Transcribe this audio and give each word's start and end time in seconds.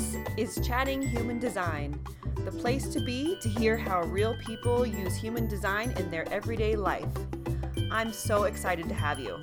This 0.00 0.16
is 0.56 0.66
Chatting 0.66 1.02
Human 1.02 1.38
Design, 1.38 2.00
the 2.46 2.50
place 2.50 2.88
to 2.88 3.00
be 3.00 3.36
to 3.42 3.50
hear 3.50 3.76
how 3.76 4.02
real 4.04 4.34
people 4.38 4.86
use 4.86 5.14
human 5.14 5.46
design 5.46 5.92
in 5.98 6.10
their 6.10 6.26
everyday 6.32 6.74
life. 6.74 7.04
I'm 7.90 8.10
so 8.10 8.44
excited 8.44 8.88
to 8.88 8.94
have 8.94 9.20
you. 9.20 9.38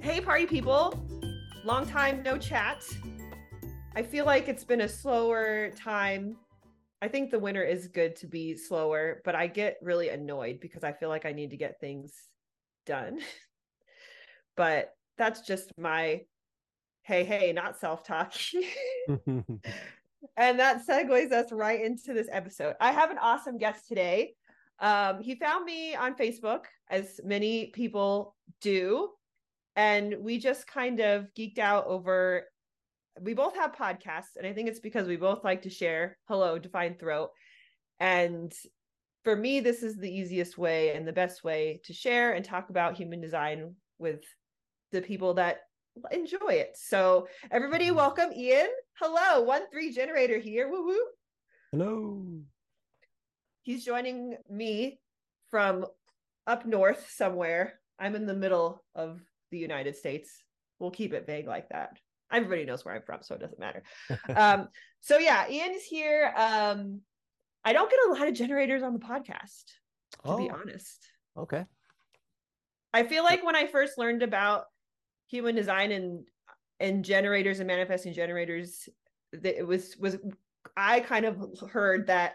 Hey, 0.00 0.20
party 0.20 0.46
people! 0.46 1.00
Long 1.64 1.86
time 1.86 2.24
no 2.24 2.38
chat. 2.38 2.84
I 3.94 4.02
feel 4.02 4.26
like 4.26 4.48
it's 4.48 4.64
been 4.64 4.80
a 4.80 4.88
slower 4.88 5.70
time. 5.70 6.36
I 7.00 7.06
think 7.06 7.30
the 7.30 7.38
winter 7.38 7.62
is 7.62 7.86
good 7.86 8.16
to 8.16 8.26
be 8.26 8.56
slower, 8.56 9.22
but 9.24 9.36
I 9.36 9.46
get 9.46 9.76
really 9.80 10.08
annoyed 10.08 10.58
because 10.58 10.82
I 10.82 10.90
feel 10.90 11.08
like 11.08 11.24
I 11.24 11.30
need 11.30 11.50
to 11.50 11.56
get 11.56 11.78
things 11.78 12.12
done. 12.84 13.20
but 14.56 14.92
that's 15.16 15.42
just 15.42 15.70
my 15.78 16.22
hey, 17.06 17.22
hey, 17.22 17.52
not 17.52 17.78
self 17.78 18.02
talk. 18.02 18.34
and 19.08 20.58
that 20.58 20.84
segues 20.86 21.30
us 21.30 21.52
right 21.52 21.80
into 21.80 22.12
this 22.12 22.28
episode. 22.32 22.74
I 22.80 22.90
have 22.90 23.10
an 23.10 23.18
awesome 23.18 23.58
guest 23.58 23.86
today. 23.86 24.34
Um, 24.80 25.22
he 25.22 25.36
found 25.36 25.64
me 25.64 25.94
on 25.94 26.16
Facebook, 26.16 26.64
as 26.90 27.20
many 27.24 27.66
people 27.66 28.34
do. 28.60 29.10
And 29.76 30.16
we 30.20 30.38
just 30.38 30.66
kind 30.66 30.98
of 31.00 31.28
geeked 31.38 31.58
out 31.60 31.86
over. 31.86 32.48
We 33.20 33.34
both 33.34 33.54
have 33.54 33.72
podcasts, 33.72 34.36
and 34.36 34.46
I 34.46 34.52
think 34.52 34.68
it's 34.68 34.80
because 34.80 35.06
we 35.06 35.16
both 35.16 35.44
like 35.44 35.62
to 35.62 35.70
share. 35.70 36.18
Hello, 36.28 36.58
Defined 36.58 36.98
Throat. 36.98 37.30
And 38.00 38.52
for 39.22 39.36
me, 39.36 39.60
this 39.60 39.82
is 39.82 39.96
the 39.96 40.10
easiest 40.10 40.58
way 40.58 40.94
and 40.94 41.06
the 41.06 41.12
best 41.12 41.44
way 41.44 41.80
to 41.84 41.92
share 41.92 42.32
and 42.32 42.44
talk 42.44 42.68
about 42.68 42.96
human 42.96 43.20
design 43.20 43.74
with 43.98 44.22
the 44.92 45.02
people 45.02 45.34
that 45.34 45.60
enjoy 46.10 46.54
it. 46.54 46.76
So 46.76 47.28
everybody 47.50 47.86
mm-hmm. 47.86 47.96
welcome 47.96 48.32
Ean. 48.32 48.66
Hello, 49.00 49.42
one 49.42 49.62
three 49.70 49.92
generator 49.92 50.38
here. 50.38 50.68
Woo 50.68 50.86
woo. 50.86 51.06
Hello. 51.72 52.24
He's 53.62 53.84
joining 53.84 54.36
me 54.48 55.00
from 55.50 55.86
up 56.46 56.66
north 56.66 57.10
somewhere. 57.10 57.80
I'm 57.98 58.14
in 58.14 58.26
the 58.26 58.34
middle 58.34 58.84
of 58.94 59.20
the 59.50 59.58
United 59.58 59.96
States. 59.96 60.30
We'll 60.78 60.90
keep 60.90 61.12
it 61.12 61.26
vague 61.26 61.46
like 61.46 61.68
that. 61.70 61.98
Everybody 62.30 62.64
knows 62.64 62.84
where 62.84 62.94
I'm 62.94 63.02
from, 63.02 63.22
so 63.22 63.34
it 63.34 63.40
doesn't 63.40 63.58
matter. 63.58 63.82
um, 64.36 64.68
so 65.00 65.18
yeah, 65.18 65.48
Ean 65.48 65.74
is 65.74 65.84
here. 65.84 66.32
Um, 66.36 67.00
I 67.64 67.72
don't 67.72 67.90
get 67.90 68.00
a 68.08 68.12
lot 68.12 68.28
of 68.28 68.34
generators 68.34 68.82
on 68.82 68.92
the 68.92 69.00
podcast, 69.00 69.64
to 70.24 70.30
oh, 70.30 70.38
be 70.38 70.50
honest. 70.50 71.06
Okay. 71.36 71.64
I 72.92 73.04
feel 73.04 73.24
like 73.24 73.44
when 73.44 73.56
I 73.56 73.66
first 73.66 73.98
learned 73.98 74.22
about 74.22 74.64
human 75.28 75.54
design 75.54 75.92
and 75.92 76.26
and 76.78 77.04
generators 77.04 77.58
and 77.58 77.66
manifesting 77.66 78.12
generators 78.12 78.88
that 79.32 79.58
it 79.58 79.66
was 79.66 79.96
was 79.98 80.16
i 80.76 81.00
kind 81.00 81.24
of 81.24 81.42
heard 81.70 82.06
that 82.06 82.34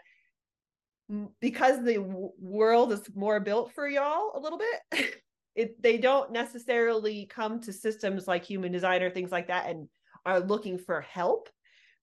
because 1.40 1.84
the 1.84 1.98
world 2.40 2.92
is 2.92 3.02
more 3.16 3.40
built 3.40 3.74
for 3.74 3.88
y'all 3.88 4.32
a 4.36 4.40
little 4.40 4.60
bit 4.60 5.14
it 5.56 5.82
they 5.82 5.98
don't 5.98 6.32
necessarily 6.32 7.26
come 7.26 7.60
to 7.60 7.74
systems 7.74 8.28
like 8.28 8.44
human 8.44 8.72
design 8.72 9.02
or 9.02 9.10
things 9.10 9.32
like 9.32 9.48
that 9.48 9.70
and 9.70 9.88
are 10.26 10.40
looking 10.40 10.78
for 10.78 11.02
help 11.02 11.50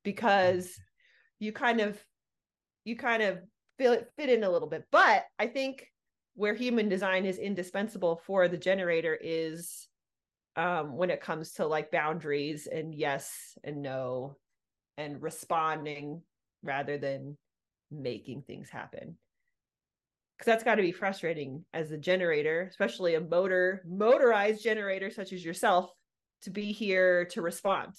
because 0.05 0.78
you 1.39 1.53
kind 1.53 1.81
of 1.81 1.98
you 2.84 2.97
kind 2.97 3.22
of 3.22 3.39
fit, 3.78 4.11
fit 4.16 4.31
in 4.31 4.42
a 4.44 4.50
little 4.50 4.69
bit. 4.69 4.84
But 4.91 5.25
i 5.39 5.47
think 5.47 5.86
where 6.34 6.55
human 6.55 6.89
design 6.89 7.25
is 7.25 7.39
indispensable 7.39 8.20
for 8.25 8.47
the 8.48 8.56
generator 8.56 9.19
is 9.20 9.89
um, 10.59 10.97
when 10.97 11.09
it 11.09 11.20
comes 11.20 11.53
to 11.53 11.67
like 11.67 11.92
boundaries 11.92 12.67
and 12.67 12.92
yes 12.92 13.56
and 13.62 13.81
no 13.81 14.37
and 14.98 15.23
responding 15.23 16.20
rather 16.65 16.98
than 16.98 17.39
making 17.92 18.42
things 18.42 18.69
happen. 18.69 19.17
Because 20.37 20.53
that's 20.53 20.65
got 20.65 20.75
to 20.75 20.83
be 20.83 20.93
frustrating 20.93 21.65
as 21.72 21.93
a 21.93 21.97
generator 21.97 22.66
especially 22.69 23.15
a 23.15 23.21
motor 23.21 23.83
motorized 23.88 24.62
generator 24.62 25.10
such 25.10 25.33
as 25.33 25.44
yourself 25.44 25.91
to 26.43 26.50
be 26.50 26.72
here 26.72 27.25
to 27.27 27.41
respond. 27.41 27.94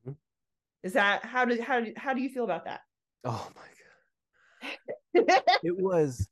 Mm-hmm. 0.00 0.12
is 0.82 0.94
that 0.94 1.24
how 1.24 1.44
do 1.44 1.62
how 1.62 1.84
how 1.96 2.12
do 2.12 2.20
you 2.20 2.28
feel 2.28 2.44
about 2.44 2.64
that? 2.64 2.80
Oh 3.24 3.48
my 3.54 3.62
god. 3.62 5.42
It 5.62 5.80
was 5.80 6.28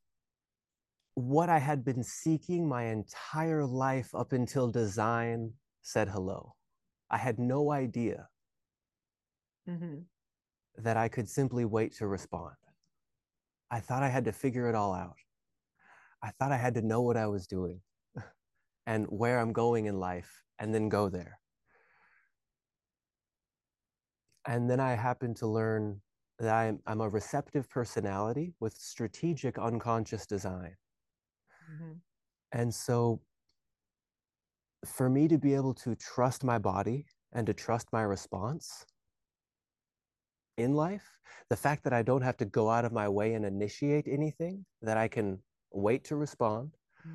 what 1.20 1.48
I 1.48 1.58
had 1.58 1.84
been 1.84 2.02
seeking 2.02 2.68
my 2.68 2.84
entire 2.84 3.64
life 3.64 4.14
up 4.14 4.32
until 4.32 4.70
design 4.70 5.52
said 5.82 6.08
hello. 6.08 6.54
I 7.10 7.18
had 7.18 7.38
no 7.38 7.72
idea 7.72 8.28
mm-hmm. 9.68 10.00
that 10.76 10.96
I 10.96 11.08
could 11.08 11.28
simply 11.28 11.64
wait 11.64 11.94
to 11.96 12.06
respond. 12.06 12.54
I 13.70 13.80
thought 13.80 14.02
I 14.02 14.08
had 14.08 14.24
to 14.24 14.32
figure 14.32 14.68
it 14.68 14.74
all 14.74 14.94
out. 14.94 15.16
I 16.22 16.30
thought 16.30 16.52
I 16.52 16.56
had 16.56 16.74
to 16.74 16.82
know 16.82 17.02
what 17.02 17.16
I 17.16 17.26
was 17.26 17.46
doing 17.46 17.80
and 18.86 19.06
where 19.06 19.38
I'm 19.38 19.52
going 19.52 19.86
in 19.86 19.98
life 19.98 20.42
and 20.58 20.74
then 20.74 20.88
go 20.88 21.08
there. 21.08 21.38
And 24.46 24.68
then 24.68 24.80
I 24.80 24.94
happened 24.94 25.36
to 25.36 25.46
learn 25.46 26.00
that 26.38 26.54
I'm, 26.54 26.80
I'm 26.86 27.00
a 27.00 27.08
receptive 27.08 27.68
personality 27.68 28.54
with 28.60 28.74
strategic 28.74 29.58
unconscious 29.58 30.26
design. 30.26 30.74
Mm-hmm. 31.70 31.92
And 32.52 32.74
so 32.74 33.20
for 34.84 35.08
me 35.08 35.28
to 35.28 35.38
be 35.38 35.54
able 35.54 35.74
to 35.74 35.94
trust 35.96 36.44
my 36.44 36.58
body 36.58 37.06
and 37.32 37.46
to 37.46 37.54
trust 37.54 37.88
my 37.92 38.02
response 38.02 38.84
in 40.56 40.74
life, 40.74 41.06
the 41.48 41.56
fact 41.56 41.84
that 41.84 41.92
I 41.92 42.02
don't 42.02 42.22
have 42.22 42.36
to 42.38 42.44
go 42.44 42.68
out 42.68 42.84
of 42.84 42.92
my 42.92 43.08
way 43.08 43.34
and 43.34 43.44
initiate 43.44 44.06
anything, 44.08 44.64
that 44.82 44.96
I 44.96 45.08
can 45.08 45.38
wait 45.72 46.04
to 46.04 46.16
respond, 46.16 46.70
mm. 47.06 47.12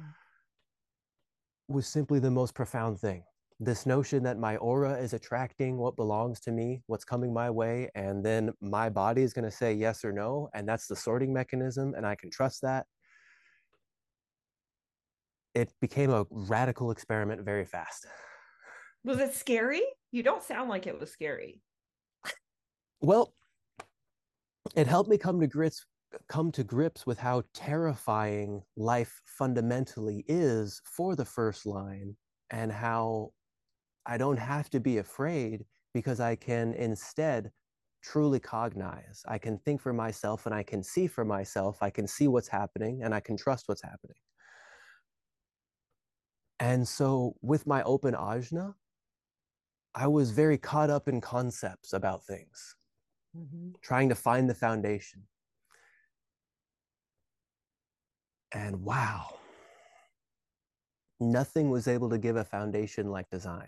was 1.68 1.88
simply 1.88 2.20
the 2.20 2.32
most 2.32 2.54
profound 2.54 3.00
thing. 3.00 3.24
This 3.60 3.86
notion 3.86 4.24
that 4.24 4.38
my 4.38 4.58
aura 4.58 4.98
is 4.98 5.14
attracting 5.14 5.78
what 5.78 5.96
belongs 5.96 6.40
to 6.42 6.52
me, 6.52 6.84
what's 6.88 7.06
coming 7.06 7.34
my 7.34 7.50
way, 7.50 7.90
and 7.96 8.26
then 8.26 8.52
my 8.62 8.90
body 8.90 9.22
is 9.22 9.32
going 9.32 9.46
to 9.46 9.52
say 9.52 9.74
yes 9.74 10.04
or 10.04 10.12
no. 10.12 10.50
And 10.54 10.68
that's 10.68 10.88
the 10.88 10.96
sorting 10.96 11.34
mechanism, 11.34 11.94
and 11.96 12.06
I 12.06 12.16
can 12.16 12.30
trust 12.30 12.62
that 12.64 12.86
it 15.56 15.72
became 15.82 16.12
a 16.12 16.26
radical 16.30 16.92
experiment 16.92 17.44
very 17.44 17.66
fast. 17.66 18.06
Was 19.04 19.20
it 19.20 19.34
scary? 19.34 19.82
You 20.12 20.24
don't 20.24 20.44
sound 20.44 20.70
like 20.70 20.88
it 20.88 21.00
was 21.00 21.12
scary. 21.12 21.62
Well, 23.02 23.34
it 24.76 24.88
helped 24.88 25.10
me 25.10 25.18
come 25.18 25.40
to 25.40 25.48
grips 25.48 25.86
come 26.30 26.52
to 26.52 26.64
grips 26.64 27.06
with 27.06 27.20
how 27.20 27.44
terrifying 27.54 28.62
life 28.78 29.22
fundamentally 29.26 30.24
is 30.28 30.82
for 30.86 31.16
the 31.16 31.26
first 31.26 31.66
line 31.66 32.16
and 32.52 32.72
how 32.72 33.32
I 34.06 34.18
don't 34.18 34.38
have 34.38 34.70
to 34.70 34.80
be 34.80 35.00
afraid 35.00 35.66
because 35.94 36.20
I 36.20 36.36
can 36.36 36.74
instead 36.74 37.52
truly 38.04 38.40
cognize. 38.40 39.24
I 39.28 39.38
can 39.38 39.58
think 39.60 39.82
for 39.82 39.94
myself 39.94 40.46
and 40.46 40.54
I 40.54 40.64
can 40.64 40.84
see 40.84 41.08
for 41.08 41.26
myself. 41.26 41.80
I 41.82 41.90
can 41.90 42.08
see 42.08 42.28
what's 42.28 42.48
happening 42.48 43.02
and 43.04 43.14
I 43.14 43.20
can 43.20 43.36
trust 43.36 43.68
what's 43.68 43.84
happening. 43.84 44.18
And 46.60 46.88
so 46.88 47.36
with 47.42 47.68
my 47.68 47.84
open 47.84 48.14
ajna, 48.14 48.76
I 49.94 50.08
was 50.08 50.32
very 50.32 50.58
caught 50.58 50.90
up 50.90 51.08
in 51.08 51.22
concepts 51.22 51.94
about 51.94 52.26
things, 52.26 52.76
mm-hmm. 53.36 53.72
trying 53.82 54.10
to 54.10 54.16
find 54.16 54.50
the 54.50 54.56
foundation. 54.56 55.24
And 58.54 58.82
wow, 58.82 59.38
nothing 61.20 61.70
was 61.70 61.88
able 61.88 62.10
to 62.10 62.18
give 62.18 62.36
a 62.36 62.44
foundation 62.44 63.10
like 63.10 63.30
design. 63.30 63.68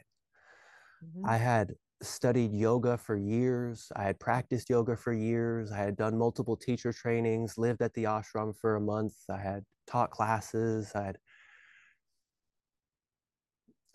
Mm-hmm. 1.03 1.29
I 1.29 1.37
had 1.37 1.75
studied 2.01 2.53
yoga 2.53 2.97
for 2.97 3.15
years. 3.15 3.91
I 3.95 4.03
had 4.03 4.19
practiced 4.19 4.69
yoga 4.69 4.95
for 4.95 5.13
years. 5.13 5.71
I 5.71 5.77
had 5.77 5.97
done 5.97 6.17
multiple 6.17 6.55
teacher 6.55 6.93
trainings, 6.93 7.57
lived 7.57 7.81
at 7.81 7.93
the 7.93 8.03
ashram 8.03 8.55
for 8.55 8.75
a 8.75 8.81
month. 8.81 9.15
I 9.29 9.37
had 9.37 9.63
taught 9.87 10.11
classes. 10.11 10.91
I 10.93 11.03
had 11.03 11.17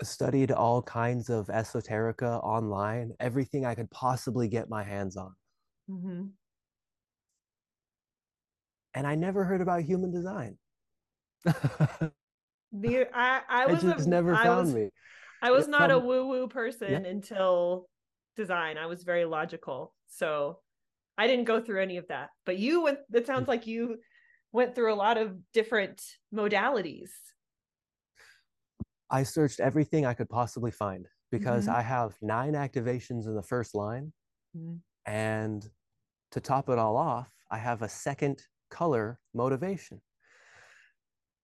studied 0.02 0.50
all 0.50 0.82
kinds 0.82 1.28
of 1.30 1.46
esoterica 1.48 2.42
online, 2.42 3.12
everything 3.20 3.64
I 3.64 3.74
could 3.74 3.90
possibly 3.90 4.48
get 4.48 4.68
my 4.68 4.82
hands 4.82 5.16
on. 5.16 5.34
Mm-hmm. 5.90 6.24
And 8.94 9.06
I 9.06 9.14
never 9.14 9.44
heard 9.44 9.60
about 9.60 9.82
human 9.82 10.12
design. 10.12 10.58
the, 11.44 13.06
I, 13.14 13.40
I 13.48 13.66
was 13.66 13.82
it 13.82 13.94
just 13.94 14.06
a, 14.06 14.10
never 14.10 14.34
I 14.34 14.44
found 14.44 14.66
was, 14.66 14.74
me. 14.74 14.90
I 15.40 15.50
was 15.50 15.66
not 15.66 15.90
a 15.90 15.98
woo 15.98 16.28
woo 16.28 16.46
person 16.46 16.90
yeah. 16.90 16.98
until 16.98 17.88
design. 18.36 18.78
I 18.78 18.86
was 18.86 19.02
very 19.02 19.24
logical. 19.24 19.94
So 20.08 20.58
I 21.18 21.26
didn't 21.26 21.46
go 21.46 21.60
through 21.60 21.82
any 21.82 21.96
of 21.96 22.08
that. 22.08 22.30
But 22.46 22.58
you 22.58 22.82
went, 22.82 22.98
it 23.12 23.26
sounds 23.26 23.44
mm. 23.44 23.48
like 23.48 23.66
you 23.66 23.98
went 24.52 24.74
through 24.74 24.92
a 24.92 24.94
lot 24.94 25.18
of 25.18 25.36
different 25.52 26.02
modalities. 26.34 27.10
I 29.12 29.22
searched 29.22 29.60
everything 29.60 30.06
I 30.06 30.14
could 30.14 30.30
possibly 30.30 30.70
find 30.70 31.06
because 31.30 31.66
mm-hmm. 31.66 31.76
I 31.76 31.82
have 31.82 32.14
nine 32.22 32.54
activations 32.54 33.26
in 33.26 33.34
the 33.34 33.42
first 33.42 33.74
line. 33.74 34.12
Mm-hmm. 34.56 34.76
And 35.06 35.68
to 36.30 36.40
top 36.40 36.70
it 36.70 36.78
all 36.78 36.96
off, 36.96 37.30
I 37.50 37.58
have 37.58 37.82
a 37.82 37.88
second 37.88 38.42
color 38.70 39.20
motivation. 39.34 40.00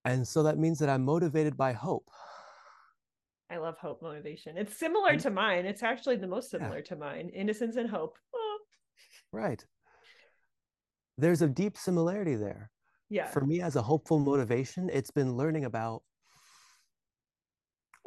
And 0.04 0.26
so 0.26 0.44
that 0.44 0.58
means 0.58 0.78
that 0.78 0.88
I'm 0.88 1.04
motivated 1.04 1.56
by 1.56 1.72
hope. 1.72 2.08
I 3.50 3.58
love 3.58 3.76
hope 3.78 4.02
motivation. 4.02 4.56
It's 4.56 4.78
similar 4.78 5.16
to 5.18 5.30
mine. 5.30 5.66
It's 5.66 5.82
actually 5.82 6.16
the 6.16 6.26
most 6.26 6.50
similar 6.50 6.78
yeah. 6.78 6.84
to 6.84 6.96
mine 6.96 7.30
innocence 7.34 7.76
and 7.76 7.88
hope. 7.88 8.16
Oh. 8.34 8.58
Right. 9.32 9.62
There's 11.18 11.42
a 11.42 11.48
deep 11.48 11.76
similarity 11.76 12.36
there. 12.36 12.70
Yeah. 13.10 13.26
For 13.26 13.40
me, 13.40 13.60
as 13.60 13.76
a 13.76 13.82
hopeful 13.82 14.18
motivation, 14.18 14.90
it's 14.92 15.10
been 15.10 15.36
learning 15.36 15.64
about 15.64 16.02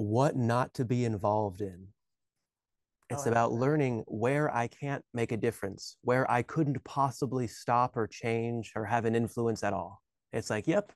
what 0.02 0.36
not 0.36 0.74
to 0.76 0.86
be 0.86 1.06
involved 1.06 1.62
in. 1.62 1.88
Oh, 3.12 3.16
it's 3.16 3.28
oh, 3.28 3.30
about 3.30 3.52
learning 3.52 4.04
where 4.08 4.54
I 4.54 4.68
can't 4.68 5.04
make 5.14 5.32
a 5.32 5.38
difference, 5.38 5.98
where 6.02 6.30
I 6.30 6.42
couldn't 6.42 6.84
possibly 6.84 7.48
stop 7.48 7.96
or 7.96 8.08
change 8.08 8.72
or 8.76 8.86
have 8.86 9.06
an 9.06 9.16
influence 9.16 9.64
at 9.64 9.74
all. 9.74 10.02
It's 10.34 10.50
like, 10.50 10.68
yep. 10.68 10.92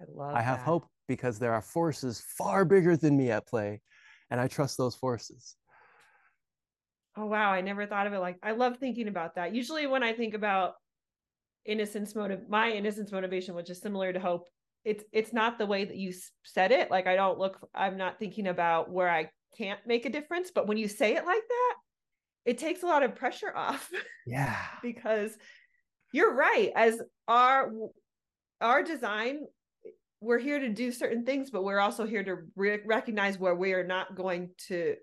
I 0.00 0.04
love 0.08 0.34
I 0.34 0.42
have 0.42 0.58
that. 0.58 0.64
hope 0.64 0.86
because 1.08 1.38
there 1.38 1.52
are 1.52 1.62
forces 1.62 2.22
far 2.38 2.64
bigger 2.64 2.96
than 2.96 3.16
me 3.16 3.30
at 3.30 3.46
play, 3.46 3.80
and 4.30 4.40
I 4.40 4.48
trust 4.48 4.76
those 4.76 4.94
forces. 4.94 5.56
Oh 7.16 7.26
wow, 7.26 7.52
I 7.52 7.60
never 7.60 7.86
thought 7.86 8.06
of 8.06 8.12
it 8.12 8.20
like 8.20 8.36
I 8.42 8.52
love 8.52 8.78
thinking 8.78 9.08
about 9.08 9.34
that. 9.34 9.54
Usually 9.54 9.86
when 9.86 10.02
I 10.02 10.12
think 10.12 10.34
about 10.34 10.74
innocence 11.66 12.14
motive 12.14 12.48
my 12.48 12.70
innocence 12.70 13.12
motivation 13.12 13.54
which 13.54 13.68
is 13.68 13.78
similar 13.82 14.14
to 14.14 14.18
hope 14.18 14.46
it's 14.84 15.04
it's 15.12 15.32
not 15.32 15.58
the 15.58 15.66
way 15.66 15.84
that 15.84 15.96
you 15.96 16.12
said 16.44 16.72
it 16.72 16.90
like 16.90 17.06
i 17.06 17.14
don't 17.14 17.38
look 17.38 17.58
i'm 17.74 17.96
not 17.96 18.18
thinking 18.18 18.46
about 18.46 18.90
where 18.90 19.08
i 19.08 19.28
can't 19.56 19.80
make 19.86 20.06
a 20.06 20.10
difference 20.10 20.50
but 20.54 20.66
when 20.66 20.78
you 20.78 20.88
say 20.88 21.14
it 21.14 21.26
like 21.26 21.42
that 21.48 21.74
it 22.44 22.58
takes 22.58 22.82
a 22.82 22.86
lot 22.86 23.02
of 23.02 23.14
pressure 23.14 23.52
off 23.56 23.90
yeah 24.26 24.56
because 24.82 25.36
you're 26.12 26.34
right 26.34 26.72
as 26.74 27.00
our 27.28 27.70
our 28.60 28.82
design 28.82 29.40
we're 30.22 30.38
here 30.38 30.58
to 30.58 30.68
do 30.68 30.92
certain 30.92 31.24
things 31.24 31.50
but 31.50 31.64
we're 31.64 31.80
also 31.80 32.06
here 32.06 32.22
to 32.22 32.36
re- 32.56 32.80
recognize 32.84 33.38
where 33.38 33.54
we 33.54 33.72
are 33.72 33.86
not 33.86 34.14
going 34.14 34.50
to 34.68 34.94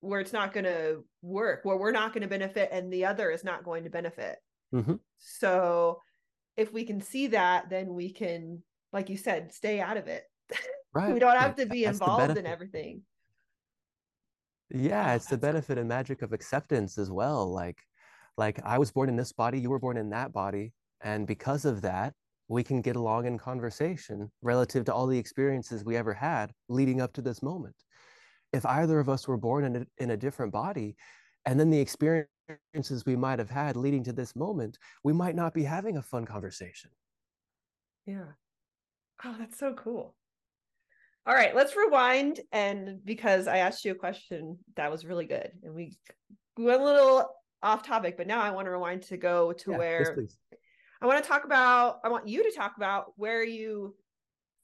where 0.00 0.20
it's 0.20 0.32
not 0.32 0.52
going 0.52 0.64
to 0.64 1.02
work 1.22 1.60
where 1.64 1.76
we're 1.76 1.92
not 1.92 2.12
going 2.12 2.22
to 2.22 2.28
benefit 2.28 2.68
and 2.72 2.92
the 2.92 3.04
other 3.04 3.30
is 3.30 3.44
not 3.44 3.64
going 3.64 3.84
to 3.84 3.90
benefit 3.90 4.38
Mm-hmm. 4.74 4.94
So 5.18 6.00
if 6.56 6.72
we 6.72 6.84
can 6.84 7.00
see 7.00 7.28
that, 7.28 7.70
then 7.70 7.94
we 7.94 8.12
can, 8.12 8.62
like 8.92 9.08
you 9.08 9.16
said, 9.16 9.52
stay 9.52 9.80
out 9.80 9.96
of 9.96 10.06
it. 10.08 10.24
Right. 10.92 11.14
we 11.14 11.20
don't 11.20 11.38
have 11.38 11.54
to 11.54 11.66
be 11.66 11.84
That's 11.84 12.00
involved 12.00 12.36
in 12.36 12.46
everything. 12.46 13.02
Yeah, 14.70 15.14
it's 15.14 15.26
the 15.26 15.38
benefit 15.38 15.78
and 15.78 15.88
magic 15.88 16.22
of 16.22 16.32
acceptance 16.32 16.98
as 16.98 17.12
well. 17.12 17.48
Like, 17.48 17.78
like 18.36 18.60
I 18.64 18.76
was 18.76 18.90
born 18.90 19.08
in 19.08 19.14
this 19.14 19.32
body, 19.32 19.60
you 19.60 19.70
were 19.70 19.78
born 19.78 19.96
in 19.96 20.10
that 20.10 20.32
body, 20.32 20.72
and 21.00 21.28
because 21.28 21.64
of 21.64 21.82
that, 21.82 22.14
we 22.48 22.64
can 22.64 22.82
get 22.82 22.96
along 22.96 23.26
in 23.26 23.38
conversation 23.38 24.30
relative 24.42 24.84
to 24.86 24.92
all 24.92 25.06
the 25.06 25.16
experiences 25.16 25.84
we 25.84 25.96
ever 25.96 26.12
had 26.12 26.50
leading 26.68 27.00
up 27.00 27.12
to 27.12 27.22
this 27.22 27.40
moment. 27.40 27.76
If 28.52 28.66
either 28.66 28.98
of 28.98 29.08
us 29.08 29.28
were 29.28 29.36
born 29.36 29.64
in 29.64 29.76
a, 29.76 29.86
in 29.98 30.10
a 30.10 30.16
different 30.16 30.52
body, 30.52 30.96
and 31.46 31.58
then 31.58 31.70
the 31.70 31.78
experiences 31.78 33.06
we 33.06 33.14
might 33.14 33.38
have 33.38 33.50
had 33.50 33.76
leading 33.76 34.02
to 34.04 34.12
this 34.12 34.34
moment, 34.34 34.78
we 35.04 35.12
might 35.12 35.36
not 35.36 35.54
be 35.54 35.62
having 35.62 35.96
a 35.96 36.02
fun 36.02 36.24
conversation. 36.24 36.90
Yeah. 38.06 38.32
Oh, 39.24 39.34
that's 39.38 39.58
so 39.58 39.74
cool. 39.74 40.14
All 41.26 41.34
right, 41.34 41.54
let's 41.54 41.76
rewind. 41.76 42.40
And 42.52 43.04
because 43.04 43.46
I 43.46 43.58
asked 43.58 43.84
you 43.84 43.92
a 43.92 43.96
question 43.96 44.58
that 44.76 44.90
was 44.90 45.04
really 45.04 45.26
good, 45.26 45.50
and 45.62 45.74
we 45.74 45.98
went 46.56 46.80
a 46.80 46.84
little 46.84 47.28
off 47.62 47.82
topic, 47.82 48.16
but 48.16 48.26
now 48.26 48.40
I 48.40 48.50
want 48.50 48.66
to 48.66 48.70
rewind 48.70 49.02
to 49.02 49.16
go 49.16 49.52
to 49.52 49.72
yeah, 49.72 49.78
where 49.78 50.16
yes, 50.18 50.36
I 51.02 51.06
want 51.06 51.22
to 51.22 51.28
talk 51.28 51.44
about, 51.44 52.00
I 52.04 52.08
want 52.08 52.28
you 52.28 52.42
to 52.42 52.56
talk 52.56 52.74
about 52.76 53.12
where 53.16 53.44
you 53.44 53.94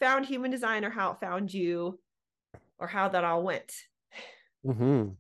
found 0.01 0.27
human 0.27 0.51
design 0.51 0.85
or 0.85 0.91
how 0.91 1.13
it 1.13 1.21
found 1.21 1.53
you 1.53 1.99
or 2.79 2.87
how 2.87 3.09
that 3.09 3.25
all 3.25 3.43
went. 3.43 3.73
Mm-hmm. 4.67 5.11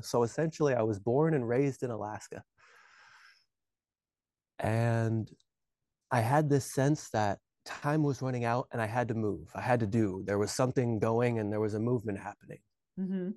So 0.00 0.22
essentially, 0.22 0.74
I 0.74 0.82
was 0.82 0.98
born 0.98 1.34
and 1.34 1.46
raised 1.46 1.82
in 1.82 1.90
Alaska. 1.90 2.42
And 4.58 5.30
I 6.10 6.20
had 6.20 6.48
this 6.48 6.72
sense 6.72 7.10
that 7.10 7.38
time 7.64 8.02
was 8.02 8.22
running 8.22 8.44
out 8.44 8.68
and 8.72 8.80
I 8.80 8.86
had 8.86 9.08
to 9.08 9.14
move. 9.14 9.50
I 9.54 9.60
had 9.60 9.80
to 9.80 9.86
do. 9.86 10.22
There 10.26 10.38
was 10.38 10.50
something 10.50 10.98
going 10.98 11.38
and 11.38 11.52
there 11.52 11.60
was 11.60 11.74
a 11.74 11.80
movement 11.80 12.18
happening. 12.18 12.58
Mm-hmm. 12.98 13.30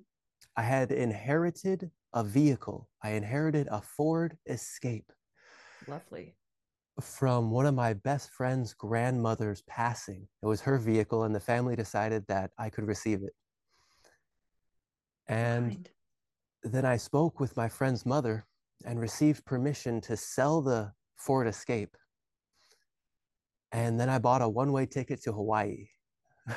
I 0.56 0.62
had 0.62 0.90
inherited 0.90 1.90
a 2.12 2.24
vehicle, 2.24 2.88
I 3.02 3.10
inherited 3.10 3.68
a 3.70 3.82
Ford 3.82 4.38
Escape. 4.46 5.12
Lovely. 5.86 6.34
From 7.00 7.50
one 7.50 7.66
of 7.66 7.74
my 7.74 7.92
best 7.92 8.30
friend's 8.30 8.72
grandmother's 8.72 9.62
passing. 9.62 10.26
It 10.42 10.46
was 10.46 10.62
her 10.62 10.78
vehicle, 10.78 11.24
and 11.24 11.34
the 11.34 11.40
family 11.40 11.76
decided 11.76 12.24
that 12.28 12.52
I 12.58 12.70
could 12.70 12.86
receive 12.86 13.22
it. 13.22 13.34
And 15.28 15.88
then 16.62 16.86
I 16.86 16.96
spoke 16.96 17.38
with 17.38 17.54
my 17.54 17.68
friend's 17.68 18.06
mother 18.06 18.46
and 18.86 18.98
received 18.98 19.44
permission 19.44 20.00
to 20.02 20.16
sell 20.16 20.62
the 20.62 20.92
Ford 21.16 21.46
Escape. 21.46 21.96
And 23.76 24.00
then 24.00 24.08
I 24.08 24.18
bought 24.18 24.40
a 24.40 24.48
one 24.48 24.72
way 24.72 24.86
ticket 24.86 25.22
to 25.24 25.32
Hawaii. 25.32 25.88
How 26.46 26.56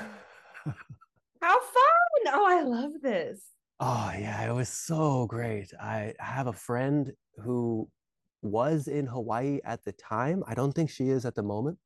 fun! 1.41 2.23
Oh, 2.27 2.45
I 2.47 2.63
love 2.63 2.93
this. 3.03 3.41
Oh, 3.81 4.09
yeah, 4.17 4.49
it 4.49 4.53
was 4.53 4.69
so 4.69 5.27
great. 5.27 5.73
I 5.81 6.13
have 6.19 6.47
a 6.47 6.53
friend 6.53 7.11
who 7.35 7.89
was 8.41 8.87
in 8.87 9.05
Hawaii 9.05 9.59
at 9.65 9.83
the 9.83 9.91
time. 9.91 10.45
I 10.47 10.53
don't 10.53 10.71
think 10.71 10.89
she 10.89 11.09
is 11.09 11.25
at 11.25 11.35
the 11.35 11.43
moment. 11.43 11.77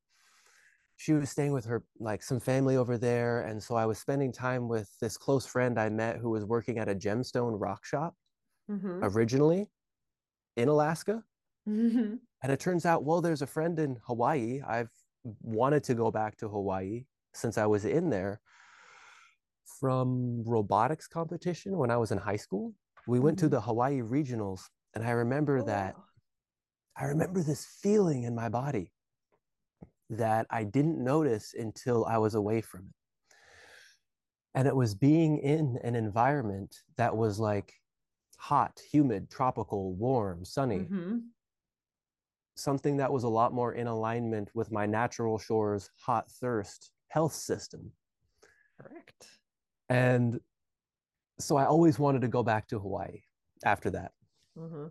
She 0.98 1.14
was 1.14 1.32
staying 1.32 1.52
with 1.52 1.66
her, 1.66 1.84
like 2.00 2.22
some 2.22 2.40
family 2.40 2.78
over 2.78 3.00
there. 3.00 3.42
And 3.42 3.62
so 3.62 3.74
I 3.74 3.88
was 3.88 3.98
spending 3.98 4.32
time 4.32 4.68
with 4.68 4.88
this 5.02 5.18
close 5.18 5.48
friend 5.48 5.80
I 5.80 5.90
met 5.90 6.18
who 6.18 6.30
was 6.30 6.46
working 6.46 6.78
at 6.78 6.90
a 6.90 6.96
gemstone 6.96 7.60
rock 7.60 7.86
shop 7.86 8.14
mm-hmm. 8.70 9.00
originally 9.02 9.68
in 10.58 10.68
Alaska. 10.68 11.24
Mm-hmm. 11.68 12.18
And 12.44 12.52
it 12.52 12.60
turns 12.60 12.86
out, 12.86 13.04
well, 13.04 13.20
there's 13.20 13.42
a 13.42 13.48
friend 13.48 13.80
in 13.80 13.98
Hawaii. 14.06 14.62
I've 14.62 14.92
wanted 15.42 15.84
to 15.86 15.94
go 15.94 16.12
back 16.12 16.38
to 16.38 16.50
Hawaii 16.50 17.06
since 17.34 17.58
I 17.58 17.66
was 17.66 17.86
in 17.86 18.10
there 18.10 18.42
from 19.80 20.44
robotics 20.46 21.08
competition 21.08 21.78
when 21.78 21.92
I 21.92 21.98
was 21.98 22.12
in 22.12 22.18
high 22.18 22.38
school. 22.38 22.74
We 23.08 23.20
went 23.20 23.38
mm-hmm. 23.38 23.48
to 23.48 23.50
the 23.50 23.62
Hawaii 23.62 24.02
regionals, 24.02 24.62
and 24.96 25.04
I 25.04 25.12
remember 25.12 25.60
oh, 25.60 25.66
that. 25.66 25.96
I 26.96 27.06
remember 27.06 27.42
this 27.42 27.66
feeling 27.82 28.24
in 28.24 28.36
my 28.36 28.50
body 28.50 28.92
that 30.10 30.46
I 30.50 30.64
didn't 30.64 31.04
notice 31.04 31.54
until 31.58 32.06
I 32.06 32.18
was 32.18 32.36
away 32.36 32.62
from 32.62 32.82
it. 32.82 33.36
And 34.56 34.68
it 34.68 34.76
was 34.76 34.94
being 34.94 35.40
in 35.40 35.80
an 35.84 35.96
environment 35.96 36.76
that 36.98 37.16
was 37.16 37.40
like 37.40 37.74
hot, 38.38 38.80
humid, 38.92 39.32
tropical, 39.32 39.96
warm, 39.96 40.46
sunny. 40.46 40.80
Mm-hmm. 40.80 41.18
Something 42.56 42.98
that 42.98 43.12
was 43.12 43.24
a 43.24 43.30
lot 43.30 43.54
more 43.54 43.74
in 43.74 43.88
alignment 43.88 44.50
with 44.54 44.72
my 44.72 44.86
natural 44.86 45.40
shores, 45.40 45.90
hot 46.00 46.30
thirst 46.30 46.92
health 47.08 47.34
system. 47.34 47.92
Correct. 48.80 49.28
And 49.90 50.40
so 51.40 51.58
I 51.58 51.66
always 51.66 52.00
wanted 52.00 52.22
to 52.22 52.28
go 52.28 52.44
back 52.44 52.68
to 52.70 52.80
Hawaii 52.80 53.22
after 53.66 53.90
that. 53.92 54.12
Mm-hmm. 54.58 54.86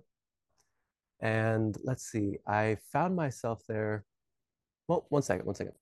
And 1.21 1.77
let's 1.85 2.11
see, 2.11 2.39
I 2.47 2.79
found 2.93 3.15
myself 3.15 3.63
there. 3.69 4.05
Well, 4.89 5.07
one 5.09 5.23
second, 5.23 5.47
one 5.47 5.55
second. 5.55 5.75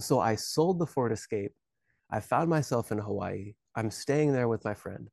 So 0.00 0.18
I 0.18 0.34
sold 0.34 0.78
the 0.78 0.86
Ford 0.86 1.12
Escape. 1.12 1.52
I 2.10 2.20
found 2.20 2.48
myself 2.48 2.90
in 2.90 2.98
Hawaii. 2.98 3.54
I'm 3.76 3.90
staying 3.90 4.32
there 4.32 4.48
with 4.48 4.64
my 4.64 4.74
friend. 4.74 5.08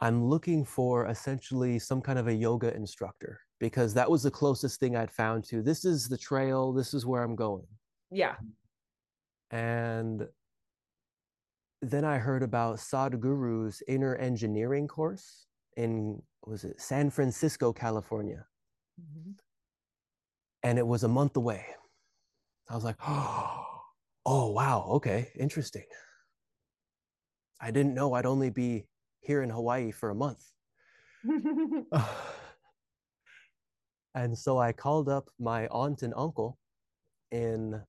I'm 0.00 0.24
looking 0.24 0.64
for 0.64 1.06
essentially 1.06 1.78
some 1.78 2.02
kind 2.02 2.18
of 2.18 2.28
a 2.28 2.34
yoga 2.34 2.74
instructor 2.74 3.40
because 3.58 3.94
that 3.94 4.10
was 4.10 4.22
the 4.22 4.30
closest 4.30 4.78
thing 4.78 4.96
I'd 4.96 5.10
found 5.10 5.44
to 5.44 5.62
this 5.62 5.84
is 5.84 6.08
the 6.08 6.18
trail, 6.18 6.72
this 6.72 6.92
is 6.92 7.06
where 7.06 7.22
I'm 7.22 7.36
going. 7.36 7.66
Yeah. 8.10 8.34
And 9.50 10.26
then 11.82 12.04
I 12.04 12.18
heard 12.18 12.42
about 12.42 12.76
Sadhguru's 12.76 13.82
inner 13.88 14.16
engineering 14.16 14.88
course 14.88 15.46
in 15.76 16.20
was 16.44 16.64
it 16.64 16.80
San 16.80 17.10
Francisco, 17.10 17.72
California. 17.72 18.44
Mm-hmm. 19.00 19.32
And 20.62 20.78
it 20.78 20.86
was 20.86 21.04
a 21.04 21.08
month 21.08 21.36
away. 21.36 21.64
I 22.68 22.74
was 22.74 22.84
like, 22.84 22.96
oh, 23.06 23.82
wow, 24.24 24.86
okay, 24.92 25.28
interesting. 25.38 25.84
I 27.60 27.70
didn't 27.70 27.94
know 27.94 28.14
I'd 28.14 28.26
only 28.26 28.50
be 28.50 28.86
here 29.26 29.42
in 29.42 29.50
Hawaii 29.50 29.90
for 29.90 30.10
a 30.10 30.14
month. 30.14 30.44
and 34.14 34.38
so 34.38 34.58
I 34.58 34.72
called 34.72 35.08
up 35.08 35.28
my 35.38 35.66
aunt 35.68 36.02
and 36.02 36.14
uncle 36.16 36.58
in 37.32 37.82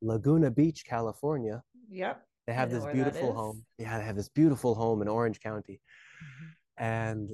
Laguna 0.00 0.50
Beach, 0.50 0.84
California. 0.86 1.62
Yep. 1.90 2.22
They 2.46 2.52
have 2.52 2.70
this 2.70 2.84
beautiful 2.92 3.32
home. 3.32 3.64
Yeah, 3.78 3.98
they 3.98 4.04
have 4.04 4.16
this 4.16 4.28
beautiful 4.28 4.74
home 4.74 5.02
in 5.02 5.08
Orange 5.08 5.40
County. 5.40 5.80
Mm-hmm. 5.80 6.84
And 6.84 7.30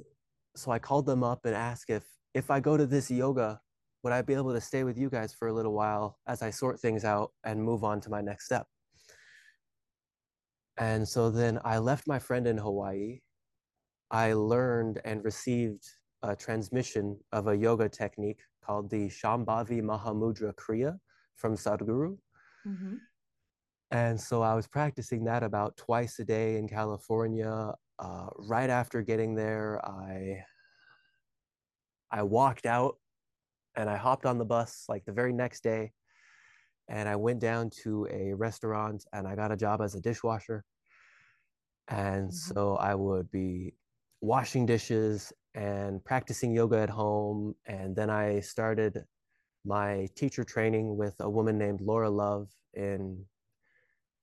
so 0.56 0.70
I 0.70 0.78
called 0.78 1.06
them 1.06 1.25
up 1.25 1.44
and 1.44 1.54
asked 1.54 1.90
if 1.90 2.04
if 2.32 2.50
I 2.50 2.60
go 2.60 2.76
to 2.76 2.87
this 2.87 3.10
yoga 3.10 3.60
would 4.02 4.12
I 4.12 4.23
be 4.23 4.35
able 4.35 4.52
to 4.52 4.61
stay 4.61 4.85
with 4.85 4.97
you 4.97 5.11
guys 5.11 5.35
for 5.35 5.49
a 5.49 5.52
little 5.52 5.75
while 5.75 6.19
as 6.26 6.42
I 6.42 6.50
sort 6.50 6.80
things 6.80 7.04
out 7.04 7.33
and 7.45 7.62
move 7.62 7.85
on 7.85 8.00
to 8.02 8.11
my 8.11 8.21
next 8.21 8.47
step? 8.47 8.66
And 10.78 11.07
so 11.07 11.30
then 11.30 11.61
I 11.64 11.78
left 11.78 12.07
my 12.07 12.19
friend 12.19 12.47
in 12.47 12.57
Hawaii. 12.57 13.21
I 14.11 14.33
learned 14.33 15.00
and 15.04 15.25
received 15.25 15.85
a 16.23 16.35
transmission 16.35 17.19
of 17.33 17.49
a 17.49 17.57
yoga 17.57 17.88
technique 17.88 18.40
called 18.64 18.90
the 18.90 19.09
Shambhavi 19.09 19.83
Mahamudra 19.83 20.54
Kriya 20.54 20.99
from 21.37 21.54
Sadhguru. 21.54 22.16
Mm-hmm. 22.66 22.95
And 23.90 24.21
so 24.21 24.42
I 24.42 24.54
was 24.54 24.66
practicing 24.66 25.25
that 25.25 25.42
about 25.42 25.76
twice 25.76 26.19
a 26.19 26.25
day 26.25 26.57
in 26.57 26.69
California. 26.69 27.73
Uh, 27.99 28.26
right 28.38 28.71
after 28.71 29.02
getting 29.02 29.35
there, 29.35 29.85
I 29.85 30.45
I 32.12 32.23
walked 32.23 32.66
out 32.66 32.97
and 33.80 33.88
I 33.88 33.96
hopped 33.96 34.26
on 34.26 34.37
the 34.37 34.44
bus 34.44 34.84
like 34.88 35.06
the 35.06 35.12
very 35.12 35.32
next 35.32 35.62
day, 35.62 35.92
and 36.88 37.08
I 37.08 37.16
went 37.16 37.40
down 37.40 37.70
to 37.82 38.06
a 38.10 38.34
restaurant 38.34 39.06
and 39.12 39.26
I 39.26 39.34
got 39.34 39.52
a 39.52 39.56
job 39.56 39.80
as 39.80 39.94
a 39.94 40.00
dishwasher. 40.00 40.64
And 41.88 42.28
mm-hmm. 42.28 42.54
so 42.54 42.76
I 42.76 42.94
would 42.94 43.30
be 43.30 43.75
washing 44.20 44.66
dishes 44.66 45.32
and 45.54 46.04
practicing 46.04 46.52
yoga 46.52 46.78
at 46.78 46.90
home. 46.90 47.54
And 47.66 47.96
then 47.96 48.10
I 48.10 48.40
started 48.40 49.02
my 49.64 50.08
teacher 50.14 50.44
training 50.44 50.96
with 50.96 51.14
a 51.20 51.30
woman 51.30 51.56
named 51.56 51.80
Laura 51.80 52.10
Love 52.10 52.49
in 52.75 53.25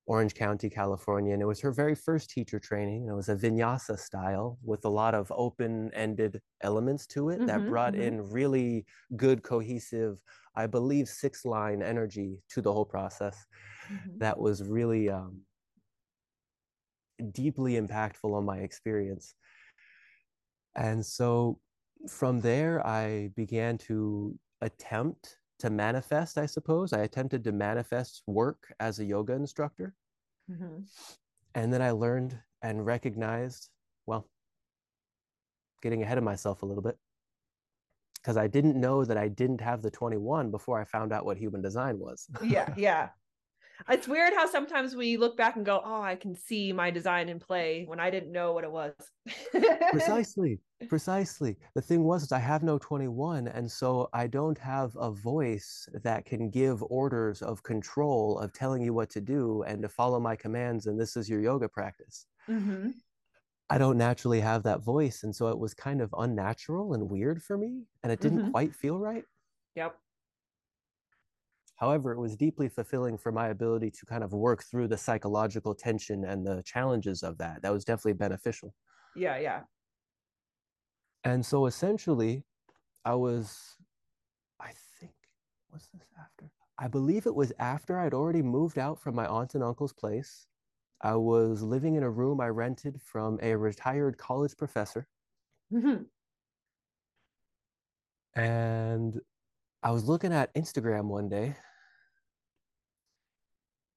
Orange 0.08 0.34
County, 0.34 0.70
California. 0.70 1.34
And 1.34 1.42
it 1.42 1.46
was 1.46 1.60
her 1.60 1.72
very 1.72 1.94
first 1.94 2.30
teacher 2.30 2.60
training. 2.60 3.04
And 3.04 3.12
it 3.12 3.16
was 3.16 3.30
a 3.30 3.36
vinyasa 3.36 4.00
style 4.00 4.58
with 4.64 4.86
a 4.86 4.90
lot 4.90 5.14
of 5.14 5.32
open 5.36 5.92
ended 5.94 6.42
elements 6.62 7.06
to 7.08 7.30
it 7.30 7.38
mm-hmm, 7.38 7.48
that 7.48 7.68
brought 7.68 7.94
mm-hmm. 7.94 8.04
in 8.04 8.30
really 8.32 8.86
good, 9.18 9.44
cohesive, 9.44 10.22
I 10.56 10.66
believe, 10.66 11.10
six 11.10 11.44
line 11.44 11.82
energy 11.82 12.42
to 12.52 12.62
the 12.62 12.72
whole 12.72 12.86
process. 12.86 13.46
Mm-hmm. 13.92 14.20
That 14.20 14.40
was 14.40 14.64
really 14.64 15.10
um, 15.10 15.42
deeply 17.32 17.74
impactful 17.74 18.34
on 18.34 18.46
my 18.46 18.60
experience. 18.60 19.36
And 20.76 21.06
so 21.06 21.60
from 22.08 22.40
there, 22.40 22.86
I 22.86 23.32
began 23.36 23.78
to 23.80 24.40
attempt 24.62 25.38
to 25.60 25.70
manifest, 25.70 26.38
I 26.38 26.46
suppose. 26.46 26.94
I 26.94 27.02
attempted 27.02 27.44
to 27.44 27.52
manifest 27.52 28.24
work 28.28 28.74
as 28.80 29.00
a 29.00 29.06
yoga 29.06 29.34
instructor. 29.34 29.96
Mm-hmm. 30.52 30.82
And 31.56 31.74
then 31.74 31.82
I 31.82 31.92
learned 31.92 32.38
and 32.62 32.86
recognized, 32.86 33.70
well, 34.06 34.28
getting 35.82 36.04
ahead 36.04 36.18
of 36.18 36.24
myself 36.24 36.62
a 36.62 36.66
little 36.66 36.84
bit, 36.84 36.98
because 38.16 38.38
I 38.38 38.48
didn't 38.48 38.80
know 38.80 39.06
that 39.06 39.18
I 39.18 39.28
didn't 39.28 39.62
have 39.62 39.82
the 39.82 39.92
21 39.92 40.52
before 40.52 40.80
I 40.80 40.86
found 40.86 41.12
out 41.12 41.26
what 41.26 41.38
human 41.38 41.62
design 41.62 42.00
was. 42.00 42.28
yeah, 42.44 42.74
yeah 42.78 43.10
it's 43.90 44.08
weird 44.08 44.34
how 44.34 44.48
sometimes 44.48 44.96
we 44.96 45.18
look 45.18 45.38
back 45.38 45.56
and 45.56 45.66
go, 45.66 45.82
"Oh, 45.84 46.02
I 46.02 46.16
can 46.16 46.36
see 46.36 46.72
my 46.72 46.92
design 46.92 47.30
in 47.30 47.40
play" 47.40 47.86
when 47.86 48.00
I 48.00 48.10
didn't 48.10 48.32
know 48.32 48.54
what 48.54 48.64
it 48.64 48.72
was. 48.72 48.94
precisely, 49.92 50.60
precisely. 50.88 51.58
The 51.76 51.82
thing 51.82 52.04
was, 52.04 52.24
is 52.24 52.32
I 52.32 52.40
have 52.40 52.64
no 52.64 52.78
21, 52.78 53.48
and 53.48 53.70
so 53.70 54.10
I 54.14 54.28
don't 54.28 54.58
have 54.58 54.96
a 54.96 55.12
voice 55.12 55.88
that 56.04 56.26
can 56.26 56.50
give 56.50 56.84
orders 56.84 57.42
of 57.42 57.64
control 57.64 58.40
of 58.40 58.54
telling 58.54 58.82
you 58.82 58.94
what 58.94 59.10
to 59.12 59.22
do 59.22 59.64
and 59.64 59.82
to 59.82 59.90
follow 59.90 60.20
my 60.20 60.36
commands. 60.36 60.88
And 60.88 61.00
this 61.00 61.16
is 61.16 61.30
your 61.30 61.42
yoga 61.42 61.70
practice. 61.70 62.26
Mm-hmm. 62.50 62.92
I 63.70 63.78
don't 63.78 63.98
naturally 63.98 64.40
have 64.40 64.64
that 64.64 64.82
voice, 64.82 65.24
and 65.24 65.36
so 65.36 65.50
it 65.50 65.60
was 65.60 65.74
kind 65.74 66.02
of 66.02 66.14
unnatural 66.18 66.94
and 66.94 67.10
weird 67.10 67.44
for 67.44 67.58
me, 67.58 67.84
and 68.04 68.12
it 68.12 68.22
didn't 68.22 68.40
mm-hmm. 68.40 68.52
quite 68.52 68.74
feel 68.74 68.98
right. 68.98 69.24
Yep. 69.76 69.96
However, 71.78 72.12
it 72.12 72.20
was 72.20 72.36
deeply 72.36 72.70
fulfilling 72.70 73.18
for 73.18 73.32
my 73.32 73.50
ability 73.50 73.92
to 73.92 74.06
kind 74.06 74.24
of 74.24 74.34
work 74.34 74.64
through 74.64 74.88
the 74.88 74.98
psychological 74.98 75.76
tension 75.76 76.26
and 76.26 76.46
the 76.46 76.64
challenges 76.64 77.24
of 77.24 77.38
that. 77.38 77.62
That 77.62 77.72
was 77.72 77.86
definitely 77.86 78.14
beneficial. 78.14 78.74
Yeah, 79.16 79.38
yeah. 79.38 79.62
And 81.24 81.46
so 81.46 81.68
essentially, 81.68 82.44
I 83.06 83.14
was, 83.14 83.78
I 84.60 84.72
think, 85.00 85.14
was 85.72 85.88
this 85.94 86.10
after? 86.20 86.52
I 86.80 86.88
believe 86.88 87.26
it 87.26 87.36
was 87.36 87.54
after 87.60 88.00
I'd 88.00 88.14
already 88.14 88.42
moved 88.42 88.78
out 88.80 89.00
from 89.00 89.16
my 89.16 89.28
aunt 89.28 89.56
and 89.56 89.64
uncle's 89.64 89.94
place. 89.94 90.48
I 91.02 91.16
was 91.16 91.62
living 91.62 91.96
in 91.96 92.04
a 92.04 92.10
room 92.10 92.42
I 92.42 92.48
rented 92.48 93.00
from 93.02 93.40
a 93.44 93.56
retired 93.56 94.18
college 94.18 94.58
professor. 94.58 95.08
Mm-hmm. 95.72 96.04
And 98.40 99.22
I 99.84 99.92
was 99.92 100.06
looking 100.06 100.34
at 100.34 100.54
Instagram 100.56 101.06
one 101.06 101.30
day 101.30 101.56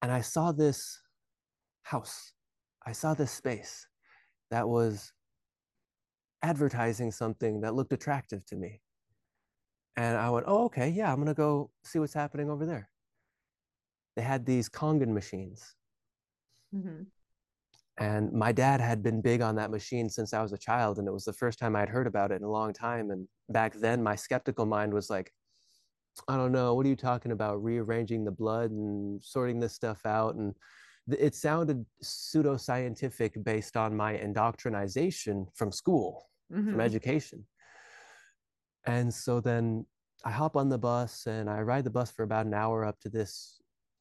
and 0.02 0.12
I 0.12 0.20
saw 0.20 0.52
this 0.52 1.00
house. 1.82 2.32
I 2.86 2.92
saw 2.92 3.14
this 3.14 3.30
space 3.30 3.86
that 4.50 4.68
was 4.68 5.12
advertising 6.42 7.10
something 7.10 7.60
that 7.60 7.74
looked 7.74 7.92
attractive 7.92 8.44
to 8.46 8.56
me. 8.56 8.80
And 9.96 10.16
I 10.16 10.30
went, 10.30 10.46
oh, 10.48 10.64
okay, 10.66 10.88
yeah, 10.88 11.10
I'm 11.10 11.16
going 11.16 11.28
to 11.28 11.34
go 11.34 11.70
see 11.84 11.98
what's 11.98 12.14
happening 12.14 12.50
over 12.50 12.64
there. 12.64 12.88
They 14.16 14.22
had 14.22 14.46
these 14.46 14.68
Kangen 14.68 15.12
machines. 15.12 15.74
Mm-hmm. 16.74 17.02
And 17.98 18.32
my 18.32 18.52
dad 18.52 18.80
had 18.80 19.02
been 19.02 19.20
big 19.20 19.42
on 19.42 19.56
that 19.56 19.70
machine 19.70 20.08
since 20.08 20.32
I 20.32 20.40
was 20.40 20.52
a 20.52 20.58
child. 20.58 20.98
And 20.98 21.06
it 21.06 21.12
was 21.12 21.24
the 21.24 21.34
first 21.34 21.58
time 21.58 21.76
I'd 21.76 21.90
heard 21.90 22.06
about 22.06 22.32
it 22.32 22.36
in 22.36 22.44
a 22.44 22.50
long 22.50 22.72
time. 22.72 23.10
And 23.10 23.28
back 23.50 23.74
then, 23.74 24.02
my 24.02 24.14
skeptical 24.14 24.64
mind 24.64 24.94
was 24.94 25.10
like, 25.10 25.32
I 26.28 26.36
don't 26.36 26.52
know, 26.52 26.74
what 26.74 26.86
are 26.86 26.88
you 26.88 26.96
talking 26.96 27.32
about? 27.32 27.62
Rearranging 27.62 28.24
the 28.24 28.30
blood 28.30 28.70
and 28.70 29.22
sorting 29.22 29.60
this 29.60 29.74
stuff 29.74 30.04
out. 30.04 30.34
And 30.34 30.54
it 31.08 31.34
sounded 31.34 31.84
pseudoscientific 32.02 33.42
based 33.44 33.76
on 33.76 33.96
my 33.96 34.12
indoctrination 34.12 35.46
from 35.54 35.72
school, 35.72 36.26
mm-hmm. 36.52 36.70
from 36.70 36.80
education. 36.80 37.46
And 38.86 39.12
so 39.12 39.40
then 39.40 39.86
I 40.24 40.30
hop 40.30 40.56
on 40.56 40.68
the 40.68 40.78
bus 40.78 41.26
and 41.26 41.48
I 41.48 41.60
ride 41.60 41.84
the 41.84 41.90
bus 41.90 42.10
for 42.10 42.22
about 42.22 42.46
an 42.46 42.54
hour 42.54 42.84
up 42.84 42.98
to 43.00 43.08
this 43.08 43.59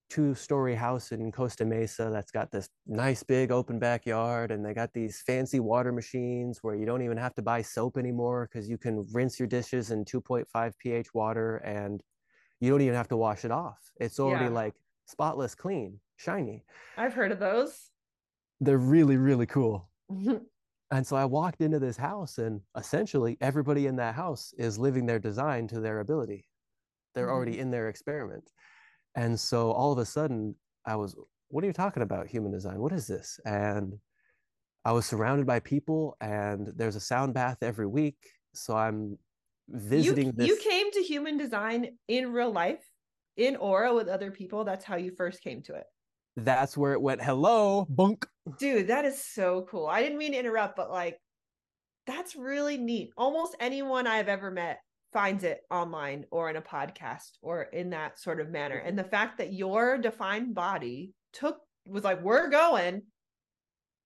two 0.10 0.34
story 0.34 0.76
house 0.76 1.12
in 1.12 1.32
Costa 1.32 1.66
Mesa 1.66 2.10
that's 2.12 2.32
got 2.32 2.52
this 2.52 2.70
nice 2.88 3.24
big 3.24 3.52
open 3.52 3.80
backyard 3.80 4.52
and 4.52 4.66
they 4.66 4.74
got 4.74 4.92
these 4.94 5.22
fancy 5.22 5.60
water 5.60 5.92
machines 5.92 6.60
where 6.62 6.76
you 6.76 6.86
don't 6.86 7.02
even 7.02 7.18
have 7.18 7.36
to 7.36 7.42
buy 7.42 7.62
soap 7.62 7.98
anymore 7.98 8.50
because 8.52 8.70
you 8.70 8.78
can 8.78 9.06
rinse 9.12 9.40
your 9.40 9.48
dishes 9.48 9.92
in 9.92 10.04
2.5 10.06 10.74
pH 10.80 11.14
water 11.14 11.58
and 11.58 12.02
you 12.60 12.70
don't 12.70 12.82
even 12.82 12.96
have 12.96 13.08
to 13.10 13.18
wash 13.18 13.46
it 13.46 13.52
off. 13.52 13.80
It's 14.00 14.20
already 14.20 14.46
yeah. 14.46 14.52
like 14.52 14.76
spotless, 15.06 15.56
clean, 15.56 16.00
shiny. 16.18 16.64
I've 16.98 17.14
heard 17.14 17.32
of 17.32 17.40
those. 17.40 17.92
They're 18.60 18.78
really, 18.78 19.18
really 19.18 19.46
cool. 19.46 19.90
and 20.10 21.06
so 21.06 21.16
I 21.16 21.26
walked 21.26 21.62
into 21.62 21.80
this 21.80 21.98
house 21.98 22.40
and 22.40 22.62
essentially 22.76 23.38
everybody 23.42 23.86
in 23.86 23.96
that 23.98 24.16
house 24.16 24.54
is 24.58 24.78
living 24.80 25.06
their 25.06 25.20
design 25.20 25.68
to 25.68 25.80
their 25.80 26.00
ability. 26.00 26.46
They're 27.14 27.28
mm-hmm. 27.28 27.34
already 27.34 27.60
in 27.60 27.72
their 27.72 27.90
experiment. 27.90 28.52
And 29.16 29.40
so 29.40 29.72
all 29.72 29.92
of 29.92 29.98
a 29.98 30.06
sudden, 30.06 30.56
I 30.86 30.96
was, 30.96 31.16
what 31.50 31.64
are 31.64 31.68
you 31.68 31.74
talking 31.74 32.04
about, 32.04 32.28
human 32.28 32.52
design? 32.52 32.80
What 32.80 32.94
is 32.94 33.08
this? 33.08 33.40
And 33.46 33.94
I 34.86 34.92
was 34.92 35.06
surrounded 35.06 35.46
by 35.46 35.60
people, 35.60 36.16
and 36.22 36.72
there's 36.76 36.96
a 36.96 37.02
sound 37.02 37.34
bath 37.34 37.58
every 37.62 37.88
week. 37.88 38.18
So 38.54 38.76
I'm 38.76 39.18
visiting 39.68 40.28
you, 40.28 40.32
this. 40.32 40.48
You 40.48 40.58
came 40.58 40.92
to 40.92 41.02
human 41.02 41.38
design 41.38 41.98
in 42.08 42.32
real 42.32 42.52
life, 42.52 42.84
in 43.36 43.56
Aura 43.56 43.94
with 43.94 44.08
other 44.08 44.32
people. 44.32 44.64
That's 44.64 44.86
how 44.86 44.96
you 44.96 45.12
first 45.12 45.42
came 45.42 45.62
to 45.64 45.76
it. 45.76 45.86
That's 46.38 46.78
where 46.78 46.94
it 46.94 47.02
went. 47.02 47.22
Hello, 47.22 47.86
bunk. 47.90 48.26
Dude, 48.58 48.88
that 48.88 49.06
is 49.06 49.22
so 49.24 49.68
cool. 49.70 49.88
I 49.88 50.02
didn't 50.02 50.18
mean 50.18 50.32
to 50.32 50.40
interrupt, 50.40 50.76
but 50.78 50.90
like, 50.90 51.20
that's 52.08 52.36
really 52.36 52.78
neat. 52.78 53.12
Almost 53.18 53.56
anyone 53.60 54.08
I've 54.08 54.30
ever 54.30 54.50
met 54.50 54.80
finds 55.12 55.44
it 55.44 55.62
online 55.72 56.26
or 56.32 56.50
in 56.50 56.56
a 56.56 56.62
podcast 56.62 57.38
or 57.42 57.64
in 57.64 57.90
that 57.92 58.20
sort 58.20 58.40
of 58.40 58.50
manner. 58.50 58.78
And 58.78 58.98
the 58.98 59.04
fact 59.04 59.38
that 59.38 59.54
your 59.54 59.98
defined 59.98 60.54
body 60.54 61.14
took 61.34 61.58
was 61.88 62.04
like, 62.04 62.22
we're 62.22 62.50
going. 62.50 63.04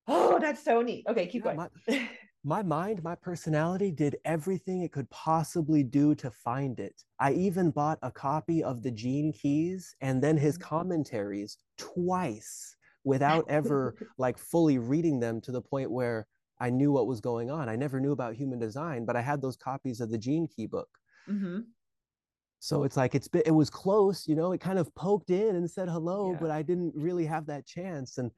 Oh, 0.07 0.39
that's 0.39 0.63
so 0.63 0.81
neat. 0.81 1.05
Okay, 1.07 1.27
keep 1.27 1.45
yeah, 1.45 1.55
going. 1.55 1.69
My, 1.87 2.09
my, 2.43 2.63
mind, 2.63 3.03
my 3.03 3.15
personality 3.15 3.91
did 3.91 4.17
everything 4.25 4.81
it 4.81 4.91
could 4.91 5.09
possibly 5.09 5.83
do 5.83 6.13
to 6.15 6.29
find 6.31 6.79
it. 6.79 7.01
I 7.19 7.33
even 7.33 7.71
bought 7.71 7.99
a 8.01 8.11
copy 8.11 8.63
of 8.63 8.83
the 8.83 8.91
Gene 8.91 9.31
Keys 9.31 9.95
and 10.01 10.21
then 10.21 10.37
his 10.37 10.57
mm-hmm. 10.57 10.67
commentaries 10.67 11.57
twice 11.77 12.75
without 13.05 13.45
ever 13.49 13.95
like 14.17 14.37
fully 14.37 14.77
reading 14.77 15.19
them 15.19 15.41
to 15.41 15.51
the 15.51 15.61
point 15.61 15.91
where 15.91 16.27
I 16.65 16.69
knew 16.69 16.91
what 16.95 17.07
was 17.07 17.19
going 17.19 17.49
on. 17.57 17.63
I 17.73 17.75
never 17.75 17.99
knew 17.99 18.13
about 18.13 18.35
human 18.41 18.59
design, 18.67 19.05
but 19.05 19.15
I 19.15 19.21
had 19.21 19.41
those 19.41 19.57
copies 19.57 19.99
of 20.01 20.09
the 20.09 20.17
Gene 20.17 20.47
Key 20.53 20.67
book. 20.75 20.89
Mm-hmm. 21.29 21.59
so 22.59 22.83
it's 22.85 22.97
like 23.01 23.13
it's 23.15 23.27
been, 23.33 23.43
it 23.45 23.51
was 23.61 23.69
close, 23.69 24.27
you 24.27 24.35
know, 24.39 24.49
it 24.55 24.61
kind 24.61 24.79
of 24.79 24.93
poked 24.95 25.29
in 25.29 25.55
and 25.57 25.69
said 25.69 25.87
hello, 25.89 26.31
Yeah. 26.31 26.37
but 26.41 26.51
I 26.51 26.61
didn't 26.69 26.93
really 27.07 27.25
have 27.25 27.45
that 27.47 27.65
chance. 27.75 28.17
And 28.19 28.29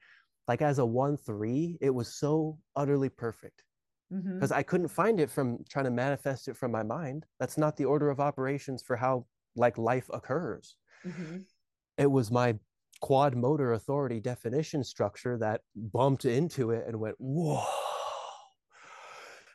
like 0.48 0.62
as 0.62 0.77
a 0.79 0.86
one 0.86 1.15
three, 1.17 1.77
it 1.82 1.94
was 2.00 2.08
so 2.24 2.58
utterly 2.75 3.10
perfect 3.10 3.63
because 4.12 4.51
I 4.51 4.63
couldn't 4.63 4.88
find 5.01 5.20
it 5.20 5.29
from 5.36 5.48
trying 5.67 5.86
to 5.86 5.91
manifest 6.05 6.48
it 6.48 6.55
from 6.58 6.72
my 6.72 6.84
mind. 6.84 7.25
That's 7.39 7.58
not 7.58 7.75
the 7.75 7.86
order 7.86 8.10
of 8.10 8.20
operations 8.20 8.84
for 8.88 8.96
how 8.96 9.25
like 9.55 9.77
life 9.77 10.08
occurs. 10.20 10.77
Mhm. 11.05 11.44
It 11.98 12.10
was 12.17 12.29
my 12.32 12.50
quad 13.01 13.36
motor 13.36 13.74
authority 13.74 14.20
definition 14.20 14.84
structure 14.84 15.38
that 15.39 15.62
bumped 15.75 16.25
into 16.25 16.72
it 16.72 16.84
and 16.88 17.00
went, 17.00 17.15
whoa. 17.20 17.63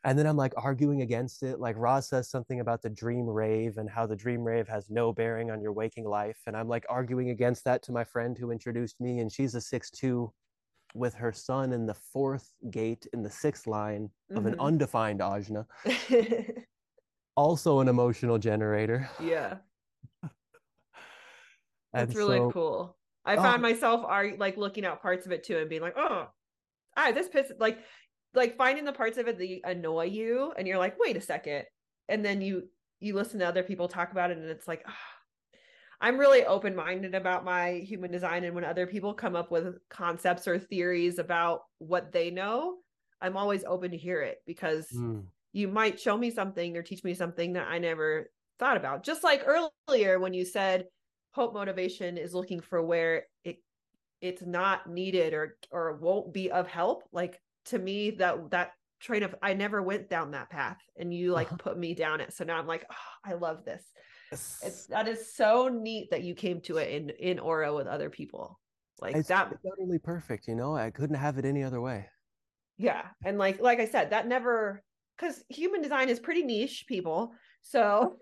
And 0.05 0.19
then 0.19 0.27
I'm 0.27 0.37
like 0.37 0.55
arguing 0.57 1.03
against 1.03 1.43
it. 1.43 1.61
Like 1.61 1.77
Roz 1.77 2.09
says 2.09 2.31
something 2.31 2.61
about 2.61 2.81
the 2.81 2.89
dream 2.89 3.27
rave 3.27 3.77
and 3.77 3.89
how 3.91 4.07
the 4.07 4.17
dream 4.17 4.43
rave 4.43 4.67
has 4.67 4.89
no 4.89 5.13
bearing 5.13 5.51
on 5.51 5.61
your 5.61 5.73
waking 5.73 6.05
life. 6.05 6.39
And 6.47 6.57
I'm 6.57 6.69
like 6.69 6.87
arguing 6.89 7.31
against 7.31 7.65
that 7.65 7.83
to 7.83 7.93
my 7.93 8.05
friend 8.05 8.37
who 8.39 8.51
introduced 8.51 8.99
me. 9.01 9.19
And 9.21 9.31
she's 9.31 9.55
a 9.55 9.61
six-two 9.61 10.33
with 10.95 11.13
her 11.15 11.33
sun 11.33 11.73
in 11.73 11.85
the 11.87 11.95
fourth 11.95 12.51
gate 12.71 13.07
in 13.13 13.23
the 13.23 13.31
sixth 13.31 13.67
line 13.67 14.11
of 14.35 14.47
an 14.47 14.55
Mhm. 14.55 14.61
undefined 14.61 15.21
ajna, 15.21 15.67
also 17.37 17.81
an 17.81 17.87
emotional 17.89 18.39
generator. 18.39 19.09
yeah. 19.21 19.59
That's 21.93 22.15
really 22.15 22.39
so- 22.39 22.51
cool. 22.53 22.97
I 23.25 23.37
Oh. 23.37 23.43
found 23.43 23.61
myself 23.63 24.05
are 24.05 24.35
like 24.37 24.57
looking 24.57 24.85
at 24.87 25.03
parts 25.03 25.27
of 25.27 25.33
it 25.33 25.45
too 25.45 25.59
and 25.59 25.69
being 25.69 25.83
like, 25.83 25.95
oh, 25.97 26.27
ah, 26.97 27.13
this 27.13 27.29
piss 27.29 27.53
like 27.59 27.79
like 28.35 28.57
finding 28.57 28.85
the 28.85 28.93
parts 28.93 29.19
of 29.19 29.29
it 29.29 29.39
that 29.39 29.71
annoy 29.71 30.05
you 30.05 30.53
and 30.57 30.67
you're 30.69 30.79
like, 30.79 30.97
wait 30.99 31.17
a 31.17 31.21
second. 31.21 31.65
And 32.09 32.25
then 32.25 32.41
you 32.41 32.69
you 33.01 33.15
listen 33.15 33.41
to 33.41 33.47
other 33.49 33.63
people 33.63 33.89
talk 33.89 34.13
about 34.13 34.31
it 34.31 34.39
and 34.39 34.47
it's 34.49 34.69
like, 34.69 34.83
ah. 34.87 34.97
I'm 36.03 36.19
really 36.19 36.47
open-minded 36.47 37.15
about 37.15 37.45
my 37.45 37.73
human 37.73 38.11
design 38.11 38.45
and 38.45 38.55
when 38.55 38.65
other 38.65 38.87
people 38.87 39.13
come 39.13 39.37
up 39.37 39.51
with 39.51 39.77
concepts 39.91 40.49
or 40.49 40.59
theories 40.59 41.19
about 41.19 41.61
what 41.79 42.11
they 42.13 42.31
know, 42.31 42.79
I'm 43.21 43.37
always 43.37 43.65
open 43.65 43.91
to 43.91 43.99
hear 43.99 44.23
it 44.23 44.39
because 44.47 44.89
Mm. 44.95 45.27
you 45.53 45.69
might 45.69 46.01
show 46.01 46.17
me 46.17 46.31
something 46.31 46.77
or 46.77 46.83
teach 46.83 47.05
me 47.05 47.13
something 47.15 47.53
that 47.55 47.69
I 47.69 47.79
never 47.79 48.31
thought 48.59 48.79
about. 48.79 49.03
Just 49.05 49.23
like 49.23 49.43
earlier 49.47 50.19
when 50.19 50.33
you 50.33 50.45
said 50.47 50.87
hope 51.33 51.53
motivation 51.55 52.17
is 52.17 52.35
looking 52.35 52.61
for 52.61 52.83
where 52.83 53.27
it 53.45 53.59
it's 54.23 54.43
not 54.43 54.89
needed 54.89 55.35
or 55.35 55.59
or 55.71 55.97
won't 55.97 56.33
be 56.33 56.51
of 56.51 56.67
help. 56.67 57.05
Like 57.13 57.41
to 57.67 57.79
me 57.79 58.11
that 58.13 58.51
that 58.51 58.73
train 59.01 59.23
of 59.23 59.35
I 59.43 59.55
never 59.55 59.83
went 59.83 60.11
down 60.11 60.33
that 60.33 60.51
path 60.51 60.79
and 60.99 61.13
you 61.13 61.33
like 61.33 61.49
Uh-huh. 61.49 61.57
put 61.59 61.79
me 61.79 61.95
down 61.95 62.21
it. 62.21 62.33
So 62.33 62.45
now 62.45 62.59
I'm 62.59 62.67
like, 62.67 62.85
oh, 62.91 63.31
I 63.31 63.35
love 63.35 63.65
this. 63.65 63.83
It's 64.33 64.63
It's, 64.63 64.87
that 64.87 65.09
is 65.09 65.35
so 65.35 65.69
neat 65.69 66.11
that 66.11 66.23
you 66.23 66.35
came 66.35 66.61
to 66.63 66.77
it 66.79 66.91
in 66.91 67.11
in 67.11 67.39
Aura 67.39 67.75
with 67.75 67.87
other 67.87 68.11
people. 68.11 68.61
Like 69.01 69.17
it's, 69.17 69.29
that 69.29 69.53
utterly 69.73 69.99
perfect. 69.99 70.47
You 70.49 70.55
know, 70.55 70.77
I 70.77 70.91
couldn't 70.91 71.17
have 71.17 71.39
it 71.39 71.45
any 71.45 71.63
other 71.63 71.81
way. 71.81 72.07
yeah 72.77 73.03
and 73.25 73.37
like 73.39 73.61
like 73.61 73.79
i 73.81 73.87
said 73.87 74.11
that 74.11 74.27
never 74.27 74.83
because 75.17 75.43
human 75.49 75.83
design 75.83 76.09
is 76.09 76.19
pretty 76.19 76.43
niche 76.43 76.85
people 76.89 77.33
so 77.61 78.17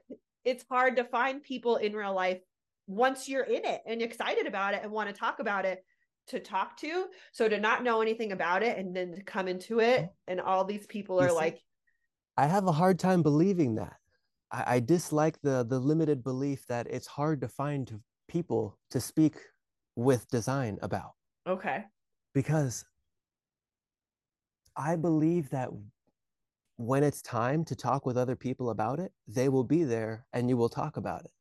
it's 0.45 0.65
hard 0.69 0.97
to 0.97 1.05
find 1.05 1.43
people 1.43 1.77
in 1.77 1.93
real 1.93 2.15
life 2.15 2.41
once 2.89 3.29
you're 3.29 3.45
in 3.45 3.65
it 3.65 3.81
and 3.87 4.03
excited 4.03 4.47
about 4.49 4.75
it 4.75 4.83
and 4.83 4.91
want 4.91 5.09
to 5.09 5.15
talk 5.15 5.39
about 5.39 5.65
it 5.65 5.85
to 6.29 6.41
talk 6.41 6.77
to 6.79 7.07
so 7.33 7.49
to 7.49 7.59
not 7.59 7.83
know 7.83 8.01
anything 8.01 8.33
about 8.33 8.63
it 8.63 8.79
and 8.79 8.95
then 8.95 9.15
to 9.15 9.23
come 9.23 9.49
into 9.49 9.81
it 9.81 10.05
oh. 10.05 10.13
and 10.29 10.41
all 10.41 10.65
these 10.65 10.87
people 10.87 11.21
are 11.21 11.29
see, 11.29 11.35
like 11.35 11.61
I 12.37 12.47
have 12.47 12.67
a 12.67 12.73
hard 12.73 13.01
time 13.01 13.23
believing 13.23 13.75
that. 13.77 13.97
I, 14.53 14.77
I 14.77 14.81
dislike 14.81 15.41
the 15.43 15.65
the 15.69 15.79
limited 15.79 16.23
belief 16.23 16.67
that 16.69 16.87
it's 16.89 17.07
hard 17.07 17.41
to 17.41 17.49
find 17.49 18.01
people 18.29 18.79
to 18.91 19.01
speak 19.01 19.37
with 19.97 20.29
design 20.29 20.79
about 20.83 21.13
okay 21.49 21.85
because 22.35 22.85
I 24.77 24.95
believe 24.95 25.51
that 25.51 25.71
when 26.77 27.03
it's 27.03 27.21
time 27.21 27.65
to 27.65 27.75
talk 27.75 28.07
with 28.07 28.17
other 28.17 28.37
people 28.37 28.71
about 28.71 29.01
it, 29.01 29.11
they 29.27 29.49
will 29.49 29.65
be 29.65 29.83
there 29.83 30.25
and 30.33 30.49
you 30.49 30.57
will 30.57 30.69
talk 30.69 30.97
about 30.97 31.25
it. 31.25 31.33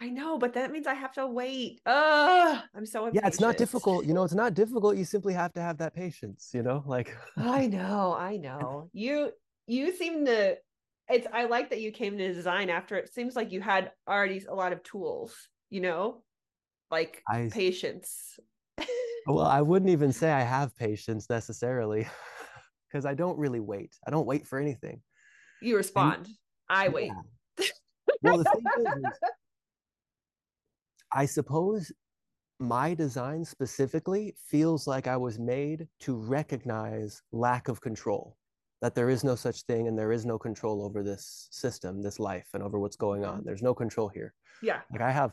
I 0.00 0.08
know 0.08 0.38
but 0.38 0.52
that 0.52 0.70
means 0.70 0.86
i 0.86 0.94
have 0.94 1.12
to 1.12 1.26
wait 1.26 1.80
uh 1.86 2.60
i'm 2.74 2.84
so 2.86 3.08
Yeah, 3.12 3.26
it's 3.26 3.40
not 3.40 3.56
difficult. 3.56 4.04
You 4.04 4.14
know, 4.14 4.24
it's 4.24 4.34
not 4.34 4.54
difficult. 4.54 4.96
You 4.96 5.04
simply 5.04 5.32
have 5.34 5.52
to 5.54 5.60
have 5.60 5.78
that 5.78 5.94
patience, 5.94 6.50
you 6.52 6.62
know, 6.62 6.82
like 6.86 7.16
I 7.36 7.66
know, 7.78 8.14
I 8.18 8.36
know. 8.36 8.90
You 8.92 9.32
you 9.66 9.94
seem 9.96 10.24
to 10.26 10.56
it's 11.08 11.26
I 11.32 11.44
like 11.44 11.70
that 11.70 11.80
you 11.80 11.92
came 11.92 12.18
to 12.18 12.32
design 12.32 12.68
after 12.68 12.96
it 12.96 13.12
seems 13.14 13.36
like 13.36 13.52
you 13.52 13.60
had 13.60 13.92
already 14.08 14.44
a 14.48 14.54
lot 14.54 14.72
of 14.72 14.82
tools, 14.82 15.34
you 15.70 15.80
know? 15.80 16.22
Like 16.90 17.22
I- 17.28 17.50
patience. 17.52 18.38
Well, 19.28 19.40
I 19.40 19.60
wouldn't 19.60 19.90
even 19.90 20.12
say 20.12 20.30
I 20.30 20.42
have 20.42 20.76
patience 20.76 21.28
necessarily 21.28 22.06
because 22.88 23.04
I 23.04 23.14
don't 23.14 23.36
really 23.36 23.58
wait. 23.58 23.92
I 24.06 24.12
don't 24.12 24.26
wait 24.26 24.46
for 24.46 24.56
anything. 24.56 25.00
You 25.60 25.76
respond. 25.76 26.28
I 26.68 26.88
wait. 26.90 27.10
Yeah. 27.58 27.66
Well, 28.22 28.38
the 28.38 28.44
thing 28.44 28.64
is, 29.04 29.12
I 31.12 31.26
suppose 31.26 31.92
my 32.58 32.94
design 32.94 33.44
specifically 33.44 34.34
feels 34.46 34.86
like 34.86 35.06
I 35.06 35.16
was 35.16 35.38
made 35.38 35.88
to 36.00 36.16
recognize 36.16 37.22
lack 37.32 37.68
of 37.68 37.80
control, 37.80 38.36
that 38.80 38.94
there 38.94 39.10
is 39.10 39.24
no 39.24 39.34
such 39.34 39.62
thing 39.62 39.88
and 39.88 39.98
there 39.98 40.12
is 40.12 40.24
no 40.24 40.38
control 40.38 40.82
over 40.82 41.02
this 41.02 41.48
system, 41.50 42.02
this 42.02 42.18
life, 42.18 42.48
and 42.54 42.62
over 42.62 42.78
what's 42.78 42.96
going 42.96 43.24
on. 43.24 43.42
There's 43.44 43.62
no 43.62 43.74
control 43.74 44.08
here. 44.08 44.32
Yeah. 44.62 44.80
Like 44.90 45.02
I 45.02 45.10
have 45.10 45.32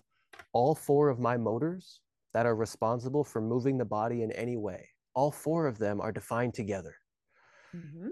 all 0.51 0.75
four 0.75 1.09
of 1.09 1.19
my 1.19 1.37
motors 1.37 2.01
that 2.33 2.45
are 2.45 2.55
responsible 2.55 3.23
for 3.23 3.41
moving 3.41 3.77
the 3.77 3.85
body 3.85 4.23
in 4.23 4.31
any 4.31 4.57
way. 4.57 4.89
All 5.13 5.31
four 5.31 5.67
of 5.67 5.77
them 5.77 6.01
are 6.01 6.11
defined 6.11 6.53
together. 6.53 6.95
Mhm. 7.75 8.09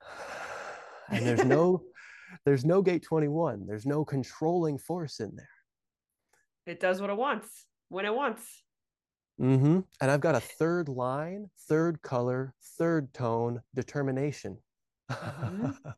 And 1.10 1.26
there's 1.26 1.44
no 1.44 1.84
there's 2.46 2.64
no 2.64 2.80
gate 2.80 3.02
21. 3.02 3.66
There's 3.66 3.84
no 3.86 4.04
controlling 4.04 4.78
force 4.78 5.20
in 5.20 5.36
there. 5.36 5.53
It 6.66 6.80
does 6.80 7.00
what 7.00 7.10
it 7.10 7.16
wants 7.16 7.66
when 7.88 8.06
it 8.06 8.14
wants. 8.14 8.62
Mm-hmm. 9.40 9.80
And 10.00 10.10
I've 10.10 10.20
got 10.20 10.34
a 10.34 10.40
third 10.40 10.88
line, 10.88 11.50
third 11.68 12.00
color, 12.02 12.54
third 12.78 13.12
tone, 13.12 13.60
determination. 13.74 14.58
Mhm. 15.10 15.76
And 15.84 15.94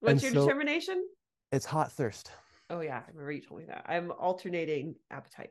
What's 0.00 0.22
your 0.24 0.32
so- 0.32 0.44
determination? 0.46 1.06
it's 1.52 1.64
hot 1.66 1.92
thirst. 1.92 2.32
Oh 2.70 2.80
yeah, 2.80 3.02
I 3.06 3.10
remember 3.10 3.30
you 3.32 3.42
told 3.42 3.60
me 3.60 3.66
that. 3.66 3.84
I'm 3.86 4.10
alternating 4.12 4.94
appetite. 5.10 5.50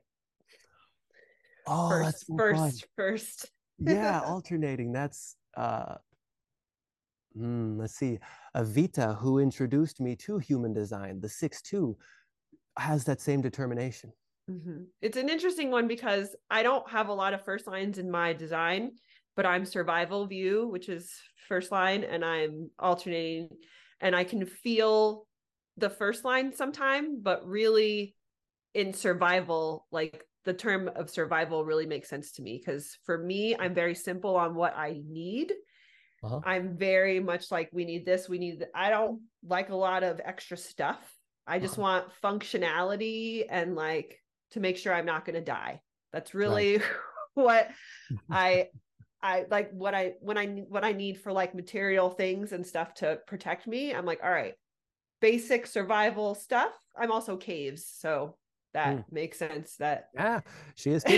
Oh, 1.67 1.89
first, 1.89 2.05
that's 2.05 2.27
so 2.27 2.37
first, 2.37 2.59
fun. 2.59 2.71
first. 2.97 3.51
Yeah, 3.79 4.19
alternating. 4.25 4.91
That's 4.91 5.35
uh 5.55 5.95
hmm, 7.33 7.77
let's 7.79 7.95
see. 7.95 8.19
Avita, 8.57 9.15
who 9.17 9.39
introduced 9.39 10.01
me 10.01 10.15
to 10.17 10.39
human 10.39 10.73
design, 10.73 11.21
the 11.21 11.29
six 11.29 11.61
two, 11.61 11.95
has 12.77 13.05
that 13.05 13.21
same 13.21 13.41
determination. 13.41 14.13
Mhm. 14.49 14.87
It's 15.01 15.17
an 15.17 15.29
interesting 15.29 15.71
one 15.71 15.87
because 15.87 16.35
I 16.49 16.63
don't 16.63 16.89
have 16.89 17.07
a 17.09 17.13
lot 17.13 17.33
of 17.33 17.43
first 17.45 17.67
lines 17.67 17.97
in 17.97 18.09
my 18.11 18.33
design, 18.33 18.97
but 19.35 19.45
I'm 19.45 19.65
survival 19.65 20.25
view, 20.27 20.67
which 20.67 20.89
is 20.89 21.21
first 21.47 21.71
line, 21.71 22.03
and 22.03 22.25
I'm 22.25 22.71
alternating, 22.79 23.49
and 23.99 24.15
I 24.15 24.23
can 24.23 24.45
feel 24.45 25.27
the 25.77 25.89
first 25.89 26.25
line 26.25 26.53
sometime, 26.53 27.21
but 27.21 27.45
really 27.47 28.15
in 28.73 28.93
survival, 28.93 29.87
like 29.91 30.25
the 30.45 30.53
term 30.53 30.89
of 30.89 31.09
survival 31.09 31.65
really 31.65 31.85
makes 31.87 32.09
sense 32.09 32.33
to 32.33 32.41
me 32.43 32.57
because 32.59 32.97
for 33.05 33.17
me, 33.17 33.55
I'm 33.57 33.73
very 33.75 33.95
simple 33.95 34.35
on 34.37 34.55
what 34.55 34.75
I 34.75 35.01
need. 35.05 35.53
Uh-huh. 36.23 36.41
I'm 36.43 36.77
very 36.77 37.19
much 37.19 37.51
like 37.51 37.69
we 37.73 37.85
need 37.85 38.05
this, 38.05 38.29
we 38.29 38.39
need 38.39 38.59
th- 38.59 38.71
I 38.75 38.89
don't 38.89 39.23
like 39.43 39.69
a 39.69 39.75
lot 39.75 40.03
of 40.03 40.21
extra 40.23 40.57
stuff. 40.57 41.20
I 41.51 41.59
just 41.59 41.73
Uh-huh. 41.73 41.81
want 41.81 42.07
functionality 42.23 43.45
and 43.49 43.75
like 43.75 44.23
to 44.51 44.61
make 44.61 44.77
sure 44.77 44.93
I'm 44.93 45.05
not 45.05 45.25
going 45.25 45.35
to 45.35 45.41
die. 45.41 45.81
That's 46.13 46.33
really 46.33 46.79
what 47.33 47.69
I 48.31 48.69
I 49.21 49.45
like 49.49 49.71
what 49.71 49.93
I 49.93 50.13
when 50.21 50.37
I 50.37 50.47
what 50.47 50.85
I 50.85 50.93
need 50.93 51.19
for 51.19 51.33
like 51.33 51.53
material 51.53 52.09
things 52.09 52.53
and 52.53 52.65
stuff 52.65 52.93
to 52.95 53.19
protect 53.27 53.67
me. 53.67 53.93
I'm 53.93 54.05
like, 54.05 54.23
all 54.23 54.31
right, 54.31 54.53
basic 55.19 55.67
survival 55.67 56.35
stuff. 56.35 56.71
I'm 56.95 57.11
also 57.11 57.35
caves, 57.35 57.85
so 57.85 58.37
that 58.73 58.95
Mm. 58.99 59.11
makes 59.11 59.37
sense 59.37 59.75
that 59.77 60.05
Yeah, 60.15 60.39
she 60.75 60.91
is 60.91 61.03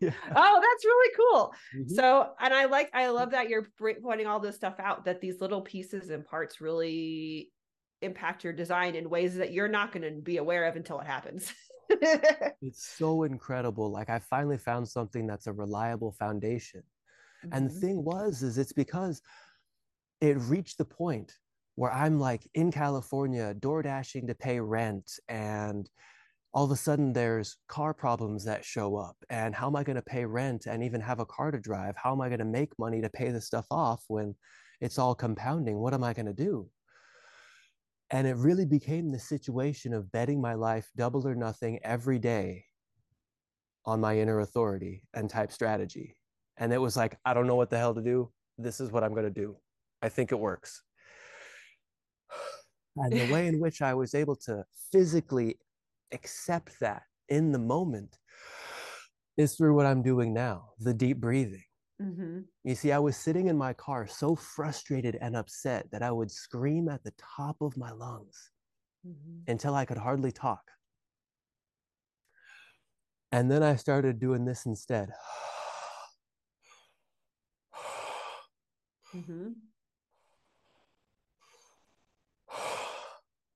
yeah. 0.00 0.10
oh 0.34 0.60
that's 0.60 0.84
really 0.84 1.14
cool 1.16 1.54
Mhm. 1.72 1.94
so 1.94 2.32
and 2.40 2.52
i 2.52 2.64
like 2.64 2.90
i 2.92 3.06
love 3.10 3.30
that 3.30 3.48
you're 3.48 3.68
pointing 3.78 4.26
all 4.26 4.40
this 4.40 4.56
stuff 4.56 4.74
out 4.80 5.04
that 5.04 5.20
these 5.20 5.40
little 5.40 5.60
pieces 5.62 6.10
and 6.10 6.24
parts 6.24 6.60
really 6.60 7.52
impact 8.04 8.44
your 8.44 8.52
design 8.52 8.94
in 8.94 9.10
ways 9.10 9.36
that 9.36 9.52
you're 9.52 9.68
not 9.68 9.92
going 9.92 10.02
to 10.02 10.20
be 10.20 10.36
aware 10.38 10.64
of 10.66 10.76
until 10.76 11.00
it 11.00 11.06
happens 11.06 11.52
It's 12.62 12.82
so 12.82 13.24
incredible. 13.24 13.90
Like 13.90 14.08
I 14.08 14.18
finally 14.18 14.58
found 14.58 14.88
something 14.88 15.26
that's 15.26 15.46
a 15.46 15.52
reliable 15.52 16.12
foundation. 16.12 16.82
And 17.52 17.66
the 17.66 17.70
Mhm. 17.70 17.80
thing 17.80 18.04
was, 18.04 18.42
is 18.42 18.58
it's 18.58 18.72
because 18.72 19.22
it 20.20 20.36
reached 20.38 20.78
the 20.78 20.84
point 20.84 21.32
where 21.76 21.92
I'm 21.92 22.18
like 22.20 22.48
in 22.54 22.70
California, 22.70 23.54
door 23.54 23.82
dashing 23.82 24.26
to 24.28 24.34
pay 24.34 24.60
rent, 24.60 25.10
and 25.28 25.90
all 26.54 26.64
of 26.64 26.70
a 26.70 26.76
sudden 26.76 27.12
there's 27.12 27.58
car 27.68 27.94
problems 27.94 28.44
that 28.44 28.64
show 28.64 28.96
up. 28.96 29.16
And 29.30 29.54
how 29.54 29.68
am 29.68 29.76
I 29.76 29.84
going 29.84 29.96
to 29.96 30.02
pay 30.02 30.24
rent 30.26 30.66
and 30.66 30.82
even 30.84 31.00
have 31.02 31.20
a 31.20 31.26
car 31.26 31.50
to 31.50 31.60
drive? 31.60 31.96
How 31.96 32.12
am 32.12 32.20
I 32.20 32.28
going 32.28 32.40
to 32.40 32.44
make 32.46 32.78
money 32.78 33.00
to 33.02 33.10
pay 33.10 33.30
this 33.30 33.46
stuff 33.46 33.66
off 33.70 34.04
when 34.08 34.36
it's 34.80 34.98
all 34.98 35.14
compounding? 35.14 35.78
What 35.78 35.94
am 35.94 36.04
I 36.04 36.14
going 36.14 36.26
to 36.26 36.34
do? 36.34 36.70
And 38.10 38.26
it 38.26 38.36
really 38.36 38.66
became 38.66 39.10
the 39.10 39.18
situation 39.18 39.92
of 39.92 40.12
betting 40.12 40.40
my 40.40 40.54
life 40.54 40.90
double 40.96 41.26
or 41.26 41.34
nothing 41.34 41.78
every 41.82 42.18
day 42.18 42.64
on 43.86 44.00
my 44.00 44.18
inner 44.18 44.40
authority 44.40 45.02
and 45.14 45.28
type 45.28 45.52
strategy. 45.52 46.16
And 46.56 46.72
it 46.72 46.78
was 46.78 46.96
like, 46.96 47.18
I 47.24 47.34
don't 47.34 47.46
know 47.46 47.56
what 47.56 47.70
the 47.70 47.78
hell 47.78 47.94
to 47.94 48.02
do. 48.02 48.30
This 48.58 48.80
is 48.80 48.92
what 48.92 49.02
I'm 49.02 49.12
going 49.12 49.24
to 49.24 49.30
do. 49.30 49.56
I 50.02 50.08
think 50.08 50.32
it 50.32 50.38
works. 50.38 50.82
And 52.96 53.12
the 53.12 53.32
way 53.32 53.48
in 53.48 53.58
which 53.58 53.82
I 53.82 53.92
was 53.92 54.14
able 54.14 54.36
to 54.46 54.64
physically 54.92 55.58
accept 56.12 56.78
that 56.78 57.02
in 57.28 57.50
the 57.50 57.58
moment 57.58 58.16
is 59.36 59.56
through 59.56 59.74
what 59.74 59.84
I'm 59.84 60.00
doing 60.00 60.32
now 60.32 60.70
the 60.78 60.94
deep 60.94 61.18
breathing. 61.18 61.64
Mm-hmm. 62.02 62.40
You 62.64 62.74
see, 62.74 62.92
I 62.92 62.98
was 62.98 63.16
sitting 63.16 63.46
in 63.48 63.56
my 63.56 63.72
car 63.72 64.06
so 64.06 64.34
frustrated 64.34 65.16
and 65.20 65.36
upset 65.36 65.90
that 65.92 66.02
I 66.02 66.10
would 66.10 66.30
scream 66.30 66.88
at 66.88 67.04
the 67.04 67.12
top 67.36 67.56
of 67.60 67.76
my 67.76 67.92
lungs 67.92 68.50
mm-hmm. 69.06 69.50
until 69.50 69.74
I 69.74 69.84
could 69.84 69.98
hardly 69.98 70.32
talk. 70.32 70.62
And 73.30 73.50
then 73.50 73.62
I 73.62 73.76
started 73.76 74.18
doing 74.18 74.44
this 74.44 74.66
instead. 74.66 75.10
mm-hmm. 79.14 79.50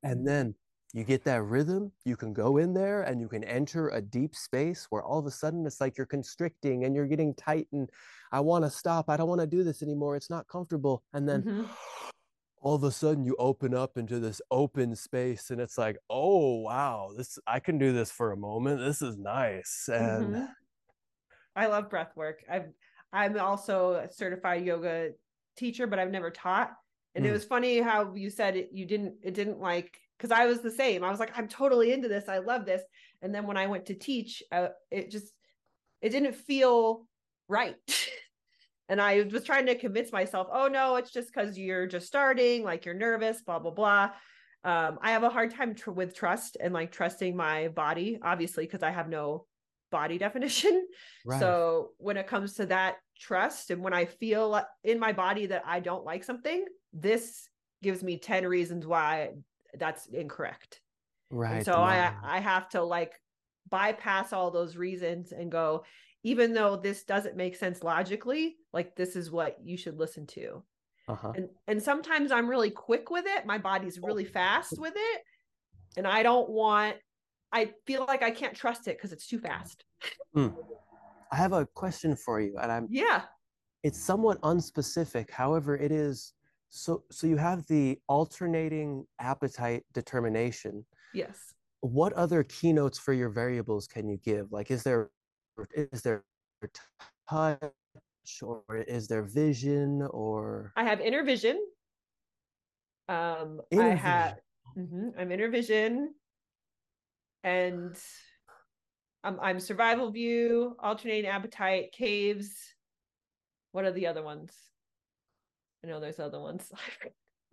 And 0.03 0.27
then 0.27 0.55
you 0.95 1.05
get 1.05 1.25
that 1.25 1.43
rhythm, 1.43 1.93
you 2.05 2.17
can 2.17 2.33
go 2.33 2.57
in 2.57 2.73
there 2.73 3.03
and 3.03 3.21
you 3.21 3.29
can 3.29 3.45
enter 3.45 3.91
a 3.91 4.01
deep 4.01 4.35
space 4.35 4.87
where 4.89 5.03
all 5.03 5.19
of 5.19 5.27
a 5.27 5.31
sudden 5.31 5.67
it's 5.67 5.81
like 5.81 5.99
you're 5.99 6.07
constricting 6.07 6.85
and 6.85 6.95
you're 6.95 7.07
getting 7.07 7.35
tight 7.35 7.67
and 7.73 7.91
I 8.33 8.41
want 8.41 8.65
to 8.65 8.71
stop. 8.71 9.11
I 9.11 9.17
don't 9.17 9.29
want 9.29 9.43
to 9.43 9.47
do 9.47 9.63
this 9.63 9.83
anymore. 9.83 10.17
It's 10.17 10.31
not 10.31 10.49
comfortable. 10.49 11.03
And 11.13 11.29
then 11.29 11.43
mm-hmm. 11.43 11.65
all 12.63 12.75
of 12.75 12.85
a 12.85 12.91
sudden 12.91 13.25
you 13.25 13.37
open 13.39 13.75
up 13.75 13.99
into 13.99 14.19
this 14.19 14.41
open 14.51 14.97
space 14.97 15.51
and 15.51 15.61
it's 15.61 15.77
like, 15.77 15.99
"Oh, 16.09 16.61
wow. 16.61 17.11
This 17.17 17.39
I 17.47 17.61
can 17.61 17.79
do 17.79 17.93
this 17.93 18.11
for 18.11 18.33
a 18.33 18.37
moment. 18.37 18.81
This 18.81 19.03
is 19.03 19.17
nice." 19.19 19.89
And 19.93 20.35
mm-hmm. 20.35 20.45
I 21.55 21.67
love 21.67 21.91
breath 21.91 22.17
work. 22.17 22.43
I've 22.51 22.69
I'm 23.13 23.39
also 23.39 23.95
a 23.95 24.11
certified 24.11 24.65
yoga 24.65 25.11
teacher, 25.57 25.87
but 25.87 25.99
I've 25.99 26.11
never 26.11 26.31
taught. 26.31 26.73
And 27.15 27.25
mm. 27.25 27.29
it 27.29 27.33
was 27.33 27.45
funny 27.45 27.81
how 27.81 28.15
you 28.15 28.31
said 28.31 28.57
it, 28.57 28.71
you 28.73 28.87
didn't 28.87 29.15
it 29.23 29.35
didn't 29.35 29.61
like 29.61 29.99
because 30.19 30.33
I 30.33 30.47
was 30.47 30.61
the 30.61 30.71
same. 30.71 31.05
I 31.05 31.11
was 31.11 31.21
like, 31.21 31.37
I'm 31.39 31.49
totally 31.49 31.93
into 31.93 32.09
this. 32.09 32.29
I 32.29 32.39
love 32.39 32.67
this. 32.67 32.83
And 33.23 33.35
then 33.35 33.47
when 33.47 33.57
I 33.57 33.67
went 33.67 33.87
to 33.87 33.95
teach, 33.95 34.43
uh, 34.51 34.69
it 34.91 35.11
just 35.11 35.33
it 36.03 36.11
didn't 36.11 36.35
feel 36.35 37.07
right. 37.49 37.77
and 38.89 39.01
I 39.01 39.23
was 39.23 39.45
trying 39.45 39.67
to 39.67 39.75
convince 39.75 40.13
myself, 40.13 40.49
oh 40.53 40.69
no, 40.69 40.97
it's 40.97 41.13
just 41.13 41.33
because 41.33 41.57
you're 41.57 41.87
just 41.87 42.07
starting, 42.07 42.65
like 42.65 42.85
you're 42.85 42.95
nervous, 42.95 43.43
blah 43.43 43.59
blah 43.59 43.71
blah. 43.71 44.11
Um, 44.65 44.99
I 45.01 45.13
have 45.13 45.23
a 45.23 45.31
hard 45.31 45.55
time 45.55 45.75
tr- 45.75 45.93
with 45.93 46.15
trust 46.15 46.57
and 46.61 46.75
like 46.75 46.91
trusting 46.91 47.37
my 47.37 47.69
body, 47.69 48.19
obviously, 48.23 48.65
because 48.65 48.83
I 48.83 48.91
have 48.91 49.09
no 49.09 49.47
body 49.91 50.19
definition. 50.19 50.87
Right. 51.25 51.41
So 51.41 51.91
when 51.99 52.17
it 52.17 52.27
comes 52.27 52.55
to 52.55 52.67
that 52.67 52.97
trust, 53.19 53.71
and 53.71 53.83
when 53.83 53.95
I 53.95 54.07
feel 54.07 54.61
in 54.83 54.99
my 54.99 55.13
body 55.13 55.47
that 55.47 55.63
I 55.65 55.81
don't 55.81 56.05
like 56.05 56.25
something, 56.25 56.65
this 56.93 57.49
gives 57.83 58.03
me 58.03 58.19
10 58.19 58.47
reasons 58.47 58.87
why 58.87 59.31
that's 59.79 60.07
incorrect. 60.07 60.81
Right. 61.31 61.57
And 61.57 61.65
so 61.65 61.75
I 61.75 62.13
I 62.23 62.41
have 62.41 62.69
to 62.71 62.83
like 62.83 63.21
bypass 63.69 64.33
all 64.33 64.51
those 64.51 64.77
reasons 64.77 65.33
and 65.33 65.53
go, 65.53 65.85
even 66.23 66.53
though 66.53 66.77
this 66.77 67.05
doesn't 67.05 67.37
make 67.37 67.57
sense 67.57 67.83
logically, 67.83 68.57
like 68.73 68.97
this 68.97 69.17
is 69.17 69.31
what 69.31 69.59
you 69.63 69.77
should 69.77 69.99
listen 69.99 70.27
to. 70.29 70.63
Uh-huh. 71.09 71.33
And 71.37 71.49
and 71.67 71.83
sometimes 71.83 72.33
I'm 72.33 72.49
really 72.49 72.71
quick 72.71 73.11
with 73.11 73.25
it. 73.27 73.47
My 73.47 73.59
body's 73.59 73.99
really 73.99 74.25
fast 74.25 74.79
with 74.79 74.95
it. 74.97 75.23
And 75.97 76.07
I 76.07 76.23
don't 76.23 76.49
want 76.51 76.97
I 77.53 77.73
feel 77.87 78.05
like 78.07 78.23
I 78.23 78.31
can't 78.31 78.55
trust 78.55 78.89
it 78.89 78.97
because 78.97 79.13
it's 79.13 79.27
too 79.27 79.39
fast. 79.39 79.85
Mm. 80.37 80.55
I 81.33 81.37
have 81.37 81.53
a 81.53 81.67
question 81.67 82.15
for 82.17 82.41
you. 82.41 82.57
And 82.61 82.71
I'm 82.71 82.87
yeah. 82.91 83.23
It's 83.83 83.99
somewhat 83.99 84.41
unspecific. 84.43 85.31
However, 85.31 85.77
it 85.77 85.93
is 85.93 86.35
so, 86.69 87.05
so 87.11 87.27
you 87.27 87.37
have 87.37 87.67
the 87.67 87.99
alternating 88.09 89.07
appetite 89.19 89.85
determination. 89.95 90.85
Yes. 91.15 91.55
What 91.81 92.13
other 92.15 92.43
keynotes 92.45 92.99
for 92.99 93.13
your 93.13 93.31
variables 93.31 93.87
can 93.87 94.09
you 94.09 94.19
give? 94.25 94.53
Like, 94.53 94.71
is 94.71 94.83
there, 94.83 95.11
is 95.75 96.03
there 96.03 96.25
touch 97.29 97.61
or 98.43 98.63
is 98.87 99.09
there 99.09 99.23
vision 99.23 100.07
or? 100.11 100.73
I 100.77 100.85
have 100.85 101.01
inner 101.01 101.23
vision. 101.25 101.59
Um, 103.09 103.61
inner 103.71 103.93
I 103.93 103.95
have, 103.95 104.37
mm-hmm, 104.77 105.19
I'm 105.19 105.33
inner 105.33 105.49
vision 105.49 106.15
and 107.43 107.97
I'm, 109.25 109.41
I'm 109.41 109.61
survival 109.61 110.11
view, 110.11 110.77
alternating 110.81 111.31
appetite, 111.31 111.93
caves. 111.93 112.53
What 113.73 113.85
are 113.85 113.93
the 113.93 114.07
other 114.07 114.23
ones? 114.23 114.53
I 115.85 115.87
know 115.87 116.01
there's 116.01 116.19
other 116.19 116.41
ones. 116.41 116.71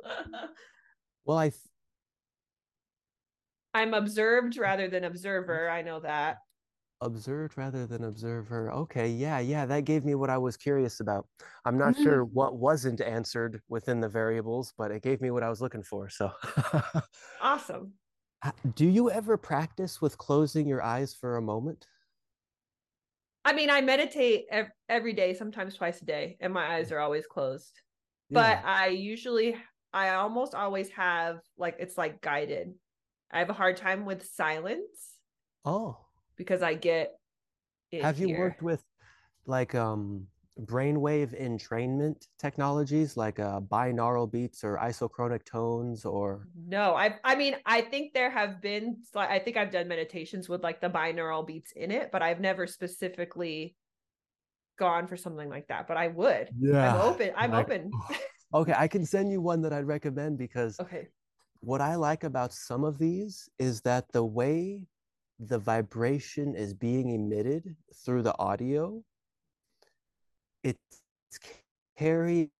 well, 1.26 1.38
I. 1.38 1.50
Th- 1.50 1.62
I'm 3.74 3.94
observed 3.94 4.58
rather 4.58 4.88
than 4.88 5.04
observer. 5.04 5.70
I 5.70 5.82
know 5.82 6.00
that. 6.00 6.38
Observed 7.02 7.58
rather 7.58 7.86
than 7.86 8.06
observer. 8.06 8.72
Okay, 8.72 9.10
yeah, 9.10 9.40
yeah, 9.40 9.66
that 9.66 9.84
gave 9.84 10.06
me 10.06 10.16
what 10.16 10.30
I 10.30 10.38
was 10.38 10.56
curious 10.56 11.02
about. 11.02 11.28
I'm 11.66 11.78
not 11.78 11.94
mm-hmm. 11.94 12.04
sure 12.04 12.24
what 12.24 12.58
wasn't 12.58 13.02
answered 13.02 13.62
within 13.68 14.00
the 14.00 14.08
variables, 14.08 14.74
but 14.78 14.92
it 14.92 15.04
gave 15.04 15.20
me 15.20 15.30
what 15.30 15.44
I 15.44 15.50
was 15.50 15.60
looking 15.62 15.84
for. 15.84 16.10
So 16.10 16.32
awesome. 17.42 17.92
Do 18.76 18.86
you 18.86 19.12
ever 19.12 19.36
practice 19.36 20.02
with 20.02 20.18
closing 20.18 20.68
your 20.68 20.82
eyes 20.82 21.14
for 21.14 21.36
a 21.36 21.42
moment? 21.42 21.86
I 23.44 23.54
mean, 23.54 23.70
I 23.70 23.82
meditate 23.82 24.46
every 24.88 25.14
day, 25.14 25.34
sometimes 25.34 25.76
twice 25.76 26.02
a 26.02 26.06
day, 26.06 26.38
and 26.40 26.54
my 26.54 26.76
eyes 26.76 26.94
are 26.94 27.00
always 27.00 27.28
closed 27.28 27.82
but 28.30 28.62
I 28.66 28.88
usually 28.88 29.56
I 29.94 30.10
almost 30.16 30.54
always 30.56 30.90
have 30.92 31.40
like 31.58 31.78
it's 31.80 31.98
like 31.98 32.22
guided. 32.22 32.74
I 33.32 33.40
have 33.40 33.50
a 33.50 33.54
hard 33.54 33.78
time 33.78 34.06
with 34.06 34.26
silence. 34.26 35.18
Oh. 35.64 35.98
Because 36.36 36.62
I 36.62 36.74
get 36.74 37.14
Have 37.92 38.20
you 38.20 38.38
worked 38.38 38.62
with 38.62 38.84
like 39.46 39.76
um 39.76 40.28
brainwave 40.62 41.40
entrainment 41.42 42.28
technologies 42.40 43.18
like 43.18 43.40
uh, 43.40 43.60
binaural 43.60 44.32
beats 44.32 44.64
or 44.64 44.78
isochronic 44.78 45.44
tones 45.44 46.06
or 46.06 46.48
no 46.66 46.96
i 46.96 47.14
i 47.26 47.36
mean 47.36 47.58
i 47.66 47.82
think 47.82 48.14
there 48.14 48.32
have 48.32 48.62
been 48.62 48.96
i 49.16 49.38
think 49.38 49.58
i've 49.58 49.70
done 49.70 49.86
meditations 49.86 50.48
with 50.48 50.64
like 50.64 50.80
the 50.80 50.90
binaural 50.90 51.46
beats 51.46 51.74
in 51.74 51.92
it 51.92 52.10
but 52.10 52.22
i've 52.22 52.40
never 52.40 52.66
specifically 52.66 53.76
gone 54.78 55.08
for 55.08 55.18
something 55.18 55.50
like 55.50 55.68
that, 55.68 55.88
but 55.88 55.98
I 55.98 56.08
would. 56.08 56.50
Yeah. 56.60 56.96
I'm 56.96 57.02
open. 57.02 57.32
I'm 57.36 57.52
like, 57.52 57.66
open. 57.66 57.92
okay, 58.54 58.74
I 58.78 58.88
can 58.88 59.06
send 59.06 59.32
you 59.32 59.42
one 59.42 59.62
that 59.62 59.74
I'd 59.74 59.86
recommend 59.86 60.38
because 60.38 60.80
okay. 60.80 61.08
What 61.66 61.82
I 61.82 61.96
like 61.96 62.24
about 62.24 62.54
some 62.54 62.84
of 62.84 63.00
these 63.00 63.50
is 63.58 63.82
that 63.82 64.12
the 64.12 64.24
way 64.24 64.82
the 65.40 65.58
vibration 65.58 66.56
is 66.56 66.76
being 66.76 67.10
emitted 67.10 67.76
through 68.06 68.22
the 68.22 68.38
audio, 68.38 69.02
it's 70.64 70.80
carrying 71.98 72.52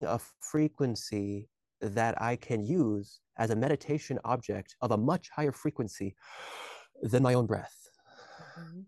a 0.00 0.18
frequency 0.40 1.50
that 1.82 2.20
I 2.20 2.36
can 2.36 2.64
use 2.64 3.20
as 3.36 3.50
a 3.50 3.56
meditation 3.56 4.18
object 4.24 4.74
of 4.80 4.92
a 4.92 4.96
much 4.96 5.28
higher 5.36 5.52
frequency 5.52 6.14
than 7.02 7.22
my 7.22 7.34
own 7.34 7.44
breath. 7.44 7.76
Mm-hmm. 8.58 8.80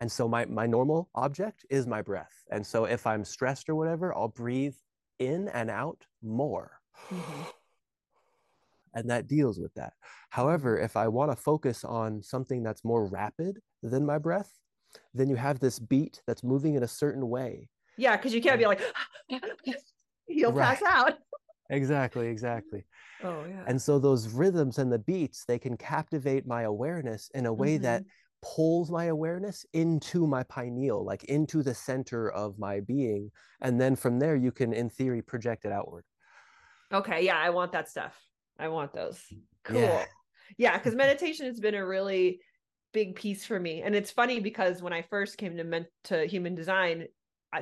And 0.00 0.10
so 0.10 0.26
my, 0.26 0.46
my 0.46 0.66
normal 0.66 1.10
object 1.14 1.66
is 1.68 1.86
my 1.86 2.00
breath. 2.00 2.32
And 2.50 2.66
so 2.66 2.86
if 2.86 3.06
I'm 3.06 3.24
stressed 3.24 3.68
or 3.68 3.74
whatever, 3.74 4.14
I'll 4.14 4.28
breathe 4.28 4.74
in 5.18 5.48
and 5.48 5.70
out 5.70 6.06
more. 6.22 6.72
Mm-hmm. 7.10 7.42
And 8.94 9.10
that 9.10 9.28
deals 9.28 9.60
with 9.60 9.72
that. 9.74 9.92
However, 10.30 10.78
if 10.78 10.96
I 10.96 11.06
want 11.08 11.30
to 11.30 11.36
focus 11.36 11.84
on 11.84 12.22
something 12.22 12.62
that's 12.62 12.84
more 12.84 13.06
rapid 13.06 13.60
than 13.82 14.04
my 14.04 14.18
breath, 14.18 14.50
then 15.14 15.28
you 15.28 15.36
have 15.36 15.60
this 15.60 15.78
beat 15.78 16.22
that's 16.26 16.42
moving 16.42 16.74
in 16.74 16.82
a 16.82 16.88
certain 16.88 17.28
way. 17.28 17.68
Yeah, 17.96 18.16
because 18.16 18.34
you 18.34 18.40
can't 18.40 18.58
be 18.58 18.66
like, 18.66 18.80
you'll 20.26 20.52
right. 20.52 20.78
pass 20.78 20.82
out. 20.82 21.18
exactly, 21.68 22.26
exactly. 22.28 22.84
Oh, 23.22 23.44
yeah. 23.48 23.62
And 23.66 23.80
so 23.80 23.98
those 23.98 24.28
rhythms 24.28 24.78
and 24.78 24.90
the 24.90 24.98
beats, 24.98 25.44
they 25.44 25.58
can 25.58 25.76
captivate 25.76 26.46
my 26.46 26.62
awareness 26.62 27.30
in 27.34 27.46
a 27.46 27.52
way 27.52 27.74
mm-hmm. 27.74 27.84
that 27.84 28.04
pulls 28.42 28.90
my 28.90 29.06
awareness 29.06 29.66
into 29.72 30.26
my 30.26 30.42
pineal, 30.44 31.04
like 31.04 31.24
into 31.24 31.62
the 31.62 31.74
center 31.74 32.30
of 32.30 32.58
my 32.58 32.80
being. 32.80 33.30
And 33.60 33.80
then 33.80 33.96
from 33.96 34.18
there, 34.18 34.36
you 34.36 34.52
can, 34.52 34.72
in 34.72 34.88
theory, 34.88 35.22
project 35.22 35.64
it 35.64 35.72
outward. 35.72 36.04
Okay, 36.92 37.24
yeah, 37.24 37.38
I 37.38 37.50
want 37.50 37.72
that 37.72 37.88
stuff. 37.88 38.18
I 38.58 38.68
want 38.68 38.92
those. 38.92 39.20
Cool. 39.64 40.04
Yeah, 40.56 40.76
because 40.76 40.94
meditation 40.96 41.46
has 41.46 41.60
been 41.60 41.74
a 41.74 41.86
really 41.86 42.40
big 42.92 43.14
piece 43.14 43.44
for 43.44 43.58
me. 43.58 43.82
And 43.82 43.94
it's 43.94 44.10
funny 44.10 44.40
because 44.40 44.82
when 44.82 44.92
I 44.92 45.02
first 45.02 45.38
came 45.38 45.56
to 45.56 45.64
men- 45.64 45.86
to 46.04 46.26
human 46.26 46.54
design, 46.54 47.06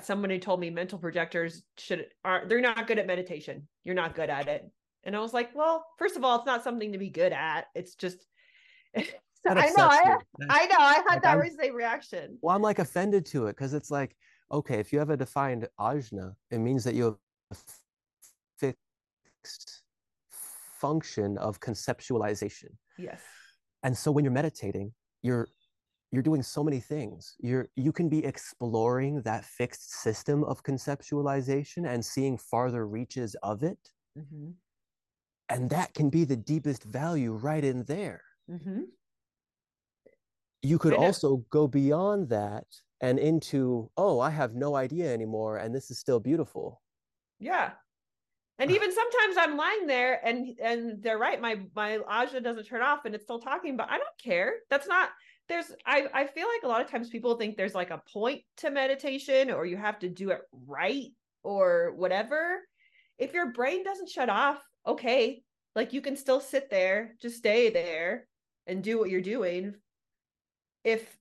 somebody 0.03 0.39
told 0.39 0.61
me 0.61 0.71
mental 0.71 0.99
projectors 0.99 1.63
should 1.79 2.07
are 2.25 2.45
they're 2.47 2.61
not 2.61 2.87
good 2.87 2.99
at 2.99 3.07
meditation. 3.07 3.69
You're 3.85 3.95
not 3.95 4.15
good 4.15 4.31
at 4.31 4.49
it. 4.49 4.65
And 5.05 5.17
I 5.17 5.21
was 5.21 5.33
like, 5.33 5.55
well, 5.55 5.87
first 5.99 6.17
of 6.17 6.25
all, 6.25 6.37
it's 6.37 6.47
not 6.47 6.65
something 6.65 6.93
to 6.93 6.99
be 6.99 7.11
good 7.11 7.33
at. 7.33 7.67
It's 7.75 7.95
just 7.95 8.19
I 9.47 9.71
know 9.77 9.87
I, 9.87 10.17
I 10.49 10.67
know 10.67 10.77
I 10.79 10.95
had 10.95 11.05
like 11.09 11.23
that 11.23 11.39
I'm, 11.39 11.51
same 11.51 11.75
reaction. 11.75 12.39
Well, 12.43 12.55
I'm 12.55 12.63
like 12.63 12.79
offended 12.79 13.27
to 13.27 13.47
it 13.47 13.57
because 13.57 13.75
it's 13.75 13.91
like, 13.91 14.17
okay, 14.53 14.79
if 14.79 14.93
you 14.93 14.99
have 14.99 15.11
a 15.11 15.17
defined 15.17 15.69
ajna, 15.79 16.35
it 16.51 16.59
means 16.59 16.85
that 16.85 16.95
you 16.95 17.05
have 17.05 17.17
a 17.53 18.75
fixed 19.45 19.83
function 20.81 21.39
of 21.39 21.61
conceptualization. 21.61 22.71
Yes. 22.99 23.21
And 23.83 23.97
so 23.97 24.11
when 24.11 24.25
you're 24.25 24.33
meditating, 24.33 24.93
you're 25.23 25.49
you're 26.11 26.23
doing 26.23 26.43
so 26.43 26.65
many 26.65 26.81
things 26.81 27.35
you're 27.39 27.69
you 27.77 27.93
can 27.93 28.09
be 28.09 28.25
exploring 28.25 29.21
that 29.23 29.45
fixed 29.45 29.93
system 29.93 30.43
of 30.45 30.63
conceptualization 30.63 31.87
and 31.87 32.05
seeing 32.05 32.39
farther 32.39 32.87
reaches 32.87 33.37
of 33.43 33.63
it 33.63 33.79
mm-hmm. 34.19 34.51
and 35.51 35.69
that 35.69 35.93
can 35.95 36.09
be 36.09 36.25
the 36.25 36.37
deepest 36.37 36.83
value 36.85 37.35
right 37.35 37.65
in 37.65 37.85
there 37.85 38.23
mm-hmm. 38.51 38.83
You 40.63 40.79
could 40.79 40.95
also 40.95 41.45
go 41.51 41.67
beyond 41.67 42.29
that 42.29 42.65
and 43.01 43.19
into 43.19 43.91
oh 43.97 44.19
i 44.19 44.31
have 44.31 44.55
no 44.55 44.75
idea 44.75 45.13
anymore 45.13 45.59
and 45.59 45.75
this 45.75 45.91
is 45.91 45.99
still 45.99 46.21
beautiful. 46.21 46.83
Yeah. 47.39 47.71
And 48.61 48.73
even 48.73 48.93
sometimes 48.93 49.37
i'm 49.39 49.57
lying 49.57 49.87
there 49.87 50.21
and 50.27 50.59
and 50.61 51.01
they're 51.03 51.19
right 51.19 51.41
my 51.41 51.61
my 51.77 51.99
ajna 51.99 52.43
doesn't 52.43 52.67
turn 52.67 52.83
off 52.83 53.05
and 53.05 53.15
it's 53.15 53.23
still 53.23 53.39
talking 53.39 53.77
but 53.77 53.89
i 53.89 53.99
don't 53.99 54.19
care. 54.23 54.55
That's 54.69 54.89
not 54.89 55.11
there's 55.49 55.73
I, 55.87 56.09
I 56.13 56.27
feel 56.27 56.47
like 56.49 56.65
a 56.65 56.69
lot 56.69 56.81
of 56.81 56.91
times 56.91 57.09
people 57.09 57.37
think 57.37 57.57
there's 57.57 57.75
like 57.75 57.91
a 57.91 58.03
point 58.13 58.43
to 58.59 58.71
meditation 58.71 59.51
or 59.51 59.65
you 59.65 59.77
have 59.77 60.01
to 60.01 60.09
do 60.09 60.31
it 60.31 60.41
right 60.67 61.11
or 61.45 61.95
whatever. 61.97 62.61
If 63.17 63.33
your 63.33 63.53
brain 63.53 63.85
doesn't 63.85 64.11
shut 64.11 64.29
off 64.29 64.63
okay 64.87 65.43
like 65.77 65.93
you 65.93 66.01
can 66.01 66.17
still 66.17 66.41
sit 66.41 66.71
there 66.71 67.15
just 67.21 67.37
stay 67.37 67.71
there 67.71 68.27
and 68.67 68.83
do 68.83 68.99
what 68.99 69.11
you're 69.11 69.21
doing 69.21 69.75
if 70.85 71.17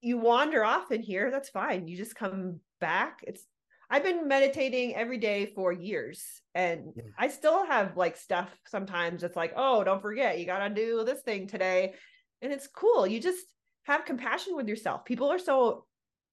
you 0.00 0.18
wander 0.18 0.64
off 0.64 0.90
in 0.90 1.02
here 1.02 1.30
that's 1.30 1.50
fine. 1.50 1.86
You 1.86 1.96
just 1.96 2.14
come 2.14 2.60
back. 2.80 3.20
It's 3.26 3.44
i've 3.92 4.04
been 4.04 4.28
meditating 4.28 4.94
every 4.94 5.18
day 5.18 5.46
for 5.46 5.72
years 5.72 6.22
and 6.54 6.92
yeah. 6.94 7.02
i 7.18 7.26
still 7.26 7.66
have 7.66 7.96
like 7.96 8.16
stuff 8.16 8.48
sometimes 8.64 9.24
it's 9.24 9.34
like 9.34 9.52
oh 9.56 9.82
don't 9.82 10.00
forget 10.00 10.38
you 10.38 10.46
got 10.46 10.66
to 10.66 10.72
do 10.72 11.02
this 11.04 11.22
thing 11.22 11.46
today. 11.46 11.94
And 12.42 12.52
it's 12.52 12.68
cool. 12.68 13.06
You 13.06 13.20
just 13.20 13.44
have 13.84 14.04
compassion 14.04 14.56
with 14.56 14.68
yourself. 14.68 15.04
People 15.04 15.30
are 15.30 15.38
so 15.38 15.84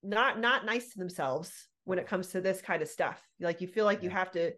not 0.03 0.39
not 0.39 0.65
nice 0.65 0.93
to 0.93 0.99
themselves 0.99 1.51
when 1.83 1.99
it 1.99 2.07
comes 2.07 2.29
to 2.29 2.41
this 2.41 2.61
kind 2.61 2.81
of 2.81 2.87
stuff. 2.87 3.21
Like 3.39 3.61
you 3.61 3.67
feel 3.67 3.85
like 3.85 3.99
yeah. 3.99 4.05
you 4.05 4.09
have 4.11 4.31
to 4.31 4.51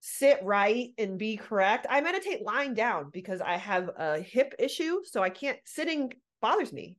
sit 0.00 0.40
right 0.42 0.88
and 0.98 1.18
be 1.18 1.36
correct. 1.36 1.86
I 1.88 2.00
meditate 2.00 2.42
lying 2.42 2.74
down 2.74 3.10
because 3.12 3.40
i 3.40 3.56
have 3.56 3.90
a 3.96 4.20
hip 4.20 4.54
issue 4.58 4.98
so 5.04 5.22
i 5.22 5.30
can't 5.30 5.58
sitting 5.64 6.12
bothers 6.42 6.72
me 6.72 6.98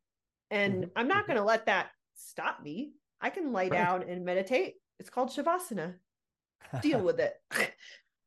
and 0.49 0.73
mm-hmm. 0.73 0.89
i'm 0.95 1.07
not 1.07 1.23
mm-hmm. 1.23 1.33
going 1.33 1.37
to 1.37 1.45
let 1.45 1.67
that 1.67 1.89
stop 2.15 2.63
me 2.63 2.93
i 3.21 3.29
can 3.29 3.53
lie 3.53 3.69
down 3.69 4.03
and 4.09 4.25
meditate 4.25 4.73
it's 4.99 5.09
called 5.09 5.29
shavasana 5.29 5.93
deal 6.81 6.99
with 7.07 7.19
it 7.19 7.35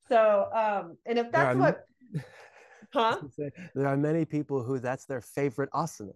so 0.09 0.49
um 0.55 0.97
and 1.05 1.19
if 1.19 1.33
that's 1.33 1.59
what 1.59 1.85
Huh? 2.93 3.19
There 3.75 3.87
are 3.87 3.97
many 3.97 4.25
people 4.25 4.63
who 4.63 4.79
that's 4.79 5.05
their 5.05 5.21
favorite 5.21 5.71
asana. 5.75 6.15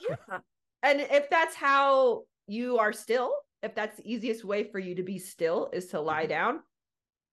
Yeah. 0.00 0.38
And 0.82 1.00
if 1.00 1.30
that's 1.30 1.54
how 1.54 2.24
you 2.46 2.78
are 2.78 2.92
still, 2.92 3.32
if 3.62 3.74
that's 3.74 3.96
the 3.96 4.12
easiest 4.12 4.44
way 4.44 4.64
for 4.64 4.78
you 4.78 4.94
to 4.96 5.02
be 5.02 5.18
still 5.18 5.70
is 5.72 5.86
to 5.88 6.00
lie 6.00 6.22
mm-hmm. 6.22 6.30
down, 6.30 6.60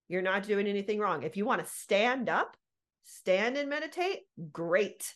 you're 0.09 0.21
not 0.21 0.43
doing 0.43 0.67
anything 0.67 0.99
wrong. 0.99 1.23
If 1.23 1.37
you 1.37 1.45
want 1.45 1.65
to 1.65 1.71
stand 1.71 2.29
up, 2.29 2.55
stand 3.03 3.57
and 3.57 3.69
meditate, 3.69 4.21
great. 4.51 5.15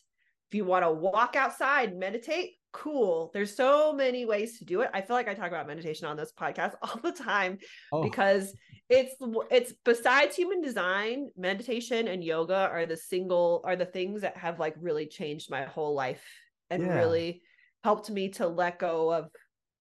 If 0.49 0.55
you 0.55 0.65
want 0.65 0.85
to 0.85 0.91
walk 0.91 1.35
outside, 1.35 1.97
meditate, 1.97 2.51
cool. 2.71 3.31
There's 3.33 3.55
so 3.55 3.91
many 3.91 4.25
ways 4.25 4.59
to 4.59 4.65
do 4.65 4.81
it. 4.81 4.89
I 4.93 5.01
feel 5.01 5.15
like 5.15 5.27
I 5.27 5.33
talk 5.33 5.47
about 5.47 5.67
meditation 5.67 6.07
on 6.07 6.15
this 6.15 6.31
podcast 6.31 6.73
all 6.81 6.99
the 7.03 7.11
time 7.11 7.57
oh. 7.91 8.03
because 8.03 8.53
it's 8.89 9.15
it's 9.51 9.73
besides 9.83 10.35
human 10.35 10.61
design, 10.61 11.29
meditation 11.35 12.07
and 12.07 12.23
yoga 12.23 12.69
are 12.71 12.85
the 12.85 12.95
single 12.95 13.61
are 13.65 13.75
the 13.75 13.85
things 13.85 14.21
that 14.21 14.37
have 14.37 14.59
like 14.59 14.75
really 14.79 15.07
changed 15.07 15.51
my 15.51 15.63
whole 15.63 15.93
life 15.93 16.23
and 16.69 16.83
yeah. 16.83 16.95
really 16.95 17.41
helped 17.83 18.09
me 18.09 18.29
to 18.29 18.47
let 18.47 18.79
go 18.79 19.11
of 19.11 19.29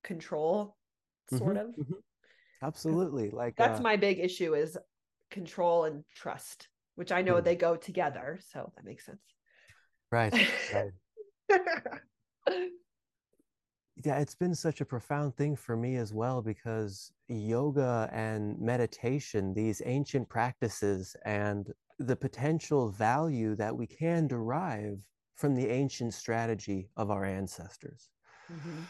control 0.02 0.76
sort 1.30 1.56
mm-hmm, 1.56 1.68
of. 1.68 1.86
Mm-hmm. 1.86 1.94
Absolutely. 2.62 3.30
Like 3.30 3.56
that's 3.56 3.80
uh, 3.80 3.82
my 3.82 3.96
big 3.96 4.18
issue 4.18 4.54
is 4.54 4.76
control 5.30 5.84
and 5.84 6.04
trust, 6.14 6.68
which 6.94 7.12
I 7.12 7.22
know 7.22 7.36
hmm. 7.38 7.44
they 7.44 7.56
go 7.56 7.76
together, 7.76 8.40
so 8.52 8.72
that 8.74 8.84
makes 8.84 9.04
sense. 9.04 9.20
Right. 10.10 10.32
right. 10.72 10.92
yeah, 14.04 14.18
it's 14.18 14.34
been 14.34 14.54
such 14.54 14.80
a 14.80 14.84
profound 14.84 15.36
thing 15.36 15.56
for 15.56 15.76
me 15.76 15.96
as 15.96 16.12
well 16.12 16.42
because 16.42 17.12
yoga 17.28 18.08
and 18.12 18.58
meditation, 18.60 19.54
these 19.54 19.82
ancient 19.84 20.28
practices 20.28 21.16
and 21.24 21.72
the 21.98 22.16
potential 22.16 22.90
value 22.90 23.56
that 23.56 23.74
we 23.74 23.86
can 23.86 24.26
derive 24.26 24.98
from 25.34 25.54
the 25.54 25.68
ancient 25.68 26.14
strategy 26.14 26.88
of 26.96 27.10
our 27.10 27.24
ancestors. 27.24 28.10
Mm-hmm. 28.52 28.82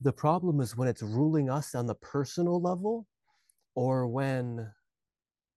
The 0.00 0.12
problem 0.12 0.60
is 0.60 0.76
when 0.76 0.88
it's 0.88 1.02
ruling 1.02 1.50
us 1.50 1.74
on 1.74 1.86
the 1.86 1.94
personal 1.96 2.60
level 2.60 3.06
or 3.74 4.06
when 4.06 4.70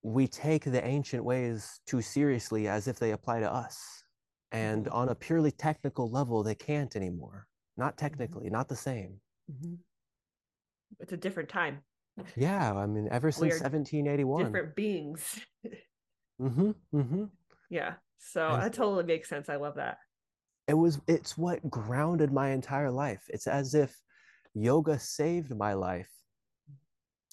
we 0.04 0.28
take 0.28 0.65
the 0.65 0.86
ancient 0.86 1.23
ways 1.23 1.80
too 1.88 2.01
seriously 2.01 2.67
as 2.67 2.88
if 2.88 2.99
they 2.99 3.12
apply 3.12 3.39
to 3.39 3.51
us. 3.51 4.04
And 4.56 4.86
mm-hmm. 4.86 4.96
on 4.96 5.10
a 5.10 5.15
purely 5.15 5.52
technical 5.52 6.10
level, 6.10 6.44
they 6.44 6.56
can't 6.56 6.96
anymore 6.96 7.48
not 7.78 7.98
mm-hmm. 7.98 8.06
technically, 8.06 8.50
not 8.50 8.68
the 8.68 8.76
same. 8.76 9.20
Mm-hmm. 9.52 9.76
It's 11.00 11.13
a 11.13 11.18
different 11.18 11.50
time. 11.50 11.80
Yeah, 12.38 12.74
I 12.74 12.86
mean, 12.86 13.10
ever 13.12 13.32
since 13.32 13.56
1781, 13.56 14.46
different 14.46 14.76
beings. 14.76 15.41
mm-hmm, 16.41 16.72
mm-hmm. 16.94 17.24
Yeah, 17.70 17.96
so 18.18 18.48
and 18.48 18.63
that 18.63 18.74
totally 18.74 19.04
makes 19.04 19.28
sense. 19.28 19.50
I 19.50 19.58
love 19.58 19.76
that. 19.76 19.98
It 20.68 20.76
was. 20.76 21.02
It's 21.08 21.38
what 21.38 21.70
grounded 21.70 22.32
my 22.32 22.52
entire 22.52 22.89
life. 22.89 23.24
It's 23.28 23.48
as 23.48 23.76
if 23.76 23.94
yoga 24.54 24.98
saved 24.98 25.54
my 25.58 25.74
life, 25.74 26.10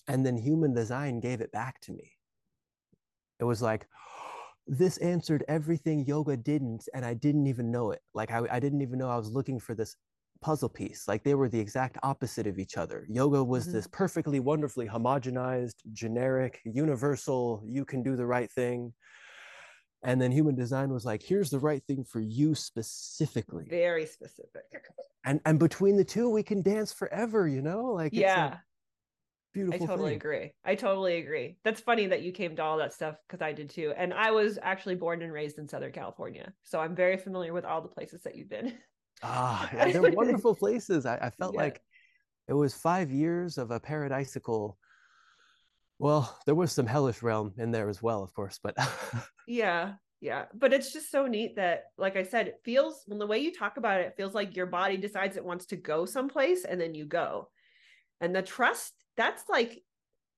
and 0.09 0.27
then 0.27 0.37
human 0.37 0.75
design 0.75 1.21
gave 1.21 1.41
it 1.41 1.53
back 1.53 1.81
to 1.83 1.93
me. 1.93 2.11
It 3.39 3.45
was 3.45 3.63
like, 3.63 3.87
this 4.67 4.97
answered 4.99 5.45
everything 5.49 6.05
yoga 6.07 6.37
didn't 6.37 6.89
and 6.95 7.05
i 7.05 7.15
didn't 7.15 7.47
even 7.47 7.71
know 7.71 7.91
it 7.91 8.01
like 8.15 8.31
I, 8.31 8.43
I 8.51 8.61
didn't 8.61 8.83
even 8.83 8.99
know 8.99 9.09
i 9.09 9.17
was 9.17 9.31
looking 9.31 9.59
for 9.59 9.75
this 9.75 9.97
puzzle 10.43 10.69
piece. 10.69 11.09
Like 11.09 11.25
they 11.25 11.35
were 11.35 11.49
the 11.49 11.59
exact 11.59 11.97
opposite 12.03 12.47
of 12.47 12.59
each 12.59 12.77
other. 12.77 13.07
Yoga 13.09 13.43
was 13.43 13.65
mm-hmm. 13.65 13.75
this 13.75 13.87
perfectly, 13.87 14.41
wonderfully 14.41 14.87
homogenized, 14.87 15.77
generic, 15.93 16.61
universal, 16.65 17.63
you 17.65 17.87
can 17.87 18.03
do 18.03 18.17
the 18.17 18.27
right 18.27 18.51
thing. 18.51 18.93
And 20.05 20.21
then 20.21 20.33
human 20.33 20.57
design 20.57 20.93
was 20.93 21.05
like, 21.05 21.23
here's 21.23 21.49
the 21.49 21.61
right 21.61 21.83
thing 21.87 22.05
for 22.05 22.21
you 22.21 22.57
specifically. 22.57 23.67
Very 23.71 24.05
specific. 24.05 24.65
And 25.25 25.41
and 25.47 25.61
between 25.61 25.97
the 25.97 26.05
two, 26.05 26.29
we 26.29 26.43
can 26.43 26.61
dance 26.61 26.93
forever, 26.93 27.47
you 27.47 27.63
know? 27.63 27.85
Like 27.85 28.13
yeah. 28.13 28.57
Beautiful. 29.53 29.83
I 29.83 29.87
totally 29.87 30.11
thing. 30.11 30.17
agree. 30.17 30.53
I 30.65 30.75
totally 30.75 31.19
agree. 31.19 31.59
That's 31.63 31.81
funny 31.81 32.07
that 32.07 32.23
you 32.23 32.33
came 32.33 32.57
to 32.57 32.63
all 32.63 32.79
that 32.79 32.95
stuff 32.95 33.17
because 33.27 33.43
I 33.43 33.53
did 33.53 33.69
too. 33.69 33.93
And 33.97 34.15
I 34.15 34.31
was 34.31 34.59
actually 34.63 34.95
born 34.95 35.21
and 35.21 35.33
raised 35.33 35.59
in 35.59 35.69
Southern 35.69 35.93
California. 35.93 36.53
So 36.63 36.81
I'm 36.81 36.95
very 36.95 37.19
familiar 37.19 37.53
with 37.53 37.67
all 37.67 37.83
the 37.83 37.89
places 37.89 38.23
that 38.23 38.35
you've 38.35 38.49
been. 38.49 38.73
Ah, 39.23 39.69
yeah, 39.75 39.93
they're 39.93 40.13
wonderful 40.13 40.55
places. 40.55 41.05
I, 41.05 41.17
I 41.17 41.31
felt 41.39 41.55
yeah. 41.55 41.61
like 41.61 41.83
it 42.49 42.55
was 42.55 42.75
five 42.75 43.11
years 43.11 43.59
of 43.59 43.71
a 43.71 43.79
paradisical. 43.79 44.77
Well, 45.99 46.39
there 46.47 46.55
was 46.55 46.73
some 46.73 46.87
hellish 46.87 47.23
realm 47.23 47.53
in 47.59 47.71
there 47.71 47.89
as 47.89 48.03
well, 48.03 48.23
of 48.23 48.33
course, 48.33 48.59
but 48.61 48.75
yeah, 49.47 49.93
yeah. 50.21 50.47
But 50.55 50.73
it's 50.73 50.93
just 50.93 51.11
so 51.11 51.27
neat 51.27 51.57
that, 51.57 51.85
like 51.99 52.17
I 52.17 52.23
said, 52.23 52.49
it 52.49 52.61
feels 52.65 53.03
when 53.07 53.19
the 53.19 53.27
way 53.27 53.39
you 53.39 53.53
talk 53.53 53.77
about 53.77 54.01
it, 54.01 54.07
it 54.07 54.17
feels 54.17 54.35
like 54.35 54.57
your 54.57 54.67
body 54.67 54.97
decides 54.97 55.37
it 55.37 55.45
wants 55.45 55.67
to 55.67 55.77
go 55.77 56.07
someplace 56.07 56.65
and 56.65 56.81
then 56.81 56.95
you 56.95 57.05
go. 57.05 57.51
And 58.21 58.35
the 58.35 58.43
trust, 58.43 59.02
that's 59.17 59.49
like 59.49 59.83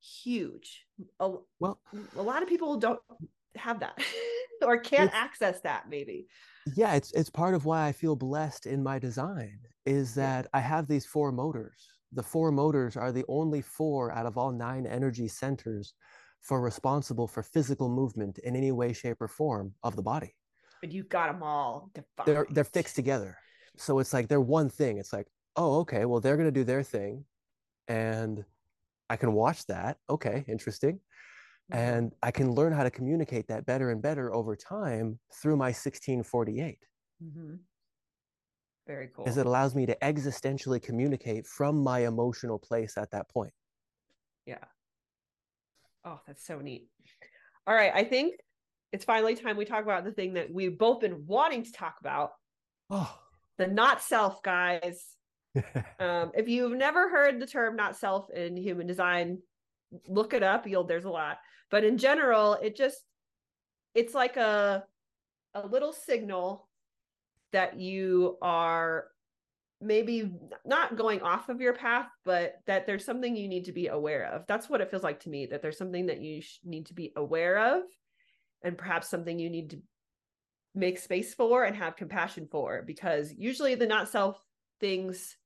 huge. 0.00 0.86
A, 1.20 1.32
well, 1.60 1.80
a 2.16 2.22
lot 2.22 2.42
of 2.42 2.48
people 2.48 2.76
don't 2.76 3.00
have 3.56 3.80
that 3.80 3.98
or 4.62 4.78
can't 4.78 5.12
access 5.14 5.60
that, 5.60 5.88
maybe 5.88 6.26
yeah 6.76 6.94
it's 6.94 7.12
it's 7.12 7.28
part 7.28 7.52
of 7.52 7.66
why 7.66 7.86
i 7.86 7.92
feel 7.92 8.16
blessed 8.16 8.64
in 8.64 8.82
my 8.82 8.98
design 8.98 9.58
is 9.84 10.14
that 10.14 10.46
i 10.54 10.58
have 10.58 10.86
these 10.86 11.04
four 11.04 11.30
motors 11.30 11.90
the 12.14 12.22
four 12.22 12.52
motors 12.52 12.96
are 12.96 13.12
the 13.12 13.24
only 13.28 13.60
four 13.60 14.12
out 14.12 14.26
of 14.26 14.38
all 14.38 14.52
nine 14.52 14.86
energy 14.86 15.28
centers 15.28 15.94
for 16.40 16.60
responsible 16.60 17.26
for 17.26 17.42
physical 17.42 17.88
movement 17.88 18.38
in 18.38 18.54
any 18.54 18.70
way, 18.70 18.92
shape, 18.92 19.20
or 19.20 19.28
form 19.28 19.74
of 19.82 19.96
the 19.96 20.02
body. 20.02 20.34
But 20.80 20.92
you've 20.92 21.08
got 21.08 21.32
them 21.32 21.42
all 21.42 21.90
defined. 21.94 22.26
They're 22.26 22.46
they're 22.50 22.64
fixed 22.64 22.94
together. 22.94 23.36
So 23.76 23.98
it's 23.98 24.12
like 24.12 24.28
they're 24.28 24.40
one 24.40 24.68
thing. 24.68 24.98
It's 24.98 25.12
like, 25.12 25.26
oh, 25.56 25.80
okay, 25.80 26.04
well, 26.04 26.20
they're 26.20 26.36
gonna 26.36 26.52
do 26.52 26.64
their 26.64 26.82
thing. 26.82 27.24
And 27.88 28.44
I 29.10 29.16
can 29.16 29.32
watch 29.32 29.66
that. 29.66 29.98
Okay, 30.08 30.44
interesting. 30.48 31.00
Mm-hmm. 31.72 31.78
And 31.78 32.12
I 32.22 32.30
can 32.30 32.52
learn 32.52 32.72
how 32.72 32.82
to 32.82 32.90
communicate 32.90 33.48
that 33.48 33.66
better 33.66 33.90
and 33.90 34.02
better 34.02 34.34
over 34.34 34.56
time 34.56 35.18
through 35.40 35.56
my 35.56 35.68
1648. 35.68 36.78
Mm-hmm. 37.22 37.54
Very 38.86 39.08
cool. 39.14 39.24
Because 39.24 39.38
it 39.38 39.46
allows 39.46 39.74
me 39.74 39.86
to 39.86 39.96
existentially 40.02 40.82
communicate 40.82 41.46
from 41.46 41.82
my 41.82 42.00
emotional 42.06 42.58
place 42.58 42.98
at 42.98 43.10
that 43.12 43.30
point. 43.30 43.52
Yeah. 44.44 44.64
Oh, 46.04 46.20
that's 46.26 46.44
so 46.46 46.60
neat. 46.60 46.88
All 47.66 47.74
right. 47.74 47.92
I 47.94 48.04
think 48.04 48.34
it's 48.92 49.06
finally 49.06 49.34
time 49.34 49.56
we 49.56 49.64
talk 49.64 49.84
about 49.84 50.04
the 50.04 50.12
thing 50.12 50.34
that 50.34 50.52
we've 50.52 50.78
both 50.78 51.00
been 51.00 51.24
wanting 51.26 51.64
to 51.64 51.72
talk 51.72 51.96
about. 51.98 52.32
Oh. 52.90 53.18
The 53.56 53.66
not 53.66 54.02
self, 54.02 54.42
guys. 54.42 55.02
um, 56.00 56.32
if 56.34 56.48
you've 56.48 56.76
never 56.76 57.08
heard 57.08 57.40
the 57.40 57.46
term 57.46 57.76
not 57.76 57.96
self 57.96 58.30
in 58.30 58.56
human 58.56 58.86
design, 58.86 59.38
look 60.08 60.34
it 60.34 60.42
up. 60.42 60.66
You'll 60.66 60.84
there's 60.84 61.04
a 61.04 61.10
lot. 61.10 61.38
But 61.70 61.84
in 61.84 61.98
general, 61.98 62.54
it 62.54 62.76
just 62.76 62.98
it's 63.94 64.14
like 64.14 64.36
a 64.36 64.84
a 65.54 65.66
little 65.66 65.92
signal 65.92 66.68
that 67.52 67.78
you 67.78 68.36
are 68.42 69.06
maybe 69.80 70.32
not 70.64 70.96
going 70.96 71.22
off 71.22 71.48
of 71.48 71.60
your 71.60 71.74
path, 71.74 72.08
but 72.24 72.54
that 72.66 72.86
there's 72.86 73.04
something 73.04 73.36
you 73.36 73.48
need 73.48 73.66
to 73.66 73.72
be 73.72 73.88
aware 73.88 74.26
of. 74.26 74.46
That's 74.48 74.68
what 74.68 74.80
it 74.80 74.90
feels 74.90 75.02
like 75.02 75.20
to 75.20 75.28
me, 75.28 75.46
that 75.46 75.62
there's 75.62 75.78
something 75.78 76.06
that 76.06 76.20
you 76.20 76.42
need 76.64 76.86
to 76.86 76.94
be 76.94 77.12
aware 77.16 77.76
of, 77.76 77.82
and 78.62 78.78
perhaps 78.78 79.08
something 79.08 79.38
you 79.38 79.50
need 79.50 79.70
to 79.70 79.82
make 80.74 80.98
space 80.98 81.34
for 81.34 81.64
and 81.64 81.76
have 81.76 81.96
compassion 81.96 82.48
for, 82.50 82.82
because 82.82 83.32
usually 83.36 83.74
the 83.74 83.86
not 83.86 84.08
self 84.08 84.38
things, 84.80 85.36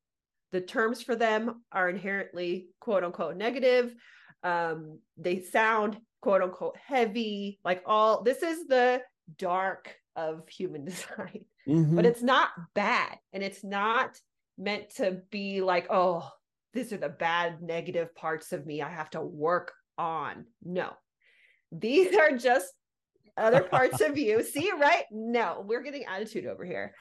the 0.52 0.60
terms 0.60 1.02
for 1.02 1.14
them 1.14 1.62
are 1.72 1.88
inherently 1.88 2.68
quote 2.80 3.04
unquote 3.04 3.36
negative. 3.36 3.94
Um, 4.42 4.98
they 5.16 5.40
sound 5.40 5.98
quote 6.20 6.42
unquote 6.42 6.76
heavy, 6.76 7.58
like 7.64 7.82
all 7.86 8.22
this 8.22 8.42
is 8.42 8.66
the 8.66 9.02
dark 9.36 9.94
of 10.16 10.48
human 10.48 10.84
design. 10.86 11.44
Mm-hmm. 11.68 11.96
But 11.96 12.06
it's 12.06 12.22
not 12.22 12.50
bad 12.74 13.18
and 13.32 13.42
it's 13.42 13.62
not 13.62 14.18
meant 14.56 14.94
to 14.96 15.20
be 15.30 15.60
like, 15.60 15.86
oh, 15.90 16.28
these 16.72 16.92
are 16.92 16.98
the 16.98 17.08
bad 17.08 17.62
negative 17.62 18.14
parts 18.14 18.52
of 18.52 18.66
me 18.66 18.82
I 18.82 18.88
have 18.88 19.10
to 19.10 19.20
work 19.20 19.72
on. 19.96 20.46
No. 20.62 20.92
These 21.72 22.16
are 22.16 22.36
just 22.36 22.72
other 23.36 23.62
parts 23.70 24.00
of 24.00 24.18
you. 24.18 24.42
See, 24.42 24.70
right? 24.72 25.04
No, 25.10 25.64
we're 25.66 25.82
getting 25.82 26.04
attitude 26.04 26.46
over 26.46 26.64
here. 26.64 26.94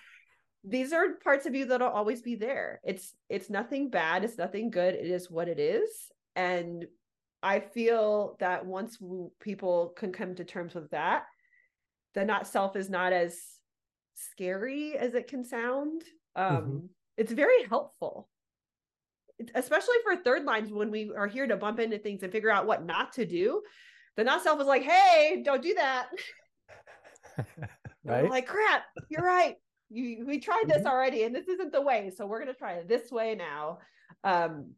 These 0.63 0.91
are 0.93 1.13
parts 1.23 1.45
of 1.45 1.55
you 1.55 1.65
that'll 1.65 1.89
always 1.89 2.21
be 2.21 2.35
there. 2.35 2.81
It's 2.83 3.13
it's 3.29 3.49
nothing 3.49 3.89
bad, 3.89 4.23
it's 4.23 4.37
nothing 4.37 4.69
good. 4.69 4.95
It 4.95 5.07
is 5.07 5.31
what 5.31 5.47
it 5.47 5.59
is. 5.59 5.89
And 6.35 6.85
I 7.41 7.59
feel 7.59 8.35
that 8.39 8.65
once 8.65 8.97
people 9.39 9.93
can 9.95 10.11
come 10.11 10.35
to 10.35 10.43
terms 10.43 10.73
with 10.73 10.89
that, 10.91 11.25
the 12.13 12.25
not 12.25 12.47
self 12.47 12.75
is 12.75 12.89
not 12.89 13.13
as 13.13 13.39
scary 14.15 14.97
as 14.97 15.13
it 15.13 15.27
can 15.27 15.43
sound. 15.43 16.03
Um, 16.35 16.55
mm-hmm. 16.55 16.85
It's 17.17 17.31
very 17.31 17.63
helpful, 17.63 18.27
especially 19.55 19.95
for 20.03 20.15
third 20.15 20.43
lines 20.43 20.71
when 20.71 20.91
we 20.91 21.11
are 21.15 21.27
here 21.27 21.47
to 21.47 21.57
bump 21.57 21.79
into 21.79 21.97
things 21.97 22.23
and 22.23 22.31
figure 22.31 22.51
out 22.51 22.67
what 22.67 22.85
not 22.85 23.13
to 23.13 23.25
do. 23.25 23.61
The 24.15 24.23
not 24.23 24.43
self 24.43 24.59
is 24.59 24.67
like, 24.67 24.83
hey, 24.83 25.43
don't 25.45 25.61
do 25.61 25.75
that. 25.75 26.07
right? 28.03 28.29
like, 28.29 28.47
crap, 28.47 28.83
you're 29.09 29.23
right. 29.23 29.55
You, 29.89 30.25
we 30.25 30.39
tried 30.39 30.65
this 30.67 30.79
mm-hmm. 30.79 30.87
already 30.87 31.23
and 31.23 31.35
this 31.35 31.47
isn't 31.47 31.71
the 31.71 31.81
way. 31.81 32.11
So 32.15 32.25
we're 32.25 32.39
going 32.39 32.53
to 32.53 32.59
try 32.59 32.73
it 32.73 32.87
this 32.87 33.11
way 33.11 33.35
now. 33.35 33.79
Um, 34.23 34.71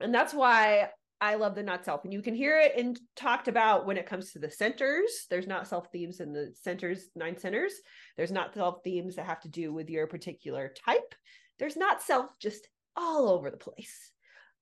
and 0.00 0.14
that's 0.14 0.34
why 0.34 0.90
I 1.20 1.36
love 1.36 1.54
the 1.54 1.62
not 1.62 1.84
self. 1.84 2.04
And 2.04 2.12
you 2.12 2.20
can 2.20 2.34
hear 2.34 2.58
it 2.58 2.72
and 2.76 2.98
talked 3.14 3.48
about 3.48 3.86
when 3.86 3.96
it 3.96 4.06
comes 4.06 4.32
to 4.32 4.38
the 4.38 4.50
centers. 4.50 5.26
There's 5.30 5.46
not 5.46 5.68
self 5.68 5.86
themes 5.92 6.20
in 6.20 6.32
the 6.32 6.52
centers, 6.60 7.08
nine 7.14 7.38
centers. 7.38 7.74
There's 8.16 8.32
not 8.32 8.54
self 8.54 8.82
themes 8.82 9.16
that 9.16 9.26
have 9.26 9.40
to 9.42 9.48
do 9.48 9.72
with 9.72 9.88
your 9.88 10.06
particular 10.06 10.74
type. 10.84 11.14
There's 11.58 11.76
not 11.76 12.02
self 12.02 12.38
just 12.40 12.66
all 12.96 13.28
over 13.28 13.50
the 13.50 13.56
place. 13.56 14.10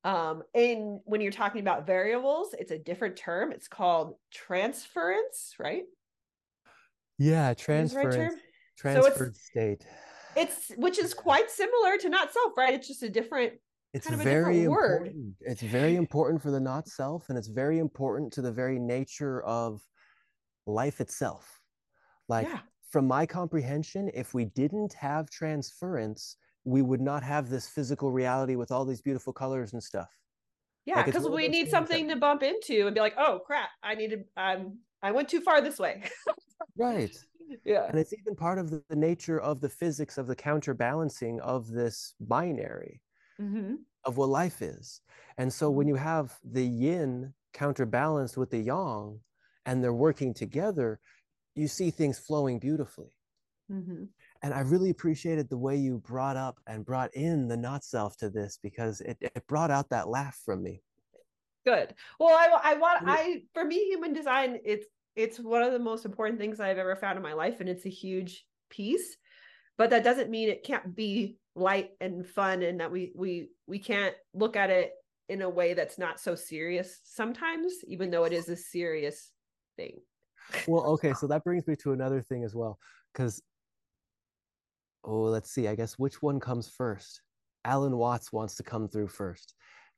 Um, 0.05 0.43
and 0.55 1.01
when 1.05 1.21
you're 1.21 1.33
talking 1.33 1.61
about 1.61 1.87
variables, 1.87 2.55
it's 2.59 2.71
a 2.71 2.79
different 2.79 3.17
term. 3.17 3.53
It's 3.53 3.69
called 3.69 4.15
transference, 4.33 5.55
right? 5.59 5.85
Yeah, 7.19 7.55
transference. 7.55 8.17
Right 8.17 8.33
transferred 8.81 9.37
so 9.37 9.43
state. 9.43 9.87
It's 10.37 10.73
which 10.77 10.99
is 10.99 11.13
quite 11.15 11.51
similar 11.51 11.97
to 11.99 12.09
not 12.09 12.33
self, 12.33 12.57
right? 12.57 12.75
It's 12.75 12.89
just 12.89 13.03
a 13.03 13.11
different 13.11 13.55
it's 13.93 14.07
kind 14.07 14.21
of 14.21 14.25
very 14.25 14.63
important 14.63 15.15
word. 15.15 15.35
it's 15.41 15.63
very 15.63 15.97
important 15.97 16.41
for 16.41 16.51
the 16.51 16.61
not 16.61 16.89
self 16.89 17.29
and 17.29 17.37
it's 17.37 17.49
very 17.49 17.79
important 17.79 18.33
to 18.33 18.43
the 18.43 18.53
very 18.53 18.79
nature 18.79 19.43
of 19.43 19.81
life 20.67 21.01
itself 21.01 21.61
like 22.29 22.47
yeah. 22.47 22.61
from 22.91 23.07
my 23.07 23.27
comprehension 23.27 24.11
if 24.15 24.35
we 24.35 24.45
didn't 24.45 24.93
have 24.93 25.29
transference 25.31 26.37
we 26.65 26.83
would 26.83 27.01
not 27.01 27.23
have 27.23 27.49
this 27.49 27.69
physical 27.69 28.13
reality 28.13 28.55
with 28.55 28.71
all 28.71 28.85
these 28.85 29.01
beautiful 29.01 29.33
colors 29.33 29.73
and 29.73 29.83
stuff 29.83 30.11
yeah 30.87 31.03
because 31.03 31.25
like 31.25 31.35
we 31.35 31.49
need 31.49 31.69
something 31.69 32.07
that... 32.07 32.15
to 32.15 32.21
bump 32.21 32.43
into 32.43 32.87
and 32.87 32.95
be 32.95 33.01
like 33.01 33.15
oh 33.19 33.41
crap 33.45 33.71
i 33.83 33.95
need 33.95 34.11
needed 34.11 34.25
um 34.37 34.79
i 35.03 35.11
went 35.11 35.29
too 35.29 35.41
far 35.41 35.61
this 35.61 35.79
way 35.79 36.03
right 36.79 37.17
yeah 37.65 37.87
and 37.89 37.99
it's 37.99 38.13
even 38.13 38.35
part 38.35 38.59
of 38.59 38.71
the, 38.71 38.83
the 38.89 38.97
nature 38.97 39.41
of 39.41 39.61
the 39.61 39.69
physics 39.69 40.19
of 40.19 40.27
the 40.27 40.37
counterbalancing 40.37 41.41
of 41.41 41.71
this 41.71 42.15
binary 42.21 43.01
mm-hmm. 43.41 43.75
of 44.05 44.17
what 44.17 44.29
life 44.29 44.63
is. 44.63 45.01
And 45.39 45.53
so 45.53 45.71
when 45.71 45.87
mm-hmm. 45.87 45.97
you 45.97 46.03
have 46.03 46.37
the 46.45 46.65
yin 46.65 47.35
counterbalanced 47.53 48.37
with 48.37 48.51
the 48.51 48.59
yang 48.59 49.21
and 49.67 49.83
they're 49.83 49.93
working 49.93 50.35
together, 50.35 51.01
you 51.55 51.69
see 51.69 51.91
things 51.91 52.19
flowing 52.19 52.59
beautifully. 52.59 53.17
Mm-hmm. 53.71 54.05
And 54.43 54.55
I 54.55 54.61
really 54.61 54.91
appreciated 54.91 55.49
the 55.49 55.59
way 55.59 55.77
you 55.77 55.99
brought 55.99 56.37
up 56.37 56.59
and 56.67 56.85
brought 56.85 57.15
in 57.15 57.49
the 57.49 57.57
not 57.57 57.85
self 57.85 58.17
to 58.19 58.31
this 58.31 58.59
because 58.63 59.01
it, 59.03 59.19
it 59.21 59.47
brought 59.47 59.71
out 59.71 59.91
that 59.91 60.09
laugh 60.09 60.41
from 60.45 60.63
me. 60.63 60.83
Good. 61.67 61.95
Well, 62.19 62.35
I, 62.35 62.73
I 62.73 62.75
want, 62.79 63.03
I, 63.07 63.43
for 63.53 63.65
me, 63.65 63.85
human 63.85 64.15
design, 64.15 64.59
it's, 64.65 64.87
it's 65.17 65.39
one 65.39 65.63
of 65.63 65.73
the 65.73 65.79
most 65.79 66.05
important 66.05 66.39
things 66.39 66.61
I've 66.61 66.79
ever 66.79 66.97
found 66.97 67.17
in 67.17 67.23
my 67.23 67.33
life. 67.33 67.61
And 67.61 67.69
it's 67.69 67.87
a 67.87 67.91
huge 67.91 68.45
piece, 68.71 69.17
but 69.77 69.91
that 69.91 70.05
doesn't 70.05 70.31
mean 70.31 70.49
it 70.49 70.65
can't 70.65 70.95
be 70.95 71.39
light 71.57 71.91
and 72.01 72.27
fun 72.27 72.63
and 72.63 72.81
that 72.81 72.93
we 72.93 73.13
we 73.15 73.49
we 73.67 73.79
can't 73.79 74.15
look 74.35 74.57
at 74.57 74.71
it 74.71 74.93
in 75.29 75.43
a 75.43 75.51
way 75.51 75.75
that's 75.75 75.99
not 75.99 76.21
so 76.21 76.35
serious 76.35 77.01
sometimes 77.05 77.73
even 77.87 78.11
though 78.11 78.25
it 78.25 78.33
is 78.33 78.49
a 78.49 78.57
serious 78.57 79.33
thing. 79.77 79.99
Well 80.69 80.85
okay 80.93 81.13
so 81.13 81.27
that 81.27 81.45
brings 81.45 81.67
me 81.67 81.75
to 81.77 81.93
another 81.93 82.21
thing 82.23 82.45
as 82.45 82.55
well 82.55 82.79
because 83.13 83.43
oh 85.05 85.23
let's 85.23 85.51
see 85.51 85.69
i 85.69 85.75
guess 85.75 85.95
which 85.95 86.23
one 86.23 86.39
comes 86.39 86.69
first? 86.69 87.23
Alan 87.65 87.97
watts 87.97 88.33
wants 88.33 88.55
to 88.57 88.63
come 88.63 88.89
through 88.89 89.09
first. 89.09 89.55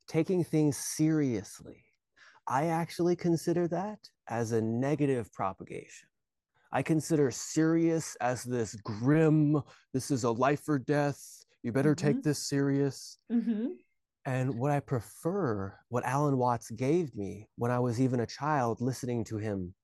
Taking 0.08 0.42
things 0.42 0.76
seriously 0.76 1.84
i 2.46 2.66
actually 2.66 3.16
consider 3.16 3.68
that 3.68 3.98
as 4.28 4.52
a 4.52 4.60
negative 4.60 5.32
propagation 5.32 6.08
I 6.72 6.82
consider 6.82 7.30
serious 7.30 8.16
as 8.20 8.44
this 8.44 8.74
grim, 8.76 9.62
this 9.92 10.10
is 10.10 10.24
a 10.24 10.30
life 10.30 10.66
or 10.68 10.78
death. 10.78 11.44
You 11.62 11.70
better 11.70 11.94
mm-hmm. 11.94 12.06
take 12.06 12.22
this 12.22 12.48
serious. 12.48 13.18
Mm-hmm. 13.30 13.66
And 14.24 14.58
what 14.58 14.70
I 14.70 14.80
prefer, 14.80 15.74
what 15.88 16.04
Alan 16.04 16.38
Watts 16.38 16.70
gave 16.70 17.14
me 17.14 17.48
when 17.56 17.70
I 17.70 17.78
was 17.78 18.00
even 18.00 18.20
a 18.20 18.26
child 18.26 18.80
listening 18.80 19.24
to 19.24 19.36
him 19.36 19.74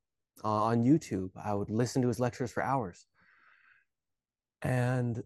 uh, 0.45 0.49
on 0.49 0.85
YouTube, 0.85 1.31
I 1.37 1.55
would 1.55 1.71
listen 1.71 2.01
to 2.03 2.09
his 2.09 2.21
lectures 2.21 2.53
for 2.53 2.63
hours. 2.63 3.07
And 4.63 5.23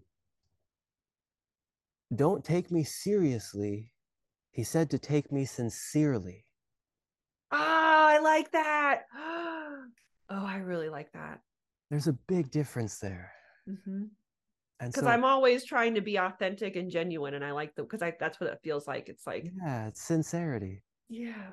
don't 2.14 2.45
take 2.45 2.70
me 2.70 2.83
seriously. 2.83 3.93
He 4.51 4.64
said 4.64 4.91
to 4.91 4.99
take 4.99 5.30
me 5.30 5.45
sincerely. 5.45 6.45
Like 8.23 8.51
that. 8.53 9.03
Oh, 10.35 10.47
I 10.47 10.59
really 10.59 10.89
like 10.89 11.12
that. 11.12 11.41
There's 11.91 12.07
a 12.07 12.14
big 12.14 12.51
difference 12.51 12.99
there. 12.99 13.33
Mm-hmm. 13.68 14.05
because 14.81 15.05
so, 15.05 15.09
i'm 15.09 15.25
always 15.25 15.64
trying 15.64 15.95
to 15.95 16.01
be 16.01 16.16
authentic 16.16 16.75
and 16.75 16.91
genuine 16.91 17.35
and 17.35 17.45
i 17.45 17.53
like 17.53 17.77
the 17.77 17.83
because 17.83 18.03
i 18.03 18.12
that's 18.18 18.41
what 18.41 18.51
it 18.51 18.59
feels 18.64 18.89
like. 18.89 19.09
It's 19.09 19.27
like 19.27 19.53
yeah 19.62 19.89
it's 19.89 20.01
sincerity. 20.01 20.83
Yeah. 21.11 21.51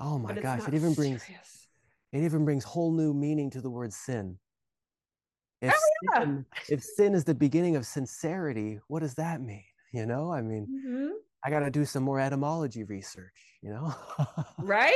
Oh 0.00 0.18
my 0.18 0.34
gosh 0.34 0.66
it 0.66 0.74
even 0.74 0.94
brings 0.94 1.22
it 2.12 2.24
even 2.24 2.44
brings 2.44 2.64
whole 2.64 2.90
new 2.90 3.14
meaning 3.14 3.50
to 3.50 3.60
the 3.60 3.70
word 3.70 3.92
sin. 3.92 4.36
If, 5.62 5.72
oh, 5.74 5.90
yeah. 6.02 6.20
sin, 6.24 6.46
if 6.68 6.82
sin 6.82 7.14
is 7.14 7.24
the 7.24 7.34
beginning 7.34 7.76
of 7.76 7.86
sincerity 7.86 8.80
what 8.88 9.00
does 9.00 9.14
that 9.14 9.40
mean? 9.40 9.64
You 9.92 10.06
know 10.06 10.32
i 10.32 10.42
mean 10.42 10.66
mm-hmm. 10.66 11.12
i 11.44 11.50
got 11.50 11.60
to 11.60 11.70
do 11.70 11.84
some 11.84 12.02
more 12.02 12.18
etymology 12.18 12.82
research 12.82 13.48
you 13.62 13.70
know? 13.70 13.94
Right 14.58 14.92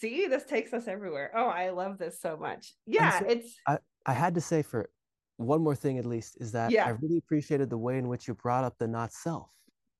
See, 0.00 0.26
this 0.28 0.44
takes 0.44 0.72
us 0.72 0.88
everywhere. 0.88 1.30
Oh, 1.34 1.46
I 1.46 1.70
love 1.70 1.98
this 1.98 2.20
so 2.20 2.36
much. 2.36 2.72
Yeah, 2.86 3.18
so 3.18 3.26
it's. 3.26 3.54
I, 3.66 3.78
I 4.06 4.12
had 4.14 4.34
to 4.34 4.40
say 4.40 4.62
for 4.62 4.88
one 5.36 5.62
more 5.62 5.74
thing 5.74 5.98
at 5.98 6.06
least 6.06 6.38
is 6.40 6.52
that 6.52 6.70
yeah. 6.70 6.86
I 6.86 6.90
really 6.90 7.18
appreciated 7.18 7.70
the 7.70 7.78
way 7.78 7.98
in 7.98 8.08
which 8.08 8.26
you 8.26 8.34
brought 8.34 8.64
up 8.64 8.76
the 8.78 8.88
not 8.88 9.12
self 9.12 9.50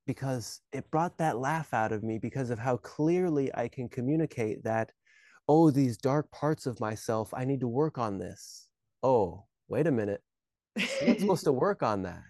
because 0.06 0.60
it 0.72 0.90
brought 0.90 1.18
that 1.18 1.38
laugh 1.38 1.72
out 1.74 1.92
of 1.92 2.02
me 2.02 2.18
because 2.18 2.50
of 2.50 2.58
how 2.58 2.78
clearly 2.78 3.54
I 3.54 3.68
can 3.68 3.88
communicate 3.88 4.64
that, 4.64 4.90
oh, 5.48 5.70
these 5.70 5.96
dark 5.96 6.30
parts 6.30 6.66
of 6.66 6.80
myself, 6.80 7.32
I 7.34 7.44
need 7.44 7.60
to 7.60 7.68
work 7.68 7.98
on 7.98 8.18
this. 8.18 8.68
Oh, 9.02 9.44
wait 9.68 9.86
a 9.86 9.92
minute. 9.92 10.22
You're 10.76 11.08
not 11.08 11.20
supposed 11.20 11.44
to 11.44 11.52
work 11.66 11.82
on 11.82 12.02
that. 12.02 12.22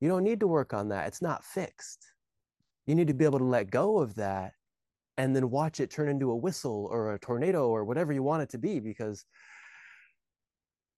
You 0.00 0.08
don't 0.08 0.24
need 0.24 0.40
to 0.40 0.46
work 0.46 0.74
on 0.74 0.88
that. 0.88 1.08
It's 1.08 1.22
not 1.22 1.44
fixed. 1.44 2.04
You 2.86 2.94
need 2.94 3.08
to 3.08 3.14
be 3.14 3.24
able 3.24 3.38
to 3.40 3.44
let 3.44 3.70
go 3.70 3.98
of 3.98 4.14
that 4.14 4.52
and 5.18 5.34
then 5.34 5.50
watch 5.50 5.80
it 5.80 5.90
turn 5.90 6.08
into 6.08 6.30
a 6.30 6.36
whistle 6.36 6.88
or 6.90 7.14
a 7.14 7.18
tornado 7.18 7.68
or 7.68 7.84
whatever 7.84 8.12
you 8.12 8.22
want 8.22 8.42
it 8.42 8.50
to 8.50 8.58
be 8.58 8.80
because 8.80 9.24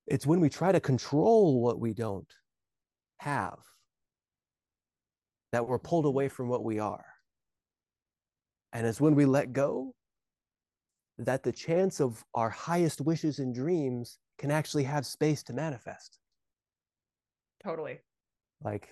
it's 0.06 0.26
when 0.26 0.40
we 0.40 0.48
try 0.48 0.72
to 0.72 0.80
control 0.80 1.60
what 1.60 1.78
we 1.78 1.92
don't 1.92 2.32
have 3.18 3.58
that 5.52 5.66
we're 5.66 5.78
pulled 5.78 6.04
mm-hmm. 6.04 6.08
away 6.08 6.28
from 6.28 6.48
what 6.48 6.64
we 6.64 6.78
are. 6.78 7.04
And 8.72 8.86
it's 8.86 9.00
when 9.00 9.14
we 9.14 9.24
let 9.24 9.52
go 9.52 9.94
that 11.18 11.42
the 11.42 11.52
chance 11.52 12.00
of 12.00 12.24
our 12.34 12.50
highest 12.50 13.00
wishes 13.00 13.38
and 13.38 13.54
dreams 13.54 14.18
can 14.38 14.50
actually 14.50 14.84
have 14.84 15.04
space 15.06 15.42
to 15.44 15.52
manifest. 15.52 16.18
Totally. 17.64 17.98
Like, 18.62 18.88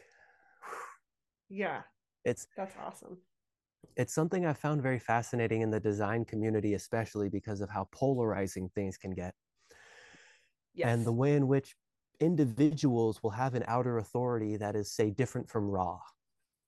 yeah. 1.49 1.83
It's 2.25 2.49
that's 2.57 2.75
awesome. 2.85 3.19
It's 3.97 4.15
something 4.15 4.45
I 4.45 4.53
found 4.53 4.83
very 4.83 4.99
fascinating 4.99 5.63
in 5.63 5.71
the 5.71 5.81
design 5.81 6.25
community, 6.25 6.75
especially 6.75 7.29
because 7.29 7.61
of 7.61 7.71
how 7.71 7.89
polarizing 7.93 8.69
things 8.75 8.99
can 8.99 9.15
get. 9.15 9.35
Yes. 10.75 10.89
And 10.89 11.07
the 11.07 11.13
way 11.13 11.35
in 11.35 11.49
which 11.49 11.75
individuals 12.21 13.23
will 13.23 13.31
have 13.31 13.55
an 13.55 13.65
outer 13.67 13.99
authority 13.99 14.57
that 14.59 14.77
is, 14.77 14.93
say, 14.93 15.11
different 15.11 15.49
from 15.49 15.65
Ra. 15.65 15.99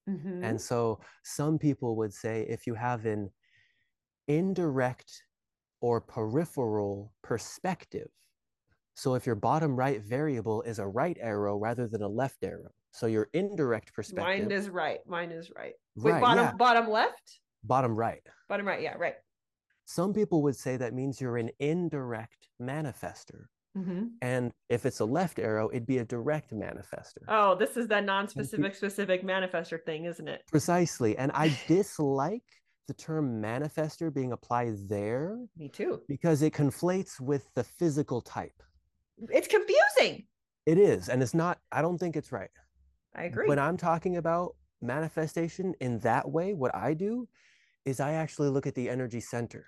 Mm-hmm. 0.09 0.43
And 0.43 0.61
so 0.61 1.01
some 1.22 1.59
people 1.59 1.97
would 1.97 2.14
say 2.14 2.47
if 2.49 2.66
you 2.66 2.74
have 2.74 3.05
an 3.05 3.31
indirect 4.26 5.22
or 5.81 6.01
peripheral 6.01 7.12
perspective, 7.22 8.09
so 8.95 9.14
if 9.14 9.26
your 9.26 9.35
bottom 9.35 9.76
right 9.76 10.03
variable 10.03 10.62
is 10.62 10.79
a 10.79 10.87
right 10.87 11.16
arrow 11.20 11.57
rather 11.57 11.87
than 11.87 12.03
a 12.03 12.09
left 12.09 12.43
arrow, 12.43 12.70
so 12.91 13.07
your 13.07 13.29
indirect 13.33 13.93
perspective. 13.95 14.24
Mine 14.24 14.51
is 14.51 14.70
right. 14.70 15.01
Mine 15.07 15.31
is 15.31 15.53
right. 15.55 15.74
Wait, 16.03 16.12
right, 16.12 16.20
bottom 16.20 16.44
yeah. 16.44 16.53
bottom 16.53 16.90
left? 16.90 17.40
Bottom 17.64 17.94
right. 17.94 18.22
Bottom 18.49 18.66
right, 18.66 18.80
yeah, 18.80 18.94
right. 18.94 19.14
Some 19.84 20.12
people 20.12 20.42
would 20.42 20.57
say 20.57 20.76
that 20.76 20.94
means 20.94 21.20
you're 21.20 21.38
an 21.38 21.51
indirect 21.61 22.49
manifester. 22.61 23.46
Mm-hmm. 23.76 24.07
And 24.22 24.53
if 24.68 24.86
it's 24.86 25.01
a 25.01 25.05
left 25.05 25.38
arrow, 25.38 25.70
it'd 25.70 25.86
be 25.86 25.99
a 25.99 26.05
direct 26.05 26.53
manifester. 26.53 27.22
Oh, 27.28 27.55
this 27.55 27.76
is 27.76 27.86
that 27.88 28.05
non-specific 28.05 28.74
specific 28.74 29.24
manifester 29.24 29.82
thing, 29.84 30.05
isn't 30.05 30.28
it? 30.28 30.42
Precisely. 30.51 31.16
And 31.16 31.30
I 31.34 31.57
dislike 31.68 32.42
the 32.86 32.94
term 32.94 33.40
manifester 33.40 34.12
being 34.12 34.32
applied 34.32 34.74
there. 34.88 35.38
Me 35.57 35.68
too. 35.68 36.01
Because 36.09 36.42
it 36.42 36.53
conflates 36.53 37.20
with 37.20 37.49
the 37.55 37.64
physical 37.64 38.20
type. 38.20 38.62
It's 39.30 39.49
confusing. 39.49 40.26
It 40.66 40.78
is. 40.78 41.09
And 41.09 41.22
it's 41.22 41.34
not, 41.34 41.59
I 41.70 41.82
don't 41.82 41.99
think 41.99 42.16
it's 42.16 42.32
right. 42.32 42.51
I 43.14 43.24
agree. 43.24 43.49
When 43.49 43.59
I'm 43.59 43.76
talking 43.76 44.16
about 44.16 44.55
manifestation 44.81 45.74
in 45.81 45.99
that 46.01 46.31
way, 46.31 46.55
what 46.55 46.74
I 46.74 46.95
do 46.95 47.29
is 47.85 48.01
I 48.01 48.12
actually 48.12 48.49
look 48.49 48.66
at 48.66 48.74
the 48.74 48.89
energy 48.89 49.20
center. 49.20 49.66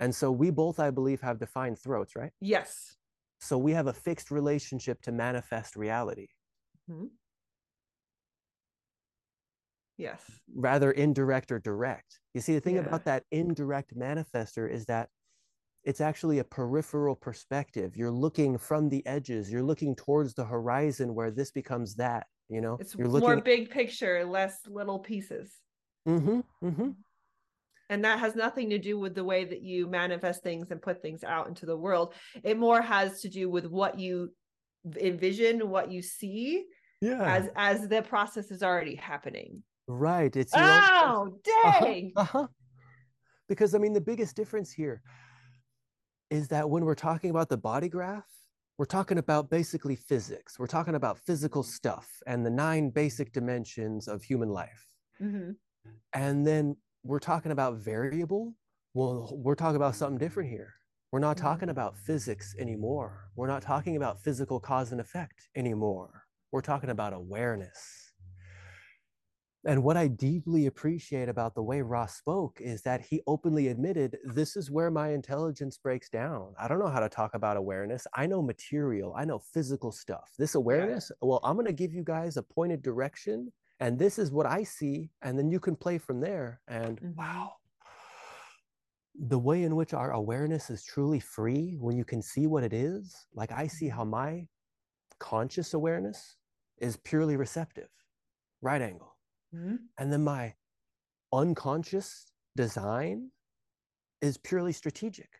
And 0.00 0.14
so 0.14 0.30
we 0.30 0.50
both, 0.50 0.78
I 0.78 0.90
believe, 0.90 1.20
have 1.20 1.38
defined 1.38 1.78
throats, 1.78 2.14
right? 2.14 2.32
Yes. 2.40 2.96
So 3.40 3.58
we 3.58 3.72
have 3.72 3.86
a 3.86 3.92
fixed 3.92 4.30
relationship 4.30 5.00
to 5.02 5.12
manifest 5.12 5.76
reality. 5.76 6.28
Mm-hmm. 6.90 7.06
Yes. 9.96 10.22
Rather 10.54 10.92
indirect 10.92 11.50
or 11.50 11.58
direct. 11.58 12.20
You 12.34 12.40
see, 12.40 12.54
the 12.54 12.60
thing 12.60 12.76
yeah. 12.76 12.82
about 12.82 13.04
that 13.04 13.24
indirect 13.32 13.96
manifester 13.96 14.72
is 14.72 14.86
that 14.86 15.08
it's 15.84 16.00
actually 16.00 16.38
a 16.38 16.44
peripheral 16.44 17.16
perspective. 17.16 17.96
You're 17.96 18.10
looking 18.10 18.58
from 18.58 18.88
the 18.88 19.04
edges, 19.06 19.50
you're 19.50 19.62
looking 19.62 19.96
towards 19.96 20.34
the 20.34 20.44
horizon 20.44 21.14
where 21.14 21.30
this 21.30 21.50
becomes 21.50 21.96
that, 21.96 22.26
you 22.48 22.60
know? 22.60 22.76
It's 22.80 22.94
you're 22.94 23.08
looking... 23.08 23.28
more 23.28 23.40
big 23.40 23.70
picture, 23.70 24.24
less 24.24 24.58
little 24.66 24.98
pieces. 24.98 25.52
Mm-hmm. 26.06 26.40
Mm-hmm 26.66 26.90
and 27.90 28.04
that 28.04 28.18
has 28.18 28.36
nothing 28.36 28.70
to 28.70 28.78
do 28.78 28.98
with 28.98 29.14
the 29.14 29.24
way 29.24 29.44
that 29.44 29.62
you 29.62 29.86
manifest 29.86 30.42
things 30.42 30.70
and 30.70 30.82
put 30.82 31.00
things 31.02 31.24
out 31.24 31.48
into 31.48 31.66
the 31.66 31.76
world 31.76 32.14
it 32.44 32.58
more 32.58 32.80
has 32.80 33.20
to 33.20 33.28
do 33.28 33.50
with 33.50 33.66
what 33.66 33.98
you 33.98 34.32
envision 35.00 35.68
what 35.68 35.90
you 35.90 36.02
see 36.02 36.64
yeah 37.00 37.22
as 37.22 37.48
as 37.56 37.88
the 37.88 38.02
process 38.02 38.50
is 38.50 38.62
already 38.62 38.94
happening 38.94 39.62
right 39.86 40.36
it's 40.36 40.52
oh 40.54 40.58
uh-huh, 40.60 41.30
dang 41.44 42.12
uh-huh, 42.16 42.38
uh-huh. 42.38 42.48
because 43.48 43.74
i 43.74 43.78
mean 43.78 43.92
the 43.92 44.00
biggest 44.00 44.36
difference 44.36 44.72
here 44.72 45.02
is 46.30 46.48
that 46.48 46.68
when 46.68 46.84
we're 46.84 46.94
talking 46.94 47.30
about 47.30 47.48
the 47.48 47.56
body 47.56 47.88
graph 47.88 48.24
we're 48.78 48.84
talking 48.84 49.18
about 49.18 49.50
basically 49.50 49.96
physics 49.96 50.58
we're 50.58 50.66
talking 50.66 50.94
about 50.94 51.18
physical 51.18 51.62
stuff 51.62 52.08
and 52.26 52.46
the 52.46 52.50
nine 52.50 52.90
basic 52.90 53.32
dimensions 53.32 54.08
of 54.08 54.22
human 54.22 54.48
life 54.48 54.86
mm-hmm. 55.20 55.50
and 56.14 56.46
then 56.46 56.76
we're 57.04 57.18
talking 57.18 57.52
about 57.52 57.78
variable, 57.78 58.54
well, 58.94 59.32
we're 59.32 59.54
talking 59.54 59.76
about 59.76 59.94
something 59.94 60.18
different 60.18 60.50
here. 60.50 60.74
We're 61.10 61.20
not 61.20 61.38
talking 61.38 61.70
about 61.70 61.96
physics 61.96 62.54
anymore. 62.58 63.30
We're 63.34 63.46
not 63.46 63.62
talking 63.62 63.96
about 63.96 64.20
physical 64.22 64.60
cause 64.60 64.92
and 64.92 65.00
effect 65.00 65.48
anymore. 65.56 66.24
We're 66.52 66.60
talking 66.60 66.90
about 66.90 67.14
awareness. 67.14 68.07
And 69.68 69.84
what 69.84 69.98
I 69.98 70.06
deeply 70.08 70.64
appreciate 70.64 71.28
about 71.28 71.54
the 71.54 71.62
way 71.62 71.82
Ra 71.82 72.06
spoke 72.06 72.58
is 72.58 72.80
that 72.82 73.02
he 73.02 73.20
openly 73.26 73.68
admitted 73.68 74.16
this 74.24 74.56
is 74.56 74.70
where 74.70 74.90
my 74.90 75.10
intelligence 75.10 75.76
breaks 75.76 76.08
down. 76.08 76.54
I 76.58 76.68
don't 76.68 76.78
know 76.78 76.88
how 76.88 77.00
to 77.00 77.08
talk 77.10 77.34
about 77.34 77.58
awareness. 77.58 78.06
I 78.14 78.26
know 78.26 78.40
material, 78.40 79.12
I 79.14 79.26
know 79.26 79.38
physical 79.38 79.92
stuff. 79.92 80.30
This 80.38 80.54
awareness, 80.54 81.12
well, 81.20 81.40
I'm 81.44 81.54
going 81.54 81.66
to 81.66 81.74
give 81.74 81.92
you 81.92 82.02
guys 82.02 82.38
a 82.38 82.42
pointed 82.42 82.80
direction 82.80 83.52
and 83.80 83.98
this 83.98 84.18
is 84.18 84.32
what 84.32 84.46
I 84.46 84.64
see, 84.64 85.10
and 85.22 85.38
then 85.38 85.50
you 85.50 85.60
can 85.60 85.76
play 85.76 85.98
from 85.98 86.20
there. 86.20 86.60
And 86.66 86.98
mm-hmm. 86.98 87.14
wow, 87.16 87.52
the 89.14 89.38
way 89.38 89.64
in 89.64 89.76
which 89.76 89.92
our 89.92 90.12
awareness 90.12 90.70
is 90.70 90.82
truly 90.82 91.20
free 91.20 91.76
when 91.78 91.94
you 91.94 92.06
can 92.06 92.22
see 92.22 92.46
what 92.46 92.64
it 92.64 92.72
is, 92.72 93.14
like 93.34 93.52
I 93.52 93.66
see 93.66 93.88
how 93.88 94.00
mm-hmm. 94.00 94.10
my 94.10 94.46
conscious 95.20 95.74
awareness 95.74 96.36
is 96.78 96.96
purely 96.96 97.36
receptive, 97.36 97.90
right 98.62 98.80
angle. 98.80 99.17
Mm-hmm. 99.54 99.76
And 99.98 100.12
then 100.12 100.24
my 100.24 100.54
unconscious 101.32 102.26
design 102.56 103.30
is 104.20 104.36
purely 104.36 104.72
strategic. 104.72 105.30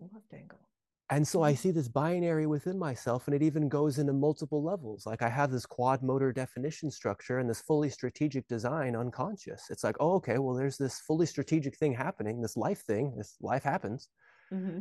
Left 0.00 0.32
angle 0.34 0.66
and 1.10 1.26
so 1.26 1.42
I 1.42 1.52
mm-hmm. 1.52 1.58
see 1.58 1.70
this 1.70 1.88
binary 1.88 2.46
within 2.46 2.78
myself, 2.78 3.26
and 3.26 3.34
it 3.34 3.42
even 3.42 3.68
goes 3.68 3.98
into 3.98 4.12
multiple 4.12 4.62
levels. 4.62 5.06
Like 5.06 5.22
I 5.22 5.28
have 5.28 5.52
this 5.52 5.64
quad 5.64 6.02
motor 6.02 6.32
definition 6.32 6.90
structure 6.90 7.38
and 7.38 7.48
this 7.48 7.60
fully 7.60 7.90
strategic 7.90 8.48
design 8.48 8.96
unconscious. 8.96 9.66
It's 9.70 9.84
like, 9.84 9.96
oh, 10.00 10.14
okay, 10.14 10.38
well, 10.38 10.56
there's 10.56 10.76
this 10.76 11.00
fully 11.00 11.26
strategic 11.26 11.76
thing 11.76 11.94
happening, 11.94 12.42
this 12.42 12.56
life 12.56 12.82
thing, 12.82 13.14
this 13.16 13.36
life 13.40 13.62
happens. 13.62 14.08
Mm-hmm. 14.52 14.80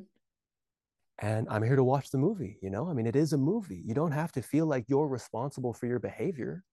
And 1.20 1.48
I'm 1.50 1.64
here 1.64 1.76
to 1.76 1.84
watch 1.84 2.10
the 2.10 2.18
movie, 2.18 2.58
you 2.62 2.72
know? 2.72 2.90
I 2.90 2.94
mean, 2.94 3.08
it 3.08 3.16
is 3.16 3.34
a 3.34 3.38
movie. 3.38 3.84
You 3.86 3.94
don't 3.94 4.12
have 4.12 4.32
to 4.34 4.42
feel 4.42 4.66
like 4.66 4.86
you're 4.88 5.08
responsible 5.08 5.74
for 5.74 5.86
your 5.86 6.00
behavior 6.00 6.64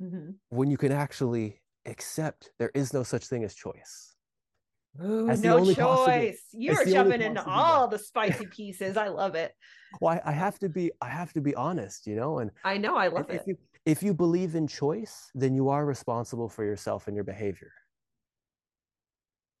mm-hmm. 0.00 0.30
when 0.50 0.70
you 0.70 0.76
can 0.76 0.92
actually 0.92 1.60
accept 1.86 2.50
there 2.58 2.70
is 2.74 2.92
no 2.92 3.02
such 3.02 3.26
thing 3.26 3.44
as 3.44 3.54
choice. 3.54 4.14
Ooh, 5.02 5.26
no 5.26 5.64
choice. 5.64 5.76
Possible, 5.76 6.32
You're 6.52 6.84
jumping 6.84 7.22
into 7.22 7.44
all 7.46 7.88
the 7.88 7.98
spicy 7.98 8.46
pieces. 8.46 8.96
I 8.96 9.08
love 9.08 9.34
it. 9.34 9.52
Well, 10.00 10.18
I, 10.24 10.30
I, 10.30 10.32
have 10.32 10.58
to 10.60 10.70
be 10.70 10.90
I 11.02 11.10
have 11.10 11.34
to 11.34 11.42
be 11.42 11.54
honest, 11.54 12.06
you 12.06 12.16
know, 12.16 12.38
and 12.38 12.50
I 12.64 12.78
know 12.78 12.96
I 12.96 13.08
love 13.08 13.26
if, 13.28 13.34
it. 13.34 13.40
If 13.40 13.46
you, 13.46 13.56
if 13.84 14.02
you 14.02 14.14
believe 14.14 14.54
in 14.54 14.66
choice, 14.66 15.30
then 15.34 15.54
you 15.54 15.68
are 15.68 15.84
responsible 15.84 16.48
for 16.48 16.64
yourself 16.64 17.08
and 17.08 17.14
your 17.14 17.24
behavior. 17.24 17.70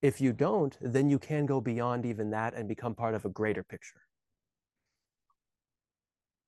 If 0.00 0.22
you 0.22 0.32
don't, 0.32 0.74
then 0.80 1.10
you 1.10 1.18
can 1.18 1.44
go 1.44 1.60
beyond 1.60 2.06
even 2.06 2.30
that 2.30 2.54
and 2.54 2.66
become 2.66 2.94
part 2.94 3.14
of 3.14 3.26
a 3.26 3.28
greater 3.28 3.62
picture. 3.62 4.00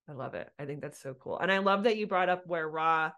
I 0.09 0.13
love 0.13 0.33
it. 0.33 0.49
I 0.59 0.65
think 0.65 0.81
that's 0.81 1.03
so 1.03 1.13
cool. 1.13 1.39
And 1.39 1.53
I 1.53 1.59
love 1.59 1.85
that 1.85 1.99
you 1.99 2.07
brought 2.07 2.31
up 2.31 2.47
where 2.47 2.67
Ra 2.67 3.13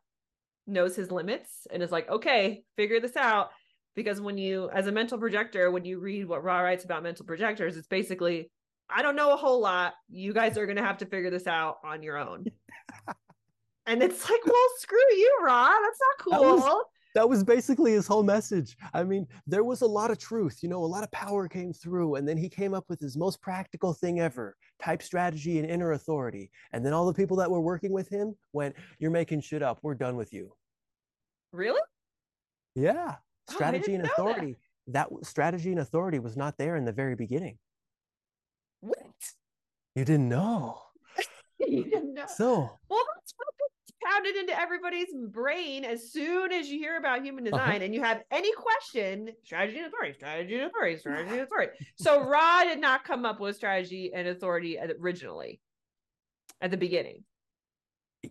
knows 0.66 0.96
his 0.96 1.10
limits 1.10 1.66
and 1.72 1.82
is 1.82 1.92
like, 1.92 2.08
okay, 2.08 2.64
figure 2.76 3.00
this 3.00 3.16
out. 3.16 3.50
Because 3.94 4.20
when 4.20 4.36
you 4.36 4.68
as 4.70 4.86
a 4.86 4.92
mental 4.92 5.18
projector 5.18 5.70
when 5.70 5.84
you 5.84 5.98
read 5.98 6.26
what 6.26 6.44
Ra 6.44 6.60
writes 6.60 6.84
about 6.84 7.02
mental 7.02 7.24
projectors 7.24 7.78
it's 7.78 7.86
basically 7.86 8.50
i 8.90 9.00
don't 9.00 9.16
know 9.16 9.32
a 9.32 9.36
whole 9.36 9.60
lot. 9.60 9.94
You 10.10 10.34
guys 10.34 10.58
are 10.58 10.66
going 10.66 10.76
to 10.76 10.84
have 10.84 10.98
to 10.98 11.06
figure 11.06 11.30
this 11.30 11.46
out 11.46 11.78
on 11.84 12.02
your 12.02 12.18
own. 12.18 12.44
And 13.88 14.02
it's 14.02 14.28
like 14.28 14.44
well 14.44 14.68
screw 14.78 14.98
you 15.12 15.38
Ra. 15.44 15.68
That's 15.68 15.98
not 16.00 16.18
cool 16.18 16.42
that 16.42 16.64
was, 16.66 16.84
that 17.16 17.26
was 17.26 17.42
basically 17.42 17.92
his 17.92 18.06
whole 18.06 18.22
message. 18.22 18.76
I 18.92 19.02
mean, 19.02 19.26
there 19.46 19.64
was 19.64 19.80
a 19.80 19.86
lot 19.86 20.10
of 20.10 20.18
truth, 20.18 20.58
you 20.62 20.68
know, 20.68 20.84
a 20.84 20.84
lot 20.84 21.02
of 21.02 21.10
power 21.12 21.48
came 21.48 21.72
through. 21.72 22.16
And 22.16 22.28
then 22.28 22.36
he 22.36 22.50
came 22.50 22.74
up 22.74 22.84
with 22.90 23.00
his 23.00 23.16
most 23.16 23.40
practical 23.40 23.94
thing 23.94 24.20
ever 24.20 24.54
type 24.78 25.02
strategy 25.02 25.58
and 25.58 25.66
inner 25.66 25.92
authority. 25.92 26.50
And 26.74 26.84
then 26.84 26.92
all 26.92 27.06
the 27.06 27.14
people 27.14 27.38
that 27.38 27.50
were 27.50 27.62
working 27.62 27.90
with 27.90 28.06
him 28.10 28.36
went, 28.52 28.76
You're 28.98 29.10
making 29.10 29.40
shit 29.40 29.62
up. 29.62 29.78
We're 29.80 29.94
done 29.94 30.16
with 30.16 30.34
you. 30.34 30.52
Really? 31.52 31.80
Yeah. 32.74 33.14
Oh, 33.48 33.54
strategy 33.54 33.92
oh, 33.92 33.94
and 33.94 34.04
authority. 34.04 34.56
That. 34.88 35.08
that 35.08 35.26
strategy 35.26 35.70
and 35.70 35.80
authority 35.80 36.18
was 36.18 36.36
not 36.36 36.58
there 36.58 36.76
in 36.76 36.84
the 36.84 36.92
very 36.92 37.14
beginning. 37.14 37.56
What? 38.80 38.98
You 39.94 40.04
didn't 40.04 40.28
know. 40.28 40.82
you 41.66 41.84
didn't 41.84 42.14
know. 42.14 42.24
So, 42.26 42.70
well, 42.88 43.04
that's 43.14 43.34
pounded 44.06 44.36
into 44.36 44.58
everybody's 44.58 45.12
brain 45.28 45.84
as 45.84 46.12
soon 46.12 46.52
as 46.52 46.68
you 46.68 46.78
hear 46.78 46.96
about 46.96 47.24
human 47.24 47.46
uh-huh. 47.46 47.56
design 47.56 47.76
uh-huh. 47.76 47.84
and 47.84 47.94
you 47.94 48.02
have 48.02 48.22
any 48.30 48.52
question 48.52 49.30
strategy 49.44 49.78
and 49.78 49.86
authority 49.86 50.12
strategy 50.12 50.54
and 50.54 50.64
authority 50.64 50.96
strategy 50.98 51.30
and 51.30 51.40
authority 51.40 51.72
so 51.96 52.22
ra 52.24 52.64
did 52.64 52.80
not 52.80 53.04
come 53.04 53.24
up 53.24 53.40
with 53.40 53.56
strategy 53.56 54.12
and 54.14 54.28
authority 54.28 54.78
originally 55.00 55.60
at 56.60 56.70
the 56.70 56.76
beginning 56.76 57.22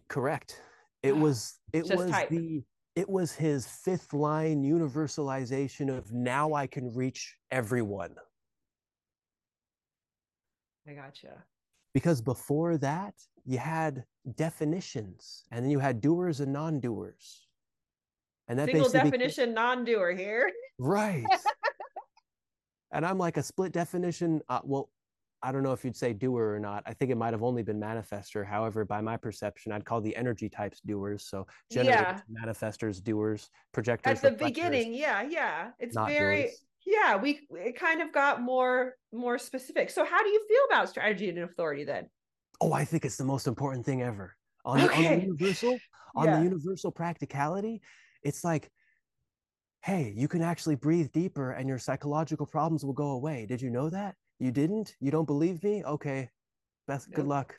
correct 0.07 0.61
it 1.03 1.15
was 1.15 1.59
it 1.73 1.85
was 1.95 2.09
type. 2.09 2.29
the 2.29 2.63
it 2.95 3.09
was 3.09 3.33
his 3.33 3.67
fifth 3.67 4.13
line 4.13 4.63
universalization 4.63 5.95
of 5.95 6.11
now 6.11 6.53
i 6.53 6.67
can 6.67 6.93
reach 6.93 7.35
everyone 7.51 8.15
i 10.87 10.93
gotcha 10.93 11.43
because 11.95 12.21
before 12.21 12.77
that 12.77 13.13
you 13.45 13.57
had 13.57 14.03
definitions 14.35 15.45
and 15.49 15.63
then 15.63 15.71
you 15.71 15.79
had 15.79 16.01
doers 16.01 16.41
and 16.41 16.51
non-doers. 16.51 17.47
And 18.49 18.59
that 18.59 18.65
single 18.65 18.89
definition 18.89 19.45
became... 19.45 19.55
non-doer 19.55 20.11
here. 20.11 20.51
Right. 20.77 21.25
And 22.91 23.05
i'm 23.05 23.17
like 23.17 23.35
a 23.35 23.43
split 23.43 23.73
definition 23.73 24.41
uh, 24.47 24.61
well 24.63 24.89
i 25.43 25.51
don't 25.51 25.63
know 25.63 25.73
if 25.73 25.83
you'd 25.83 25.97
say 25.97 26.13
doer 26.13 26.53
or 26.53 26.59
not. 26.59 26.81
I 26.85 26.93
think 26.93 27.11
it 27.11 27.17
might 27.17 27.33
have 27.33 27.43
only 27.43 27.61
been 27.61 27.77
manifester. 27.77 28.45
However 28.45 28.85
by 28.85 29.01
my 29.01 29.17
perception 29.17 29.73
i'd 29.73 29.83
call 29.83 29.99
the 29.99 30.15
energy 30.15 30.47
types 30.47 30.79
doers. 30.79 31.25
So 31.25 31.45
generators 31.69 32.21
yeah. 32.29 32.45
manifestors 32.45 33.03
doers 33.03 33.49
projectors 33.73 34.23
at 34.23 34.37
the 34.37 34.45
beginning 34.45 34.93
yeah 34.93 35.23
yeah. 35.23 35.71
It's 35.77 35.97
very 35.97 36.43
doers. 36.43 36.61
Yeah 36.85 37.15
we 37.15 37.41
it 37.51 37.77
kind 37.77 38.01
of 38.01 38.13
got 38.13 38.41
more 38.41 38.93
more 39.11 39.37
specific 39.37 39.89
so 39.89 40.05
how 40.05 40.21
do 40.21 40.29
you 40.29 40.45
feel 40.47 40.61
about 40.69 40.89
strategy 40.89 41.29
and 41.29 41.39
authority 41.39 41.83
then 41.83 42.07
oh, 42.61 42.73
I 42.73 42.85
think 42.85 43.05
it's 43.05 43.17
the 43.17 43.25
most 43.25 43.47
important 43.47 43.85
thing 43.85 44.01
ever. 44.01 44.35
On, 44.63 44.81
okay. 44.81 44.87
the, 44.87 45.07
on 45.09 45.19
the 45.19 45.25
universal, 45.25 45.77
on 46.15 46.25
yeah. 46.25 46.37
the 46.37 46.43
universal 46.43 46.91
practicality, 46.91 47.81
it's 48.23 48.43
like, 48.43 48.71
hey, 49.83 50.13
you 50.15 50.27
can 50.27 50.41
actually 50.41 50.75
breathe 50.75 51.11
deeper 51.11 51.51
and 51.51 51.69
your 51.69 51.77
psychological 51.77 52.45
problems 52.45 52.83
will 52.83 52.93
go 52.93 53.11
away. 53.11 53.45
Did 53.45 53.61
you 53.61 53.69
know 53.69 53.89
that? 53.89 54.15
You 54.39 54.51
didn't? 54.51 54.95
You 54.99 55.11
don't 55.11 55.25
believe 55.25 55.63
me? 55.63 55.83
Okay. 55.83 56.29
Best 56.87 57.11
good 57.13 57.27
luck. 57.27 57.55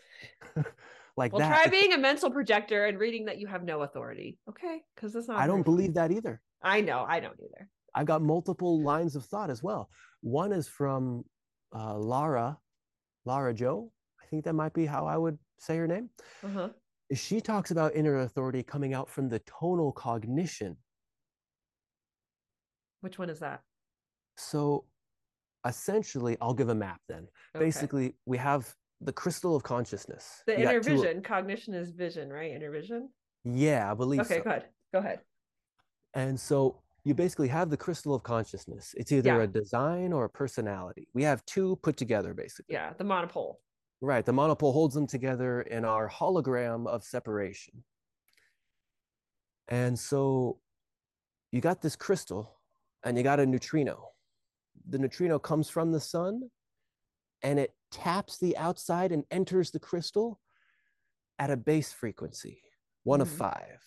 like 1.17 1.33
well, 1.33 1.41
that. 1.41 1.49
try 1.49 1.67
being 1.71 1.93
a 1.93 1.99
mental 1.99 2.31
projector 2.31 2.87
and 2.87 2.99
reading 2.99 3.27
that 3.27 3.39
you 3.39 3.47
have 3.47 3.65
no 3.65 3.83
authority. 3.83 4.39
Okay. 4.49 4.83
Because 4.95 5.13
that's 5.13 5.29
not 5.29 5.39
I 5.39 5.47
don't 5.47 5.63
believe 5.63 5.95
that 5.95 6.11
either. 6.11 6.41
I 6.63 6.81
know, 6.81 7.05
I 7.09 7.21
don't 7.21 7.39
either. 7.39 7.69
I've 7.97 8.07
got 8.07 8.23
multiple 8.23 8.83
lines 8.83 9.17
of 9.17 9.25
thought 9.25 9.51
as 9.51 9.63
well. 9.63 9.89
One 10.21 10.53
is 10.53 10.69
from 10.69 11.25
uh, 11.75 11.97
Lara, 11.97 12.59
Lara 13.25 13.55
Joe, 13.55 13.91
I 14.23 14.27
think 14.29 14.45
that 14.45 14.53
might 14.55 14.75
be 14.75 14.87
how 14.87 15.07
I 15.07 15.17
would 15.17 15.39
say 15.59 15.77
her 15.77 15.87
name. 15.87 16.11
Uh-huh. 16.45 16.69
She 17.15 17.41
talks 17.41 17.71
about 17.71 17.95
inner 17.95 18.21
authority 18.21 18.63
coming 18.63 18.93
out 18.93 19.09
from 19.09 19.29
the 19.29 19.41
tonal 19.41 19.93
cognition. 19.93 20.77
Which 23.01 23.19
one 23.19 23.31
is 23.31 23.39
that? 23.39 23.63
So 24.37 24.85
essentially, 25.67 26.37
I'll 26.41 26.55
give 26.55 26.69
a 26.69 26.75
map 26.75 27.01
then. 27.09 27.29
Okay. 27.55 27.65
Basically, 27.65 28.15
we 28.27 28.37
have 28.39 28.75
the 29.01 29.13
crystal 29.13 29.55
of 29.55 29.63
consciousness. 29.63 30.43
The 30.47 30.55
you 30.55 30.69
inner 30.69 30.81
vision, 30.81 31.23
cognition 31.23 31.73
is 31.75 31.91
vision, 31.91 32.31
right? 32.31 32.51
Inner 32.51 32.71
vision? 32.71 33.11
Yeah, 33.45 33.91
I 33.91 33.95
believe 33.95 34.21
okay, 34.21 34.39
so. 34.39 34.43
go 34.43 34.51
ahead. 34.51 34.65
Go 34.93 34.99
ahead. 34.99 35.21
And 36.15 36.39
so 36.41 36.83
you 37.07 37.15
basically 37.15 37.47
have 37.47 37.71
the 37.71 37.77
crystal 37.77 38.17
of 38.17 38.25
consciousness. 38.25 38.93
It's 38.99 39.13
either 39.13 39.37
yeah. 39.37 39.43
a 39.45 39.47
design 39.47 40.13
or 40.13 40.25
a 40.25 40.29
personality. 40.29 41.07
We 41.15 41.23
have 41.23 41.47
two 41.47 41.77
put 41.81 41.97
together, 41.97 42.35
basically. 42.35 42.73
Yeah, 42.75 42.95
the 42.99 43.05
monopole. 43.05 43.61
Right. 44.01 44.27
The 44.27 44.33
monopole 44.33 44.73
holds 44.73 44.97
them 44.97 45.07
together 45.07 45.61
in 45.61 45.85
our 45.85 46.11
hologram 46.11 46.89
of 46.89 47.05
separation. 47.05 47.85
And 49.69 49.97
so 49.97 50.59
you 51.53 51.61
got 51.61 51.81
this 51.81 51.95
crystal 51.95 52.59
and 53.05 53.17
you 53.17 53.23
got 53.23 53.39
a 53.39 53.47
neutrino. 53.47 54.09
The 54.89 54.99
neutrino 54.99 55.39
comes 55.39 55.71
from 55.71 55.93
the 55.93 56.01
sun 56.01 56.51
and 57.41 57.61
it 57.61 57.73
taps 57.93 58.37
the 58.39 58.57
outside 58.57 59.13
and 59.13 59.23
enters 59.31 59.71
the 59.71 59.79
crystal 59.79 60.41
at 61.39 61.53
a 61.53 61.57
base 61.57 61.93
frequency, 61.93 62.63
one 63.05 63.21
mm-hmm. 63.21 63.31
of 63.31 63.39
five. 63.39 63.79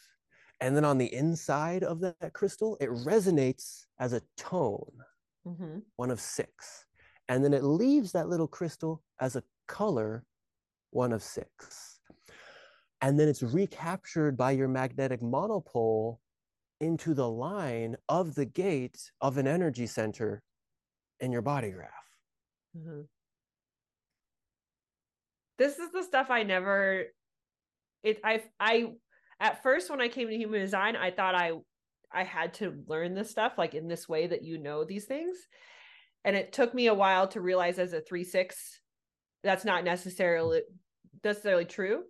And 0.62 0.76
then 0.76 0.86
on 0.86 0.98
the 0.98 1.14
inside 1.14 1.84
of 1.84 2.02
that 2.02 2.34
crystal, 2.34 2.78
it 2.82 2.90
resonates 2.90 3.86
as 4.00 4.14
a 4.14 4.22
tone, 4.36 4.92
mm-hmm. 5.48 5.80
one 5.96 6.12
of 6.12 6.20
six. 6.20 6.86
And 7.30 7.44
then 7.44 7.54
it 7.54 7.64
leaves 7.64 8.12
that 8.12 8.28
little 8.28 8.48
crystal 8.48 9.02
as 9.20 9.36
a 9.36 9.44
color 9.68 10.26
one 10.92 11.14
of 11.14 11.24
six. 11.24 12.00
And 13.02 13.20
then 13.20 13.30
it's 13.30 13.44
recaptured 13.44 14.36
by 14.36 14.52
your 14.52 14.68
magnetic 14.68 15.22
monopole 15.22 16.20
into 16.82 17.14
the 17.14 17.30
line 17.30 17.96
of 18.10 18.36
the 18.36 18.46
gate 18.46 19.12
of 19.22 19.38
an 19.38 19.48
energy 19.48 19.86
center 19.86 20.42
in 21.20 21.32
your 21.32 21.42
body 21.42 21.72
graph. 21.72 21.90
Mm-hmm. 22.78 23.02
This 25.58 25.78
is 25.78 25.92
the 25.92 26.04
stuff 26.04 26.28
I 26.30 26.44
never 26.44 27.06
it 28.04 28.20
I 28.24 28.44
I 28.60 28.94
at 29.40 29.64
first 29.64 29.90
when 29.90 30.02
I 30.02 30.08
came 30.08 30.28
to 30.28 30.36
human 30.36 30.60
design, 30.60 30.96
I 30.96 31.12
thought 31.12 31.36
I 31.36 31.54
I 32.12 32.24
had 32.24 32.56
to 32.56 32.84
learn 32.88 33.14
this 33.14 33.30
stuff 33.30 33.54
like 33.58 33.76
in 33.76 33.88
this 33.88 34.10
way 34.10 34.28
that 34.28 34.44
you 34.44 34.58
know 34.58 34.84
these 34.84 35.06
things. 35.06 35.38
And 36.26 36.36
it 36.36 36.52
took 36.52 36.74
me 36.74 36.88
a 36.88 36.94
while 36.94 37.28
to 37.30 37.42
realize 37.42 37.80
as 37.80 37.94
a 37.94 38.02
3 38.02 38.24
6 38.24 38.80
that's 39.44 39.66
not 39.66 39.84
necessarily 39.84 40.62
necessarily 41.24 41.66
true. 41.66 42.04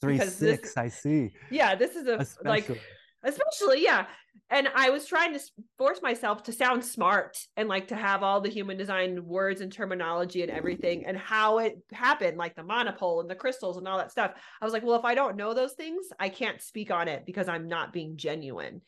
Three 0.00 0.18
six, 0.18 0.38
this, 0.38 0.76
I 0.78 0.88
see. 0.88 1.30
Yeah, 1.50 1.74
this 1.74 1.94
is 1.94 2.06
a 2.06 2.16
especially. 2.16 2.48
like 2.48 2.80
especially 3.22 3.82
yeah. 3.82 4.06
And 4.52 4.68
I 4.74 4.90
was 4.90 5.06
trying 5.06 5.32
to 5.32 5.40
force 5.78 6.00
myself 6.02 6.42
to 6.44 6.52
sound 6.52 6.84
smart 6.84 7.38
and 7.56 7.68
like 7.68 7.88
to 7.88 7.96
have 7.96 8.24
all 8.24 8.40
the 8.40 8.48
human 8.48 8.76
design 8.76 9.24
words 9.24 9.60
and 9.60 9.72
terminology 9.72 10.42
and 10.42 10.50
everything 10.50 11.06
and 11.06 11.16
how 11.16 11.58
it 11.58 11.78
happened, 11.92 12.36
like 12.36 12.56
the 12.56 12.64
monopole 12.64 13.20
and 13.20 13.30
the 13.30 13.36
crystals 13.36 13.76
and 13.76 13.86
all 13.86 13.98
that 13.98 14.10
stuff. 14.10 14.32
I 14.60 14.64
was 14.64 14.72
like, 14.72 14.82
well, 14.82 14.98
if 14.98 15.04
I 15.04 15.14
don't 15.14 15.36
know 15.36 15.54
those 15.54 15.74
things, 15.74 16.06
I 16.18 16.30
can't 16.30 16.60
speak 16.60 16.90
on 16.90 17.06
it 17.06 17.24
because 17.26 17.48
I'm 17.48 17.68
not 17.68 17.92
being 17.92 18.16
genuine. 18.16 18.80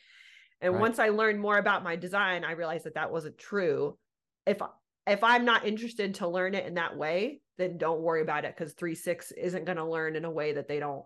And 0.61 0.75
right. 0.75 0.81
once 0.81 0.99
I 0.99 1.11
learned 1.11 1.41
more 1.41 1.59
about 1.59 1.85
my 1.85 1.95
design, 1.95 2.45
I 2.45 2.53
realized 2.53 2.85
that 2.85 2.95
that 2.95 3.13
wasn't 3.13 3.39
true. 3.39 3.97
If 4.47 4.61
if 5.07 5.25
I'm 5.25 5.45
not 5.45 5.67
interested 5.67 6.17
to 6.17 6.29
learn 6.29 6.55
it 6.55 6.67
in 6.67 6.75
that 6.75 6.97
way, 6.97 7.41
then 7.59 7.79
don't 7.79 8.01
worry 8.01 8.23
about 8.23 8.45
it 8.45 8.57
because 8.57 8.73
three 8.73 8.95
six 8.95 9.33
isn't 9.33 9.65
going 9.65 9.79
to 9.79 9.85
learn 9.85 10.17
in 10.17 10.25
a 10.25 10.31
way 10.31 10.55
that 10.55 10.69
they 10.69 10.81
don't 10.81 11.05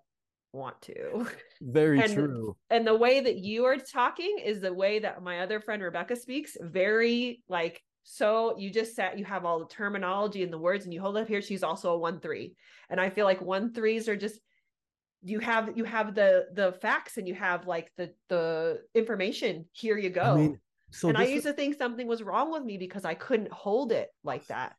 want 0.57 0.81
to. 0.83 1.27
Very 1.61 2.01
and, 2.01 2.13
true. 2.13 2.57
And 2.71 2.87
the 2.87 2.97
way 2.97 3.21
that 3.21 3.37
you 3.37 3.65
are 3.65 3.77
talking 3.77 4.39
is 4.45 4.61
the 4.61 4.73
way 4.73 4.99
that 4.99 5.23
my 5.23 5.41
other 5.41 5.61
friend 5.61 5.83
Rebecca 5.83 6.17
speaks. 6.17 6.57
Very 6.61 7.43
like 7.49 7.83
so 8.09 8.57
you 8.57 8.71
just 8.71 8.95
sat 8.95 9.19
you 9.19 9.25
have 9.25 9.45
all 9.45 9.59
the 9.59 9.67
terminology 9.67 10.45
and 10.45 10.53
the 10.53 10.59
words 10.59 10.85
and 10.85 10.95
you 10.95 11.01
hold 11.01 11.17
up 11.17 11.27
here 11.27 11.43
she's 11.43 11.65
also 11.65 11.93
a 11.93 11.99
one 11.99 12.21
three 12.21 12.55
and 12.89 13.01
i 13.01 13.11
feel 13.11 13.25
like 13.25 13.41
one 13.41 13.75
threes 13.75 14.09
are 14.09 14.15
just 14.15 14.39
you 15.25 15.41
have 15.41 15.77
you 15.77 15.83
have 15.83 16.15
the 16.15 16.47
the 16.53 16.71
facts 16.81 17.17
and 17.17 17.27
you 17.27 17.35
have 17.35 17.67
like 17.67 17.91
the 17.97 18.13
the 18.29 18.81
information 18.95 19.65
here 19.73 19.99
you 19.99 20.09
go 20.09 20.23
I 20.23 20.37
mean, 20.37 20.61
so 20.91 21.09
and 21.09 21.19
I 21.19 21.25
used 21.25 21.47
to 21.47 21.53
think 21.53 21.77
something 21.77 22.07
was 22.07 22.23
wrong 22.23 22.51
with 22.53 22.63
me 22.63 22.79
because 22.79 23.05
I 23.05 23.15
couldn't 23.15 23.53
hold 23.53 23.93
it 23.93 24.09
like 24.25 24.47
that. 24.47 24.77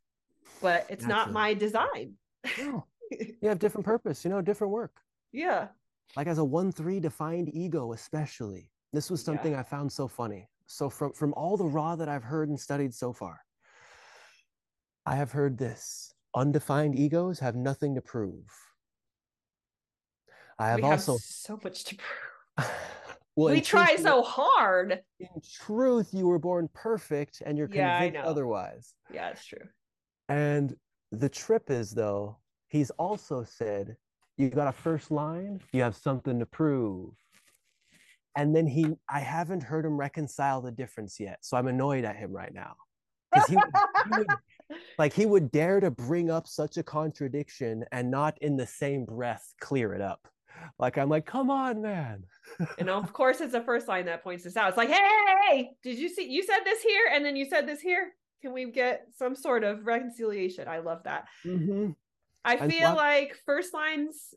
But 0.62 0.88
it's 0.90 1.06
not 1.06 1.32
my 1.32 1.54
design. 1.54 2.14
No. 2.58 2.86
You 3.10 3.48
have 3.48 3.58
different 3.58 3.86
purpose, 3.86 4.26
you 4.26 4.30
know, 4.30 4.42
different 4.42 4.74
work. 4.74 4.92
Yeah. 5.38 5.68
Like 6.16 6.26
as 6.26 6.40
a 6.40 6.44
one 6.44 6.72
three 6.72 7.00
defined 7.00 7.50
ego, 7.54 7.94
especially. 7.94 8.72
This 8.92 9.12
was 9.12 9.22
something 9.22 9.52
yeah. 9.52 9.60
I 9.60 9.64
found 9.64 9.92
so 9.92 10.08
funny. 10.08 10.50
So 10.66 10.90
from 10.90 11.14
from 11.14 11.34
all 11.36 11.58
the 11.58 11.66
Ra 11.66 11.96
that 11.96 12.10
I've 12.10 12.24
heard 12.24 12.50
and 12.50 12.60
studied 12.60 12.94
so 12.94 13.14
far, 13.14 13.40
I 15.06 15.16
have 15.16 15.32
heard 15.32 15.58
this: 15.58 16.12
undefined 16.36 16.98
egos 16.98 17.40
have 17.40 17.56
nothing 17.56 17.94
to 17.96 18.02
prove. 18.02 18.48
I 20.58 20.70
have 20.70 20.82
we 20.82 20.90
also 20.90 21.18
so 21.18 21.60
much 21.64 21.84
to 21.86 21.96
prove. 21.96 22.70
Well, 23.38 23.54
we 23.54 23.62
try 23.62 23.90
truth, 23.90 24.02
so 24.02 24.24
hard. 24.24 25.00
In 25.20 25.28
truth, 25.48 26.10
you 26.12 26.26
were 26.26 26.40
born 26.40 26.68
perfect 26.74 27.44
and 27.46 27.56
you're 27.56 27.70
yeah, 27.72 28.00
convinced 28.00 28.28
otherwise. 28.28 28.96
Yeah, 29.14 29.30
it's 29.30 29.46
true. 29.46 29.62
And 30.28 30.76
the 31.12 31.30
trip 31.30 31.70
is 31.70 31.92
though, 31.92 32.40
he's 32.68 32.90
also 32.90 33.44
said, 33.44 33.96
you 34.38 34.50
got 34.50 34.68
a 34.68 34.72
first 34.72 35.12
line, 35.12 35.62
you 35.74 35.82
have 35.82 35.96
something 35.96 36.40
to 36.40 36.46
prove. 36.46 37.14
and 38.36 38.56
then 38.56 38.68
he 38.68 38.86
i 39.10 39.20
haven't 39.20 39.64
heard 39.64 39.84
him 39.86 39.98
reconcile 39.98 40.62
the 40.62 40.72
difference 40.72 41.20
yet 41.20 41.40
so 41.42 41.58
i'm 41.58 41.68
annoyed 41.68 42.06
at 42.06 42.16
him 42.16 42.32
right 42.32 42.54
now. 42.54 42.76
Because 43.32 43.48
he, 43.50 43.56
he 43.56 44.18
would, 44.20 44.28
like 45.00 45.14
he 45.14 45.26
would 45.26 45.52
dare 45.52 45.80
to 45.80 45.92
bring 45.92 46.30
up 46.32 46.48
such 46.48 46.78
a 46.78 46.84
contradiction 46.84 47.84
and 47.92 48.10
not 48.10 48.38
in 48.42 48.56
the 48.56 48.68
same 48.68 49.06
breath 49.06 49.54
clear 49.60 49.94
it 49.94 50.02
up. 50.02 50.28
Like 50.80 50.98
i'm 50.98 51.10
like 51.10 51.26
come 51.26 51.50
on 51.50 51.82
man. 51.82 52.24
And 52.80 52.90
of 52.90 53.12
course 53.12 53.42
it's 53.42 53.52
the 53.54 53.62
first 53.62 53.88
line 53.88 54.06
that 54.06 54.24
points 54.24 54.44
this 54.44 54.56
out. 54.56 54.70
It's 54.70 54.78
like 54.78 54.90
hey, 54.90 54.96
hey, 54.96 55.36
hey 55.50 55.70
did 55.84 55.98
you 56.00 56.08
see 56.10 56.30
you 56.30 56.44
said 56.44 56.60
this 56.64 56.82
here 56.82 57.06
and 57.14 57.26
then 57.26 57.36
you 57.36 57.46
said 57.46 57.68
this 57.68 57.82
here? 57.82 58.14
Can 58.42 58.54
we 58.54 58.72
get 58.72 59.08
some 59.18 59.36
sort 59.36 59.64
of 59.64 59.86
reconciliation? 59.86 60.68
I 60.68 60.78
love 60.80 61.02
that. 61.04 61.26
Mm-hmm. 61.46 61.92
I 62.46 62.68
feel 62.68 62.96
like 62.96 63.36
first 63.46 63.74
lines 63.74 64.34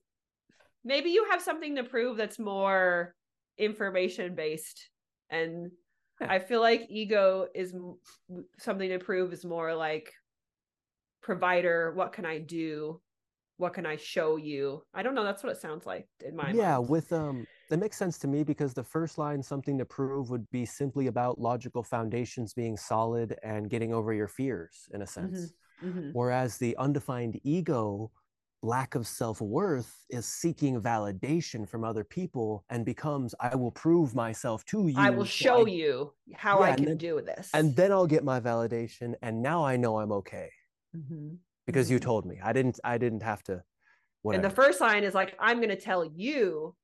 maybe 0.84 1.10
you 1.10 1.26
have 1.30 1.42
something 1.42 1.76
to 1.76 1.84
prove 1.84 2.16
that's 2.16 2.38
more 2.38 3.14
information 3.58 4.34
based 4.34 4.88
and 5.30 5.70
yeah. 6.20 6.26
i 6.30 6.38
feel 6.38 6.60
like 6.60 6.86
ego 6.88 7.46
is 7.54 7.74
something 8.58 8.88
to 8.88 8.98
prove 8.98 9.32
is 9.32 9.44
more 9.44 9.74
like 9.74 10.12
provider 11.22 11.92
what 11.94 12.12
can 12.12 12.24
i 12.24 12.38
do 12.38 13.00
what 13.58 13.74
can 13.74 13.84
i 13.84 13.94
show 13.94 14.36
you 14.36 14.82
i 14.94 15.02
don't 15.02 15.14
know 15.14 15.24
that's 15.24 15.44
what 15.44 15.52
it 15.52 15.60
sounds 15.60 15.84
like 15.84 16.08
in 16.24 16.34
my 16.34 16.50
yeah 16.52 16.76
mind. 16.78 16.88
with 16.88 17.12
um 17.12 17.46
that 17.68 17.78
makes 17.78 17.98
sense 17.98 18.18
to 18.18 18.26
me 18.26 18.42
because 18.42 18.72
the 18.72 18.82
first 18.82 19.18
line 19.18 19.42
something 19.42 19.76
to 19.76 19.84
prove 19.84 20.30
would 20.30 20.50
be 20.50 20.64
simply 20.64 21.08
about 21.08 21.38
logical 21.38 21.82
foundations 21.82 22.54
being 22.54 22.76
solid 22.76 23.36
and 23.42 23.68
getting 23.68 23.92
over 23.92 24.14
your 24.14 24.26
fears 24.26 24.88
in 24.94 25.02
a 25.02 25.06
sense 25.06 25.38
mm-hmm. 25.38 25.54
Mm-hmm. 25.82 26.10
whereas 26.12 26.58
the 26.58 26.76
undefined 26.76 27.40
ego 27.42 28.10
lack 28.62 28.94
of 28.94 29.06
self-worth 29.06 29.90
is 30.10 30.26
seeking 30.26 30.78
validation 30.78 31.66
from 31.66 31.84
other 31.84 32.04
people 32.04 32.64
and 32.68 32.84
becomes 32.84 33.34
i 33.40 33.56
will 33.56 33.70
prove 33.70 34.14
myself 34.14 34.62
to 34.66 34.88
you 34.88 34.94
i 34.98 35.08
will 35.08 35.24
show 35.24 35.66
I, 35.66 35.70
you 35.70 36.12
how 36.34 36.60
yeah, 36.60 36.72
i 36.72 36.74
can 36.74 36.84
then, 36.84 36.96
do 36.98 37.22
this 37.22 37.48
and 37.54 37.74
then 37.74 37.92
i'll 37.92 38.06
get 38.06 38.24
my 38.24 38.40
validation 38.40 39.14
and 39.22 39.40
now 39.40 39.64
i 39.64 39.76
know 39.76 39.98
i'm 39.98 40.12
okay 40.12 40.50
mm-hmm. 40.94 41.36
because 41.66 41.86
mm-hmm. 41.86 41.94
you 41.94 42.00
told 42.00 42.26
me 42.26 42.38
i 42.44 42.52
didn't 42.52 42.78
i 42.84 42.98
didn't 42.98 43.22
have 43.22 43.42
to 43.44 43.62
whatever. 44.20 44.44
and 44.44 44.50
the 44.50 44.54
first 44.54 44.82
line 44.82 45.04
is 45.04 45.14
like 45.14 45.34
i'm 45.38 45.56
going 45.56 45.70
to 45.70 45.80
tell 45.80 46.04
you 46.04 46.74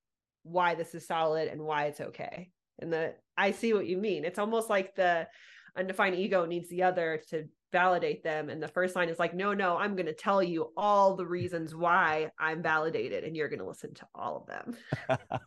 why 0.45 0.75
this 0.75 0.95
is 0.95 1.07
solid 1.07 1.49
and 1.49 1.61
why 1.61 1.85
it's 1.85 2.01
okay 2.01 2.51
and 2.79 2.91
the 2.91 3.15
i 3.37 3.51
see 3.51 3.75
what 3.75 3.87
you 3.87 3.99
mean 3.99 4.25
it's 4.25 4.39
almost 4.39 4.71
like 4.71 4.95
the 4.95 5.27
undefined 5.77 6.15
ego 6.15 6.47
needs 6.47 6.71
the 6.71 6.83
other 6.83 7.21
to 7.29 7.45
validate 7.77 8.25
them. 8.25 8.49
And 8.49 8.63
the 8.63 8.69
first 8.69 8.97
line 8.97 9.11
is 9.11 9.19
like 9.19 9.35
no 9.35 9.53
no 9.53 9.77
i'm 9.77 9.95
going 9.97 10.07
to 10.07 10.15
tell 10.15 10.43
you 10.43 10.73
all 10.79 11.15
the 11.15 11.27
reasons 11.27 11.75
why 11.75 12.31
i'm 12.39 12.63
validated 12.63 13.23
and 13.23 13.37
you're 13.37 13.51
going 13.51 13.59
to 13.59 13.67
listen 13.67 13.93
to 13.93 14.07
all 14.15 14.35
of 14.39 14.47
them. 14.47 15.19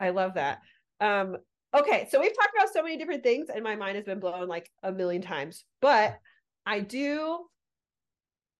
I 0.00 0.10
love 0.10 0.34
that. 0.34 0.60
Um 1.00 1.38
okay 1.74 2.06
so 2.10 2.20
we've 2.20 2.36
talked 2.36 2.54
about 2.54 2.70
so 2.70 2.82
many 2.82 2.98
different 2.98 3.22
things 3.22 3.48
and 3.48 3.64
my 3.64 3.76
mind 3.76 3.96
has 3.96 4.04
been 4.04 4.20
blown 4.20 4.46
like 4.46 4.70
a 4.82 4.92
million 4.92 5.22
times. 5.22 5.64
But 5.80 6.18
i 6.66 6.80
do 6.80 7.38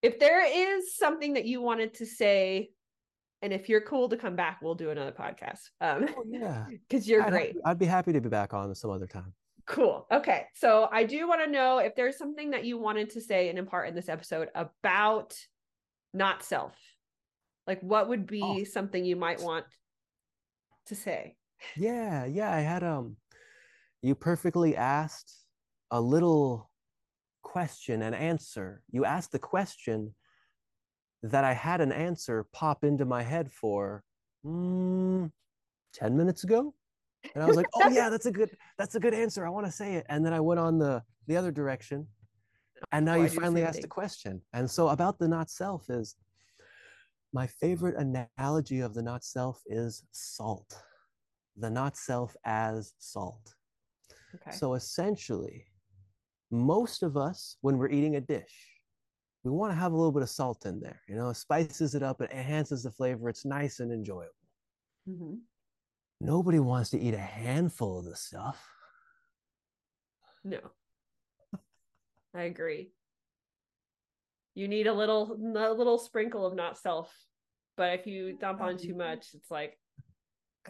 if 0.00 0.18
there 0.18 0.44
is 0.44 0.96
something 0.96 1.34
that 1.34 1.44
you 1.44 1.60
wanted 1.60 1.94
to 1.94 2.06
say 2.06 2.70
and 3.42 3.52
if 3.52 3.68
you're 3.68 3.82
cool 3.82 4.08
to 4.08 4.16
come 4.16 4.34
back 4.34 4.60
we'll 4.62 4.74
do 4.74 4.88
another 4.88 5.12
podcast 5.12 5.68
um 5.82 6.08
oh, 6.16 6.24
yeah. 6.26 6.64
because 6.88 7.06
you're 7.06 7.22
I'd, 7.22 7.30
great. 7.30 7.56
I'd 7.66 7.78
be 7.78 7.86
happy 7.86 8.14
to 8.14 8.20
be 8.22 8.30
back 8.30 8.54
on 8.54 8.74
some 8.74 8.90
other 8.90 9.06
time 9.06 9.34
Cool. 9.66 10.06
Okay. 10.10 10.46
So 10.54 10.88
I 10.90 11.04
do 11.04 11.28
want 11.28 11.44
to 11.44 11.50
know 11.50 11.78
if 11.78 11.94
there's 11.94 12.18
something 12.18 12.50
that 12.50 12.64
you 12.64 12.78
wanted 12.78 13.10
to 13.10 13.20
say 13.20 13.48
and 13.48 13.58
impart 13.58 13.88
in 13.88 13.94
this 13.94 14.08
episode 14.08 14.48
about 14.54 15.34
not 16.12 16.42
self. 16.42 16.74
Like 17.66 17.80
what 17.80 18.08
would 18.08 18.26
be 18.26 18.42
oh. 18.42 18.64
something 18.64 19.04
you 19.04 19.16
might 19.16 19.40
want 19.40 19.64
to 20.86 20.96
say? 20.96 21.36
Yeah, 21.76 22.24
yeah. 22.24 22.52
I 22.52 22.60
had 22.60 22.82
um 22.82 23.16
you 24.02 24.16
perfectly 24.16 24.76
asked 24.76 25.32
a 25.92 26.00
little 26.00 26.68
question 27.42 28.02
and 28.02 28.14
answer. 28.14 28.82
You 28.90 29.04
asked 29.04 29.30
the 29.30 29.38
question 29.38 30.14
that 31.22 31.44
I 31.44 31.52
had 31.52 31.80
an 31.80 31.92
answer 31.92 32.46
pop 32.52 32.82
into 32.82 33.04
my 33.04 33.22
head 33.22 33.52
for 33.52 34.02
mm, 34.44 35.30
10 35.94 36.16
minutes 36.16 36.42
ago 36.42 36.74
and 37.34 37.42
I 37.42 37.46
was 37.46 37.56
like, 37.56 37.66
"Oh 37.74 37.88
yeah, 37.88 38.08
that's 38.10 38.26
a 38.26 38.32
good 38.32 38.50
that's 38.78 38.94
a 38.94 39.00
good 39.00 39.14
answer. 39.14 39.46
I 39.46 39.50
want 39.50 39.66
to 39.66 39.72
say 39.72 39.94
it." 39.94 40.06
And 40.08 40.24
then 40.24 40.32
I 40.32 40.40
went 40.40 40.60
on 40.60 40.78
the 40.78 41.02
the 41.26 41.36
other 41.36 41.50
direction, 41.50 42.06
and 42.90 43.04
now 43.04 43.16
Why 43.16 43.24
you 43.24 43.28
finally 43.28 43.62
asked 43.62 43.84
a 43.84 43.88
question. 43.88 44.42
And 44.52 44.70
so 44.70 44.88
about 44.88 45.18
the 45.18 45.28
not 45.28 45.50
self 45.50 45.88
is 45.88 46.16
my 47.32 47.46
favorite 47.46 47.96
analogy 47.96 48.80
of 48.80 48.94
the 48.94 49.02
not 49.02 49.24
self 49.24 49.62
is 49.66 50.04
salt. 50.10 50.74
The 51.56 51.70
not 51.70 51.96
self 51.96 52.36
as 52.44 52.94
salt. 52.98 53.54
Okay. 54.34 54.56
So 54.56 54.74
essentially, 54.74 55.66
most 56.50 57.02
of 57.02 57.16
us, 57.16 57.56
when 57.60 57.78
we're 57.78 57.90
eating 57.90 58.16
a 58.16 58.20
dish, 58.20 58.72
we 59.44 59.50
want 59.50 59.72
to 59.72 59.76
have 59.76 59.92
a 59.92 59.96
little 59.96 60.12
bit 60.12 60.22
of 60.22 60.30
salt 60.30 60.66
in 60.66 60.80
there. 60.80 61.00
You 61.08 61.16
know, 61.16 61.30
it 61.30 61.36
spices 61.36 61.94
it 61.94 62.02
up, 62.02 62.20
it 62.20 62.30
enhances 62.30 62.82
the 62.82 62.90
flavor. 62.90 63.28
It's 63.28 63.44
nice 63.44 63.80
and 63.80 63.92
enjoyable. 63.92 64.32
Mm-hmm. 65.08 65.34
Nobody 66.22 66.60
wants 66.60 66.90
to 66.90 67.00
eat 67.00 67.14
a 67.14 67.18
handful 67.18 67.98
of 67.98 68.04
the 68.04 68.14
stuff. 68.14 68.64
No. 70.44 70.60
I 72.34 72.42
agree. 72.42 72.92
You 74.54 74.68
need 74.68 74.86
a 74.86 74.92
little 74.92 75.32
a 75.32 75.72
little 75.72 75.98
sprinkle 75.98 76.46
of 76.46 76.54
not 76.54 76.78
self. 76.78 77.12
But 77.76 77.98
if 77.98 78.06
you 78.06 78.36
dump 78.38 78.60
on 78.60 78.76
too 78.76 78.94
much, 78.94 79.28
it's 79.34 79.50
like 79.50 79.76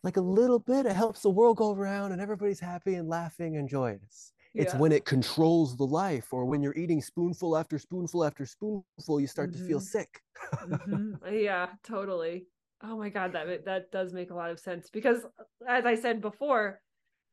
like 0.03 0.17
a 0.17 0.23
little 0.23 0.59
bit, 0.59 0.87
it 0.87 0.97
helps 0.97 1.21
the 1.21 1.29
world 1.29 1.59
go 1.59 1.75
around 1.75 2.13
and 2.13 2.21
everybody's 2.21 2.61
happy 2.61 2.95
and 2.95 3.07
laughing 3.07 3.59
and 3.59 3.69
joyous. 3.69 4.33
It's 4.55 4.73
yeah. 4.73 4.81
when 4.81 4.91
it 4.91 5.05
controls 5.05 5.77
the 5.77 5.85
life 5.85 6.33
or 6.33 6.47
when 6.47 6.63
you're 6.63 6.77
eating 6.77 7.03
spoonful 7.03 7.59
after 7.59 7.79
spoonful 7.79 8.25
after 8.25 8.47
spoonful, 8.47 9.21
you 9.21 9.27
start 9.27 9.51
mm-hmm. 9.51 9.61
to 9.61 9.69
feel 9.69 9.81
mm-hmm. 9.81 9.85
sick. 9.85 10.23
mm-hmm. 10.55 11.35
Yeah, 11.35 11.69
totally. 11.85 12.47
Oh 12.85 12.99
my 12.99 13.09
god, 13.09 13.33
that 13.33 13.65
that 13.65 13.91
does 13.93 14.13
make 14.13 14.31
a 14.31 14.35
lot 14.35 14.51
of 14.51 14.59
sense 14.59 14.91
because, 14.91 15.25
as 15.69 15.85
I 15.87 15.95
said 15.95 16.21
before, 16.21 16.81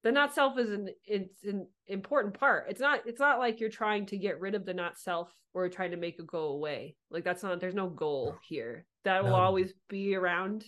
the 0.03 0.11
not 0.11 0.33
self 0.33 0.57
is 0.57 0.69
an 0.69 0.89
it's 1.05 1.43
an 1.43 1.67
important 1.87 2.39
part. 2.39 2.67
It's 2.69 2.79
not 2.79 3.01
it's 3.05 3.19
not 3.19 3.39
like 3.39 3.59
you're 3.59 3.69
trying 3.69 4.05
to 4.07 4.17
get 4.17 4.39
rid 4.39 4.55
of 4.55 4.65
the 4.65 4.73
not 4.73 4.97
self 4.97 5.33
or 5.53 5.67
trying 5.67 5.91
to 5.91 5.97
make 5.97 6.19
it 6.19 6.27
go 6.27 6.45
away. 6.45 6.95
Like 7.09 7.23
that's 7.23 7.43
not 7.43 7.59
there's 7.59 7.75
no 7.75 7.89
goal 7.89 8.35
here. 8.47 8.85
That 9.05 9.23
will 9.23 9.35
always 9.35 9.73
be 9.89 10.15
around. 10.15 10.65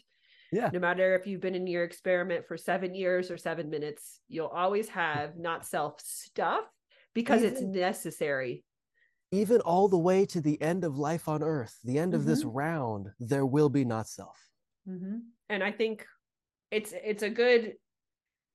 Yeah. 0.51 0.69
No 0.73 0.79
matter 0.79 1.15
if 1.15 1.25
you've 1.25 1.41
been 1.41 1.55
in 1.55 1.67
your 1.67 1.83
experiment 1.83 2.45
for 2.45 2.57
seven 2.57 2.93
years 2.93 3.31
or 3.31 3.37
seven 3.37 3.69
minutes, 3.69 4.19
you'll 4.27 4.47
always 4.47 4.89
have 4.89 5.37
not 5.37 5.65
self 5.65 6.01
stuff 6.01 6.65
because 7.13 7.43
even, 7.43 7.53
it's 7.53 7.61
necessary. 7.61 8.65
Even 9.31 9.61
all 9.61 9.87
the 9.87 9.97
way 9.97 10.25
to 10.25 10.41
the 10.41 10.61
end 10.61 10.83
of 10.83 10.97
life 10.97 11.29
on 11.29 11.41
earth, 11.41 11.77
the 11.85 11.97
end 11.97 12.13
of 12.13 12.21
mm-hmm. 12.21 12.31
this 12.31 12.43
round, 12.43 13.07
there 13.19 13.45
will 13.45 13.69
be 13.69 13.85
not 13.85 14.09
self. 14.09 14.37
Mm-hmm. 14.91 15.17
And 15.49 15.63
I 15.63 15.71
think 15.71 16.05
it's 16.69 16.93
it's 17.03 17.23
a 17.23 17.29
good 17.29 17.73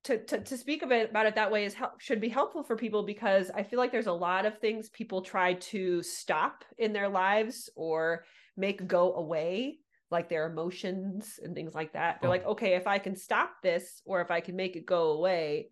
to, 0.05 0.19
to, 0.25 0.41
to 0.41 0.57
speak 0.57 0.83
of 0.83 0.93
it 0.93 1.11
about 1.11 1.27
it 1.27 1.35
that 1.35 1.51
way 1.51 1.65
is 1.65 1.75
help 1.75 2.01
should 2.01 2.21
be 2.21 2.29
helpful 2.29 2.63
for 2.63 2.77
people 2.77 3.03
because 3.03 3.51
I 3.51 3.65
feel 3.65 3.79
like 3.79 3.91
there's 3.91 4.07
a 4.07 4.13
lot 4.13 4.47
of 4.47 4.59
things 4.59 4.89
people 4.91 5.21
try 5.21 5.55
to 5.55 6.03
stop 6.03 6.65
in 6.79 6.93
their 6.93 7.09
lives 7.09 7.69
or 7.75 8.25
make 8.57 8.87
go 8.87 9.15
away, 9.15 9.79
like 10.11 10.29
their 10.29 10.47
emotions 10.47 11.41
and 11.43 11.55
things 11.55 11.75
like 11.75 11.93
that. 11.95 12.21
They're 12.21 12.29
oh. 12.29 12.33
like, 12.33 12.47
okay, 12.47 12.75
if 12.75 12.87
I 12.87 12.99
can 12.99 13.17
stop 13.17 13.51
this 13.63 14.01
or 14.05 14.21
if 14.21 14.31
I 14.31 14.41
can 14.41 14.55
make 14.55 14.77
it 14.77 14.87
go 14.87 15.11
away, 15.11 15.71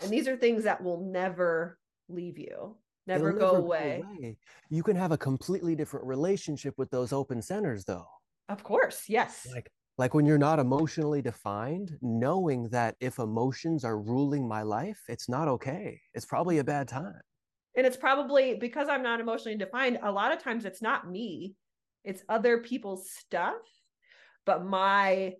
and 0.00 0.10
these 0.10 0.26
are 0.28 0.36
things 0.36 0.64
that 0.64 0.82
will 0.82 1.08
never 1.10 1.78
leave 2.08 2.38
you, 2.38 2.76
never, 3.06 3.32
go, 3.32 3.52
never 3.52 3.58
away. 3.58 4.02
go 4.02 4.08
away. 4.08 4.36
You 4.68 4.82
can 4.82 4.96
have 4.96 5.12
a 5.12 5.18
completely 5.18 5.76
different 5.76 6.06
relationship 6.06 6.74
with 6.76 6.90
those 6.90 7.12
open 7.12 7.40
centers, 7.40 7.84
though. 7.84 8.06
Of 8.48 8.62
course, 8.62 9.04
yes. 9.08 9.46
Like 9.50 9.70
like 9.98 10.14
when 10.14 10.26
you're 10.26 10.38
not 10.38 10.58
emotionally 10.58 11.22
defined, 11.22 11.96
knowing 12.02 12.68
that 12.68 12.96
if 13.00 13.18
emotions 13.18 13.84
are 13.84 13.98
ruling 13.98 14.46
my 14.46 14.62
life, 14.62 15.00
it's 15.08 15.28
not 15.28 15.48
okay. 15.48 16.00
It's 16.14 16.26
probably 16.26 16.58
a 16.58 16.64
bad 16.64 16.88
time. 16.88 17.20
And 17.76 17.86
it's 17.86 17.96
probably 17.96 18.54
because 18.54 18.88
I'm 18.88 19.02
not 19.02 19.20
emotionally 19.20 19.56
defined, 19.56 19.98
a 20.02 20.12
lot 20.12 20.32
of 20.32 20.42
times 20.42 20.64
it's 20.64 20.82
not 20.82 21.10
me, 21.10 21.54
it's 22.04 22.22
other 22.28 22.58
people's 22.58 23.10
stuff. 23.10 23.56
But 24.44 24.64
my 24.64 25.34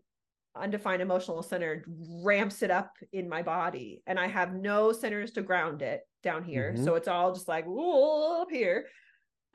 undefined 0.54 1.02
emotional 1.02 1.42
center 1.42 1.84
ramps 2.24 2.62
it 2.62 2.70
up 2.70 2.92
in 3.12 3.28
my 3.28 3.42
body, 3.42 4.02
and 4.06 4.18
I 4.18 4.26
have 4.26 4.54
no 4.54 4.92
centers 4.92 5.32
to 5.32 5.42
ground 5.42 5.82
it 5.82 6.00
down 6.22 6.42
here. 6.42 6.72
Mm-hmm. 6.72 6.84
So 6.84 6.94
it's 6.94 7.08
all 7.08 7.32
just 7.32 7.46
like 7.46 7.66
up 7.66 8.50
here 8.50 8.86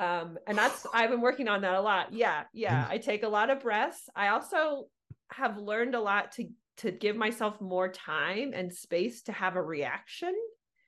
um 0.01 0.37
and 0.47 0.57
that's 0.57 0.85
i've 0.93 1.11
been 1.11 1.21
working 1.21 1.47
on 1.47 1.61
that 1.61 1.75
a 1.75 1.81
lot. 1.81 2.11
Yeah 2.11 2.43
yeah 2.53 2.87
i 2.89 2.97
take 2.97 3.23
a 3.23 3.29
lot 3.29 3.49
of 3.49 3.61
breaths. 3.61 4.09
I 4.15 4.29
also 4.29 4.87
have 5.31 5.57
learned 5.57 5.95
a 5.95 6.01
lot 6.01 6.33
to 6.33 6.49
to 6.77 6.91
give 6.91 7.15
myself 7.15 7.61
more 7.61 7.87
time 7.89 8.51
and 8.53 8.73
space 8.73 9.21
to 9.23 9.31
have 9.31 9.55
a 9.55 9.61
reaction. 9.61 10.33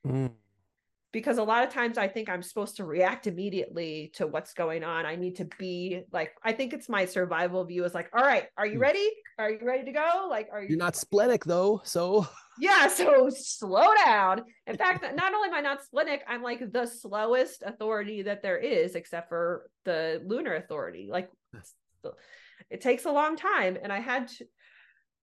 Mm. 0.06 0.32
because 1.12 1.38
a 1.38 1.42
lot 1.42 1.66
of 1.66 1.72
times 1.72 1.96
i 1.96 2.06
think 2.06 2.28
i'm 2.28 2.42
supposed 2.42 2.76
to 2.76 2.84
react 2.84 3.26
immediately 3.26 4.10
to 4.16 4.26
what's 4.26 4.52
going 4.52 4.84
on. 4.84 5.06
I 5.06 5.16
need 5.16 5.36
to 5.36 5.46
be 5.58 6.02
like 6.12 6.32
i 6.42 6.52
think 6.52 6.74
it's 6.74 6.90
my 6.90 7.06
survival 7.06 7.64
view 7.64 7.84
is 7.84 7.94
like 7.94 8.10
all 8.14 8.24
right 8.24 8.48
are 8.58 8.66
you 8.66 8.78
mm. 8.78 8.82
ready? 8.82 9.08
Are 9.38 9.50
you 9.50 9.60
ready 9.62 9.84
to 9.84 9.92
go? 9.92 10.26
Like 10.28 10.48
are 10.52 10.60
you 10.62 10.70
you're 10.70 10.78
not 10.78 10.96
splenic 10.96 11.44
though 11.44 11.80
so 11.84 12.26
yeah, 12.58 12.88
so 12.88 13.28
slow 13.30 13.88
down. 14.04 14.42
In 14.66 14.76
fact, 14.76 15.02
not 15.14 15.34
only 15.34 15.48
am 15.48 15.54
I 15.54 15.60
not 15.60 15.84
Splenic, 15.84 16.22
I'm 16.28 16.42
like 16.42 16.72
the 16.72 16.86
slowest 16.86 17.62
authority 17.64 18.22
that 18.22 18.42
there 18.42 18.58
is, 18.58 18.94
except 18.94 19.28
for 19.28 19.70
the 19.84 20.22
lunar 20.24 20.54
authority. 20.54 21.08
Like 21.10 21.30
it 22.70 22.80
takes 22.80 23.04
a 23.04 23.12
long 23.12 23.36
time. 23.36 23.78
And 23.82 23.92
I 23.92 24.00
had 24.00 24.28
to, 24.28 24.46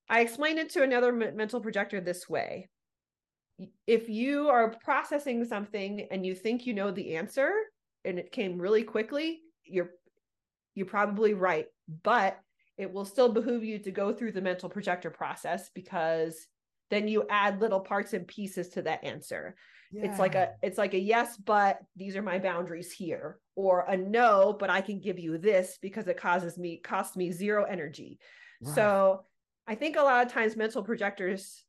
I 0.09 0.21
explained 0.21 0.59
it 0.59 0.71
to 0.71 0.83
another 0.83 1.11
mental 1.11 1.61
projector 1.61 2.01
this 2.01 2.27
way. 2.27 2.69
If 3.85 4.09
you 4.09 4.49
are 4.49 4.75
processing 4.83 5.45
something 5.45 6.07
and 6.11 6.25
you 6.25 6.33
think 6.33 6.65
you 6.65 6.73
know 6.73 6.91
the 6.91 7.15
answer 7.15 7.51
and 8.03 8.17
it 8.17 8.31
came 8.31 8.57
really 8.57 8.83
quickly, 8.83 9.41
you're 9.63 9.91
you're 10.73 10.87
probably 10.87 11.33
right. 11.33 11.67
But 12.03 12.39
it 12.77 12.91
will 12.91 13.05
still 13.05 13.31
behoove 13.31 13.63
you 13.63 13.77
to 13.79 13.91
go 13.91 14.13
through 14.13 14.31
the 14.31 14.41
mental 14.41 14.69
projector 14.69 15.11
process 15.11 15.69
because 15.75 16.47
then 16.91 17.07
you 17.07 17.25
add 17.29 17.59
little 17.59 17.79
parts 17.79 18.13
and 18.13 18.27
pieces 18.27 18.69
to 18.69 18.83
that 18.83 19.03
answer 19.03 19.55
yeah. 19.91 20.05
it's 20.05 20.19
like 20.19 20.35
a 20.35 20.51
it's 20.61 20.77
like 20.77 20.93
a 20.93 20.99
yes 20.99 21.37
but 21.37 21.79
these 21.95 22.15
are 22.15 22.21
my 22.21 22.37
boundaries 22.37 22.91
here 22.91 23.39
or 23.55 23.85
a 23.87 23.97
no 23.97 24.55
but 24.59 24.69
i 24.69 24.79
can 24.81 24.99
give 24.99 25.17
you 25.17 25.37
this 25.37 25.79
because 25.81 26.07
it 26.07 26.17
causes 26.17 26.57
me 26.57 26.77
costs 26.77 27.17
me 27.17 27.31
zero 27.31 27.63
energy 27.63 28.19
so 28.75 29.23
i 29.67 29.73
think 29.73 29.95
a 29.95 30.01
lot 30.01 30.23
of 30.23 30.31
times 30.31 30.55
mental 30.55 30.83
projectors 30.83 31.63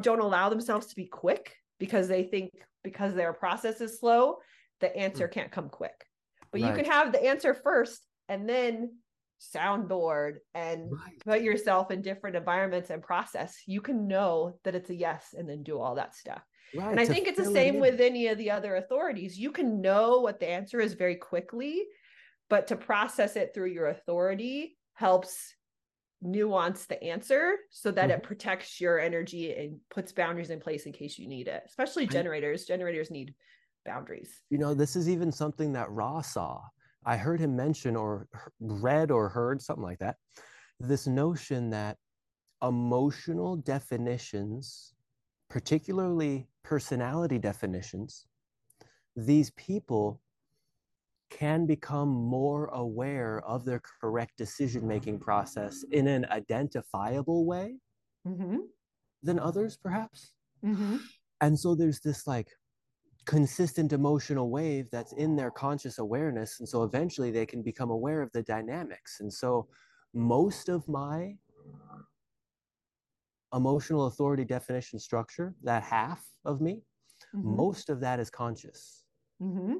don't 0.00 0.20
allow 0.20 0.48
themselves 0.48 0.86
to 0.86 0.96
be 0.96 1.04
quick 1.04 1.54
because 1.78 2.08
they 2.08 2.22
think 2.22 2.50
because 2.82 3.14
their 3.14 3.34
process 3.34 3.82
is 3.82 4.00
slow 4.00 4.36
the 4.80 4.94
answer 4.96 5.28
mm. 5.28 5.32
can't 5.32 5.52
come 5.52 5.68
quick 5.68 6.06
but 6.50 6.62
right. 6.62 6.68
you 6.70 6.74
can 6.74 6.90
have 6.90 7.12
the 7.12 7.22
answer 7.22 7.52
first 7.52 8.06
and 8.30 8.48
then 8.48 8.90
soundboard 9.40 10.36
and 10.54 10.90
right. 10.90 11.18
put 11.24 11.42
yourself 11.42 11.90
in 11.90 12.02
different 12.02 12.36
environments 12.36 12.90
and 12.90 13.02
process, 13.02 13.56
you 13.66 13.80
can 13.80 14.06
know 14.06 14.58
that 14.64 14.74
it's 14.74 14.90
a 14.90 14.94
yes 14.94 15.34
and 15.36 15.48
then 15.48 15.62
do 15.62 15.78
all 15.78 15.94
that 15.94 16.14
stuff. 16.14 16.42
Right, 16.74 16.90
and 16.90 17.00
I 17.00 17.06
think 17.06 17.26
it's 17.26 17.38
the 17.38 17.44
same 17.46 17.76
it 17.76 17.80
with 17.80 18.00
any 18.00 18.28
of 18.28 18.36
the 18.36 18.50
other 18.50 18.76
authorities. 18.76 19.38
You 19.38 19.52
can 19.52 19.80
know 19.80 20.20
what 20.20 20.38
the 20.38 20.48
answer 20.48 20.80
is 20.80 20.94
very 20.94 21.16
quickly, 21.16 21.84
but 22.50 22.66
to 22.66 22.76
process 22.76 23.36
it 23.36 23.52
through 23.54 23.70
your 23.70 23.86
authority 23.86 24.76
helps 24.94 25.54
nuance 26.20 26.86
the 26.86 27.02
answer 27.02 27.54
so 27.70 27.90
that 27.92 28.10
mm-hmm. 28.10 28.18
it 28.18 28.22
protects 28.22 28.80
your 28.80 28.98
energy 28.98 29.54
and 29.54 29.78
puts 29.90 30.12
boundaries 30.12 30.50
in 30.50 30.60
place 30.60 30.84
in 30.84 30.92
case 30.92 31.18
you 31.18 31.28
need 31.28 31.48
it. 31.48 31.62
Especially 31.66 32.06
generators. 32.06 32.64
Generators 32.64 33.10
need 33.10 33.34
boundaries. 33.86 34.40
You 34.50 34.58
know, 34.58 34.74
this 34.74 34.96
is 34.96 35.08
even 35.08 35.32
something 35.32 35.72
that 35.72 35.90
Ra 35.90 36.20
saw 36.20 36.60
I 37.08 37.16
heard 37.16 37.40
him 37.40 37.56
mention 37.56 37.96
or 37.96 38.28
read 38.60 39.10
or 39.10 39.30
heard 39.30 39.62
something 39.62 39.82
like 39.82 39.98
that 40.00 40.16
this 40.80 41.06
notion 41.06 41.70
that 41.70 41.96
emotional 42.62 43.56
definitions, 43.56 44.94
particularly 45.48 46.48
personality 46.62 47.38
definitions, 47.38 48.26
these 49.16 49.50
people 49.52 50.20
can 51.30 51.66
become 51.66 52.08
more 52.08 52.66
aware 52.66 53.40
of 53.46 53.64
their 53.64 53.80
correct 54.00 54.36
decision 54.36 54.86
making 54.86 55.18
process 55.18 55.84
in 55.90 56.06
an 56.06 56.26
identifiable 56.30 57.44
way 57.44 57.76
mm-hmm. 58.26 58.58
than 59.22 59.38
others, 59.38 59.76
perhaps. 59.76 60.32
Mm-hmm. 60.64 60.96
And 61.40 61.58
so 61.58 61.74
there's 61.74 62.00
this 62.00 62.26
like 62.26 62.48
consistent 63.28 63.92
emotional 63.92 64.48
wave 64.48 64.88
that's 64.90 65.12
in 65.12 65.36
their 65.36 65.50
conscious 65.50 65.98
awareness. 65.98 66.60
And 66.60 66.68
so 66.68 66.82
eventually 66.82 67.30
they 67.30 67.44
can 67.44 67.62
become 67.62 67.90
aware 67.90 68.22
of 68.22 68.32
the 68.32 68.42
dynamics. 68.42 69.20
And 69.20 69.30
so 69.30 69.68
most 70.14 70.70
of 70.70 70.88
my 70.88 71.36
emotional 73.54 74.06
authority 74.06 74.46
definition 74.46 74.98
structure, 74.98 75.54
that 75.62 75.82
half 75.82 76.24
of 76.46 76.62
me, 76.62 76.84
mm-hmm. 77.36 77.54
most 77.54 77.90
of 77.90 78.00
that 78.00 78.18
is 78.18 78.30
conscious. 78.30 79.04
Mm-hmm. 79.42 79.74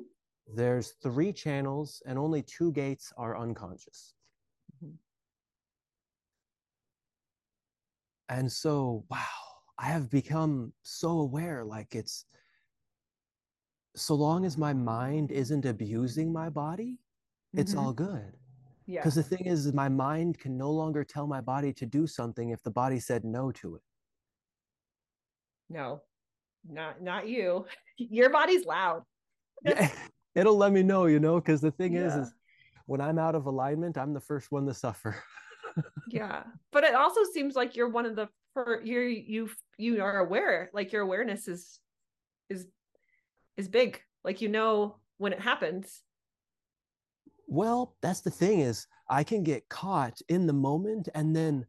There's 0.55 0.92
three 1.03 1.32
channels, 1.32 2.03
and 2.05 2.18
only 2.18 2.42
two 2.42 2.70
gates 2.72 3.14
are 3.16 3.38
unconscious. 3.38 4.12
Mm-hmm. 4.76 4.94
And 8.28 8.53
so, 8.53 9.07
wow, 9.11 9.24
I 9.78 9.86
have 9.86 10.11
become 10.11 10.74
so 10.82 11.20
aware 11.20 11.64
like 11.64 11.94
it's 11.94 12.26
so 14.01 14.14
long 14.14 14.44
as 14.44 14.57
my 14.57 14.72
mind 14.72 15.30
isn't 15.30 15.64
abusing 15.64 16.32
my 16.32 16.49
body, 16.49 16.99
it's 17.55 17.72
mm-hmm. 17.72 17.80
all 17.80 17.92
good. 17.92 18.36
Yeah. 18.86 19.01
Because 19.01 19.16
the 19.16 19.22
thing 19.22 19.44
is, 19.46 19.72
my 19.72 19.88
mind 19.88 20.38
can 20.38 20.57
no 20.57 20.70
longer 20.70 21.05
tell 21.05 21.26
my 21.26 21.40
body 21.40 21.72
to 21.74 21.86
do 21.86 22.07
something 22.07 22.51
if 22.51 22.62
the 22.62 22.70
body 22.70 22.99
said 22.99 23.24
no 23.24 23.53
to 23.53 23.76
it. 23.76 23.82
No, 25.68 26.01
not 26.66 27.03
not 27.03 27.28
you. 27.28 27.66
Your 27.99 28.30
body's 28.30 28.64
loud. 28.64 29.03
yeah, 29.64 29.90
it'll 30.34 30.57
let 30.57 30.72
me 30.72 30.82
know, 30.82 31.07
you 31.07 31.20
know, 31.20 31.36
because 31.36 31.61
the 31.61 31.70
thing 31.70 31.92
yeah. 31.92 32.07
is, 32.07 32.14
is 32.14 32.34
when 32.86 33.03
I'm 33.03 33.18
out 33.18 33.34
of 33.34 33.44
alignment, 33.44 33.99
I'm 33.99 34.14
the 34.14 34.20
first 34.20 34.51
one 34.51 34.64
to 34.66 34.72
suffer. 34.72 35.22
yeah. 36.09 36.44
But 36.72 36.84
it 36.84 36.94
also 36.94 37.20
seems 37.34 37.55
like 37.55 37.76
you're 37.76 37.90
one 37.90 38.07
of 38.07 38.16
the 38.16 38.28
for 38.55 38.80
you're 38.82 39.07
you 39.07 39.51
you 39.76 40.03
are 40.03 40.18
aware, 40.18 40.70
like 40.72 40.92
your 40.92 41.03
awareness 41.03 41.49
is 41.49 41.78
is 42.49 42.66
is 43.59 43.69
big. 43.69 44.01
Like 44.25 44.41
you 44.41 44.49
know 44.49 44.97
when 45.19 45.35
it 45.35 45.41
happens. 45.41 46.03
Well, 47.47 47.97
that's 48.01 48.21
the 48.21 48.31
thing 48.31 48.61
is 48.61 48.87
I 49.09 49.25
can 49.25 49.43
get 49.43 49.69
caught 49.69 50.19
in 50.29 50.47
the 50.47 50.53
moment 50.53 51.09
and 51.15 51.35
then 51.35 51.67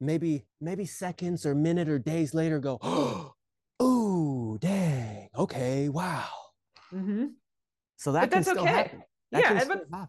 maybe 0.00 0.46
maybe 0.60 0.86
seconds 0.86 1.46
or 1.46 1.54
minute 1.54 1.88
or 1.88 1.98
days 1.98 2.34
later 2.34 2.58
go, 2.58 2.78
oh, 3.80 4.58
dang, 4.60 5.28
okay, 5.36 5.88
wow. 5.88 6.28
Mm-hmm. 6.92 7.26
So 7.96 8.12
that 8.12 8.22
but 8.22 8.30
that's 8.30 8.48
okay. 8.48 8.66
Happen. 8.66 9.02
That 9.32 9.42
yeah, 9.42 9.64
but, 9.66 10.08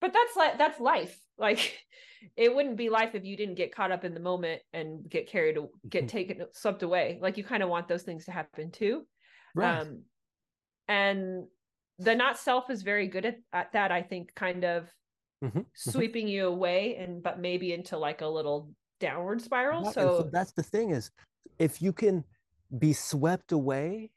but 0.00 0.12
that's 0.12 0.36
like 0.36 0.58
that's 0.58 0.80
life. 0.80 1.18
Like 1.38 1.84
it 2.36 2.54
wouldn't 2.54 2.76
be 2.76 2.88
life 2.88 3.14
if 3.14 3.24
you 3.24 3.36
didn't 3.36 3.56
get 3.56 3.74
caught 3.74 3.92
up 3.92 4.04
in 4.04 4.14
the 4.14 4.20
moment 4.20 4.62
and 4.72 5.08
get 5.08 5.28
carried, 5.28 5.58
get 5.88 6.04
mm-hmm. 6.04 6.06
taken, 6.06 6.46
swept 6.52 6.82
away. 6.82 7.18
Like 7.20 7.36
you 7.36 7.44
kind 7.44 7.62
of 7.62 7.68
want 7.68 7.88
those 7.88 8.02
things 8.02 8.24
to 8.26 8.32
happen 8.32 8.70
too. 8.70 9.06
Right. 9.54 9.80
Um, 9.80 10.02
and 10.88 11.44
the 11.98 12.14
not 12.14 12.38
self 12.38 12.70
is 12.70 12.82
very 12.82 13.06
good 13.06 13.24
at, 13.24 13.38
at 13.52 13.72
that 13.72 13.90
i 13.92 14.02
think 14.02 14.34
kind 14.34 14.64
of 14.64 14.84
mm-hmm. 15.44 15.58
mm-hmm. 15.58 15.90
sweeping 15.90 16.28
you 16.28 16.46
away 16.46 16.96
and 16.96 17.22
but 17.22 17.40
maybe 17.40 17.72
into 17.72 17.96
like 17.96 18.20
a 18.20 18.26
little 18.26 18.70
downward 19.00 19.40
spiral 19.40 19.84
so, 19.92 20.20
so 20.20 20.30
that's 20.32 20.52
the 20.52 20.62
thing 20.62 20.90
is 20.90 21.10
if 21.58 21.82
you 21.82 21.92
can 21.92 22.24
be 22.78 22.92
swept 22.92 23.52
away 23.52 24.10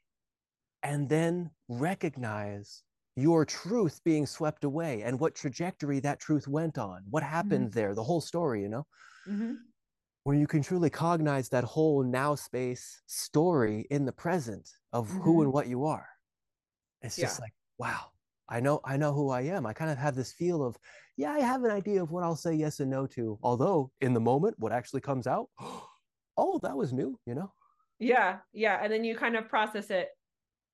and 0.82 1.08
then 1.08 1.50
recognize 1.68 2.82
your 3.16 3.44
truth 3.44 4.00
being 4.04 4.26
swept 4.26 4.64
away 4.64 5.02
and 5.02 5.18
what 5.18 5.34
trajectory 5.34 6.00
that 6.00 6.18
truth 6.20 6.48
went 6.48 6.78
on 6.78 7.02
what 7.10 7.22
happened 7.22 7.68
mm-hmm. 7.68 7.78
there 7.78 7.94
the 7.94 8.02
whole 8.02 8.20
story 8.20 8.62
you 8.62 8.68
know 8.68 8.86
mm-hmm. 9.28 9.52
when 10.24 10.40
you 10.40 10.46
can 10.46 10.62
truly 10.62 10.88
cognize 10.88 11.48
that 11.48 11.64
whole 11.64 12.02
now 12.02 12.34
space 12.34 13.02
story 13.06 13.86
in 13.90 14.06
the 14.06 14.12
present 14.12 14.68
of 14.92 15.08
mm-hmm. 15.08 15.20
who 15.20 15.42
and 15.42 15.52
what 15.52 15.66
you 15.66 15.84
are 15.84 16.08
it's 17.02 17.16
just 17.16 17.40
like, 17.40 17.52
wow, 17.78 18.10
I 18.48 18.60
know, 18.60 18.80
I 18.84 18.96
know 18.96 19.12
who 19.12 19.30
I 19.30 19.42
am. 19.42 19.66
I 19.66 19.72
kind 19.72 19.90
of 19.90 19.98
have 19.98 20.14
this 20.14 20.32
feel 20.32 20.62
of, 20.62 20.76
yeah, 21.16 21.32
I 21.32 21.40
have 21.40 21.64
an 21.64 21.70
idea 21.70 22.02
of 22.02 22.10
what 22.10 22.24
I'll 22.24 22.36
say 22.36 22.54
yes 22.54 22.80
and 22.80 22.90
no 22.90 23.06
to. 23.08 23.38
Although 23.42 23.90
in 24.00 24.12
the 24.12 24.20
moment, 24.20 24.56
what 24.58 24.72
actually 24.72 25.00
comes 25.00 25.26
out, 25.26 25.48
oh, 26.36 26.58
that 26.62 26.76
was 26.76 26.92
new, 26.92 27.18
you 27.26 27.34
know? 27.34 27.52
Yeah, 27.98 28.38
yeah. 28.52 28.80
And 28.82 28.92
then 28.92 29.04
you 29.04 29.16
kind 29.16 29.36
of 29.36 29.48
process 29.48 29.90
it 29.90 30.08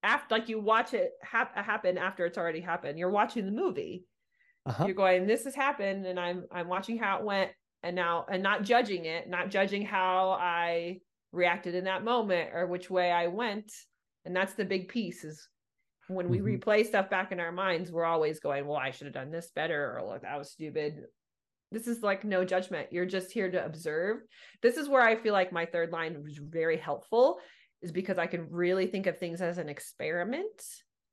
after, 0.02 0.34
like 0.34 0.48
you 0.48 0.60
watch 0.60 0.94
it 0.94 1.12
hap- 1.22 1.56
happen 1.56 1.98
after 1.98 2.24
it's 2.24 2.38
already 2.38 2.60
happened. 2.60 2.98
You're 2.98 3.10
watching 3.10 3.44
the 3.46 3.52
movie. 3.52 4.04
Uh-huh. 4.64 4.86
You're 4.86 4.94
going, 4.94 5.26
this 5.26 5.44
has 5.44 5.54
happened, 5.54 6.06
and 6.06 6.18
I'm 6.18 6.44
I'm 6.50 6.66
watching 6.66 6.98
how 6.98 7.18
it 7.18 7.24
went, 7.24 7.52
and 7.84 7.94
now 7.94 8.26
and 8.28 8.42
not 8.42 8.64
judging 8.64 9.04
it, 9.04 9.28
not 9.28 9.48
judging 9.48 9.84
how 9.84 10.30
I 10.40 10.98
reacted 11.32 11.74
in 11.76 11.84
that 11.84 12.02
moment 12.02 12.50
or 12.52 12.66
which 12.66 12.90
way 12.90 13.12
I 13.12 13.28
went. 13.28 13.70
And 14.24 14.34
that's 14.34 14.54
the 14.54 14.64
big 14.64 14.88
piece 14.88 15.22
is 15.22 15.48
when 16.08 16.28
we 16.28 16.38
mm-hmm. 16.38 16.56
replay 16.56 16.86
stuff 16.86 17.10
back 17.10 17.32
in 17.32 17.40
our 17.40 17.52
minds, 17.52 17.90
we're 17.90 18.04
always 18.04 18.40
going, 18.40 18.66
well, 18.66 18.78
I 18.78 18.90
should 18.90 19.06
have 19.06 19.14
done 19.14 19.30
this 19.30 19.50
better, 19.54 19.96
or 19.96 20.06
look, 20.06 20.22
that 20.22 20.38
was 20.38 20.50
stupid. 20.50 21.04
This 21.72 21.88
is 21.88 22.02
like 22.02 22.24
no 22.24 22.44
judgment. 22.44 22.92
You're 22.92 23.06
just 23.06 23.32
here 23.32 23.50
to 23.50 23.64
observe. 23.64 24.18
This 24.62 24.76
is 24.76 24.88
where 24.88 25.02
I 25.02 25.16
feel 25.16 25.32
like 25.32 25.52
my 25.52 25.66
third 25.66 25.90
line 25.90 26.22
was 26.22 26.38
very 26.38 26.76
helpful, 26.76 27.38
is 27.82 27.92
because 27.92 28.18
I 28.18 28.26
can 28.26 28.48
really 28.50 28.86
think 28.86 29.06
of 29.06 29.18
things 29.18 29.42
as 29.42 29.58
an 29.58 29.68
experiment 29.68 30.62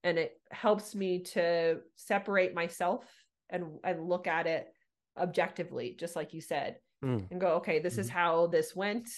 and 0.04 0.18
it 0.18 0.34
helps 0.52 0.96
me 0.96 1.20
to 1.20 1.80
separate 1.96 2.54
myself 2.54 3.06
and 3.50 3.80
and 3.84 4.08
look 4.08 4.28
at 4.28 4.48
it 4.48 4.68
objectively, 5.18 5.96
just 6.00 6.16
like 6.16 6.34
you 6.34 6.41
said, 6.41 6.78
mm. 7.04 7.26
and 7.32 7.39
go, 7.39 7.56
okay, 7.56 7.80
this 7.80 7.94
mm-hmm. 7.94 8.02
is 8.02 8.10
how 8.10 8.48
this 8.48 8.76
went. 8.76 9.10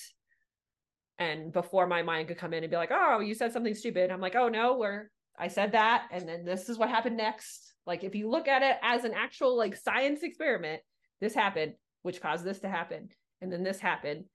And 1.18 1.52
before 1.54 1.88
my 1.88 2.04
mind 2.04 2.28
could 2.28 2.38
come 2.38 2.54
in 2.54 2.64
and 2.64 2.70
be 2.70 2.76
like, 2.76 2.92
oh, 2.92 3.20
you 3.22 3.34
said 3.34 3.54
something 3.54 3.74
stupid, 3.74 4.12
I'm 4.12 4.22
like, 4.22 4.36
oh 4.36 4.50
no, 4.50 4.78
we're 4.78 5.10
I 5.40 5.48
said 5.48 5.74
that, 5.74 6.08
and 6.12 6.28
then 6.28 6.46
this 6.46 6.70
is 6.70 6.78
what 6.78 6.90
happened 6.90 7.18
next. 7.18 7.74
Like, 7.86 8.04
if 8.04 8.16
you 8.16 8.30
look 8.30 8.48
at 8.48 8.64
it 8.64 8.78
as 8.82 9.04
an 9.04 9.14
actual 9.14 9.58
like 9.58 9.76
science 9.76 10.24
experiment, 10.24 10.82
this 11.22 11.34
happened, 11.34 11.74
which 12.04 12.22
caused 12.22 12.44
this 12.44 12.60
to 12.60 12.70
happen, 12.70 13.10
and 13.42 13.52
then 13.52 13.64
this 13.64 13.80
happened. 13.80 14.26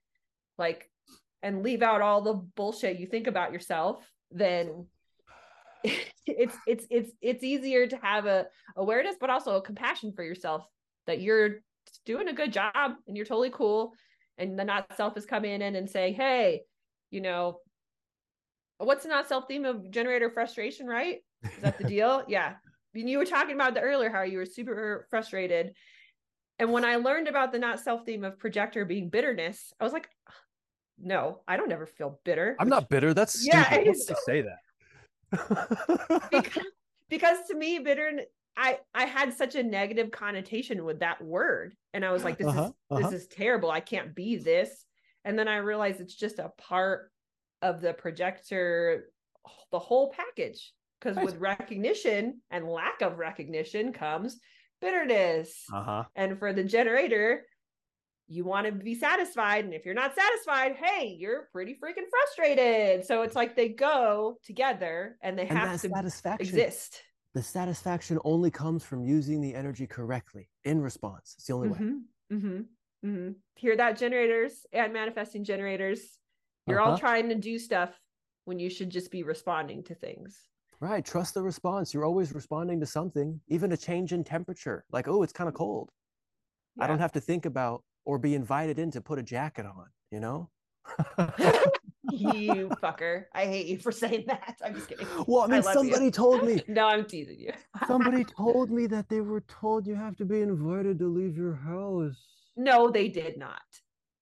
Like, 0.58 0.90
and 1.42 1.62
leave 1.62 1.82
out 1.82 2.02
all 2.02 2.20
the 2.20 2.34
bullshit 2.34 2.98
you 2.98 3.06
think 3.06 3.26
about 3.26 3.52
yourself, 3.52 4.06
then 4.30 4.86
it's 6.26 6.56
it's 6.66 6.86
it's 6.90 7.10
it's 7.20 7.44
easier 7.44 7.86
to 7.86 7.96
have 8.02 8.26
a 8.26 8.46
awareness 8.76 9.16
but 9.18 9.30
also 9.30 9.56
a 9.56 9.62
compassion 9.62 10.12
for 10.14 10.22
yourself 10.22 10.66
that 11.06 11.20
you're 11.20 11.60
doing 12.04 12.28
a 12.28 12.34
good 12.34 12.52
job 12.52 12.92
and 13.06 13.16
you're 13.16 13.26
totally 13.26 13.50
cool 13.50 13.94
and 14.38 14.58
the 14.58 14.64
not 14.64 14.86
self 14.96 15.16
is 15.16 15.24
coming 15.24 15.60
in 15.60 15.74
and 15.76 15.88
saying 15.88 16.14
hey 16.14 16.60
you 17.10 17.20
know 17.20 17.58
what's 18.86 19.02
the 19.04 19.08
not 19.08 19.28
self 19.28 19.46
theme 19.46 19.64
of 19.64 19.90
generator 19.90 20.30
frustration 20.30 20.86
right? 20.86 21.18
Is 21.44 21.50
that 21.62 21.78
the 21.78 21.84
deal? 21.84 22.24
Yeah. 22.28 22.54
You 22.92 23.18
were 23.18 23.24
talking 23.24 23.54
about 23.54 23.74
the 23.74 23.80
earlier 23.80 24.10
how 24.10 24.22
you 24.22 24.38
were 24.38 24.46
super 24.46 25.06
frustrated. 25.10 25.74
And 26.58 26.72
when 26.72 26.84
i 26.84 26.96
learned 26.96 27.28
about 27.28 27.52
the 27.52 27.58
not 27.58 27.80
self 27.80 28.04
theme 28.04 28.24
of 28.24 28.38
projector 28.38 28.84
being 28.84 29.08
bitterness 29.08 29.72
i 29.80 29.84
was 29.84 29.92
like 29.92 30.08
no 30.98 31.40
i 31.48 31.56
don't 31.56 31.72
ever 31.72 31.86
feel 31.86 32.20
bitter. 32.24 32.56
I'm 32.58 32.68
not 32.68 32.88
bitter. 32.88 33.14
That's 33.14 33.40
stupid. 33.40 33.86
yeah 33.86 33.92
so, 33.92 34.14
say 34.24 34.42
that? 34.42 36.28
Because, 36.30 36.64
because 37.08 37.38
to 37.48 37.54
me 37.54 37.78
bitter 37.78 38.20
i 38.56 38.78
i 38.94 39.04
had 39.04 39.32
such 39.32 39.54
a 39.54 39.62
negative 39.62 40.10
connotation 40.10 40.84
with 40.84 41.00
that 41.00 41.22
word. 41.22 41.74
And 41.94 42.04
i 42.04 42.10
was 42.10 42.24
like 42.24 42.38
this 42.38 42.48
uh-huh, 42.48 42.64
is 42.64 42.72
uh-huh. 42.90 43.10
this 43.10 43.22
is 43.22 43.28
terrible. 43.28 43.70
I 43.70 43.80
can't 43.80 44.14
be 44.14 44.36
this. 44.36 44.84
And 45.24 45.38
then 45.38 45.48
i 45.48 45.56
realized 45.56 46.00
it's 46.00 46.14
just 46.14 46.38
a 46.38 46.52
part 46.58 47.10
of 47.62 47.80
the 47.80 47.92
projector 47.92 49.10
the 49.70 49.78
whole 49.78 50.12
package 50.12 50.72
because 51.00 51.16
with 51.24 51.36
recognition 51.36 52.40
and 52.50 52.68
lack 52.68 53.00
of 53.02 53.18
recognition 53.18 53.92
comes 53.92 54.38
bitterness. 54.80 55.64
Uh-huh. 55.72 56.04
and 56.16 56.38
for 56.38 56.52
the 56.52 56.64
generator 56.64 57.42
you 58.28 58.44
want 58.44 58.64
to 58.64 58.72
be 58.72 58.94
satisfied 58.94 59.64
and 59.64 59.74
if 59.74 59.84
you're 59.84 59.94
not 59.94 60.14
satisfied 60.14 60.76
hey 60.80 61.16
you're 61.18 61.48
pretty 61.52 61.72
freaking 61.72 62.08
frustrated. 62.10 63.04
So 63.04 63.22
it's 63.22 63.36
like 63.36 63.56
they 63.56 63.68
go 63.68 64.38
together 64.44 65.16
and 65.22 65.38
they 65.38 65.46
and 65.46 65.58
have 65.58 65.80
to 65.80 65.88
satisfaction, 65.88 66.46
exist. 66.46 67.02
the 67.34 67.42
satisfaction 67.42 68.18
only 68.24 68.50
comes 68.50 68.84
from 68.84 69.04
using 69.04 69.40
the 69.40 69.54
energy 69.54 69.86
correctly 69.86 70.48
in 70.64 70.80
response. 70.80 71.34
It's 71.36 71.46
the 71.46 71.54
only 71.54 71.68
mm-hmm, 71.70 71.84
way 71.84 71.92
mm-hmm, 72.32 73.08
mm-hmm. 73.08 73.30
hear 73.56 73.76
that 73.76 73.98
generators 73.98 74.64
and 74.72 74.92
manifesting 74.92 75.44
generators 75.44 76.19
you're 76.66 76.80
uh-huh. 76.80 76.92
all 76.92 76.98
trying 76.98 77.28
to 77.28 77.34
do 77.34 77.58
stuff 77.58 77.98
when 78.44 78.58
you 78.58 78.70
should 78.70 78.90
just 78.90 79.10
be 79.10 79.22
responding 79.22 79.82
to 79.82 79.94
things 79.94 80.48
right 80.80 81.04
trust 81.04 81.34
the 81.34 81.42
response 81.42 81.92
you're 81.92 82.04
always 82.04 82.34
responding 82.34 82.80
to 82.80 82.86
something 82.86 83.40
even 83.48 83.72
a 83.72 83.76
change 83.76 84.12
in 84.12 84.24
temperature 84.24 84.84
like 84.92 85.08
oh 85.08 85.22
it's 85.22 85.32
kind 85.32 85.48
of 85.48 85.54
cold 85.54 85.90
yeah. 86.76 86.84
i 86.84 86.86
don't 86.86 86.98
have 86.98 87.12
to 87.12 87.20
think 87.20 87.46
about 87.46 87.82
or 88.04 88.18
be 88.18 88.34
invited 88.34 88.78
in 88.78 88.90
to 88.92 89.00
put 89.00 89.18
a 89.18 89.22
jacket 89.22 89.66
on, 89.66 89.86
you 90.10 90.20
know? 90.20 90.48
you 92.12 92.68
fucker. 92.82 93.24
I 93.34 93.44
hate 93.44 93.66
you 93.66 93.78
for 93.78 93.92
saying 93.92 94.24
that. 94.26 94.56
I'm 94.64 94.74
just 94.74 94.88
kidding. 94.88 95.06
Well, 95.26 95.44
I 95.44 95.46
mean, 95.46 95.64
I 95.66 95.72
somebody 95.72 96.06
you. 96.06 96.10
told 96.10 96.44
me. 96.44 96.62
no, 96.68 96.86
I'm 96.86 97.04
teasing 97.04 97.38
you. 97.38 97.52
somebody 97.86 98.24
told 98.24 98.70
me 98.70 98.86
that 98.86 99.08
they 99.08 99.20
were 99.20 99.42
told 99.42 99.86
you 99.86 99.94
have 99.94 100.16
to 100.16 100.24
be 100.24 100.40
invited 100.40 100.98
to 100.98 101.06
leave 101.06 101.36
your 101.36 101.54
house. 101.54 102.16
No, 102.56 102.90
they 102.90 103.08
did 103.08 103.38
not. 103.38 103.62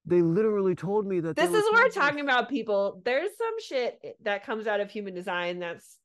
They 0.09 0.23
literally 0.23 0.75
told 0.75 1.07
me 1.07 1.21
that. 1.21 1.37
This 1.37 1.51
is 1.51 1.63
what 1.65 1.85
we're 1.85 1.91
talking 1.91 2.21
about, 2.21 2.49
people. 2.49 3.03
There's 3.05 3.31
some 3.37 3.55
shit 3.61 4.17
that 4.23 4.45
comes 4.45 4.67
out 4.67 4.81
of 4.81 4.91
human 4.91 5.15
design 5.15 5.59
that's. 5.59 5.99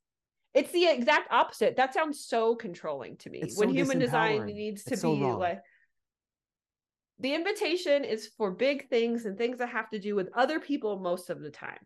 It's 0.53 0.71
the 0.71 0.85
exact 0.85 1.31
opposite. 1.31 1.77
That 1.77 1.95
sounds 1.95 2.25
so 2.27 2.55
controlling 2.55 3.17
to 3.17 3.29
me. 3.29 3.39
It's 3.41 3.57
when 3.57 3.69
so 3.69 3.73
human 3.73 3.97
design 3.97 4.45
needs 4.45 4.83
to 4.83 4.93
it's 4.93 5.01
be 5.01 5.19
so 5.19 5.37
like 5.37 5.61
the 7.19 7.33
invitation 7.33 8.03
is 8.03 8.29
for 8.37 8.51
big 8.51 8.89
things 8.89 9.25
and 9.25 9.37
things 9.37 9.59
that 9.59 9.69
have 9.69 9.89
to 9.91 9.99
do 9.99 10.13
with 10.13 10.29
other 10.35 10.59
people 10.59 10.99
most 10.99 11.29
of 11.29 11.41
the 11.41 11.49
time. 11.49 11.79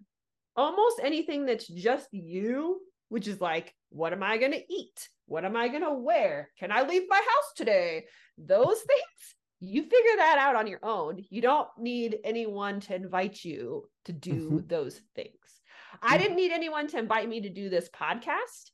Almost 0.55 0.99
anything 1.03 1.45
that's 1.45 1.67
just 1.67 2.07
you, 2.11 2.81
which 3.09 3.27
is 3.27 3.39
like, 3.39 3.73
what 3.89 4.13
am 4.13 4.23
I 4.23 4.37
going 4.37 4.53
to 4.53 4.73
eat? 4.73 5.09
What 5.27 5.45
am 5.45 5.55
I 5.55 5.67
going 5.67 5.83
to 5.83 5.93
wear? 5.93 6.49
Can 6.57 6.71
I 6.71 6.81
leave 6.81 7.03
my 7.07 7.17
house 7.17 7.53
today? 7.55 8.05
Those 8.37 8.79
things, 8.87 9.35
you 9.59 9.81
figure 9.83 10.17
that 10.17 10.37
out 10.39 10.55
on 10.55 10.67
your 10.67 10.79
own. 10.83 11.23
You 11.29 11.41
don't 11.41 11.67
need 11.77 12.19
anyone 12.23 12.79
to 12.81 12.95
invite 12.95 13.43
you 13.43 13.89
to 14.05 14.13
do 14.13 14.49
mm-hmm. 14.49 14.67
those 14.67 15.01
things. 15.15 15.31
Mm-hmm. 15.33 16.13
I 16.13 16.17
didn't 16.17 16.35
need 16.35 16.51
anyone 16.51 16.87
to 16.87 16.99
invite 16.99 17.27
me 17.27 17.41
to 17.41 17.49
do 17.49 17.69
this 17.69 17.89
podcast, 17.89 18.71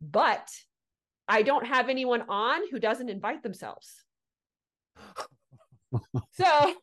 but 0.00 0.48
I 1.28 1.42
don't 1.42 1.66
have 1.66 1.88
anyone 1.88 2.24
on 2.28 2.68
who 2.70 2.78
doesn't 2.78 3.08
invite 3.08 3.42
themselves 3.42 4.02
so 6.32 6.74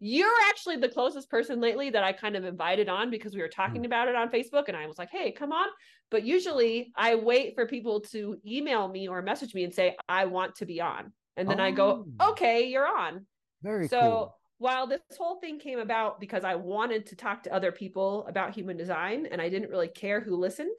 you're 0.00 0.28
actually 0.48 0.76
the 0.76 0.88
closest 0.88 1.30
person 1.30 1.60
lately 1.60 1.90
that 1.90 2.04
I 2.04 2.12
kind 2.12 2.36
of 2.36 2.44
invited 2.44 2.88
on 2.88 3.10
because 3.10 3.34
we 3.34 3.40
were 3.40 3.48
talking 3.48 3.82
mm. 3.82 3.86
about 3.86 4.08
it 4.08 4.16
on 4.16 4.30
Facebook 4.30 4.68
and 4.68 4.76
I 4.76 4.86
was 4.86 4.98
like, 4.98 5.10
hey, 5.10 5.32
come 5.32 5.52
on. 5.52 5.66
But 6.10 6.24
usually 6.24 6.92
I 6.96 7.14
wait 7.14 7.54
for 7.54 7.66
people 7.66 8.00
to 8.12 8.36
email 8.46 8.88
me 8.88 9.08
or 9.08 9.22
message 9.22 9.54
me 9.54 9.64
and 9.64 9.74
say, 9.74 9.96
I 10.08 10.26
want 10.26 10.56
to 10.56 10.66
be 10.66 10.80
on. 10.80 11.12
And 11.36 11.48
then 11.48 11.60
oh. 11.60 11.64
I 11.64 11.70
go, 11.70 12.06
oh. 12.20 12.30
okay, 12.30 12.68
you're 12.68 12.86
on. 12.86 13.26
Very 13.62 13.88
so 13.88 14.00
cool. 14.00 14.38
while 14.58 14.86
this 14.86 15.00
whole 15.18 15.40
thing 15.40 15.58
came 15.58 15.78
about 15.78 16.20
because 16.20 16.44
I 16.44 16.54
wanted 16.54 17.06
to 17.06 17.16
talk 17.16 17.42
to 17.44 17.52
other 17.52 17.72
people 17.72 18.26
about 18.28 18.54
human 18.54 18.76
design 18.76 19.26
and 19.30 19.40
I 19.40 19.48
didn't 19.48 19.70
really 19.70 19.88
care 19.88 20.20
who 20.20 20.36
listened, 20.36 20.78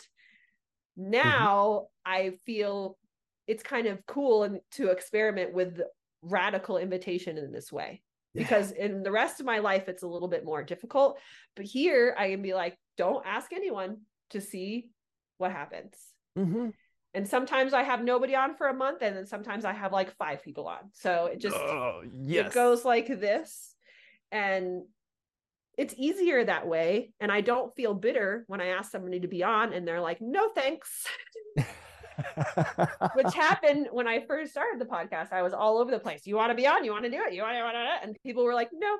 mm-hmm. 0.99 1.11
now 1.11 1.87
mm-hmm. 2.07 2.11
I 2.11 2.33
feel 2.45 2.97
it's 3.47 3.63
kind 3.63 3.87
of 3.87 4.05
cool 4.05 4.43
and 4.43 4.59
to 4.71 4.89
experiment 4.89 5.53
with 5.53 5.81
radical 6.21 6.77
invitation 6.77 7.37
in 7.37 7.51
this 7.51 7.71
way 7.71 8.01
because 8.33 8.71
in 8.71 9.03
the 9.03 9.11
rest 9.11 9.39
of 9.39 9.45
my 9.45 9.59
life 9.59 9.87
it's 9.87 10.03
a 10.03 10.07
little 10.07 10.27
bit 10.27 10.45
more 10.45 10.63
difficult 10.63 11.19
but 11.55 11.65
here 11.65 12.15
i 12.17 12.29
can 12.29 12.41
be 12.41 12.53
like 12.53 12.77
don't 12.97 13.25
ask 13.25 13.53
anyone 13.53 13.97
to 14.29 14.41
see 14.41 14.89
what 15.37 15.51
happens 15.51 15.95
mm-hmm. 16.37 16.69
And 17.18 17.28
sometimes 17.28 17.74
i 17.74 17.82
have 17.82 18.03
nobody 18.03 18.36
on 18.36 18.55
for 18.55 18.68
a 18.68 18.74
month 18.74 19.01
and 19.01 19.18
then 19.18 19.26
sometimes 19.26 19.65
i 19.65 19.74
have 19.74 19.91
like 19.91 20.15
five 20.18 20.43
people 20.43 20.68
on 20.68 20.78
so 20.93 21.26
it 21.26 21.39
just 21.39 21.55
oh, 21.55 22.03
yes. 22.13 22.47
it 22.47 22.53
goes 22.53 22.86
like 22.86 23.07
this 23.07 23.76
and 24.32 24.84
it's 25.78 25.95
easier 25.97 26.43
that 26.43 26.68
way 26.68 27.11
and 27.20 27.32
i 27.32 27.41
don't 27.41 27.76
feel 27.76 27.93
bitter 27.93 28.45
when 28.47 28.61
i 28.61 28.68
ask 28.68 28.91
somebody 28.91 29.20
to 29.20 29.28
be 29.28 29.43
on 29.43 29.74
and 29.74 29.88
they're 29.88 30.01
like 30.01 30.22
no 30.22 30.49
thanks 30.49 31.05
which 33.13 33.34
happened 33.34 33.88
when 33.91 34.07
I 34.07 34.26
first 34.26 34.51
started 34.51 34.82
the 34.82 34.86
podcast. 34.86 35.32
I 35.32 35.43
was 35.43 35.53
all 35.53 35.78
over 35.78 35.91
the 35.91 35.99
place. 35.99 36.26
You 36.26 36.36
want 36.36 36.49
to 36.49 36.55
be 36.55 36.65
on? 36.65 36.84
You 36.84 36.89
want 36.89 37.03
to 37.03 37.11
do 37.11 37.22
it? 37.22 37.32
You 37.32 37.43
want 37.43 37.53
to? 37.53 38.07
And 38.07 38.18
people 38.24 38.43
were 38.43 38.55
like, 38.55 38.70
"No." 38.74 38.97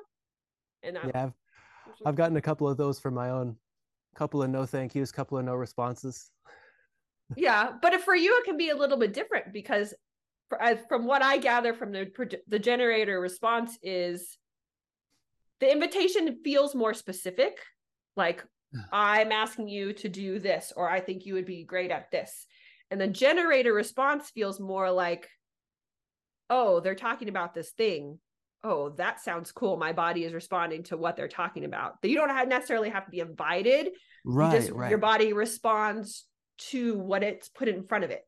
And 0.84 0.96
I'm, 0.96 1.08
yeah, 1.08 1.24
I've, 1.24 1.32
I've 2.06 2.14
gotten 2.14 2.36
a 2.36 2.40
couple 2.40 2.68
of 2.68 2.76
those 2.76 3.00
from 3.00 3.14
my 3.14 3.30
own. 3.30 3.56
Couple 4.14 4.40
of 4.40 4.50
no 4.50 4.66
thank 4.66 4.94
yous, 4.94 5.10
couple 5.10 5.36
of 5.36 5.44
no 5.44 5.56
responses. 5.56 6.30
Yeah, 7.36 7.72
but 7.80 8.00
for 8.02 8.14
you, 8.14 8.38
it 8.38 8.44
can 8.44 8.56
be 8.56 8.70
a 8.70 8.76
little 8.76 8.98
bit 8.98 9.12
different 9.12 9.52
because, 9.52 9.94
from 10.88 11.04
what 11.04 11.22
I 11.22 11.38
gather 11.38 11.74
from 11.74 11.92
the 11.92 12.10
the 12.46 12.58
generator 12.58 13.20
response 13.20 13.78
is, 13.82 14.38
the 15.60 15.70
invitation 15.70 16.38
feels 16.42 16.74
more 16.74 16.94
specific. 16.94 17.58
Like 18.16 18.44
I'm 18.92 19.32
asking 19.32 19.68
you 19.68 19.92
to 19.94 20.08
do 20.08 20.38
this, 20.38 20.72
or 20.74 20.88
I 20.88 21.00
think 21.00 21.26
you 21.26 21.34
would 21.34 21.46
be 21.46 21.64
great 21.64 21.90
at 21.90 22.10
this. 22.10 22.46
And 22.90 23.00
the 23.00 23.06
generator 23.06 23.72
response 23.72 24.30
feels 24.30 24.58
more 24.58 24.90
like, 24.90 25.28
oh, 26.50 26.80
they're 26.80 26.94
talking 26.94 27.28
about 27.28 27.54
this 27.54 27.70
thing. 27.70 28.18
Oh, 28.64 28.90
that 28.96 29.20
sounds 29.20 29.52
cool. 29.52 29.76
My 29.76 29.92
body 29.92 30.24
is 30.24 30.32
responding 30.32 30.82
to 30.84 30.96
what 30.96 31.16
they're 31.16 31.28
talking 31.28 31.64
about. 31.64 31.94
You 32.02 32.16
don't 32.16 32.48
necessarily 32.48 32.90
have 32.90 33.04
to 33.04 33.10
be 33.10 33.20
invited. 33.20 33.90
Right, 34.24 34.52
you 34.52 34.60
just, 34.60 34.72
right. 34.72 34.90
Your 34.90 34.98
body 34.98 35.32
responds 35.32 36.24
to 36.58 36.98
what 36.98 37.22
it's 37.22 37.48
put 37.48 37.68
in 37.68 37.82
front 37.82 38.04
of 38.04 38.10
it. 38.10 38.26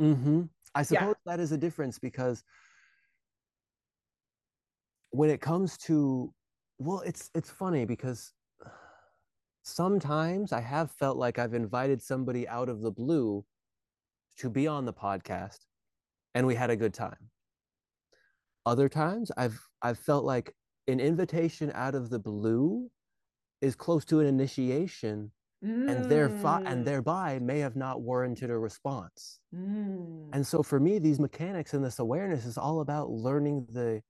Mm-hmm. 0.00 0.42
I 0.74 0.82
suppose 0.82 1.14
yeah. 1.24 1.32
that 1.32 1.40
is 1.40 1.52
a 1.52 1.58
difference 1.58 1.98
because 1.98 2.42
when 5.10 5.30
it 5.30 5.40
comes 5.40 5.76
to, 5.78 6.32
well, 6.78 7.00
it's 7.00 7.30
it's 7.34 7.50
funny 7.50 7.84
because 7.84 8.32
sometimes 9.62 10.52
I 10.52 10.60
have 10.60 10.90
felt 10.90 11.16
like 11.16 11.38
I've 11.38 11.54
invited 11.54 12.02
somebody 12.02 12.48
out 12.48 12.68
of 12.68 12.80
the 12.80 12.90
blue 12.90 13.44
to 14.38 14.50
be 14.50 14.66
on 14.66 14.84
the 14.84 14.92
podcast 14.92 15.58
and 16.34 16.46
we 16.46 16.54
had 16.54 16.70
a 16.70 16.76
good 16.76 16.92
time. 16.92 17.30
Other 18.66 18.88
times 18.88 19.30
I've 19.36 19.60
I've 19.82 19.98
felt 19.98 20.24
like 20.24 20.54
an 20.88 21.00
invitation 21.00 21.70
out 21.74 21.94
of 21.94 22.10
the 22.10 22.18
blue 22.18 22.90
is 23.60 23.74
close 23.74 24.04
to 24.06 24.20
an 24.20 24.26
initiation 24.26 25.30
mm. 25.64 25.90
and 25.90 26.10
thereby 26.10 26.62
and 26.66 26.82
mm. 26.82 26.84
thereby 26.84 27.38
may 27.40 27.58
have 27.60 27.76
not 27.76 28.02
warranted 28.02 28.50
a 28.50 28.58
response. 28.58 29.40
Mm. 29.54 30.28
And 30.32 30.46
so 30.46 30.62
for 30.62 30.78
me 30.78 30.98
these 30.98 31.18
mechanics 31.18 31.74
and 31.74 31.84
this 31.84 31.98
awareness 31.98 32.44
is 32.44 32.58
all 32.58 32.80
about 32.80 33.10
learning 33.10 33.66
the 33.70 34.02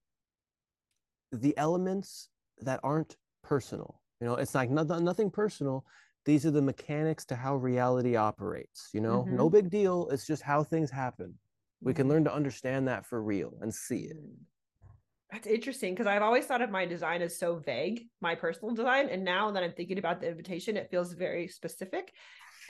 the 1.33 1.57
elements 1.57 2.29
that 2.61 2.81
aren't 2.83 3.17
personal 3.43 4.01
you 4.21 4.31
know, 4.31 4.37
it's 4.37 4.55
like 4.55 4.71
nothing, 4.71 5.05
nothing 5.05 5.31
personal. 5.31 5.85
These 6.25 6.47
are 6.47 6.51
the 6.51 6.63
mechanics 6.63 7.27
to 7.27 7.37
how 7.37 7.57
reality 7.57 8.17
operates. 8.17 8.89
You 8.93 9.03
know, 9.03 9.25
mm-hmm. 9.25 9.37
no 9.37 9.51
big 9.51 9.71
deal. 9.71 10.09
It's 10.11 10.27
just 10.27 10.43
how 10.43 10.63
things 10.65 10.91
happen. 10.91 11.35
We 11.83 11.93
can 11.93 12.05
mm-hmm. 12.05 12.13
learn 12.13 12.25
to 12.25 12.35
understand 12.35 12.89
that 12.89 13.05
for 13.05 13.23
real 13.23 13.53
and 13.61 13.75
see 13.75 14.05
it. 14.05 14.17
That's 15.35 15.49
interesting 15.49 15.95
because 15.95 16.07
I've 16.07 16.23
always 16.23 16.45
thought 16.45 16.63
of 16.63 16.71
my 16.71 16.87
design 16.87 17.21
as 17.21 17.37
so 17.37 17.57
vague, 17.57 18.07
my 18.21 18.37
personal 18.37 18.73
design. 18.73 19.09
And 19.09 19.25
now 19.25 19.51
that 19.51 19.65
I'm 19.65 19.73
thinking 19.73 19.99
about 19.99 20.21
the 20.21 20.29
invitation, 20.29 20.77
it 20.77 20.93
feels 20.93 21.13
very 21.13 21.49
specific. 21.49 22.13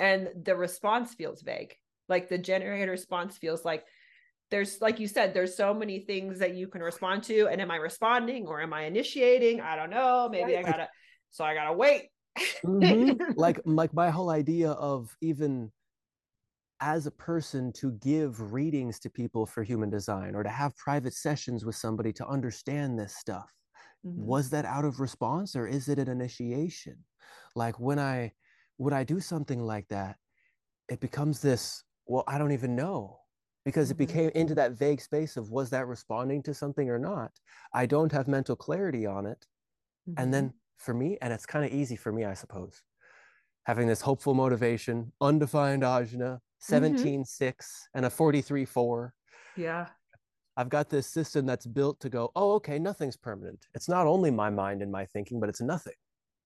And 0.01 0.31
the 0.45 0.57
response 0.57 1.13
feels 1.13 1.43
vague. 1.43 1.75
Like 2.09 2.31
the 2.31 2.39
generated 2.39 2.89
response 2.89 3.37
feels 3.37 3.67
like 3.67 3.85
there's, 4.51 4.81
like 4.81 4.99
you 4.99 5.09
said, 5.09 5.35
there's 5.35 5.59
so 5.59 5.75
many 5.75 5.99
things 6.01 6.39
that 6.39 6.55
you 6.55 6.69
can 6.69 6.81
respond 6.81 7.25
to. 7.25 7.49
And 7.49 7.61
am 7.61 7.71
I 7.71 7.77
responding 7.77 8.47
or 8.47 8.63
am 8.63 8.73
I 8.73 8.85
initiating? 8.85 9.61
I 9.61 9.77
don't 9.77 9.91
know. 9.91 10.31
Maybe. 10.33 10.57
I 10.57 10.63
gotta, 10.63 10.89
so 11.33 11.45
I 11.45 11.55
gotta 11.55 11.75
wait. 11.75 12.09
mm-hmm. 12.65 13.33
Like, 13.37 13.61
like 13.67 13.93
my 13.93 14.09
whole 14.09 14.31
idea 14.31 14.71
of 14.71 15.15
even 15.21 15.71
as 16.85 17.07
a 17.07 17.11
person 17.11 17.73
to 17.73 17.93
give 17.93 18.53
readings 18.53 18.99
to 19.01 19.09
people 19.09 19.47
for 19.47 19.63
human 19.63 19.89
design 19.89 20.35
or 20.35 20.43
to 20.43 20.51
have 20.51 20.77
private 20.77 21.15
sessions 21.15 21.65
with 21.65 21.75
somebody 21.75 22.13
to 22.13 22.29
understand 22.29 22.99
this 22.99 23.17
stuff 23.17 23.51
mm-hmm. 24.07 24.23
was 24.23 24.51
that 24.51 24.67
out 24.67 24.85
of 24.85 25.01
response 25.01 25.57
or 25.57 25.67
is 25.67 25.89
it 25.89 25.99
an 25.99 26.09
initiation 26.09 26.97
like 27.57 27.81
when 27.81 27.99
i 27.99 28.31
would 28.77 28.93
i 28.93 29.03
do 29.03 29.19
something 29.19 29.63
like 29.63 29.89
that 29.89 30.17
it 30.91 31.01
becomes 31.01 31.41
this 31.41 31.83
well 32.05 32.23
i 32.29 32.37
don't 32.37 32.53
even 32.53 32.77
know 32.77 33.19
because 33.65 33.91
it 33.91 33.95
mm-hmm. 33.95 34.05
became 34.05 34.31
into 34.35 34.55
that 34.55 34.73
vague 34.73 35.01
space 35.01 35.39
of 35.39 35.51
was 35.51 35.71
that 35.71 35.87
responding 35.87 36.43
to 36.43 36.53
something 36.53 36.91
or 36.91 36.99
not 36.99 37.31
i 37.73 37.87
don't 37.87 38.13
have 38.13 38.29
mental 38.29 38.55
clarity 38.55 39.07
on 39.07 39.25
it 39.25 39.47
mm-hmm. 40.07 40.21
and 40.23 40.35
then 40.35 40.53
for 40.77 40.93
me 40.93 41.17
and 41.23 41.33
it's 41.33 41.47
kind 41.47 41.65
of 41.65 41.73
easy 41.73 41.97
for 41.97 42.13
me 42.13 42.27
i 42.27 42.35
suppose 42.35 42.83
having 43.65 43.89
this 43.89 44.03
hopeful 44.03 44.35
motivation 44.35 45.11
undefined 45.23 45.83
ajna 45.83 46.41
17 46.65 47.21
mm-hmm. 47.21 47.23
6 47.23 47.89
and 47.95 48.07
a 48.07 48.11
43 48.11 48.65
4 48.65 49.15
yeah. 49.57 49.87
I've 50.57 50.69
got 50.69 50.89
this 50.89 51.07
system 51.07 51.47
that's 51.47 51.67
built 51.67 52.01
to 52.01 52.09
go 52.09 52.31
oh 52.35 52.53
okay 52.55 52.79
nothing's 52.79 53.17
permanent. 53.17 53.67
It's 53.75 53.89
not 53.89 54.07
only 54.07 54.31
my 54.31 54.51
mind 54.51 54.83
and 54.83 54.91
my 54.91 55.05
thinking 55.07 55.41
but 55.41 55.49
it's 55.49 55.61
nothing. 55.61 55.95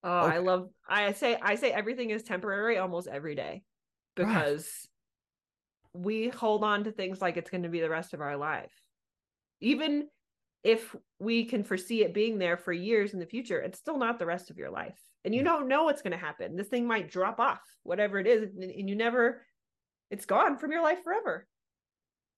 Oh 0.03 0.27
okay. 0.27 0.35
i 0.35 0.37
love 0.39 0.69
i 0.87 1.11
say 1.11 1.37
i 1.41 1.55
say 1.55 1.71
everything 1.71 2.09
is 2.09 2.23
temporary 2.23 2.77
almost 2.77 3.09
every 3.09 3.35
day 3.35 3.63
because 4.15 4.87
right. 5.93 6.05
we 6.05 6.29
hold 6.29 6.63
on 6.63 6.85
to 6.85 6.91
things 6.91 7.21
like 7.21 7.35
it's 7.35 7.49
going 7.49 7.63
to 7.63 7.69
be 7.69 7.81
the 7.81 7.89
rest 7.89 8.13
of 8.13 8.21
our 8.21 8.37
life. 8.37 8.71
Even 9.61 10.07
if 10.63 10.95
we 11.19 11.45
can 11.45 11.63
foresee 11.63 12.03
it 12.03 12.13
being 12.13 12.37
there 12.37 12.57
for 12.57 12.73
years 12.73 13.13
in 13.13 13.19
the 13.19 13.25
future 13.25 13.59
it's 13.59 13.79
still 13.79 13.97
not 13.97 14.19
the 14.19 14.25
rest 14.25 14.49
of 14.49 14.57
your 14.57 14.69
life 14.69 14.99
and 15.23 15.33
you 15.33 15.41
don't 15.41 15.69
know 15.69 15.85
what's 15.85 16.01
going 16.01 16.11
to 16.11 16.17
happen. 16.17 16.55
This 16.55 16.67
thing 16.67 16.87
might 16.87 17.11
drop 17.11 17.39
off 17.39 17.61
whatever 17.83 18.19
it 18.19 18.27
is 18.27 18.55
and 18.55 18.89
you 18.89 18.95
never 18.95 19.41
it's 20.09 20.25
gone 20.25 20.57
from 20.57 20.71
your 20.71 20.81
life 20.81 21.03
forever. 21.03 21.47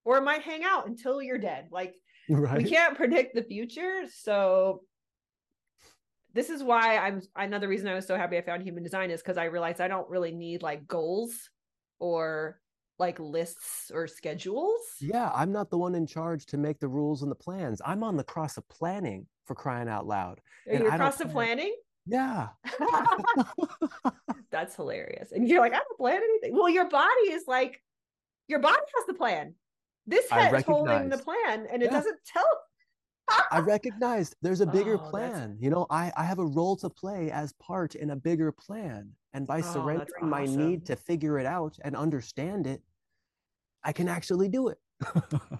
Or 0.03 0.17
it 0.17 0.23
might 0.23 0.41
hang 0.41 0.63
out 0.63 0.87
until 0.87 1.21
you're 1.21 1.37
dead. 1.37 1.67
Like 1.71 1.93
right. 2.29 2.57
we 2.57 2.69
can't 2.69 2.95
predict 2.95 3.35
the 3.35 3.43
future. 3.43 4.03
So 4.13 4.81
this 6.33 6.49
is 6.49 6.63
why 6.63 6.97
I'm 6.97 7.21
another 7.35 7.67
reason 7.67 7.87
I 7.87 7.95
was 7.95 8.07
so 8.07 8.17
happy 8.17 8.37
I 8.37 8.41
found 8.41 8.63
human 8.63 8.83
design 8.83 9.11
is 9.11 9.21
because 9.21 9.37
I 9.37 9.45
realized 9.45 9.81
I 9.81 9.87
don't 9.87 10.09
really 10.09 10.31
need 10.31 10.63
like 10.63 10.87
goals 10.87 11.49
or 11.99 12.59
like 12.99 13.19
lists 13.19 13.91
or 13.93 14.07
schedules. 14.07 14.79
Yeah, 14.99 15.31
I'm 15.33 15.51
not 15.51 15.69
the 15.69 15.77
one 15.77 15.95
in 15.95 16.05
charge 16.05 16.45
to 16.47 16.57
make 16.57 16.79
the 16.79 16.87
rules 16.87 17.23
and 17.23 17.31
the 17.31 17.35
plans. 17.35 17.81
I'm 17.85 18.03
on 18.03 18.15
the 18.15 18.23
cross 18.23 18.57
of 18.57 18.67
planning 18.69 19.25
for 19.45 19.55
crying 19.55 19.89
out 19.89 20.07
loud. 20.07 20.39
Are 20.67 20.75
you 20.75 20.89
cross 20.89 21.19
of 21.19 21.31
planning? 21.31 21.75
Yeah. 22.05 22.49
That's 24.51 24.75
hilarious. 24.75 25.31
And 25.31 25.47
you're 25.47 25.61
like, 25.61 25.73
I 25.73 25.77
don't 25.77 25.97
plan 25.97 26.21
anything. 26.21 26.53
Well, 26.53 26.69
your 26.69 26.89
body 26.89 27.29
is 27.29 27.43
like, 27.47 27.81
your 28.47 28.59
body 28.59 28.75
has 28.75 29.05
the 29.07 29.13
plan. 29.13 29.53
This 30.07 30.29
head 30.29 30.53
is 30.53 30.63
holding 30.63 31.09
the 31.09 31.17
plan 31.17 31.67
and 31.71 31.81
it 31.81 31.85
yeah. 31.85 31.91
doesn't 31.91 32.17
tell. 32.25 32.43
I 33.51 33.59
recognized 33.59 34.35
there's 34.41 34.61
a 34.61 34.65
bigger 34.65 34.95
oh, 34.95 35.09
plan. 35.09 35.55
You 35.59 35.69
know, 35.69 35.85
I, 35.89 36.11
I 36.17 36.23
have 36.23 36.39
a 36.39 36.45
role 36.45 36.75
to 36.77 36.89
play 36.89 37.31
as 37.31 37.53
part 37.53 37.95
in 37.95 38.09
a 38.09 38.15
bigger 38.15 38.51
plan. 38.51 39.09
And 39.33 39.47
by 39.47 39.59
oh, 39.59 39.73
surrendering 39.73 40.09
awesome. 40.17 40.29
my 40.29 40.45
need 40.45 40.85
to 40.87 40.95
figure 40.95 41.39
it 41.39 41.45
out 41.45 41.77
and 41.83 41.95
understand 41.95 42.67
it, 42.67 42.81
I 43.83 43.93
can 43.93 44.09
actually 44.09 44.49
do 44.49 44.67
it. 44.67 44.77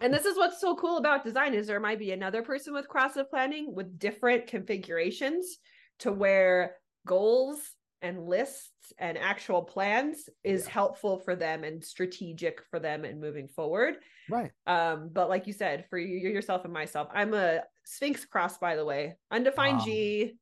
and 0.02 0.14
this 0.14 0.26
is 0.26 0.38
what's 0.38 0.60
so 0.60 0.76
cool 0.76 0.98
about 0.98 1.24
design 1.24 1.54
is 1.54 1.68
there 1.68 1.80
might 1.80 2.00
be 2.00 2.12
another 2.12 2.42
person 2.42 2.74
with 2.74 2.88
cross 2.88 3.16
of 3.16 3.30
planning 3.30 3.74
with 3.74 3.98
different 3.98 4.48
configurations 4.48 5.60
to 6.02 6.12
where 6.12 6.76
goals 7.06 7.60
and 8.02 8.28
lists 8.28 8.94
and 8.98 9.18
actual 9.18 9.62
plans 9.62 10.30
is 10.44 10.66
yeah. 10.66 10.72
helpful 10.72 11.20
for 11.20 11.36
them 11.36 11.64
and 11.64 11.84
strategic 11.84 12.62
for 12.70 12.80
them 12.80 13.06
and 13.06 13.22
moving 13.22 13.48
forward. 13.48 13.98
Right. 14.30 14.52
Um, 14.66 15.10
but 15.14 15.30
like 15.30 15.48
you 15.48 15.54
said, 15.54 15.86
for 15.90 15.98
you 15.98 16.30
yourself 16.30 16.66
and 16.66 16.74
myself, 16.74 17.08
I'm 17.14 17.34
a 17.34 17.62
Sphinx 17.86 18.26
cross, 18.26 18.58
by 18.58 18.76
the 18.76 18.86
way. 18.86 19.16
Undefined 19.32 19.82
G, 19.86 20.38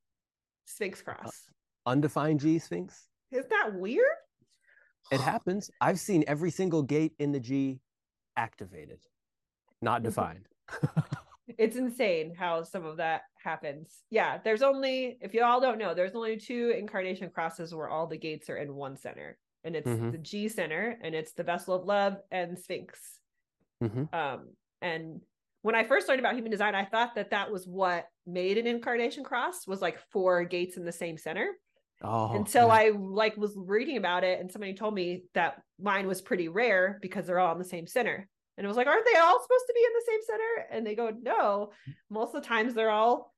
Sphinx 0.64 1.02
cross. 1.02 1.42
Undefined 1.86 2.40
G 2.40 2.58
Sphinx. 2.58 3.08
Is 3.30 3.46
that 3.50 3.74
weird? 3.74 4.06
It 5.10 5.20
happens. 5.20 5.70
I've 5.80 5.98
seen 5.98 6.24
every 6.26 6.50
single 6.50 6.82
gate 6.82 7.12
in 7.18 7.32
the 7.32 7.40
G 7.40 7.80
activated, 8.36 9.00
not 9.82 10.02
defined. 10.02 10.46
it's 11.60 11.76
insane 11.76 12.34
how 12.34 12.62
some 12.62 12.86
of 12.86 12.96
that 12.96 13.20
happens. 13.44 14.02
Yeah, 14.08 14.38
there's 14.42 14.62
only 14.62 15.18
if 15.20 15.34
you 15.34 15.44
all 15.44 15.60
don't 15.60 15.76
know, 15.76 15.92
there's 15.92 16.14
only 16.14 16.38
two 16.38 16.74
incarnation 16.76 17.28
crosses 17.28 17.74
where 17.74 17.90
all 17.90 18.06
the 18.06 18.16
gates 18.16 18.48
are 18.48 18.56
in 18.56 18.74
one 18.74 18.96
center, 18.96 19.36
and 19.62 19.76
it's 19.76 19.86
mm-hmm. 19.86 20.10
the 20.10 20.18
G 20.18 20.48
center, 20.48 20.98
and 21.02 21.14
it's 21.14 21.32
the 21.32 21.42
vessel 21.42 21.74
of 21.74 21.84
love 21.84 22.16
and 22.30 22.58
Sphinx. 22.58 22.98
Mm-hmm. 23.84 24.04
Um, 24.14 24.48
and 24.80 25.20
when 25.60 25.74
I 25.74 25.84
first 25.84 26.08
learned 26.08 26.20
about 26.20 26.34
human 26.34 26.50
design, 26.50 26.74
I 26.74 26.86
thought 26.86 27.14
that 27.16 27.30
that 27.30 27.52
was 27.52 27.66
what 27.66 28.06
made 28.26 28.56
an 28.56 28.66
incarnation 28.66 29.22
cross 29.22 29.66
was 29.66 29.82
like 29.82 29.98
four 30.10 30.44
gates 30.44 30.78
in 30.78 30.86
the 30.86 30.92
same 30.92 31.18
center. 31.18 31.48
Oh, 32.02 32.34
until 32.34 32.68
yeah. 32.68 32.72
I 32.72 32.92
like 32.96 33.36
was 33.36 33.52
reading 33.54 33.98
about 33.98 34.24
it, 34.24 34.40
and 34.40 34.50
somebody 34.50 34.72
told 34.72 34.94
me 34.94 35.24
that 35.34 35.60
mine 35.78 36.06
was 36.06 36.22
pretty 36.22 36.48
rare 36.48 36.98
because 37.02 37.26
they're 37.26 37.38
all 37.38 37.52
in 37.52 37.58
the 37.58 37.64
same 37.64 37.86
center. 37.86 38.26
And 38.60 38.66
it 38.66 38.68
was 38.68 38.76
like, 38.76 38.88
aren't 38.88 39.06
they 39.06 39.18
all 39.18 39.40
supposed 39.40 39.64
to 39.68 39.72
be 39.74 39.80
in 39.80 39.92
the 39.94 40.04
same 40.06 40.20
center? 40.26 40.66
And 40.70 40.86
they 40.86 40.94
go, 40.94 41.10
no. 41.22 41.70
Most 42.10 42.34
of 42.34 42.42
the 42.42 42.46
times 42.46 42.74
they're 42.74 42.90
all 42.90 43.32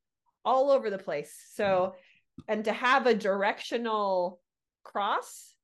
all 0.45 0.73
over 0.73 0.91
the 0.91 0.99
place. 0.99 1.33
So, 1.55 1.65
mm-hmm. 1.65 2.53
and 2.53 2.65
to 2.65 2.73
have 2.73 3.07
a 3.07 3.15
directional 3.15 4.41
cross 4.83 5.55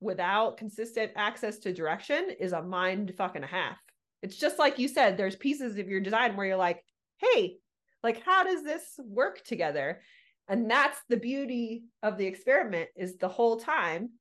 without 0.00 0.56
consistent 0.56 1.12
access 1.14 1.58
to 1.58 1.74
direction 1.74 2.30
is 2.40 2.54
a 2.54 2.62
mind 2.62 3.12
fucking 3.18 3.42
a 3.42 3.46
half. 3.46 3.76
It's 4.22 4.38
just 4.38 4.58
like 4.58 4.78
you 4.78 4.88
said, 4.88 5.18
there's 5.18 5.36
pieces 5.36 5.76
of 5.76 5.90
your 5.90 6.00
design 6.00 6.34
where 6.34 6.46
you're 6.46 6.56
like, 6.56 6.82
hey, 7.18 7.58
like, 8.02 8.22
how 8.24 8.44
does 8.44 8.62
this 8.62 8.98
work 9.04 9.44
together? 9.44 10.00
And 10.48 10.70
that's 10.70 10.98
the 11.10 11.18
beauty 11.18 11.84
of 12.02 12.16
the 12.16 12.24
experiment 12.24 12.88
is 12.96 13.18
the 13.18 13.28
whole 13.28 13.58
time 13.58 14.12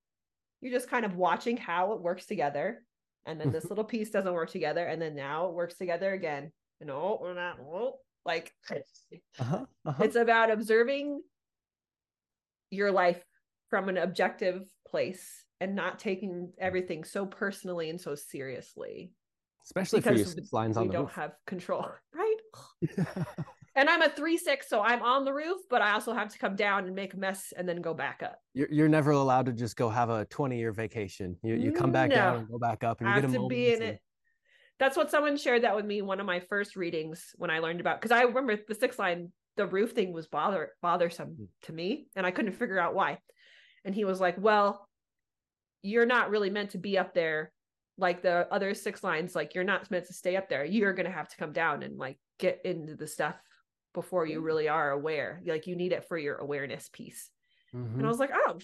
you're 0.59 0.73
just 0.73 0.89
kind 0.89 1.05
of 1.05 1.15
watching 1.15 1.55
how 1.55 1.93
it 1.93 2.01
works 2.01 2.26
together 2.26 2.82
and 3.26 3.39
then 3.39 3.51
this 3.51 3.65
little 3.69 3.84
piece 3.84 4.09
doesn't 4.09 4.34
work 4.34 4.49
together 4.49 4.86
and 4.86 5.01
then 5.01 5.15
now 5.15 5.47
it 5.47 5.53
works 5.53 5.76
together 5.76 6.13
again 6.13 6.51
and 6.82 6.91
oh 6.91 7.17
we're 7.21 7.34
not 7.34 7.57
oh, 7.59 7.99
like 8.26 8.51
uh-huh, 9.39 9.65
uh-huh. 9.86 10.03
it's 10.03 10.15
about 10.15 10.51
observing 10.51 11.21
your 12.71 12.91
life 12.91 13.23
from 13.69 13.89
an 13.89 13.97
objective 13.97 14.63
place 14.88 15.43
and 15.61 15.76
not 15.76 15.99
taking 15.99 16.51
everything 16.59 17.03
so 17.03 17.26
personally 17.26 17.89
and 17.89 17.99
so 17.99 18.15
seriously 18.15 19.11
especially 19.63 19.99
because 19.99 20.34
for 20.34 20.39
your 20.39 20.47
lines 20.51 20.78
on 20.78 20.88
the 20.88 20.93
don't 20.93 21.05
roof. 21.05 21.13
have 21.13 21.34
control 21.47 21.88
right 22.13 22.38
and 23.76 23.89
I'm 23.89 24.01
a 24.01 24.09
three 24.09 24.38
six, 24.38 24.69
so 24.69 24.82
I'm 24.82 25.01
on 25.01 25.26
the 25.26 25.34
roof, 25.34 25.61
but 25.69 25.82
I 25.82 25.91
also 25.91 26.13
have 26.13 26.30
to 26.30 26.39
come 26.39 26.55
down 26.55 26.86
and 26.86 26.95
make 26.95 27.13
a 27.13 27.17
mess 27.17 27.53
and 27.55 27.67
then 27.67 27.82
go 27.82 27.93
back 27.93 28.21
up. 28.23 28.39
You're, 28.53 28.69
you're 28.71 28.88
never 28.88 29.11
allowed 29.11 29.47
to 29.47 29.51
just 29.51 29.76
go 29.76 29.89
have 29.89 30.09
a 30.09 30.26
20 30.26 30.57
year 30.57 30.71
vacation. 30.71 31.38
You 31.43 31.55
you 31.55 31.71
come 31.71 31.91
back 31.91 32.09
no. 32.09 32.15
down 32.15 32.36
and 32.38 32.49
go 32.49 32.57
back 32.57 32.84
up, 32.84 33.01
and 33.01 33.09
you 33.09 33.15
I 33.15 33.21
get 33.21 33.30
a 33.30 33.34
to 33.34 33.47
be 33.47 33.73
in 33.73 33.82
it. 33.82 33.99
That's 34.80 34.97
what 34.97 35.11
someone 35.11 35.38
shared 35.38 35.63
that 35.63 35.76
with 35.76 35.86
me 35.86 36.01
one 36.01 36.19
of 36.19 36.26
my 36.26 36.39
first 36.39 36.76
readings 36.76 37.32
when 37.36 37.49
I 37.49 37.59
learned 37.59 37.80
about 37.80 38.01
because 38.01 38.11
I 38.11 38.23
remember 38.23 38.57
the 38.67 38.76
six 38.76 38.99
line 38.99 39.32
the 39.57 39.65
roof 39.65 39.91
thing 39.91 40.11
was 40.11 40.28
bother 40.28 40.71
bothersome 40.82 41.47
to 41.63 41.71
me 41.71 42.07
and 42.15 42.26
I 42.26 42.32
couldn't 42.32 42.53
figure 42.53 42.80
out 42.80 42.93
why. 42.93 43.19
And 43.86 43.93
he 43.93 44.03
was 44.03 44.19
like, 44.19 44.36
"Well, 44.38 44.88
you're 45.82 46.05
not 46.05 46.30
really 46.30 46.49
meant 46.49 46.71
to 46.71 46.78
be 46.78 46.97
up 46.97 47.13
there 47.13 47.51
like 47.97 48.21
the 48.21 48.47
other 48.51 48.73
six 48.73 49.03
lines 49.03 49.36
like 49.36 49.53
you're 49.55 49.63
not 49.63 49.89
meant 49.91 50.05
to 50.05 50.13
stay 50.13 50.36
up 50.36 50.49
there 50.49 50.65
you're 50.65 50.93
going 50.93 51.05
to 51.05 51.11
have 51.11 51.30
to 51.30 51.38
come 51.38 51.53
down 51.53 51.84
and 51.84 51.97
like 51.97 52.17
get 52.39 52.59
into 52.65 52.95
the 52.95 53.07
stuff 53.07 53.36
before 53.96 54.28
you 54.28 54.41
really 54.41 54.68
are 54.68 54.91
aware. 54.91 55.41
Like 55.46 55.66
you 55.66 55.76
need 55.76 55.91
it 55.91 56.08
for 56.08 56.18
your 56.18 56.36
awareness 56.36 56.89
piece. 56.91 57.30
Mm-hmm. 57.76 57.98
And 57.98 58.06
I 58.06 58.10
was 58.10 58.20
like, 58.20 58.32
oh, 58.34 58.60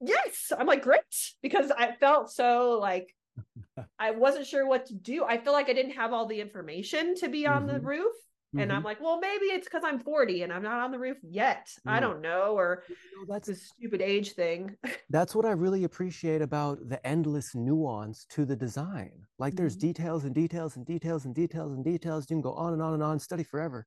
yes. 0.00 0.52
I'm 0.56 0.66
like, 0.66 0.82
great. 0.82 1.02
Because 1.42 1.70
I 1.70 1.92
felt 1.92 2.30
so 2.30 2.78
like 2.80 3.14
I 3.98 4.12
wasn't 4.12 4.46
sure 4.46 4.66
what 4.66 4.86
to 4.86 4.94
do. 4.94 5.24
I 5.24 5.38
feel 5.38 5.52
like 5.52 5.68
I 5.68 5.72
didn't 5.72 5.92
have 5.92 6.12
all 6.12 6.26
the 6.26 6.40
information 6.40 7.14
to 7.16 7.28
be 7.28 7.46
on 7.46 7.64
mm-hmm. 7.66 7.74
the 7.74 7.80
roof. 7.80 8.12
And 8.54 8.68
mm-hmm. 8.68 8.72
I'm 8.72 8.82
like, 8.82 9.00
well, 9.00 9.18
maybe 9.18 9.46
it's 9.46 9.66
because 9.66 9.82
I'm 9.82 9.98
40 9.98 10.42
and 10.42 10.52
I'm 10.52 10.62
not 10.62 10.80
on 10.80 10.90
the 10.90 10.98
roof 10.98 11.16
yet. 11.22 11.70
I 11.86 12.00
don't 12.00 12.20
know. 12.20 12.54
Or 12.54 12.82
you 12.86 12.96
know, 13.16 13.32
that's 13.32 13.48
a 13.48 13.54
stupid 13.54 14.02
age 14.02 14.32
thing. 14.32 14.76
that's 15.08 15.34
what 15.34 15.46
I 15.46 15.52
really 15.52 15.84
appreciate 15.84 16.42
about 16.42 16.86
the 16.86 17.04
endless 17.06 17.54
nuance 17.54 18.26
to 18.30 18.44
the 18.44 18.54
design. 18.54 19.12
Like 19.38 19.54
there's 19.54 19.74
mm-hmm. 19.76 19.86
details 19.86 20.24
and 20.24 20.34
details 20.34 20.76
and 20.76 20.84
details 20.84 21.24
and 21.24 21.34
details 21.34 21.72
and 21.72 21.82
details. 21.82 22.26
You 22.28 22.36
can 22.36 22.42
go 22.42 22.52
on 22.52 22.74
and 22.74 22.82
on 22.82 22.92
and 22.92 23.02
on, 23.02 23.18
study 23.18 23.42
forever 23.42 23.86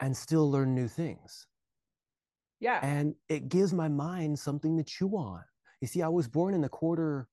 and 0.00 0.16
still 0.16 0.50
learn 0.50 0.74
new 0.74 0.88
things. 0.88 1.46
Yeah. 2.60 2.80
And 2.82 3.14
it 3.28 3.48
gives 3.48 3.72
my 3.72 3.88
mind 3.88 4.38
something 4.38 4.76
to 4.76 4.84
chew 4.84 5.10
on. 5.10 5.42
You 5.80 5.88
see, 5.88 6.02
I 6.02 6.08
was 6.08 6.26
born 6.28 6.54
in 6.54 6.60
the 6.62 6.68
quarter 6.68 7.28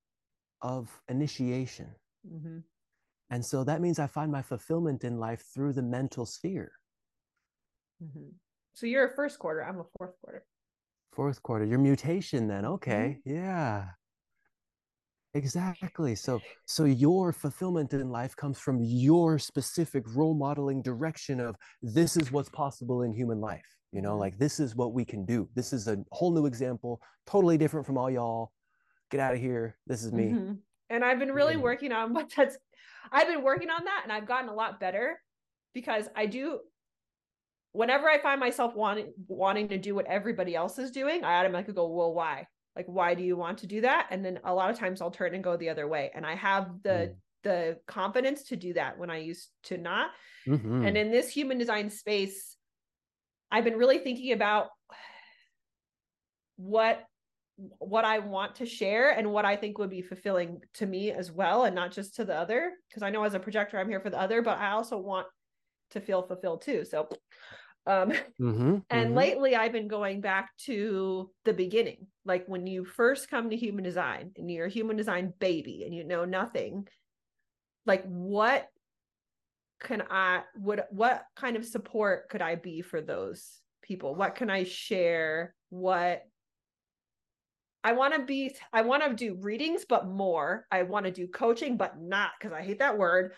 of 0.61 0.89
initiation. 1.09 1.89
Mm-hmm. 2.27 2.59
And 3.29 3.45
so 3.45 3.63
that 3.63 3.81
means 3.81 3.99
I 3.99 4.07
find 4.07 4.31
my 4.31 4.41
fulfillment 4.41 5.03
in 5.03 5.17
life 5.17 5.43
through 5.53 5.73
the 5.73 5.81
mental 5.81 6.25
sphere. 6.25 6.71
Mm-hmm. 8.03 8.29
So 8.73 8.85
you're 8.85 9.07
a 9.07 9.15
first 9.15 9.39
quarter. 9.39 9.63
I'm 9.63 9.79
a 9.79 9.85
fourth 9.97 10.13
quarter. 10.21 10.45
Fourth 11.13 11.41
quarter. 11.41 11.65
Your 11.65 11.79
mutation 11.79 12.47
then. 12.47 12.65
Okay. 12.65 13.19
Mm-hmm. 13.25 13.35
Yeah. 13.37 13.85
Exactly. 15.35 16.13
So 16.15 16.39
so 16.65 16.85
your 16.85 17.33
fulfillment 17.33 17.93
in 17.93 18.09
life 18.09 18.35
comes 18.35 18.59
from 18.59 18.79
your 18.81 19.39
specific 19.39 20.03
role 20.15 20.35
modeling 20.35 20.81
direction 20.81 21.39
of 21.39 21.55
this 21.81 22.17
is 22.17 22.31
what's 22.31 22.49
possible 22.49 23.01
in 23.01 23.13
human 23.13 23.41
life. 23.41 23.65
You 23.91 24.01
know, 24.01 24.11
mm-hmm. 24.11 24.19
like 24.19 24.37
this 24.37 24.59
is 24.59 24.75
what 24.75 24.93
we 24.93 25.05
can 25.05 25.25
do. 25.25 25.49
This 25.55 25.73
is 25.73 25.87
a 25.87 25.97
whole 26.11 26.31
new 26.31 26.45
example, 26.45 27.01
totally 27.25 27.57
different 27.57 27.85
from 27.85 27.97
all 27.97 28.09
y'all. 28.09 28.51
Get 29.09 29.19
out 29.19 29.33
of 29.33 29.39
here. 29.39 29.77
This 29.87 30.03
is 30.03 30.11
me. 30.11 30.25
Mm-hmm. 30.25 30.53
And 30.89 31.03
I've 31.03 31.19
been 31.19 31.31
really 31.31 31.57
working 31.57 31.91
on 31.91 32.13
what 32.13 32.31
that's 32.35 32.57
I've 33.11 33.27
been 33.27 33.43
working 33.43 33.69
on 33.69 33.85
that 33.85 34.01
and 34.03 34.11
I've 34.11 34.27
gotten 34.27 34.49
a 34.49 34.53
lot 34.53 34.79
better 34.79 35.19
because 35.73 36.07
I 36.15 36.27
do 36.27 36.59
whenever 37.71 38.07
I 38.07 38.19
find 38.19 38.39
myself 38.39 38.75
wanting 38.75 39.13
wanting 39.27 39.69
to 39.69 39.79
do 39.79 39.95
what 39.95 40.05
everybody 40.05 40.55
else 40.55 40.77
is 40.77 40.91
doing, 40.91 41.23
I 41.23 41.39
automatically 41.39 41.73
go, 41.73 41.87
well, 41.87 42.13
why? 42.13 42.47
Like, 42.75 42.85
why 42.87 43.13
do 43.13 43.23
you 43.23 43.37
want 43.37 43.59
to 43.59 43.67
do 43.67 43.81
that? 43.81 44.07
And 44.09 44.25
then 44.25 44.39
a 44.43 44.53
lot 44.53 44.71
of 44.71 44.79
times 44.79 45.01
I'll 45.01 45.11
turn 45.11 45.35
and 45.35 45.43
go 45.43 45.57
the 45.57 45.69
other 45.69 45.87
way. 45.87 46.11
And 46.15 46.25
I 46.25 46.35
have 46.35 46.69
the 46.83 46.89
mm. 46.89 47.15
the 47.43 47.77
confidence 47.87 48.43
to 48.45 48.55
do 48.55 48.73
that 48.73 48.97
when 48.97 49.09
I 49.09 49.17
used 49.17 49.49
to 49.65 49.77
not. 49.77 50.11
Mm-hmm. 50.47 50.85
And 50.85 50.97
in 50.97 51.11
this 51.11 51.29
human 51.29 51.57
design 51.57 51.89
space, 51.89 52.57
I've 53.51 53.63
been 53.63 53.77
really 53.77 53.99
thinking 53.99 54.33
about 54.33 54.69
what 56.55 57.03
what 57.77 58.03
I 58.03 58.19
want 58.19 58.55
to 58.55 58.65
share 58.65 59.11
and 59.11 59.31
what 59.31 59.45
I 59.45 59.55
think 59.55 59.77
would 59.77 59.89
be 59.89 60.01
fulfilling 60.01 60.61
to 60.75 60.87
me 60.87 61.11
as 61.11 61.31
well, 61.31 61.65
and 61.65 61.75
not 61.75 61.91
just 61.91 62.15
to 62.15 62.25
the 62.25 62.35
other. 62.35 62.71
Because 62.89 63.03
I 63.03 63.11
know 63.11 63.23
as 63.23 63.35
a 63.35 63.39
projector, 63.39 63.79
I'm 63.79 63.89
here 63.89 63.99
for 63.99 64.09
the 64.09 64.19
other, 64.19 64.41
but 64.41 64.57
I 64.57 64.71
also 64.71 64.97
want 64.97 65.27
to 65.91 66.01
feel 66.01 66.23
fulfilled 66.23 66.63
too. 66.63 66.83
So, 66.83 67.07
um, 67.85 68.11
mm-hmm, 68.41 68.77
and 68.89 69.07
mm-hmm. 69.07 69.13
lately 69.13 69.55
I've 69.55 69.71
been 69.71 69.87
going 69.87 70.21
back 70.21 70.55
to 70.65 71.29
the 71.45 71.53
beginning, 71.53 72.07
like 72.25 72.45
when 72.47 72.67
you 72.67 72.85
first 72.85 73.29
come 73.29 73.49
to 73.49 73.57
human 73.57 73.83
design 73.83 74.31
and 74.37 74.49
you're 74.49 74.67
a 74.67 74.71
human 74.71 74.95
design 74.95 75.33
baby 75.39 75.83
and 75.85 75.93
you 75.93 76.03
know 76.03 76.25
nothing. 76.25 76.87
Like, 77.85 78.05
what 78.05 78.67
can 79.81 80.03
I? 80.09 80.43
What 80.55 80.87
what 80.91 81.23
kind 81.35 81.57
of 81.57 81.65
support 81.65 82.29
could 82.29 82.41
I 82.41 82.55
be 82.55 82.81
for 82.81 83.01
those 83.01 83.59
people? 83.81 84.15
What 84.15 84.35
can 84.35 84.49
I 84.49 84.63
share? 84.63 85.53
What 85.69 86.23
I 87.83 87.91
want 87.91 88.13
to 88.13 88.21
be, 88.21 88.55
I 88.71 88.83
want 88.83 89.03
to 89.03 89.13
do 89.13 89.37
readings, 89.41 89.83
but 89.87 90.07
more. 90.07 90.65
I 90.71 90.83
want 90.83 91.05
to 91.05 91.11
do 91.11 91.27
coaching, 91.27 91.75
but 91.75 91.99
not 91.99 92.31
because 92.39 92.53
I 92.53 92.61
hate 92.61 92.79
that 92.79 92.97
word. 92.97 93.33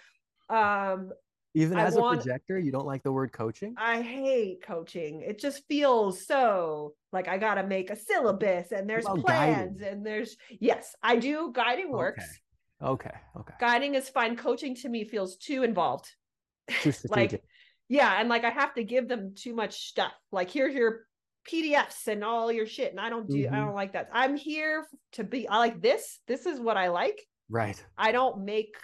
Um, 0.50 1.12
Even 1.56 1.78
as 1.78 1.96
want, 1.96 2.16
a 2.16 2.22
projector, 2.22 2.60
you 2.60 2.72
don't 2.72 2.86
like 2.86 3.02
the 3.02 3.12
word 3.12 3.32
coaching? 3.32 3.76
I 3.78 4.02
hate 4.02 4.62
coaching. 4.62 5.22
It 5.22 5.40
just 5.40 5.64
feels 5.68 6.28
so 6.28 6.94
like 7.14 7.30
I 7.30 7.38
got 7.38 7.56
to 7.56 7.64
make 7.64 7.90
a 7.90 7.96
syllabus 7.96 8.74
and 8.74 8.90
there's 8.90 9.06
plans 9.06 9.26
guiding? 9.80 9.88
and 9.88 10.06
there's, 10.06 10.36
yes, 10.60 10.96
I 11.02 11.16
do. 11.16 11.52
Guiding 11.54 11.92
works. 11.92 12.26
Okay. 12.84 13.08
Okay. 13.08 13.18
Okay. 13.40 13.54
Guiding 13.60 13.96
is 13.96 14.10
fine. 14.10 14.36
Coaching 14.36 14.76
to 14.76 14.90
me 14.90 15.06
feels 15.06 15.38
too 15.38 15.64
involved. 15.64 16.10
Too 16.82 16.92
like, 17.10 17.42
yeah. 17.88 18.20
And 18.20 18.28
like 18.28 18.44
I 18.44 18.50
have 18.50 18.74
to 18.74 18.84
give 18.84 19.08
them 19.08 19.34
too 19.36 19.56
much 19.56 19.88
stuff. 19.88 20.12
Like, 20.34 20.52
here's 20.52 20.76
your 20.76 21.06
PDFs 21.50 22.08
and 22.08 22.22
all 22.22 22.52
your 22.52 22.66
shit. 22.66 22.92
And 22.92 23.00
I 23.00 23.10
don't 23.10 23.30
do, 23.30 23.38
mm-hmm. 23.38 23.56
I 23.56 23.60
don't 23.60 23.76
like 23.76 23.94
that. 23.94 24.10
I'm 24.12 24.36
here 24.36 24.86
to 25.14 25.24
be, 25.24 25.48
I 25.48 25.58
like 25.58 25.82
this. 25.82 26.20
This 26.28 26.46
is 26.46 26.60
what 26.60 26.76
I 26.76 26.90
like. 26.90 27.22
Right. 27.50 27.82
I 27.98 28.12
don't 28.12 28.44
make 28.44 28.76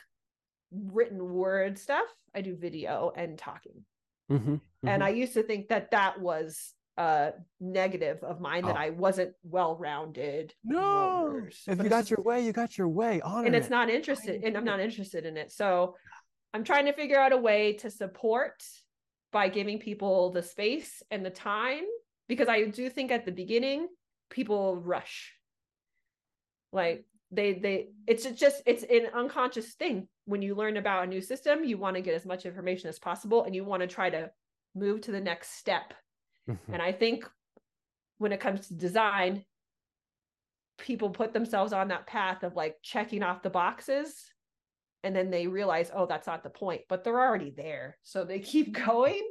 written 0.71 1.33
word 1.33 1.77
stuff. 1.77 2.07
I 2.33 2.41
do 2.41 2.55
video 2.55 3.11
and 3.15 3.37
talking. 3.37 3.83
Mm-hmm. 4.31 4.53
Mm-hmm. 4.53 4.87
And 4.87 5.03
I 5.03 5.09
used 5.09 5.33
to 5.33 5.43
think 5.43 5.69
that 5.69 5.91
that 5.91 6.19
was 6.19 6.73
a 6.97 7.33
negative 7.59 8.23
of 8.23 8.39
mine 8.39 8.65
that 8.65 8.75
oh. 8.75 8.79
I 8.79 8.89
wasn't 8.91 9.33
well 9.43 9.75
rounded. 9.75 10.53
No, 10.63 11.41
if 11.67 11.77
but 11.77 11.83
you 11.83 11.89
got 11.89 12.09
your 12.09 12.21
way, 12.21 12.45
you 12.45 12.53
got 12.53 12.77
your 12.77 12.89
way. 12.89 13.21
Honor 13.21 13.47
and 13.47 13.55
it's 13.55 13.67
it. 13.67 13.71
not 13.71 13.89
interested, 13.89 14.43
and 14.43 14.57
I'm 14.57 14.65
not 14.65 14.79
interested 14.79 15.25
in 15.25 15.37
it. 15.37 15.51
So 15.51 15.95
I'm 16.53 16.63
trying 16.63 16.85
to 16.85 16.93
figure 16.93 17.19
out 17.19 17.31
a 17.31 17.37
way 17.37 17.73
to 17.73 17.89
support 17.89 18.63
by 19.31 19.47
giving 19.47 19.79
people 19.79 20.31
the 20.31 20.43
space 20.43 21.01
and 21.09 21.25
the 21.25 21.29
time 21.29 21.83
because 22.27 22.49
I 22.49 22.65
do 22.65 22.89
think 22.89 23.11
at 23.11 23.25
the 23.25 23.31
beginning 23.31 23.87
people 24.29 24.75
rush. 24.75 25.33
Like 26.73 27.05
they 27.31 27.53
they 27.53 27.87
it's 28.07 28.25
just 28.25 28.61
it's 28.65 28.83
an 28.83 29.07
unconscious 29.13 29.73
thing 29.73 30.07
when 30.25 30.41
you 30.41 30.55
learn 30.55 30.77
about 30.77 31.03
a 31.03 31.07
new 31.07 31.21
system 31.21 31.63
you 31.63 31.77
want 31.77 31.95
to 31.95 32.01
get 32.01 32.15
as 32.15 32.25
much 32.25 32.45
information 32.45 32.89
as 32.89 32.99
possible 32.99 33.43
and 33.43 33.55
you 33.55 33.63
want 33.63 33.81
to 33.81 33.87
try 33.87 34.09
to 34.09 34.29
move 34.75 35.01
to 35.01 35.11
the 35.11 35.19
next 35.19 35.57
step 35.57 35.93
mm-hmm. 36.49 36.73
and 36.73 36.81
i 36.81 36.91
think 36.91 37.25
when 38.17 38.31
it 38.31 38.39
comes 38.39 38.67
to 38.67 38.73
design 38.73 39.43
people 40.77 41.09
put 41.09 41.33
themselves 41.33 41.73
on 41.73 41.89
that 41.89 42.07
path 42.07 42.43
of 42.43 42.55
like 42.55 42.75
checking 42.81 43.23
off 43.23 43.43
the 43.43 43.49
boxes 43.49 44.15
and 45.03 45.15
then 45.15 45.29
they 45.29 45.47
realize 45.47 45.91
oh 45.93 46.05
that's 46.05 46.27
not 46.27 46.43
the 46.43 46.49
point 46.49 46.81
but 46.87 47.03
they're 47.03 47.21
already 47.21 47.53
there 47.55 47.97
so 48.03 48.23
they 48.23 48.39
keep 48.53 48.73
going 48.73 49.21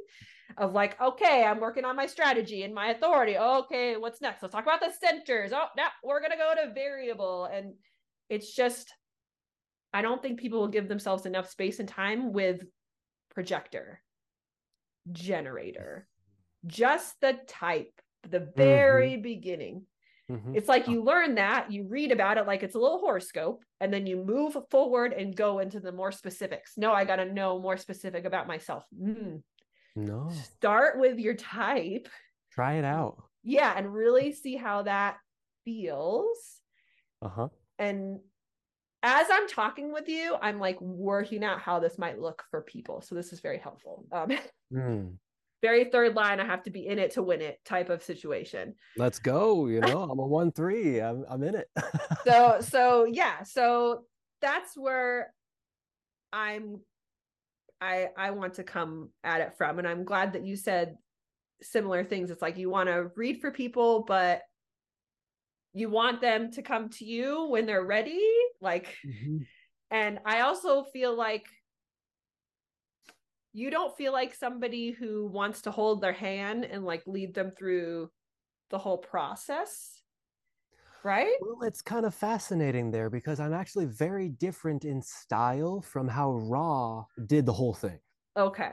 of 0.57 0.73
like, 0.73 0.99
okay, 1.01 1.43
I'm 1.43 1.59
working 1.59 1.85
on 1.85 1.95
my 1.95 2.05
strategy 2.05 2.63
and 2.63 2.73
my 2.73 2.89
authority. 2.89 3.37
Okay, 3.37 3.97
what's 3.97 4.21
next? 4.21 4.41
Let's 4.41 4.53
talk 4.53 4.63
about 4.63 4.81
the 4.81 4.91
centers. 4.99 5.51
Oh, 5.53 5.67
now 5.77 5.87
we're 6.03 6.21
gonna 6.21 6.37
go 6.37 6.53
to 6.55 6.73
variable. 6.73 7.45
And 7.45 7.73
it's 8.29 8.53
just, 8.53 8.93
I 9.93 10.01
don't 10.01 10.21
think 10.21 10.39
people 10.39 10.59
will 10.59 10.67
give 10.67 10.87
themselves 10.87 11.25
enough 11.25 11.49
space 11.49 11.79
and 11.79 11.87
time 11.87 12.31
with 12.33 12.63
projector, 13.33 14.01
generator, 15.11 16.07
just 16.65 17.19
the 17.21 17.37
type, 17.47 18.01
the 18.29 18.51
very 18.55 19.13
mm-hmm. 19.13 19.21
beginning. 19.21 19.85
Mm-hmm. 20.31 20.55
It's 20.55 20.69
like 20.69 20.87
you 20.87 21.03
learn 21.03 21.35
that, 21.35 21.71
you 21.71 21.87
read 21.89 22.11
about 22.11 22.37
it 22.37 22.47
like 22.47 22.63
it's 22.63 22.75
a 22.75 22.79
little 22.79 22.99
horoscope, 22.99 23.65
and 23.81 23.93
then 23.93 24.07
you 24.07 24.15
move 24.15 24.55
forward 24.69 25.11
and 25.11 25.35
go 25.35 25.59
into 25.59 25.79
the 25.81 25.91
more 25.91 26.11
specifics. 26.11 26.73
No, 26.77 26.93
I 26.93 27.03
got 27.03 27.17
to 27.17 27.25
know 27.25 27.59
more 27.59 27.75
specific 27.75 28.23
about 28.23 28.47
myself. 28.47 28.85
Mm, 28.97 29.41
no. 29.95 30.29
Start 30.55 30.99
with 30.99 31.19
your 31.19 31.33
type. 31.33 32.07
Try 32.53 32.75
it 32.75 32.85
out. 32.85 33.21
Yeah, 33.43 33.73
and 33.75 33.93
really 33.93 34.31
see 34.31 34.55
how 34.55 34.83
that 34.83 35.17
feels. 35.65 36.61
Uh-huh. 37.21 37.49
And 37.77 38.19
as 39.03 39.27
I'm 39.31 39.47
talking 39.47 39.91
with 39.91 40.07
you, 40.07 40.35
I'm 40.41 40.59
like 40.59 40.79
working 40.79 41.43
out 41.43 41.59
how 41.59 41.79
this 41.79 41.97
might 41.97 42.19
look 42.19 42.43
for 42.51 42.61
people. 42.61 43.01
So 43.01 43.15
this 43.15 43.33
is 43.33 43.39
very 43.39 43.57
helpful. 43.57 44.05
Um 44.11 44.29
mm. 44.73 45.13
very 45.61 45.85
third 45.85 46.15
line, 46.15 46.39
I 46.39 46.45
have 46.45 46.63
to 46.63 46.71
be 46.71 46.87
in 46.87 46.97
it 46.99 47.11
to 47.11 47.23
win 47.23 47.41
it 47.41 47.59
type 47.65 47.89
of 47.89 48.03
situation. 48.03 48.73
Let's 48.97 49.19
go. 49.19 49.67
You 49.67 49.79
know, 49.79 50.03
I'm 50.03 50.19
a 50.19 50.25
one 50.25 50.51
three. 50.51 50.99
I'm 50.99 51.25
I'm 51.29 51.43
in 51.43 51.55
it. 51.55 51.67
so 52.25 52.59
so 52.61 53.05
yeah, 53.05 53.43
so 53.43 54.05
that's 54.41 54.75
where 54.75 55.33
I'm 56.33 56.81
I 57.79 58.09
I 58.17 58.31
want 58.31 58.55
to 58.55 58.63
come 58.63 59.09
at 59.23 59.41
it 59.41 59.53
from. 59.57 59.79
And 59.79 59.87
I'm 59.87 60.03
glad 60.03 60.33
that 60.33 60.45
you 60.45 60.55
said 60.55 60.95
similar 61.61 62.03
things. 62.03 62.31
It's 62.31 62.41
like 62.41 62.57
you 62.57 62.69
want 62.69 62.89
to 62.89 63.11
read 63.15 63.39
for 63.39 63.51
people, 63.51 64.03
but 64.07 64.41
you 65.73 65.89
want 65.89 66.21
them 66.21 66.51
to 66.51 66.61
come 66.61 66.89
to 66.89 67.05
you 67.05 67.47
when 67.49 67.65
they're 67.65 67.85
ready. 67.85 68.21
Like, 68.59 68.95
mm-hmm. 69.05 69.37
and 69.89 70.19
I 70.25 70.41
also 70.41 70.83
feel 70.83 71.15
like 71.15 71.45
you 73.53 73.69
don't 73.69 73.95
feel 73.97 74.13
like 74.13 74.33
somebody 74.33 74.91
who 74.91 75.27
wants 75.27 75.61
to 75.63 75.71
hold 75.71 76.01
their 76.01 76.13
hand 76.13 76.65
and 76.65 76.85
like 76.85 77.03
lead 77.05 77.33
them 77.33 77.51
through 77.57 78.09
the 78.69 78.77
whole 78.77 78.97
process 78.97 80.01
right? 81.03 81.33
Well, 81.41 81.67
it's 81.67 81.81
kind 81.81 82.05
of 82.05 82.13
fascinating 82.13 82.91
there 82.91 83.09
because 83.09 83.39
I'm 83.39 83.53
actually 83.53 83.85
very 83.85 84.29
different 84.29 84.85
in 84.85 85.01
style 85.01 85.81
from 85.81 86.07
how 86.07 86.33
Ra 86.33 87.03
did 87.25 87.45
the 87.45 87.53
whole 87.53 87.73
thing. 87.73 87.99
Okay. 88.37 88.71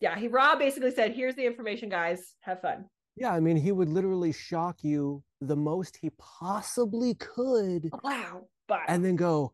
Yeah, 0.00 0.18
he 0.18 0.28
Ra 0.28 0.56
basically 0.56 0.90
said, 0.90 1.12
"Here's 1.12 1.34
the 1.34 1.46
information, 1.46 1.88
guys. 1.88 2.34
Have 2.40 2.60
fun." 2.60 2.86
Yeah, 3.16 3.32
I 3.32 3.40
mean, 3.40 3.56
he 3.56 3.72
would 3.72 3.88
literally 3.88 4.32
shock 4.32 4.82
you 4.82 5.22
the 5.40 5.56
most 5.56 5.96
he 5.96 6.10
possibly 6.18 7.14
could. 7.14 7.90
Wow. 8.02 8.46
But 8.68 8.80
and 8.88 9.04
then 9.04 9.16
go, 9.16 9.52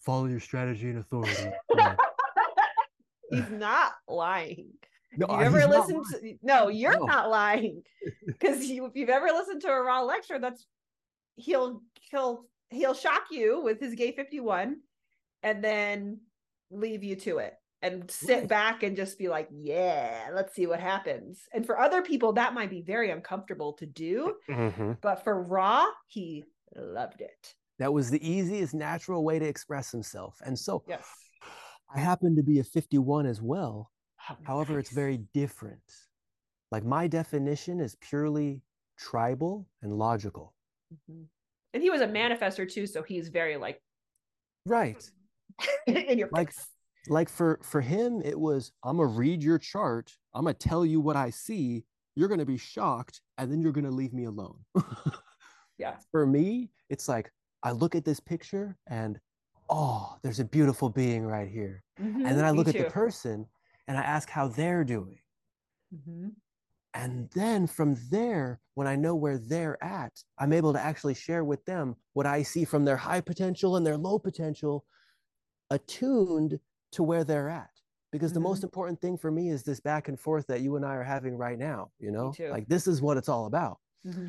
follow 0.00 0.26
your 0.26 0.40
strategy 0.40 0.90
and 0.90 0.98
authority. 0.98 1.50
he's 3.30 3.50
not 3.50 3.92
lying. 4.08 4.72
No, 5.16 5.26
you 5.30 5.40
ever 5.40 5.66
listened 5.66 6.04
to 6.10 6.34
no, 6.42 6.68
you're 6.68 6.98
no. 6.98 7.06
not 7.06 7.30
lying. 7.30 7.82
Because 8.26 8.64
you, 8.66 8.86
if 8.86 8.92
you've 8.94 9.08
ever 9.08 9.26
listened 9.26 9.62
to 9.62 9.68
a 9.68 9.82
Ra 9.82 10.02
lecture, 10.02 10.38
that's 10.38 10.66
he'll 11.36 11.82
he'll 12.10 12.44
he'll 12.70 12.94
shock 12.94 13.24
you 13.30 13.60
with 13.62 13.80
his 13.80 13.94
gate 13.94 14.16
51 14.16 14.76
and 15.42 15.64
then 15.64 16.20
leave 16.70 17.02
you 17.02 17.16
to 17.16 17.38
it 17.38 17.54
and 17.82 18.10
sit 18.10 18.40
right. 18.40 18.48
back 18.48 18.82
and 18.82 18.96
just 18.96 19.18
be 19.18 19.28
like, 19.28 19.48
yeah, 19.52 20.28
let's 20.34 20.54
see 20.54 20.66
what 20.66 20.80
happens. 20.80 21.40
And 21.52 21.64
for 21.64 21.78
other 21.78 22.02
people, 22.02 22.32
that 22.32 22.54
might 22.54 22.70
be 22.70 22.82
very 22.82 23.10
uncomfortable 23.10 23.72
to 23.74 23.86
do. 23.86 24.34
Mm-hmm. 24.50 24.92
But 25.00 25.22
for 25.22 25.42
Ra, 25.42 25.86
he 26.06 26.44
loved 26.74 27.20
it. 27.20 27.54
That 27.78 27.92
was 27.92 28.10
the 28.10 28.28
easiest, 28.28 28.74
natural 28.74 29.24
way 29.24 29.38
to 29.38 29.46
express 29.46 29.92
himself. 29.92 30.36
And 30.44 30.58
so 30.58 30.82
yes. 30.88 31.06
I 31.94 32.00
happen 32.00 32.34
to 32.36 32.42
be 32.42 32.58
a 32.58 32.64
51 32.64 33.26
as 33.26 33.40
well. 33.40 33.90
Oh, 34.28 34.36
However, 34.42 34.74
nice. 34.74 34.86
it's 34.86 34.94
very 34.94 35.20
different. 35.32 35.80
Like 36.72 36.84
my 36.84 37.06
definition 37.06 37.80
is 37.80 37.96
purely 38.00 38.62
tribal 38.98 39.66
and 39.82 39.92
logical. 39.92 40.54
Mm-hmm. 40.92 41.22
And 41.74 41.82
he 41.82 41.90
was 41.90 42.00
a 42.00 42.06
manifester 42.06 42.70
too, 42.70 42.86
so 42.86 43.02
he's 43.02 43.28
very 43.28 43.56
like 43.56 43.80
right 44.66 45.02
in 45.86 46.18
your 46.18 46.28
like 46.32 46.52
face. 46.52 46.66
Like 47.10 47.28
for 47.28 47.58
for 47.62 47.80
him 47.80 48.22
it 48.24 48.38
was 48.38 48.72
i'm 48.84 48.96
gonna 48.96 49.08
read 49.08 49.42
your 49.42 49.58
chart. 49.58 50.12
I'm 50.34 50.44
gonna 50.44 50.54
tell 50.54 50.84
you 50.84 51.00
what 51.00 51.16
i 51.16 51.30
see. 51.30 51.84
You're 52.16 52.28
gonna 52.28 52.44
be 52.44 52.58
shocked 52.58 53.20
and 53.36 53.50
then 53.50 53.60
you're 53.60 53.72
gonna 53.72 53.90
leave 53.90 54.12
me 54.12 54.24
alone. 54.24 54.58
Yeah. 55.78 55.94
For 56.10 56.26
me 56.26 56.70
it's 56.88 57.08
like 57.08 57.30
i 57.62 57.70
look 57.70 57.94
at 57.94 58.04
this 58.04 58.18
picture 58.18 58.76
and 58.88 59.20
oh 59.70 60.16
there's 60.24 60.40
a 60.40 60.44
beautiful 60.44 60.88
being 60.88 61.24
right 61.24 61.48
here. 61.48 61.84
Mm-hmm, 62.00 62.26
and 62.26 62.36
then 62.36 62.44
i 62.44 62.50
look 62.50 62.66
at 62.66 62.76
the 62.76 62.90
person 62.90 63.46
and 63.86 63.96
i 63.96 64.02
ask 64.02 64.28
how 64.28 64.48
they're 64.48 64.82
doing. 64.82 65.20
Mm-hmm. 65.94 66.28
And 66.94 67.30
then 67.34 67.66
from 67.66 67.96
there, 68.10 68.60
when 68.74 68.86
I 68.86 68.96
know 68.96 69.14
where 69.14 69.38
they're 69.38 69.82
at, 69.82 70.12
I'm 70.38 70.52
able 70.52 70.72
to 70.72 70.80
actually 70.80 71.14
share 71.14 71.44
with 71.44 71.64
them 71.64 71.94
what 72.14 72.26
I 72.26 72.42
see 72.42 72.64
from 72.64 72.84
their 72.84 72.96
high 72.96 73.20
potential 73.20 73.76
and 73.76 73.86
their 73.86 73.96
low 73.96 74.18
potential, 74.18 74.84
attuned 75.70 76.58
to 76.92 77.02
where 77.02 77.24
they're 77.24 77.48
at. 77.48 77.70
Because 78.10 78.30
mm-hmm. 78.30 78.34
the 78.34 78.48
most 78.48 78.58
mm-hmm. 78.58 78.66
important 78.66 79.00
thing 79.00 79.18
for 79.18 79.30
me 79.30 79.50
is 79.50 79.62
this 79.62 79.80
back 79.80 80.08
and 80.08 80.18
forth 80.18 80.46
that 80.46 80.60
you 80.60 80.76
and 80.76 80.84
I 80.84 80.94
are 80.94 81.02
having 81.02 81.36
right 81.36 81.58
now. 81.58 81.90
You 81.98 82.10
know, 82.10 82.32
like 82.50 82.66
this 82.68 82.86
is 82.86 83.02
what 83.02 83.16
it's 83.16 83.28
all 83.28 83.46
about. 83.46 83.78
Mm-hmm. 84.06 84.28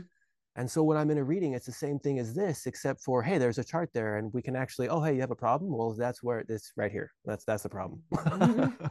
And 0.56 0.69
so 0.69 0.84
when 0.84 0.98
I'm 0.98 1.10
in 1.11 1.18
a 1.18 1.23
reading, 1.23 1.53
it's 1.53 1.65
the 1.65 1.72
same 1.72 1.99
thing 1.99 2.19
as 2.19 2.34
this, 2.34 2.65
except 2.65 3.02
for 3.02 3.23
hey, 3.23 3.38
there's 3.38 3.60
a 3.60 3.64
chart 3.64 3.90
there, 3.94 4.18
and 4.18 4.34
we 4.34 4.41
can 4.41 4.56
actually, 4.56 4.90
oh 4.90 5.02
hey, 5.02 5.14
you 5.14 5.22
have 5.22 5.31
a 5.31 5.36
problem. 5.36 5.76
Well, 5.77 5.94
that's 5.94 6.22
where 6.22 6.44
it's 6.49 6.73
right 6.76 6.91
here. 6.91 7.11
That's 7.23 7.45
that's 7.45 7.64
the 7.64 7.69
problem. 7.69 8.02
Mm-hmm. 8.14 8.86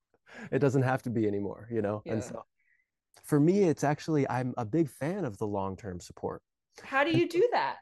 it 0.52 0.58
doesn't 0.58 0.82
have 0.82 1.02
to 1.04 1.10
be 1.10 1.26
anymore, 1.26 1.68
you 1.70 1.80
know. 1.80 2.02
Yeah. 2.04 2.14
And 2.14 2.24
so 2.24 2.44
for 3.24 3.40
me, 3.40 3.64
it's 3.64 3.84
actually, 3.84 4.28
I'm 4.28 4.54
a 4.56 4.64
big 4.64 4.88
fan 4.90 5.24
of 5.24 5.38
the 5.38 5.46
long 5.46 5.76
term 5.76 6.00
support. 6.00 6.42
How 6.82 7.04
do 7.04 7.16
you 7.16 7.28
do 7.28 7.48
that? 7.52 7.76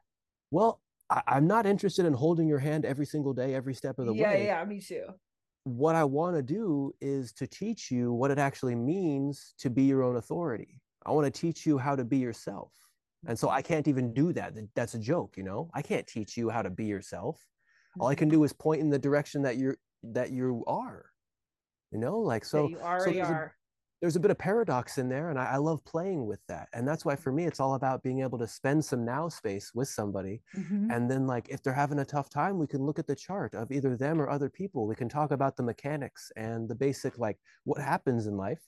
Well, 0.50 0.80
I, 1.10 1.22
am 1.28 1.46
not 1.46 1.66
interested 1.66 2.06
in 2.06 2.12
holding 2.12 2.46
your 2.46 2.58
hand 2.58 2.84
every 2.84 3.06
single 3.06 3.32
day, 3.32 3.54
every 3.54 3.74
step 3.74 3.98
of 3.98 4.06
the 4.06 4.14
yeah, 4.14 4.30
way. 4.30 4.46
Yeah, 4.46 4.60
yeah, 4.60 4.64
me 4.64 4.80
too. 4.80 5.06
What 5.64 5.94
I 5.94 6.04
want 6.04 6.36
to 6.36 6.42
do 6.42 6.92
is 7.00 7.32
to 7.34 7.46
teach 7.46 7.90
you 7.90 8.12
what 8.12 8.30
it 8.30 8.38
actually 8.38 8.74
means 8.74 9.54
to 9.58 9.70
be 9.70 9.84
your 9.84 10.02
own 10.02 10.16
authority. 10.16 10.80
I 11.06 11.12
want 11.12 11.32
to 11.32 11.40
teach 11.40 11.66
you 11.66 11.78
how 11.78 11.94
to 11.96 12.04
be 12.04 12.18
yourself. 12.18 12.72
And 13.26 13.38
so 13.38 13.48
I 13.48 13.60
mm-hmm. 13.60 13.68
can't 13.68 13.88
even 13.88 14.12
do 14.12 14.32
that. 14.32 14.54
That's 14.74 14.94
a 14.94 14.98
joke, 14.98 15.36
you 15.36 15.44
know? 15.44 15.70
I 15.74 15.82
can't 15.82 16.06
teach 16.06 16.36
you 16.36 16.50
how 16.50 16.62
to 16.62 16.70
be 16.70 16.86
yourself. 16.86 17.40
All 18.00 18.08
I 18.08 18.14
can 18.14 18.28
mm-hmm. 18.28 18.38
do 18.38 18.44
is 18.44 18.52
point 18.52 18.80
in 18.80 18.90
the 18.90 18.98
direction 18.98 19.42
that 19.42 19.58
you're 19.58 19.76
that 20.02 20.30
you 20.30 20.64
are. 20.66 21.06
You 21.92 21.98
know, 21.98 22.18
like 22.18 22.44
so. 22.44 22.68
you 22.68 22.78
already 22.78 23.18
so 23.18 23.26
are 23.26 23.54
there's 24.02 24.16
a 24.16 24.20
bit 24.20 24.32
of 24.32 24.38
paradox 24.38 24.98
in 24.98 25.08
there 25.08 25.30
and 25.30 25.38
I, 25.38 25.52
I, 25.52 25.56
love 25.58 25.82
playing 25.84 26.26
with 26.26 26.40
that 26.48 26.68
and 26.74 26.86
that's 26.86 27.04
why 27.04 27.14
for 27.14 27.30
me 27.30 27.46
it's 27.46 27.60
all 27.60 27.74
about 27.74 28.02
being 28.02 28.20
able 28.20 28.36
to 28.38 28.48
spend 28.48 28.84
some 28.84 29.04
now 29.04 29.28
space 29.28 29.70
with 29.74 29.88
somebody 29.88 30.42
mm-hmm. 30.56 30.90
and 30.90 31.08
then 31.08 31.28
like 31.28 31.48
if 31.48 31.62
they're 31.62 31.72
having 31.72 32.00
a 32.00 32.04
tough 32.04 32.28
time 32.28 32.58
we 32.58 32.66
can 32.66 32.84
look 32.84 32.98
at 32.98 33.06
the 33.06 33.14
chart 33.14 33.54
of 33.54 33.70
either 33.70 33.96
them 33.96 34.20
or 34.20 34.28
other 34.28 34.50
people 34.50 34.88
we 34.88 34.96
can 34.96 35.08
talk 35.08 35.30
about 35.30 35.56
the 35.56 35.62
mechanics 35.62 36.32
and 36.36 36.68
the 36.68 36.74
basic 36.74 37.16
like 37.16 37.38
what 37.62 37.80
happens 37.80 38.26
in 38.26 38.36
life 38.36 38.60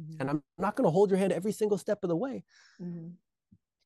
mm-hmm. 0.00 0.20
and 0.20 0.30
i'm 0.30 0.42
not 0.56 0.76
going 0.76 0.86
to 0.86 0.90
hold 0.92 1.10
your 1.10 1.18
hand 1.18 1.32
every 1.32 1.52
single 1.52 1.76
step 1.76 1.98
of 2.04 2.08
the 2.08 2.16
way 2.16 2.44
mm-hmm. 2.80 3.08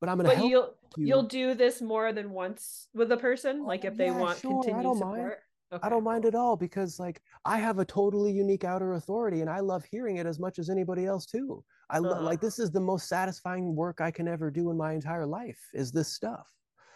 but 0.00 0.10
i'm 0.10 0.18
going 0.18 0.28
to 0.28 0.36
help 0.36 0.50
you'll 0.50 0.74
you. 0.98 1.06
you'll 1.06 1.22
do 1.22 1.54
this 1.54 1.80
more 1.80 2.12
than 2.12 2.30
once 2.30 2.88
with 2.92 3.10
a 3.10 3.16
person 3.16 3.64
like 3.64 3.86
if 3.86 3.96
they 3.96 4.06
yeah, 4.06 4.18
want 4.18 4.38
sure, 4.38 4.62
continued 4.62 4.98
support 4.98 5.18
mind. 5.18 5.34
Okay. 5.72 5.80
I 5.84 5.88
don't 5.88 6.04
mind 6.04 6.24
at 6.24 6.34
all 6.34 6.56
because 6.56 7.00
like 7.00 7.20
I 7.44 7.58
have 7.58 7.78
a 7.78 7.84
totally 7.84 8.32
unique 8.32 8.64
outer 8.64 8.94
authority 8.94 9.40
and 9.40 9.50
I 9.50 9.60
love 9.60 9.84
hearing 9.84 10.18
it 10.18 10.26
as 10.26 10.38
much 10.38 10.58
as 10.58 10.70
anybody 10.70 11.06
else 11.06 11.26
too. 11.26 11.64
I 11.90 11.98
lo- 11.98 12.20
like 12.20 12.38
uh-huh. 12.38 12.46
this 12.46 12.58
is 12.58 12.70
the 12.70 12.80
most 12.80 13.08
satisfying 13.08 13.74
work 13.74 14.00
I 14.00 14.10
can 14.10 14.28
ever 14.28 14.50
do 14.50 14.70
in 14.70 14.76
my 14.76 14.92
entire 14.92 15.26
life 15.26 15.58
is 15.72 15.90
this 15.90 16.12
stuff. 16.12 16.46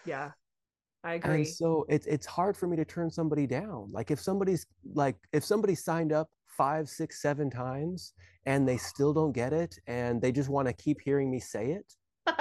Yeah. 0.05 0.31
I 1.05 1.15
agree. 1.15 1.37
And 1.37 1.49
so 1.49 1.87
it's 1.89 2.07
it's 2.07 2.27
hard 2.27 2.57
for 2.57 2.67
me 2.67 2.77
to 2.77 2.85
turn 2.85 3.11
somebody 3.11 3.47
down. 3.47 3.89
Like 3.91 4.11
if 4.11 4.21
somebody's 4.21 4.67
like 4.95 5.17
if 5.33 5.45
somebody 5.45 5.75
signed 5.75 6.13
up 6.13 6.29
five, 6.47 6.89
six, 6.89 7.23
seven 7.23 7.51
times 7.51 8.15
and 8.47 8.69
they 8.69 8.77
still 8.77 9.13
don't 9.13 9.33
get 9.33 9.53
it 9.53 9.79
and 9.87 10.21
they 10.21 10.33
just 10.33 10.49
want 10.49 10.67
to 10.69 10.75
keep 10.75 11.01
hearing 11.01 11.31
me 11.31 11.41
say 11.41 11.73
it, 11.73 11.95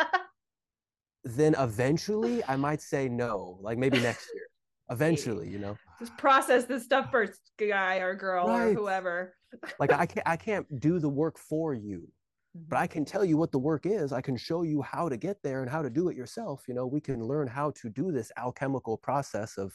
then 1.24 1.56
eventually 1.58 2.44
I 2.48 2.56
might 2.56 2.82
say 2.82 3.08
no, 3.10 3.58
like 3.62 3.78
maybe 3.78 3.99
next 3.99 4.28
year 4.34 4.44
eventually 4.90 5.49
you 5.49 5.60
know 5.60 5.78
just 5.99 6.15
process 6.18 6.65
this 6.65 6.84
stuff 6.84 7.10
first 7.11 7.40
guy 7.60 7.98
or 7.98 8.15
girl 8.15 8.48
right. 8.48 8.68
or 8.68 8.74
whoever 8.74 9.34
like 9.80 9.91
i 9.91 10.06
can't 10.06 10.28
i 10.28 10.36
can't 10.36 10.80
do 10.80 10.99
the 10.99 11.10
work 11.10 11.38
for 11.38 11.74
you 11.74 12.07
but 12.53 12.76
mm-hmm. 12.76 12.84
i 12.84 12.88
can 12.88 13.06
tell 13.06 13.24
you 13.24 13.38
what 13.38 13.52
the 13.52 13.60
work 13.60 13.86
is 13.86 14.11
i 14.11 14.22
can 14.22 14.38
show 14.38 14.64
you 14.64 14.82
how 14.82 15.07
to 15.07 15.18
get 15.18 15.38
there 15.44 15.61
and 15.61 15.72
how 15.72 15.82
to 15.82 15.90
do 15.90 16.10
it 16.10 16.18
yourself 16.18 16.64
you 16.68 16.74
know 16.74 16.86
we 16.86 17.02
can 17.02 17.24
learn 17.24 17.48
how 17.48 17.72
to 17.72 17.90
do 17.90 18.11
this 18.11 18.32
alchemical 18.38 18.98
process 18.98 19.57
of 19.57 19.74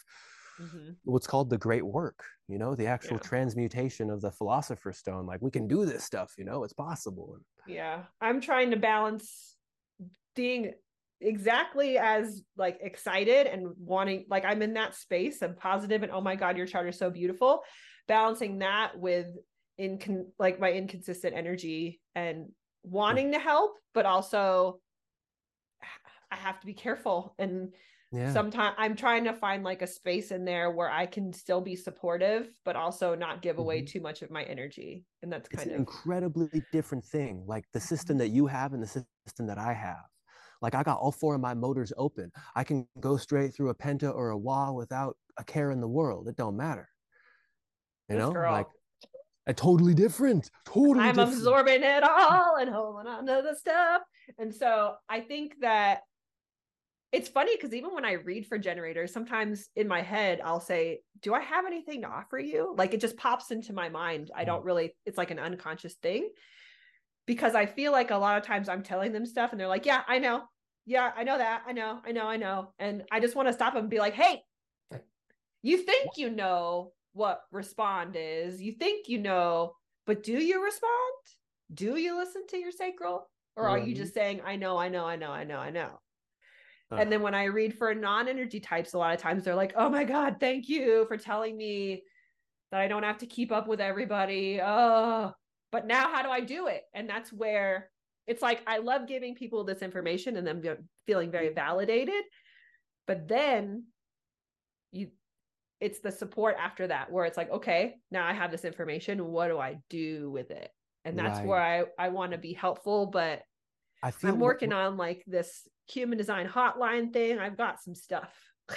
mm-hmm. 0.61 0.91
what's 1.05 1.27
called 1.27 1.51
the 1.51 1.59
great 1.59 1.85
work 1.85 2.23
you 2.49 2.59
know 2.59 2.75
the 2.75 2.87
actual 2.87 3.17
yeah. 3.17 3.29
transmutation 3.29 4.11
of 4.11 4.21
the 4.21 4.31
philosopher's 4.31 4.99
stone 4.99 5.27
like 5.27 5.41
we 5.41 5.51
can 5.51 5.67
do 5.67 5.85
this 5.85 6.05
stuff 6.05 6.33
you 6.39 6.45
know 6.45 6.65
it's 6.65 6.75
possible 6.75 7.37
yeah 7.67 8.03
i'm 8.21 8.41
trying 8.41 8.71
to 8.71 8.77
balance 8.77 9.57
being 10.35 10.73
exactly 11.23 11.99
as 11.99 12.43
like 12.57 12.79
excited 12.83 13.47
and 13.47 13.69
wanting 13.79 14.25
like 14.29 14.45
i'm 14.45 14.63
in 14.63 14.75
that 14.75 14.95
space 14.95 15.43
of 15.43 15.57
positive 15.57 16.03
and 16.03 16.13
oh 16.13 16.21
my 16.21 16.37
god 16.37 16.57
your 16.57 16.67
chart 16.67 16.89
is 16.89 16.99
so 16.99 17.11
beautiful 17.11 17.63
balancing 18.09 18.59
that 18.59 18.93
with 18.99 19.27
in 19.79 20.27
like 20.39 20.61
my 20.61 20.71
inconsistent 20.71 21.35
energy 21.35 22.01
and 22.15 22.47
wanting 22.83 23.33
to 23.33 23.39
help 23.39 23.77
but 23.95 24.07
also 24.07 24.81
i 26.31 26.37
have 26.37 26.61
to 26.61 26.67
be 26.67 26.75
careful 26.75 27.35
and 27.39 27.73
yeah. 28.11 28.33
sometimes 28.33 28.75
i'm 28.79 28.95
trying 28.95 29.25
to 29.25 29.33
find 29.33 29.65
like 29.65 29.81
a 29.83 29.87
space 29.87 30.31
in 30.31 30.45
there 30.45 30.71
where 30.71 30.91
i 30.91 31.07
can 31.07 31.33
still 31.33 31.61
be 31.61 31.75
supportive 31.75 32.51
but 32.65 32.77
also 32.77 33.15
not 33.15 33.41
give 33.41 33.59
away 33.59 33.79
mm-hmm. 33.79 33.87
too 33.87 34.01
much 34.01 34.23
of 34.23 34.31
my 34.31 34.43
energy 34.45 35.05
and 35.23 35.33
that's 35.33 35.49
kind 35.49 35.63
it's 35.63 35.67
of 35.67 35.75
an 35.75 35.79
incredibly 35.79 36.63
different 36.73 37.05
thing 37.05 37.43
like 37.47 37.65
the 37.73 37.81
system 37.81 38.15
mm-hmm. 38.15 38.27
that 38.27 38.29
you 38.29 38.47
have 38.47 38.75
and 38.75 38.83
the 38.83 39.05
system 39.27 39.47
that 39.47 39.59
i 39.59 39.73
have 39.73 40.05
like 40.63 40.75
I 40.75 40.83
got 40.83 40.99
all 40.99 41.13
four 41.13 41.35
of 41.35 41.41
my 41.41 41.55
motors 41.55 41.93
open. 41.97 42.33
I 42.55 42.65
can 42.65 42.87
go 43.01 43.17
straight 43.17 43.55
through 43.55 43.71
a 43.71 43.75
penta 43.75 44.15
or 44.15 44.31
a 44.31 44.39
wah 44.39 44.73
without 44.73 45.17
a 45.37 45.45
care 45.45 45.71
in 45.73 45.81
the 45.81 45.89
world. 45.89 46.29
It 46.29 46.37
don't 46.37 46.57
matter. 46.57 46.89
You 48.09 48.17
this 48.17 48.25
know, 48.25 48.33
girl. 48.33 48.53
like 48.53 48.69
a 49.47 49.53
totally 49.53 49.95
different. 49.95 50.51
Totally. 50.65 51.01
I'm 51.01 51.17
different. 51.17 51.35
absorbing 51.35 51.83
it 51.83 52.05
all 52.05 52.57
and 52.57 52.71
holding 52.71 53.09
on 53.09 53.27
to 53.27 53.43
the 53.45 53.57
stuff. 53.57 54.03
And 54.39 54.55
so 54.55 54.95
I 55.09 55.21
think 55.21 55.55
that 55.61 56.03
it's 57.11 57.29
funny 57.29 57.55
because 57.57 57.75
even 57.75 57.93
when 57.93 58.05
I 58.05 58.13
read 58.13 58.47
for 58.47 58.57
generators, 58.57 59.13
sometimes 59.13 59.69
in 59.77 59.87
my 59.87 60.01
head 60.01 60.41
I'll 60.43 60.61
say, 60.61 61.01
"Do 61.21 61.35
I 61.35 61.41
have 61.41 61.67
anything 61.67 62.03
to 62.03 62.09
offer 62.09 62.39
you?" 62.39 62.75
Like 62.77 62.95
it 62.95 63.01
just 63.01 63.17
pops 63.17 63.51
into 63.51 63.73
my 63.73 63.89
mind. 63.89 64.31
I 64.35 64.45
don't 64.45 64.63
mm. 64.63 64.67
really. 64.67 64.95
It's 65.05 65.19
like 65.19 65.31
an 65.31 65.39
unconscious 65.39 65.95
thing 65.95 66.31
because 67.27 67.55
I 67.55 67.67
feel 67.67 67.93
like 67.93 68.11
a 68.11 68.17
lot 68.17 68.39
of 68.39 68.47
times 68.47 68.69
I'm 68.69 68.83
telling 68.83 69.13
them 69.13 69.27
stuff 69.27 69.51
and 69.51 69.61
they're 69.61 69.69
like, 69.69 69.87
"Yeah, 69.87 70.03
I 70.07 70.21
know 70.21 70.45
yeah, 70.87 71.13
I 71.17 71.25
know 71.25 71.39
that. 71.39 71.63
I 71.67 71.73
know, 71.73 72.01
I 72.05 72.13
know, 72.13 72.27
I 72.27 72.37
know. 72.37 72.73
And 72.79 73.05
I 73.11 73.21
just 73.21 73.37
want 73.37 73.49
to 73.49 73.55
stop 73.55 73.75
him 73.75 73.81
and 73.81 73.91
be 73.91 73.99
like, 73.99 74.15
hey, 74.15 74.43
you 75.63 75.79
think 75.79 76.17
you 76.17 76.31
know 76.31 76.93
what 77.13 77.43
respond 77.53 78.17
is. 78.19 78.61
You 78.61 78.73
think 78.73 79.09
you 79.09 79.19
know, 79.19 79.75
but 80.07 80.23
do 80.23 80.33
you 80.33 80.63
respond? 80.65 80.91
Do 81.73 81.97
you 81.97 82.17
listen 82.17 82.47
to 82.49 82.59
your 82.59 82.73
sacral? 82.73 83.29
Or 83.55 83.69
are 83.69 83.79
you 83.79 83.95
just 83.95 84.15
saying, 84.15 84.41
I 84.45 84.57
know, 84.57 84.79
I 84.79 84.89
know, 84.89 85.05
I 85.05 85.17
know, 85.17 85.31
I 85.31 85.45
know, 85.45 85.59
I 85.59 85.71
know? 85.71 86.01
Uh. 86.91 86.97
And 86.97 87.13
then 87.13 87.21
when 87.21 87.35
I 87.35 87.45
read 87.45 87.77
for 87.77 87.95
non 87.95 88.29
energy 88.29 88.61
types, 88.61 88.95
a 88.95 88.99
lot 88.99 89.15
of 89.15 89.21
times 89.21 89.45
they're 89.45 89.55
like, 89.55 89.75
oh 89.77 89.91
my 89.91 90.05
God, 90.05 90.37
thank 90.41 90.69
you 90.69 91.05
for 91.07 91.17
telling 91.17 91.57
me 91.57 92.03
that 92.71 92.81
I 92.81 92.89
don't 92.89 93.03
have 93.03 93.19
to 93.19 93.27
keep 93.27 93.53
up 93.53 93.69
with 93.69 93.81
everybody. 93.81 94.61
Oh, 94.63 95.33
but 95.71 95.87
now 95.87 96.09
how 96.09 96.23
do 96.23 96.31
I 96.31 96.41
do 96.41 96.67
it? 96.67 96.83
And 96.95 97.09
that's 97.09 97.33
where 97.33 97.91
it's 98.27 98.43
like 98.43 98.63
I 98.67 98.79
love 98.79 99.09
giving 99.09 99.35
people 99.35 99.65
this 99.65 99.83
information 99.83 100.37
and 100.37 100.47
them 100.47 100.63
feeling 101.07 101.31
very 101.31 101.53
validated. 101.53 102.23
But 103.07 103.29
then 103.29 103.85
you 104.93 105.09
it's 105.81 105.99
the 105.99 106.13
support 106.13 106.57
after 106.61 106.87
that 106.87 107.11
where 107.11 107.25
it's 107.25 107.37
like, 107.37 107.51
okay, 107.51 107.97
now 108.13 108.25
I 108.25 108.33
have 108.33 108.53
this 108.53 108.65
information. 108.65 109.27
What 109.27 109.49
do 109.49 109.59
I 109.59 109.79
do 109.91 110.31
with 110.31 110.53
it? 110.53 110.71
And 111.05 111.19
that's 111.19 111.41
right. 111.41 111.47
where 111.47 111.61
I, 111.61 111.83
I 111.99 112.09
want 112.11 112.31
to 112.31 112.39
be 112.39 112.53
helpful. 112.53 113.07
But 113.07 113.43
I 114.03 114.13
I'm 114.23 114.39
working 114.39 114.73
on 114.73 114.97
like 114.97 115.25
this 115.27 115.67
human 115.89 116.19
design 116.19 116.49
hotline 116.49 117.13
thing. 117.13 117.41
I've 117.41 117.57
got 117.57 117.83
some 117.83 117.97
stuff. 117.97 118.33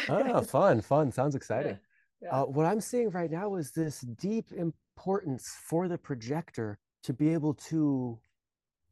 oh, 0.10 0.42
fun, 0.48 0.82
fun. 0.82 1.12
Sounds 1.12 1.36
exciting. 1.36 1.78
Yeah. 2.22 2.30
Yeah. 2.30 2.42
Uh, 2.42 2.46
what 2.46 2.66
I'm 2.66 2.82
seeing 2.82 3.12
right 3.12 3.30
now 3.30 3.56
is 3.56 3.72
this 3.72 4.02
deep 4.02 4.52
importance 4.52 5.56
for 5.68 5.88
the 5.88 5.98
projector 5.98 6.80
to 7.04 7.14
be 7.14 7.32
able 7.34 7.54
to 7.54 8.18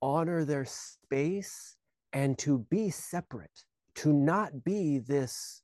honor 0.04 0.44
their 0.44 0.66
space 0.66 1.78
and 2.12 2.38
to 2.40 2.60
be 2.70 2.90
separate, 2.90 3.64
to 3.96 4.12
not 4.12 4.64
be 4.64 5.00
this 5.00 5.62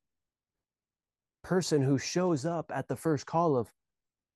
person 1.44 1.82
who 1.82 1.98
shows 1.98 2.46
up 2.46 2.72
at 2.74 2.88
the 2.88 2.96
first 2.96 3.26
call 3.26 3.58
of, 3.58 3.70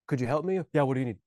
could 0.07 0.19
you 0.19 0.27
help 0.27 0.43
me? 0.43 0.59
Yeah, 0.73 0.83
what 0.83 0.95
do 0.95 0.99
you 0.99 1.05
need? 1.05 1.17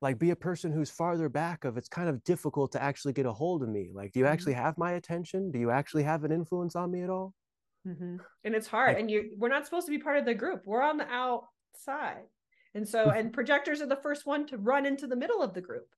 Like 0.00 0.18
be 0.18 0.30
a 0.30 0.36
person 0.36 0.70
who's 0.70 0.90
farther 0.90 1.28
back 1.28 1.64
of 1.64 1.76
it's 1.76 1.88
kind 1.88 2.08
of 2.08 2.22
difficult 2.22 2.70
to 2.72 2.82
actually 2.82 3.14
get 3.14 3.26
a 3.26 3.32
hold 3.32 3.62
of 3.62 3.68
me. 3.68 3.90
Like, 3.92 4.12
do 4.12 4.20
you 4.20 4.26
mm-hmm. 4.26 4.32
actually 4.32 4.52
have 4.52 4.78
my 4.78 4.92
attention? 4.92 5.50
Do 5.50 5.58
you 5.58 5.70
actually 5.70 6.04
have 6.04 6.24
an 6.24 6.30
influence 6.30 6.76
on 6.76 6.92
me 6.92 7.02
at 7.02 7.10
all? 7.10 7.34
Mm-hmm. 7.86 8.16
And 8.44 8.54
it's 8.54 8.68
hard. 8.68 8.94
Like, 8.94 9.00
and 9.00 9.10
you 9.10 9.30
we're 9.36 9.48
not 9.48 9.64
supposed 9.64 9.86
to 9.86 9.90
be 9.90 9.98
part 9.98 10.18
of 10.18 10.24
the 10.24 10.34
group. 10.34 10.62
We're 10.64 10.82
on 10.82 10.98
the 10.98 11.08
outside. 11.10 12.26
And 12.74 12.86
so, 12.86 13.10
and 13.10 13.32
projectors 13.32 13.80
are 13.80 13.86
the 13.86 13.96
first 13.96 14.26
one 14.26 14.46
to 14.48 14.58
run 14.58 14.86
into 14.86 15.06
the 15.06 15.16
middle 15.16 15.42
of 15.42 15.54
the 15.54 15.60
group. 15.60 15.88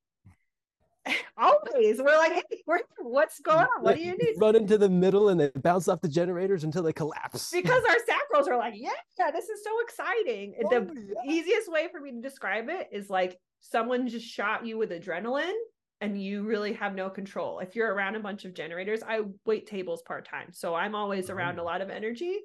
Always, 1.36 1.98
we're 1.98 2.18
like, 2.18 2.32
hey, 2.32 2.62
we're 2.66 2.80
what's 2.98 3.40
going 3.40 3.58
on? 3.58 3.82
What 3.82 3.96
do 3.96 4.02
you 4.02 4.16
need? 4.16 4.34
Run 4.38 4.54
into 4.54 4.76
the 4.76 4.88
middle 4.88 5.30
and 5.30 5.40
they 5.40 5.50
bounce 5.56 5.88
off 5.88 6.00
the 6.00 6.08
generators 6.08 6.64
until 6.64 6.82
they 6.82 6.92
collapse. 6.92 7.50
Because 7.50 7.82
our 7.84 7.96
sacrals 7.96 8.48
are 8.48 8.58
like, 8.58 8.74
yeah, 8.76 8.90
yeah, 9.18 9.30
this 9.30 9.48
is 9.48 9.64
so 9.64 9.70
exciting. 9.80 10.54
Oh, 10.64 10.68
the 10.68 10.94
yeah. 10.94 11.32
easiest 11.32 11.70
way 11.70 11.88
for 11.90 12.00
me 12.00 12.12
to 12.12 12.20
describe 12.20 12.68
it 12.68 12.88
is 12.92 13.08
like 13.08 13.38
someone 13.60 14.08
just 14.08 14.26
shot 14.26 14.66
you 14.66 14.76
with 14.76 14.90
adrenaline 14.90 15.56
and 16.00 16.20
you 16.20 16.42
really 16.44 16.72
have 16.74 16.94
no 16.94 17.10
control. 17.10 17.58
If 17.60 17.76
you're 17.76 17.92
around 17.92 18.16
a 18.16 18.20
bunch 18.20 18.44
of 18.44 18.54
generators, 18.54 19.02
I 19.06 19.20
wait 19.44 19.66
tables 19.66 20.02
part 20.02 20.26
time, 20.26 20.48
so 20.52 20.74
I'm 20.74 20.94
always 20.94 21.30
around 21.30 21.58
a 21.58 21.62
oh. 21.62 21.66
lot 21.66 21.80
of 21.80 21.90
energy. 21.90 22.38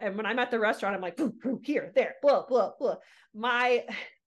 And 0.00 0.16
when 0.16 0.26
I'm 0.26 0.38
at 0.38 0.50
the 0.50 0.58
restaurant, 0.58 0.96
I'm 0.96 1.02
like, 1.02 1.16
boom, 1.16 1.32
boom, 1.42 1.60
here, 1.62 1.92
there, 1.94 2.14
blah, 2.22 2.46
blah, 2.46 2.70
blah. 2.78 2.96
My, 3.34 3.84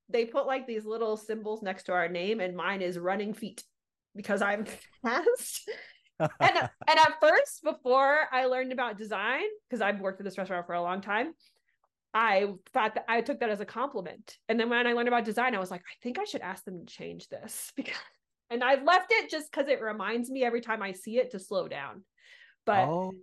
they 0.10 0.26
put 0.26 0.48
like 0.48 0.68
these 0.68 0.86
little 0.86 1.18
symbols 1.18 1.62
next 1.62 1.84
to 1.84 1.94
our 1.94 2.08
name, 2.08 2.40
and 2.40 2.56
mine 2.56 2.82
is 2.82 2.98
running 3.00 3.34
feet 3.34 3.64
because 4.16 4.42
I'm 4.42 4.66
fast. 5.04 5.70
and 6.20 6.30
and 6.40 7.00
at 7.00 7.20
first, 7.22 7.64
before 7.64 8.28
I 8.32 8.46
learned 8.46 8.72
about 8.72 8.98
design, 8.98 9.44
because 9.70 9.82
I've 9.82 10.00
worked 10.00 10.20
at 10.20 10.26
this 10.26 10.38
restaurant 10.38 10.66
for 10.66 10.74
a 10.74 10.82
long 10.82 11.02
time, 11.02 11.34
I 12.14 12.54
thought 12.74 12.96
that 12.96 13.06
I 13.08 13.22
took 13.22 13.40
that 13.40 13.50
as 13.50 13.60
a 13.60 13.66
compliment. 13.66 14.38
And 14.48 14.60
then 14.60 14.70
when 14.70 14.86
I 14.86 14.94
learned 14.94 15.08
about 15.08 15.26
design, 15.26 15.56
I 15.56 15.60
was 15.60 15.72
like, 15.72 15.82
I 15.82 15.96
think 16.04 16.20
I 16.20 16.26
should 16.26 16.42
ask 16.42 16.64
them 16.64 16.86
to 16.86 16.94
change 16.94 17.30
this 17.30 17.72
because 17.76 17.96
and 18.50 18.64
I've 18.64 18.84
left 18.84 19.12
it 19.12 19.32
just 19.32 19.52
because 19.52 19.68
it 19.68 19.82
reminds 19.82 20.30
me 20.30 20.44
every 20.44 20.62
time 20.62 20.84
I 20.84 20.92
see 20.92 21.18
it 21.18 21.32
to 21.32 21.40
slow 21.40 21.68
down 21.68 22.04
but 22.66 22.88
oh. 22.88 23.14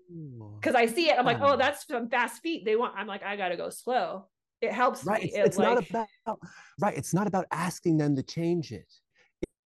because 0.61 0.74
oh. 0.74 0.78
I 0.78 0.86
see 0.86 1.09
it, 1.09 1.19
I'm 1.19 1.24
like, 1.24 1.40
oh, 1.40 1.57
that's 1.57 1.86
some 1.86 2.09
fast 2.09 2.43
feet. 2.43 2.65
They 2.65 2.77
want. 2.77 2.94
I'm 2.97 3.07
like, 3.07 3.23
I 3.23 3.36
gotta 3.36 3.57
go 3.57 3.70
slow. 3.70 4.28
It 4.61 4.73
helps. 4.73 5.05
Right. 5.05 5.24
It's, 5.24 5.37
it's 5.37 5.59
like, 5.59 5.91
not 5.91 5.91
about 5.91 6.39
right. 6.81 6.97
It's 6.97 7.15
not 7.15 7.27
about 7.27 7.47
asking 7.51 7.99
them 7.99 8.16
to 8.16 8.23
change 8.23 8.73
it. 8.73 8.93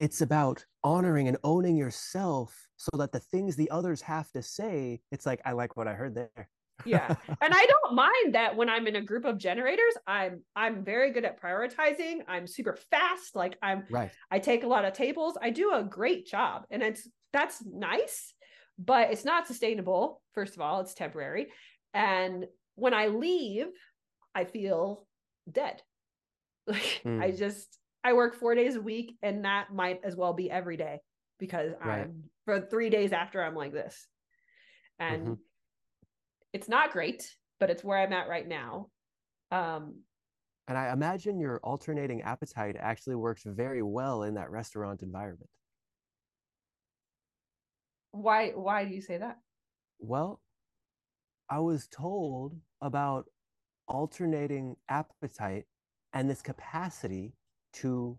It's 0.00 0.20
about 0.20 0.64
honoring 0.82 1.28
and 1.28 1.36
owning 1.44 1.76
yourself 1.76 2.68
so 2.76 2.96
that 2.98 3.12
the 3.12 3.20
things 3.20 3.56
the 3.56 3.70
others 3.70 4.00
have 4.02 4.30
to 4.32 4.42
say, 4.42 5.00
it's 5.10 5.24
like, 5.24 5.40
I 5.44 5.52
like 5.52 5.76
what 5.76 5.88
I 5.88 5.94
heard 5.94 6.14
there. 6.14 6.48
yeah 6.84 7.06
and 7.28 7.54
i 7.54 7.66
don't 7.66 7.94
mind 7.94 8.34
that 8.34 8.56
when 8.56 8.68
i'm 8.68 8.88
in 8.88 8.96
a 8.96 9.00
group 9.00 9.24
of 9.24 9.38
generators 9.38 9.94
i'm 10.08 10.42
i'm 10.56 10.84
very 10.84 11.12
good 11.12 11.24
at 11.24 11.40
prioritizing 11.40 12.18
i'm 12.26 12.48
super 12.48 12.76
fast 12.90 13.36
like 13.36 13.56
i'm 13.62 13.84
right 13.90 14.10
i 14.32 14.40
take 14.40 14.64
a 14.64 14.66
lot 14.66 14.84
of 14.84 14.92
tables 14.92 15.38
i 15.40 15.50
do 15.50 15.72
a 15.72 15.84
great 15.84 16.26
job 16.26 16.64
and 16.72 16.82
it's 16.82 17.08
that's 17.32 17.62
nice 17.64 18.34
but 18.78 19.10
it's 19.10 19.24
not 19.24 19.46
sustainable. 19.46 20.20
First 20.32 20.54
of 20.54 20.60
all, 20.60 20.80
it's 20.80 20.94
temporary. 20.94 21.48
And 21.92 22.46
when 22.74 22.94
I 22.94 23.06
leave, 23.06 23.66
I 24.34 24.44
feel 24.44 25.06
dead. 25.50 25.82
Like 26.66 27.02
mm. 27.04 27.22
I 27.22 27.30
just 27.30 27.78
I 28.02 28.14
work 28.14 28.36
4 28.36 28.54
days 28.54 28.76
a 28.76 28.80
week 28.80 29.18
and 29.22 29.44
that 29.44 29.66
might 29.70 30.00
as 30.02 30.16
well 30.16 30.32
be 30.32 30.50
every 30.50 30.78
day 30.78 31.00
because 31.38 31.72
right. 31.84 32.04
I'm 32.04 32.22
for 32.46 32.58
3 32.58 32.88
days 32.88 33.12
after 33.12 33.44
I'm 33.44 33.54
like 33.54 33.74
this. 33.74 34.06
And 34.98 35.22
mm-hmm. 35.22 35.32
it's 36.54 36.66
not 36.66 36.92
great, 36.92 37.30
but 37.60 37.68
it's 37.68 37.84
where 37.84 37.98
I'm 37.98 38.14
at 38.14 38.30
right 38.30 38.48
now. 38.48 38.88
Um 39.50 39.96
and 40.66 40.78
I 40.78 40.90
imagine 40.90 41.38
your 41.38 41.60
alternating 41.62 42.22
appetite 42.22 42.76
actually 42.80 43.16
works 43.16 43.42
very 43.44 43.82
well 43.82 44.22
in 44.22 44.32
that 44.36 44.50
restaurant 44.50 45.02
environment 45.02 45.50
why 48.14 48.50
why 48.50 48.84
do 48.84 48.94
you 48.94 49.00
say 49.00 49.18
that 49.18 49.38
well 49.98 50.40
i 51.50 51.58
was 51.58 51.88
told 51.88 52.56
about 52.80 53.26
alternating 53.88 54.76
appetite 54.88 55.64
and 56.12 56.28
this 56.28 56.42
capacity 56.42 57.34
to 57.72 58.16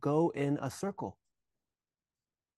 go 0.00 0.32
in 0.34 0.58
a 0.62 0.70
circle 0.70 1.18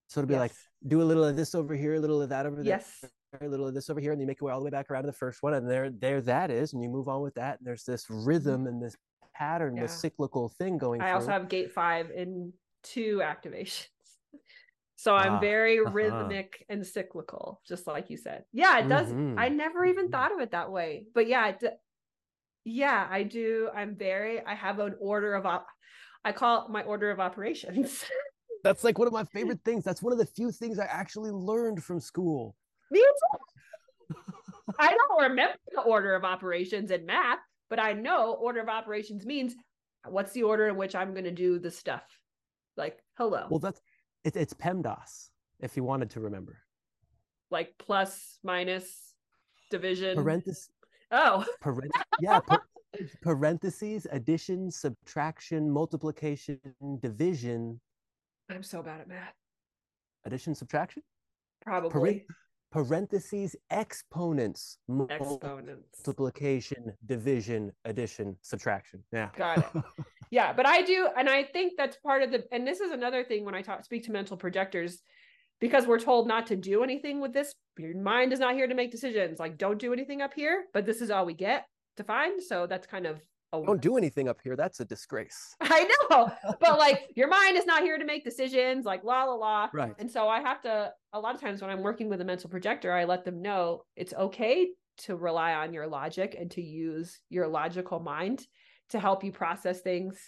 so 0.09 0.20
to 0.20 0.27
be 0.27 0.35
yes. 0.35 0.41
like 0.41 0.53
do 0.87 1.03
a 1.03 1.05
little 1.05 1.24
of 1.24 1.37
this 1.37 1.55
over 1.55 1.74
here 1.74 1.95
a 1.95 2.01
little 2.01 2.23
of 2.23 2.28
that 2.28 2.47
over 2.47 2.57
there 2.57 2.65
yes 2.65 3.05
a 3.41 3.49
little 3.49 3.66
of 3.66 3.74
this 3.74 3.91
over 3.91 4.01
here 4.01 4.12
and 4.12 4.20
you 4.20 4.27
make 4.27 4.41
your 4.41 4.47
way 4.47 4.53
all 4.53 4.61
the 4.61 4.65
way 4.65 4.70
back 4.70 4.91
around 4.91 5.03
to 5.03 5.07
the 5.07 5.12
first 5.12 5.43
one 5.43 5.55
and 5.55 5.69
there 5.69 5.91
there 5.91 6.20
that 6.20 6.51
is 6.51 6.73
and 6.73 6.83
you 6.83 6.89
move 6.89 7.09
on 7.09 7.20
with 7.20 7.35
that 7.35 7.59
and 7.59 7.66
there's 7.66 7.85
this 7.85 8.05
mm-hmm. 8.05 8.24
rhythm 8.24 8.66
and 8.66 8.83
this 8.83 8.97
pattern 9.35 9.77
yeah. 9.77 9.83
this 9.83 9.93
cyclical 9.93 10.49
thing 10.49 10.78
going 10.78 11.01
i 11.01 11.07
through. 11.07 11.15
also 11.15 11.31
have 11.31 11.49
gate 11.49 11.73
five 11.73 12.11
in 12.11 12.53
two 12.83 13.20
activations 13.23 13.89
so 14.97 15.15
I'm 15.15 15.35
ah, 15.35 15.41
very 15.41 15.78
uh-huh. 15.78 15.91
rhythmic 15.91 16.65
and 16.70 16.85
cyclical, 16.85 17.61
just 17.69 17.87
like 17.87 18.09
you 18.09 18.16
said. 18.16 18.45
Yeah, 18.53 18.78
it 18.78 18.89
does. 18.89 19.09
Mm-hmm. 19.09 19.39
I 19.39 19.51
never 19.51 19.85
even 19.85 20.07
mm-hmm. 20.07 20.12
thought 20.12 20.33
of 20.33 20.41
it 20.41 20.53
that 20.53 20.73
way. 20.73 21.05
But 21.15 21.28
yeah, 21.28 21.49
it, 21.49 21.62
yeah, 22.67 23.07
I 23.09 23.23
do. 23.23 23.71
I'm 23.75 23.95
very, 23.95 24.45
I 24.45 24.57
have 24.57 24.81
an 24.81 24.97
order 24.99 25.35
of, 25.35 25.47
op- 25.47 25.69
I 26.25 26.33
call 26.33 26.65
it 26.65 26.71
my 26.71 26.83
order 26.83 27.13
of 27.13 27.21
operations. 27.21 28.05
That's 28.65 28.83
like 28.83 28.99
one 28.99 29.07
of 29.07 29.13
my 29.13 29.23
favorite 29.33 29.61
things. 29.65 29.85
That's 29.85 30.03
one 30.03 30.13
of 30.13 30.19
the 30.19 30.27
few 30.27 30.51
things 30.51 30.81
I 30.81 30.87
actually 30.87 31.31
learned 31.31 31.85
from 31.85 32.01
school. 32.01 32.57
Me 32.91 33.01
too. 33.01 34.17
I 34.81 34.89
don't 34.89 35.31
remember 35.31 35.57
the 35.73 35.83
order 35.83 36.17
of 36.17 36.25
operations 36.25 36.91
in 36.91 37.07
math, 37.07 37.39
but 37.71 37.79
I 37.79 37.93
know 37.93 38.33
order 38.33 38.61
of 38.61 38.69
operations 38.69 39.25
means 39.25 39.55
what's 40.05 40.33
the 40.33 40.43
order 40.43 40.67
in 40.67 40.77
which 40.77 40.97
I'm 40.97 41.13
going 41.13 41.25
to 41.25 41.31
do 41.31 41.61
the 41.61 41.71
stuff. 41.71 42.03
Like, 42.77 42.99
hello. 43.17 43.47
Well, 43.49 43.61
that's 43.61 43.81
it, 44.25 44.37
it's 44.37 44.55
PEMDAS, 44.55 45.31
if 45.61 45.77
you 45.77 45.85
wanted 45.85 46.11
to 46.11 46.21
remember. 46.21 46.59
Like 47.49 47.75
plus, 47.79 48.41
minus, 48.43 49.15
division. 49.71 50.17
Parentheses. 50.17 50.69
Oh. 51.11 51.45
Parent- 51.62 51.93
yeah. 52.20 52.41
parentheses, 53.23 54.07
addition, 54.11 54.70
subtraction, 54.70 55.70
multiplication, 55.70 56.59
division. 57.01 57.81
I'm 58.51 58.62
so 58.62 58.83
bad 58.83 59.01
at 59.01 59.09
math. 59.09 59.35
Addition, 60.24 60.55
subtraction? 60.55 61.03
Probably. 61.62 62.24
parentheses, 62.73 63.57
exponents, 63.70 64.78
exponents, 65.11 66.01
multiplication, 66.05 66.93
division, 67.07 67.73
addition, 67.85 68.37
subtraction. 68.43 69.03
Yeah. 69.12 69.31
Got 69.37 69.59
it. 69.59 69.83
yeah 70.31 70.53
but 70.53 70.66
i 70.66 70.83
do 70.83 71.09
and 71.16 71.28
i 71.28 71.43
think 71.43 71.74
that's 71.77 71.97
part 71.99 72.23
of 72.23 72.31
the 72.31 72.45
and 72.53 72.66
this 72.66 72.81
is 72.81 72.91
another 72.91 73.23
thing 73.23 73.45
when 73.45 73.55
i 73.55 73.62
talk 73.62 73.85
speak 73.85 74.05
to 74.05 74.11
mental 74.11 74.37
projectors 74.37 75.03
because 75.61 75.87
we're 75.87 75.99
told 75.99 76.28
not 76.28 76.47
to 76.47 76.57
do 76.57 76.83
anything 76.83 77.20
with 77.20 77.33
this 77.33 77.53
your 77.78 77.95
mind 78.01 78.33
is 78.33 78.41
not 78.41 78.55
here 78.55 78.66
to 78.66 78.74
make 78.74 78.91
decisions. 78.91 79.39
Like 79.39 79.59
don't 79.59 79.78
do 79.78 79.93
anything 79.93 80.23
up 80.23 80.33
here 80.35 80.65
but 80.73 80.87
this 80.87 81.01
is 81.01 81.11
all 81.11 81.27
we 81.27 81.35
get 81.35 81.66
to 81.97 82.05
find. 82.05 82.43
So 82.43 82.66
that's 82.66 82.87
kind 82.87 83.07
of 83.07 83.20
a 83.53 83.62
don't 83.62 83.81
do 83.81 83.97
anything 83.97 84.28
up 84.28 84.39
here. 84.43 84.57
That's 84.57 84.81
a 84.81 84.85
disgrace. 84.85 85.55
I 85.61 85.89
know 86.11 86.33
but 86.61 86.78
like 86.78 87.11
your 87.15 87.28
mind 87.28 87.57
is 87.57 87.66
not 87.66 87.83
here 87.83 87.99
to 87.99 88.05
make 88.05 88.24
decisions 88.24 88.85
like 88.85 89.05
la 89.05 89.24
la 89.24 89.35
la. 89.35 89.69
Right. 89.73 89.95
And 89.99 90.11
so 90.11 90.28
i 90.28 90.41
have 90.41 90.62
to 90.62 90.93
a 91.12 91.20
lot 91.20 91.35
of 91.35 91.41
times 91.41 91.61
when 91.61 91.70
i'm 91.70 91.83
working 91.83 92.09
with 92.09 92.20
a 92.20 92.24
mental 92.24 92.51
projector 92.51 92.93
i 92.93 93.05
let 93.05 93.24
them 93.24 93.41
know 93.43 93.83
it's 93.95 94.15
okay 94.15 94.69
to 94.99 95.16
rely 95.16 95.55
on 95.55 95.73
your 95.73 95.87
logic 95.87 96.37
and 96.39 96.51
to 96.53 96.62
use 96.62 97.20
your 97.28 97.47
logical 97.47 98.01
mind 98.01 98.47
to 98.91 98.99
help 98.99 99.24
you 99.24 99.33
process 99.33 99.81
things 99.81 100.19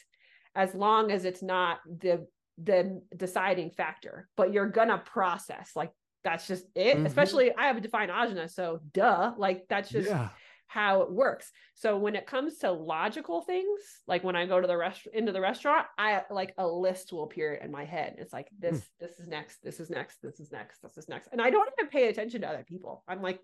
as 0.55 0.75
long 0.75 1.11
as 1.11 1.25
it's 1.25 1.43
not 1.43 1.79
the 1.87 2.27
the 2.63 3.01
deciding 3.17 3.71
factor 3.71 4.29
but 4.37 4.53
you're 4.53 4.69
gonna 4.69 4.99
process 4.99 5.73
like 5.77 5.93
that's 6.25 6.47
just 6.47 6.65
it 6.75 6.97
mm-hmm. 6.97 7.07
especially 7.07 7.55
i 7.55 7.67
have 7.67 7.77
a 7.77 7.81
defined 7.81 8.11
ajna 8.11 8.51
so 8.51 8.81
duh 8.93 9.33
like 9.37 9.65
that's 9.69 9.89
just 9.91 10.09
yeah. 10.09 10.29
how 10.67 11.03
it 11.03 11.11
works 11.11 11.53
so 11.75 11.97
when 11.97 12.17
it 12.17 12.27
comes 12.27 12.59
to 12.59 12.71
logical 12.71 13.43
things 13.43 13.81
like 14.07 14.25
when 14.25 14.35
i 14.35 14.45
go 14.45 14.61
to 14.61 14.67
the 14.67 14.77
rest 14.77 15.07
into 15.13 15.31
the 15.31 15.41
restaurant 15.41 15.87
i 15.97 16.23
like 16.31 16.53
a 16.59 16.67
list 16.67 17.13
will 17.13 17.25
appear 17.25 17.55
in 17.55 17.71
my 17.71 17.85
head 17.85 18.17
it's 18.19 18.33
like 18.33 18.49
this 18.59 18.81
mm. 18.81 18.87
this 18.99 19.21
is 19.21 19.29
next 19.29 19.63
this 19.63 19.79
is 19.79 19.89
next 19.89 20.21
this 20.21 20.41
is 20.41 20.51
next 20.51 20.83
this 20.83 20.99
is 20.99 21.09
next 21.09 21.29
and 21.31 21.41
i 21.41 21.51
don't 21.51 21.71
even 21.79 21.89
pay 21.89 22.09
attention 22.09 22.41
to 22.41 22.49
other 22.49 22.65
people 22.67 23.05
i'm 23.07 23.23
like 23.23 23.41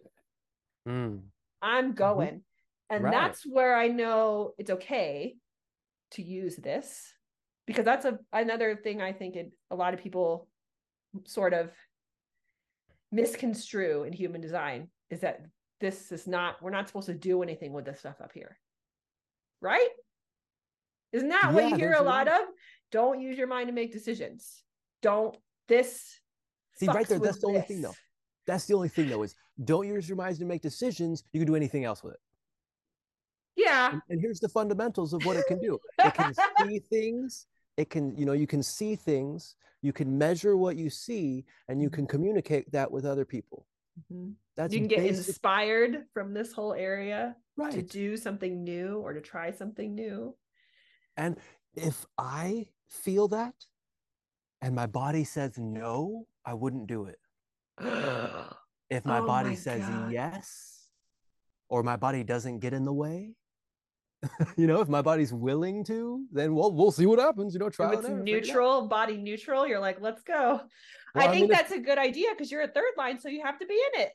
mm. 0.88 1.20
i'm 1.62 1.84
mm-hmm. 1.84 1.94
going 1.94 2.28
mm-hmm. 2.28 2.38
And 2.90 3.04
right. 3.04 3.12
that's 3.12 3.44
where 3.44 3.76
I 3.76 3.88
know 3.88 4.52
it's 4.58 4.70
okay 4.70 5.36
to 6.12 6.22
use 6.22 6.56
this 6.56 7.12
because 7.66 7.84
that's 7.84 8.04
a 8.04 8.18
another 8.32 8.76
thing 8.76 9.00
I 9.00 9.12
think 9.12 9.36
it, 9.36 9.52
a 9.70 9.76
lot 9.76 9.94
of 9.94 10.00
people 10.00 10.48
sort 11.24 11.54
of 11.54 11.70
misconstrue 13.12 14.04
in 14.04 14.12
human 14.12 14.40
design 14.40 14.88
is 15.10 15.20
that 15.20 15.40
this 15.80 16.12
is 16.12 16.26
not 16.26 16.60
we're 16.62 16.70
not 16.70 16.88
supposed 16.88 17.06
to 17.06 17.14
do 17.14 17.42
anything 17.42 17.72
with 17.72 17.84
this 17.84 18.00
stuff 18.00 18.20
up 18.22 18.32
here. 18.32 18.58
Right? 19.60 19.88
Isn't 21.12 21.28
that 21.28 21.44
yeah, 21.44 21.52
what 21.52 21.70
you 21.70 21.76
hear 21.76 21.92
a 21.92 22.02
lot 22.02 22.28
of? 22.28 22.40
Don't 22.90 23.20
use 23.20 23.38
your 23.38 23.46
mind 23.46 23.68
to 23.68 23.72
make 23.72 23.92
decisions. 23.92 24.62
Don't 25.00 25.36
this. 25.68 26.20
See, 26.76 26.86
right 26.86 27.06
there, 27.06 27.18
that's 27.18 27.40
the 27.40 27.46
only 27.46 27.60
thing 27.62 27.82
though. 27.82 27.94
That's 28.46 28.66
the 28.66 28.74
only 28.74 28.88
thing 28.88 29.08
though, 29.08 29.22
is 29.22 29.34
don't 29.62 29.86
use 29.86 30.08
your 30.08 30.16
mind 30.16 30.38
to 30.38 30.44
make 30.44 30.60
decisions. 30.60 31.22
You 31.32 31.40
can 31.40 31.46
do 31.46 31.54
anything 31.54 31.84
else 31.84 32.02
with 32.02 32.14
it. 32.14 32.20
Yeah. 33.56 33.92
And, 33.92 34.02
and 34.10 34.20
here's 34.20 34.40
the 34.40 34.48
fundamentals 34.48 35.12
of 35.12 35.24
what 35.24 35.36
it 35.36 35.44
can 35.46 35.60
do. 35.60 35.78
It 36.04 36.14
can 36.14 36.34
see 36.62 36.80
things. 36.90 37.46
It 37.76 37.90
can, 37.90 38.16
you 38.16 38.24
know, 38.24 38.32
you 38.32 38.46
can 38.46 38.62
see 38.62 38.96
things. 38.96 39.56
You 39.82 39.92
can 39.92 40.16
measure 40.16 40.56
what 40.56 40.76
you 40.76 40.88
see, 40.88 41.44
and 41.68 41.80
you 41.82 41.88
mm-hmm. 41.88 41.96
can 41.96 42.06
communicate 42.06 42.72
that 42.72 42.90
with 42.90 43.04
other 43.04 43.24
people. 43.24 43.66
Mm-hmm. 44.12 44.30
That's 44.56 44.72
you 44.72 44.80
can 44.80 44.88
get 44.88 45.00
basic... 45.00 45.28
inspired 45.28 46.04
from 46.12 46.32
this 46.32 46.52
whole 46.52 46.72
area 46.72 47.36
right. 47.56 47.72
to 47.72 47.82
do 47.82 48.16
something 48.16 48.64
new 48.64 48.98
or 49.00 49.12
to 49.12 49.20
try 49.20 49.50
something 49.50 49.94
new. 49.94 50.34
And 51.16 51.36
if 51.74 52.06
I 52.16 52.66
feel 52.88 53.28
that 53.28 53.54
and 54.64 54.74
my 54.74 54.86
body 54.86 55.24
says 55.24 55.58
no, 55.58 56.26
I 56.44 56.54
wouldn't 56.54 56.86
do 56.86 57.04
it. 57.04 57.18
if 58.90 59.04
my 59.04 59.18
oh 59.18 59.26
body 59.26 59.50
my 59.50 59.54
says 59.54 59.82
God. 59.82 60.10
yes, 60.10 60.88
or 61.68 61.82
my 61.82 61.96
body 61.96 62.24
doesn't 62.24 62.60
get 62.60 62.72
in 62.72 62.84
the 62.84 62.92
way, 62.92 63.34
you 64.56 64.66
know, 64.66 64.80
if 64.80 64.88
my 64.88 65.02
body's 65.02 65.32
willing 65.32 65.84
to, 65.84 66.24
then 66.32 66.54
we'll 66.54 66.72
we'll 66.72 66.92
see 66.92 67.06
what 67.06 67.18
happens. 67.18 67.54
You 67.54 67.60
know, 67.60 67.70
try 67.70 67.92
if 67.92 68.00
it's 68.00 68.08
it 68.08 68.14
neutral, 68.14 68.88
body 68.88 69.16
neutral. 69.16 69.66
You're 69.66 69.80
like, 69.80 70.00
let's 70.00 70.22
go. 70.22 70.60
Well, 71.14 71.24
I, 71.24 71.28
I 71.28 71.30
think 71.30 71.48
mean, 71.48 71.50
that's 71.50 71.72
a 71.72 71.78
good 71.78 71.98
idea 71.98 72.28
because 72.30 72.50
you're 72.50 72.62
a 72.62 72.68
third 72.68 72.92
line, 72.96 73.18
so 73.18 73.28
you 73.28 73.42
have 73.44 73.58
to 73.58 73.66
be 73.66 73.74
in 73.94 74.02
it. 74.02 74.12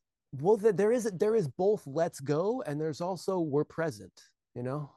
well, 0.40 0.56
there 0.56 0.92
is 0.92 1.10
there 1.18 1.34
is 1.34 1.48
both 1.48 1.82
let's 1.86 2.20
go 2.20 2.62
and 2.66 2.80
there's 2.80 3.00
also 3.00 3.40
we're 3.40 3.64
present. 3.64 4.12
You 4.54 4.62
know. 4.62 4.90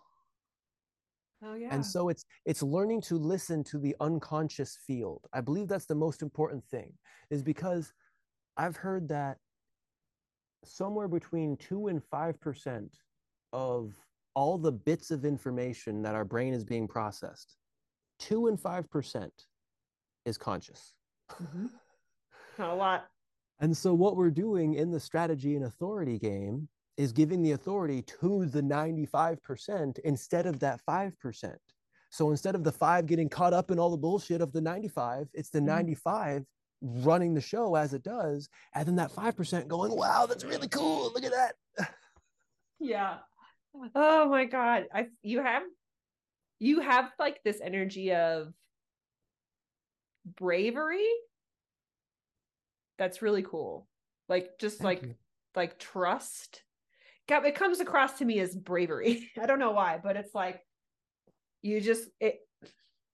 Oh 1.43 1.55
yeah. 1.55 1.69
And 1.71 1.83
so 1.85 2.09
it's 2.09 2.25
it's 2.45 2.61
learning 2.61 3.01
to 3.03 3.17
listen 3.17 3.63
to 3.65 3.79
the 3.79 3.95
unconscious 3.99 4.77
field. 4.85 5.25
I 5.33 5.41
believe 5.41 5.67
that's 5.67 5.87
the 5.87 5.95
most 5.95 6.21
important 6.21 6.63
thing, 6.65 6.93
is 7.31 7.41
because 7.41 7.93
I've 8.57 8.75
heard 8.75 9.07
that 9.09 9.37
somewhere 10.63 11.07
between 11.07 11.57
two 11.57 11.87
and 11.87 12.03
five 12.03 12.39
percent 12.39 12.95
of 13.53 13.93
all 14.33 14.57
the 14.57 14.71
bits 14.71 15.11
of 15.11 15.25
information 15.25 16.01
that 16.03 16.15
our 16.15 16.25
brain 16.25 16.53
is 16.53 16.63
being 16.63 16.87
processed, 16.87 17.57
two 18.19 18.47
and 18.47 18.59
five 18.59 18.89
percent 18.89 19.33
is 20.25 20.37
conscious. 20.37 20.93
Mm-hmm. 21.31 21.65
a 22.61 22.75
lot. 22.75 23.07
And 23.59 23.75
so 23.75 23.93
what 23.93 24.15
we're 24.15 24.31
doing 24.31 24.73
in 24.73 24.91
the 24.91 24.99
strategy 24.99 25.55
and 25.55 25.65
authority 25.65 26.17
game 26.17 26.67
is 26.97 27.11
giving 27.11 27.41
the 27.41 27.51
authority 27.51 28.01
to 28.01 28.45
the 28.47 28.61
95% 28.61 29.99
instead 29.99 30.45
of 30.45 30.59
that 30.59 30.79
5%. 30.87 31.55
So 32.09 32.29
instead 32.31 32.55
of 32.55 32.63
the 32.63 32.71
five 32.71 33.05
getting 33.05 33.29
caught 33.29 33.53
up 33.53 33.71
in 33.71 33.79
all 33.79 33.89
the 33.89 33.97
bullshit 33.97 34.41
of 34.41 34.51
the 34.51 34.61
95, 34.61 35.27
it's 35.33 35.49
the 35.49 35.59
mm-hmm. 35.59 35.67
95 35.67 36.45
running 36.81 37.33
the 37.33 37.41
show 37.41 37.75
as 37.75 37.93
it 37.93 38.03
does. 38.03 38.49
And 38.75 38.87
then 38.87 38.95
that 38.97 39.11
5% 39.11 39.67
going, 39.67 39.95
wow, 39.95 40.25
that's 40.25 40.43
really 40.43 40.67
cool. 40.67 41.11
Look 41.13 41.23
at 41.23 41.31
that. 41.31 41.87
Yeah. 42.83 43.17
Oh 43.95 44.29
my 44.29 44.45
God. 44.45 44.85
I 44.93 45.07
you 45.21 45.41
have 45.41 45.63
you 46.59 46.81
have 46.81 47.11
like 47.19 47.43
this 47.43 47.59
energy 47.61 48.13
of 48.13 48.53
bravery 50.37 51.07
that's 52.97 53.21
really 53.21 53.43
cool. 53.43 53.87
Like 54.29 54.59
just 54.59 54.79
Thank 54.79 54.85
like 54.85 55.03
you. 55.03 55.15
like 55.55 55.79
trust 55.79 56.63
it 57.31 57.55
comes 57.55 57.79
across 57.79 58.17
to 58.17 58.25
me 58.25 58.39
as 58.39 58.55
bravery. 58.55 59.29
I 59.41 59.45
don't 59.45 59.59
know 59.59 59.71
why, 59.71 59.99
but 60.03 60.15
it's 60.15 60.35
like 60.35 60.61
you 61.61 61.79
just 61.81 62.07
it 62.19 62.39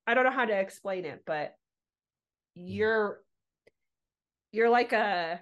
I 0.06 0.14
don't 0.14 0.24
know 0.24 0.32
how 0.32 0.46
to 0.46 0.58
explain 0.60 1.06
it, 1.06 1.24
but 1.26 1.56
mm. 2.58 2.64
you're 2.66 3.20
you're 4.52 4.70
like 4.70 4.94
a 4.94 5.42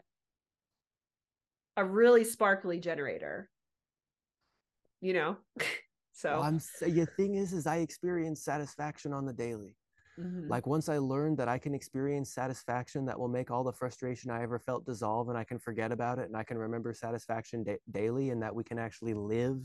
a 1.78 1.86
really 1.86 2.24
sparkly 2.24 2.80
generator. 2.80 3.50
You 5.02 5.14
know? 5.14 5.38
so 6.14 6.32
well, 6.32 6.44
I'm 6.44 6.60
the 6.82 7.08
thing 7.18 7.36
is 7.36 7.54
is 7.54 7.68
I 7.68 7.78
experience 7.78 8.44
satisfaction 8.44 9.14
on 9.14 9.26
the 9.26 9.34
daily. 9.34 9.76
Mm-hmm. 10.20 10.48
Like 10.48 10.66
once 10.66 10.88
I 10.88 10.98
learned 10.98 11.38
that 11.40 11.50
I 11.50 11.58
can 11.58 11.74
experience 11.74 12.34
satisfaction 12.34 13.06
that 13.06 13.20
will 13.20 13.28
make 13.28 13.52
all 13.52 13.64
the 13.64 13.74
frustration 13.74 14.32
I 14.32 14.44
ever 14.44 14.60
felt 14.60 14.86
dissolve 14.86 15.28
and 15.28 15.38
I 15.38 15.44
can 15.44 15.60
forget 15.60 15.92
about 15.92 16.20
it 16.20 16.28
and 16.28 16.38
I 16.38 16.44
can 16.44 16.58
remember 16.58 16.94
satisfaction 16.94 17.64
da- 17.64 17.80
daily 17.92 18.30
and 18.30 18.42
that 18.42 18.56
we 18.56 18.64
can 18.64 18.80
actually 18.80 19.14
live 19.14 19.60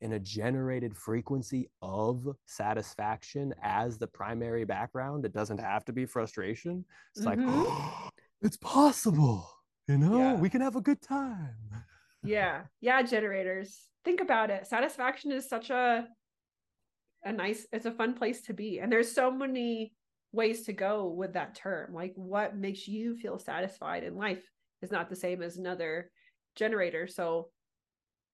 in 0.00 0.12
a 0.12 0.20
generated 0.20 0.96
frequency 0.96 1.68
of 1.80 2.28
satisfaction 2.44 3.54
as 3.62 3.98
the 3.98 4.06
primary 4.06 4.64
background. 4.64 5.24
It 5.24 5.32
doesn't 5.32 5.58
have 5.58 5.84
to 5.86 5.92
be 5.92 6.06
frustration. 6.06 6.84
It's 7.14 7.24
mm-hmm. 7.24 7.46
like, 7.46 7.50
oh, 7.50 8.08
it's 8.40 8.56
possible. 8.56 9.48
You 9.88 9.98
know, 9.98 10.18
yeah. 10.18 10.34
we 10.34 10.48
can 10.48 10.60
have 10.60 10.76
a 10.76 10.80
good 10.80 11.02
time. 11.02 11.56
Yeah. 12.22 12.62
Yeah. 12.80 13.02
Generators. 13.02 13.88
Think 14.04 14.20
about 14.20 14.50
it. 14.50 14.66
Satisfaction 14.66 15.32
is 15.32 15.48
such 15.48 15.70
a 15.70 16.06
a 17.24 17.32
nice 17.32 17.66
it's 17.72 17.86
a 17.86 17.92
fun 17.92 18.14
place 18.14 18.42
to 18.42 18.54
be. 18.54 18.80
And 18.80 18.90
there's 18.90 19.12
so 19.12 19.30
many 19.30 19.92
ways 20.32 20.62
to 20.64 20.72
go 20.72 21.08
with 21.08 21.34
that 21.34 21.54
term. 21.54 21.94
Like 21.94 22.12
what 22.16 22.56
makes 22.56 22.88
you 22.88 23.16
feel 23.16 23.38
satisfied 23.38 24.02
in 24.02 24.16
life 24.16 24.42
is 24.80 24.90
not 24.90 25.08
the 25.08 25.16
same 25.16 25.42
as 25.42 25.56
another 25.56 26.10
generator. 26.56 27.06
So 27.06 27.50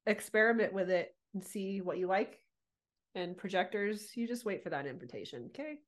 experiment 0.06 0.72
with 0.72 0.90
it 0.90 1.14
and 1.34 1.44
see 1.44 1.80
what 1.80 1.98
you 1.98 2.06
like. 2.06 2.38
And 3.14 3.36
projectors 3.36 4.10
you 4.14 4.26
just 4.26 4.44
wait 4.44 4.62
for 4.62 4.70
that 4.70 4.86
invitation 4.86 5.50
okay? 5.50 5.78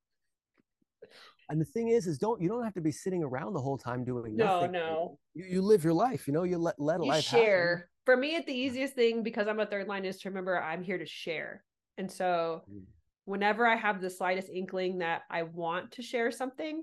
And 1.49 1.61
the 1.61 1.65
thing 1.65 1.89
is 1.89 2.07
is 2.07 2.19
don't 2.19 2.41
you 2.43 2.49
don't 2.49 2.65
have 2.65 2.75
to 2.75 2.81
be 2.81 2.93
sitting 2.93 3.23
around 3.23 3.55
the 3.55 3.61
whole 3.61 3.79
time 3.79 4.05
doing 4.05 4.37
no 4.37 4.61
nothing. 4.61 4.73
no. 4.73 5.19
You, 5.35 5.45
you 5.49 5.63
live 5.63 5.85
your 5.85 5.95
life 5.95 6.27
you 6.27 6.33
know 6.33 6.43
you 6.43 6.59
let 6.59 6.79
let 6.79 7.01
you 7.01 7.09
life 7.09 7.25
share. 7.25 7.77
happen. 7.77 7.90
For 8.05 8.17
me 8.17 8.37
it's 8.37 8.47
the 8.47 8.53
easiest 8.53 8.95
thing 8.95 9.23
because 9.23 9.47
i'm 9.49 9.61
a 9.61 9.67
third 9.67 9.89
line 9.89 10.05
is 10.05 10.19
to 10.19 10.29
remember 10.29 10.61
i'm 10.61 10.83
here 10.83 10.99
to 10.99 11.07
share 11.07 11.63
and 12.01 12.11
so 12.11 12.63
mm. 12.73 12.83
whenever 13.27 13.67
I 13.67 13.77
have 13.77 14.01
the 14.01 14.09
slightest 14.09 14.49
inkling 14.49 14.99
that 14.99 15.23
I 15.31 15.43
want 15.43 15.93
to 15.93 16.03
share 16.03 16.31
something, 16.31 16.83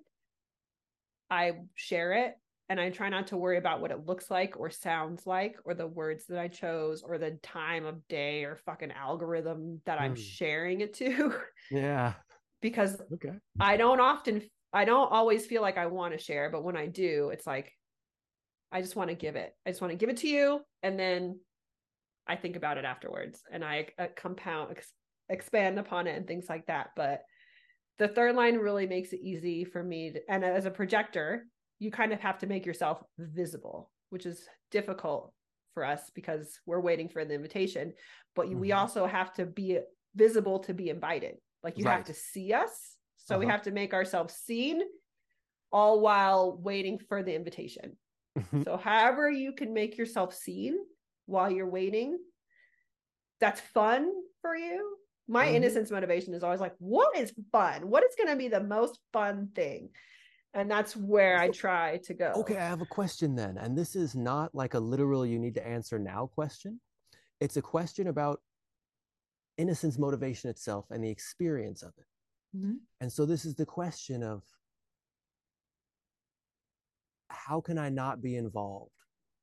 I 1.32 1.54
share 1.74 2.14
it 2.14 2.36
and 2.70 2.80
I 2.80 2.92
try 2.92 3.10
not 3.10 3.28
to 3.28 3.38
worry 3.38 3.58
about 3.58 3.82
what 3.82 3.90
it 3.90 4.06
looks 4.06 4.30
like 4.30 4.60
or 4.60 4.70
sounds 4.70 5.26
like 5.26 5.56
or 5.66 5.74
the 5.74 5.88
words 5.88 6.26
that 6.28 6.38
I 6.38 6.50
chose 6.50 7.02
or 7.02 7.18
the 7.18 7.32
time 7.42 7.84
of 7.84 8.08
day 8.08 8.44
or 8.44 8.58
fucking 8.58 8.92
algorithm 8.92 9.82
that 9.88 10.00
I'm 10.00 10.14
mm. 10.14 10.20
sharing 10.20 10.82
it 10.82 10.94
to. 10.96 11.34
Yeah. 11.72 12.14
because 12.62 13.02
okay. 13.12 13.34
I 13.60 13.76
don't 13.76 14.00
often 14.00 14.44
I 14.72 14.86
don't 14.86 15.12
always 15.12 15.46
feel 15.48 15.62
like 15.62 15.78
I 15.78 15.88
want 15.88 16.14
to 16.14 16.20
share, 16.20 16.52
but 16.52 16.64
when 16.64 16.78
I 16.78 16.86
do, 16.86 17.30
it's 17.34 17.48
like 17.48 17.74
I 18.72 18.82
just 18.82 18.96
want 18.96 19.10
to 19.10 19.16
give 19.16 19.36
it. 19.36 19.54
I 19.66 19.70
just 19.70 19.82
want 19.82 19.92
to 19.92 19.98
give 19.98 20.10
it 20.10 20.18
to 20.18 20.28
you 20.28 20.62
and 20.84 21.00
then 21.00 21.40
I 22.28 22.36
think 22.36 22.56
about 22.56 22.78
it 22.78 22.86
afterwards 22.86 23.42
and 23.52 23.64
I 23.64 23.88
uh, 23.98 24.08
compound 24.16 24.78
expand 25.30 25.80
upon 25.80 26.08
it 26.08 26.16
and 26.16 26.28
things 26.28 26.48
like 26.50 26.66
that. 26.68 26.92
But 26.96 27.24
the 27.98 28.08
third 28.08 28.36
line 28.36 28.58
really 28.58 28.88
makes 28.88 29.14
it 29.14 29.22
easy 29.22 29.64
for 29.64 29.84
me. 29.84 30.12
To, 30.12 30.20
and 30.30 30.44
as 30.44 30.66
a 30.66 30.72
projector, 30.72 31.46
you 31.80 31.92
kind 31.92 32.14
of 32.14 32.20
have 32.20 32.40
to 32.40 32.48
make 32.48 32.66
yourself 32.66 33.02
visible, 33.18 33.92
which 34.10 34.26
is 34.26 34.48
difficult 34.72 35.34
for 35.74 35.86
us 35.86 36.02
because 36.14 36.60
we're 36.66 36.80
waiting 36.80 37.10
for 37.10 37.26
the 37.26 37.34
invitation. 37.34 37.94
But 38.36 38.48
mm-hmm. 38.48 38.60
we 38.60 38.72
also 38.72 39.06
have 39.06 39.34
to 39.36 39.46
be 39.46 39.80
visible 40.16 40.60
to 40.60 40.74
be 40.74 40.90
invited. 40.90 41.36
Like 41.64 41.78
you 41.78 41.86
right. 41.86 41.98
have 41.98 42.06
to 42.06 42.14
see 42.14 42.54
us. 42.54 42.96
So 43.18 43.36
uh-huh. 43.36 43.40
we 43.40 43.46
have 43.48 43.64
to 43.64 43.72
make 43.72 43.94
ourselves 43.94 44.34
seen 44.34 44.82
all 45.72 46.00
while 46.00 46.58
waiting 46.58 47.00
for 47.10 47.24
the 47.24 47.36
invitation. 47.36 47.98
Mm-hmm. 48.38 48.64
So, 48.64 48.78
however, 48.78 49.30
you 49.30 49.52
can 49.52 49.74
make 49.74 49.98
yourself 49.98 50.34
seen 50.34 50.78
while 51.26 51.52
you're 51.52 51.70
waiting, 51.70 52.18
that's 53.40 53.60
fun 53.60 54.12
for 54.42 54.56
you 54.56 54.98
my 55.28 55.46
mm-hmm. 55.46 55.56
innocence 55.56 55.92
motivation 55.92 56.34
is 56.34 56.44
always 56.44 56.60
like 56.60 56.76
what 56.80 57.16
is 57.18 57.34
fun 57.52 57.90
what 57.90 58.04
is 58.04 58.16
going 58.16 58.30
to 58.30 58.36
be 58.36 58.48
the 58.48 58.64
most 58.64 59.00
fun 59.12 59.50
thing 59.56 59.90
and 60.54 60.70
that's 60.72 60.96
where 60.96 61.38
i 61.38 61.50
try 61.54 61.98
to 61.98 62.14
go 62.14 62.32
okay 62.36 62.58
i 62.58 62.66
have 62.66 62.82
a 62.82 62.86
question 62.86 63.36
then 63.36 63.58
and 63.58 63.78
this 63.78 63.96
is 63.96 64.16
not 64.16 64.54
like 64.56 64.74
a 64.74 64.80
literal 64.80 65.26
you 65.26 65.40
need 65.40 65.56
to 65.56 65.68
answer 65.68 66.00
now 66.00 66.30
question 66.34 66.80
it's 67.40 67.58
a 67.58 67.62
question 67.62 68.08
about 68.08 68.40
innocence 69.58 69.98
motivation 69.98 70.50
itself 70.50 70.86
and 70.92 71.04
the 71.04 71.10
experience 71.10 71.82
of 71.82 71.92
it 71.98 72.58
mm-hmm. 72.58 72.76
and 73.02 73.12
so 73.12 73.26
this 73.26 73.46
is 73.46 73.56
the 73.56 73.66
question 73.66 74.24
of 74.24 74.44
how 77.30 77.62
can 77.62 77.78
i 77.78 77.90
not 77.90 78.22
be 78.22 78.36
involved? 78.36 78.92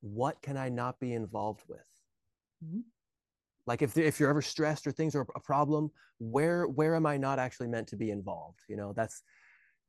What 0.00 0.40
can 0.42 0.56
i 0.56 0.68
not 0.68 0.98
be 1.00 1.14
involved 1.14 1.62
with? 1.68 1.80
Mm-hmm. 2.64 2.80
Like 3.66 3.82
if 3.82 3.96
if 3.96 4.20
you're 4.20 4.30
ever 4.30 4.42
stressed 4.42 4.86
or 4.86 4.92
things 4.92 5.14
are 5.14 5.26
a 5.34 5.40
problem 5.40 5.90
where 6.18 6.66
where 6.66 6.94
am 6.94 7.06
i 7.06 7.16
not 7.16 7.38
actually 7.38 7.68
meant 7.68 7.88
to 7.88 7.96
be 7.96 8.10
involved? 8.10 8.60
You 8.68 8.76
know 8.76 8.92
that's 8.94 9.22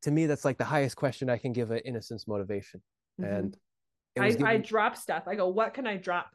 to 0.03 0.11
me 0.11 0.26
that's 0.26 0.45
like 0.45 0.57
the 0.57 0.65
highest 0.65 0.95
question 0.95 1.30
i 1.30 1.38
can 1.38 1.53
give 1.53 1.72
an 1.72 1.80
innocence 1.80 2.27
motivation. 2.27 2.81
Mm-hmm. 3.19 3.34
and 3.34 3.57
I, 4.17 4.30
given... 4.30 4.45
I 4.45 4.57
drop 4.57 4.95
stuff. 4.95 5.23
I 5.27 5.35
go 5.35 5.47
what 5.49 5.73
can 5.73 5.88
i 5.88 5.97
drop? 5.97 6.30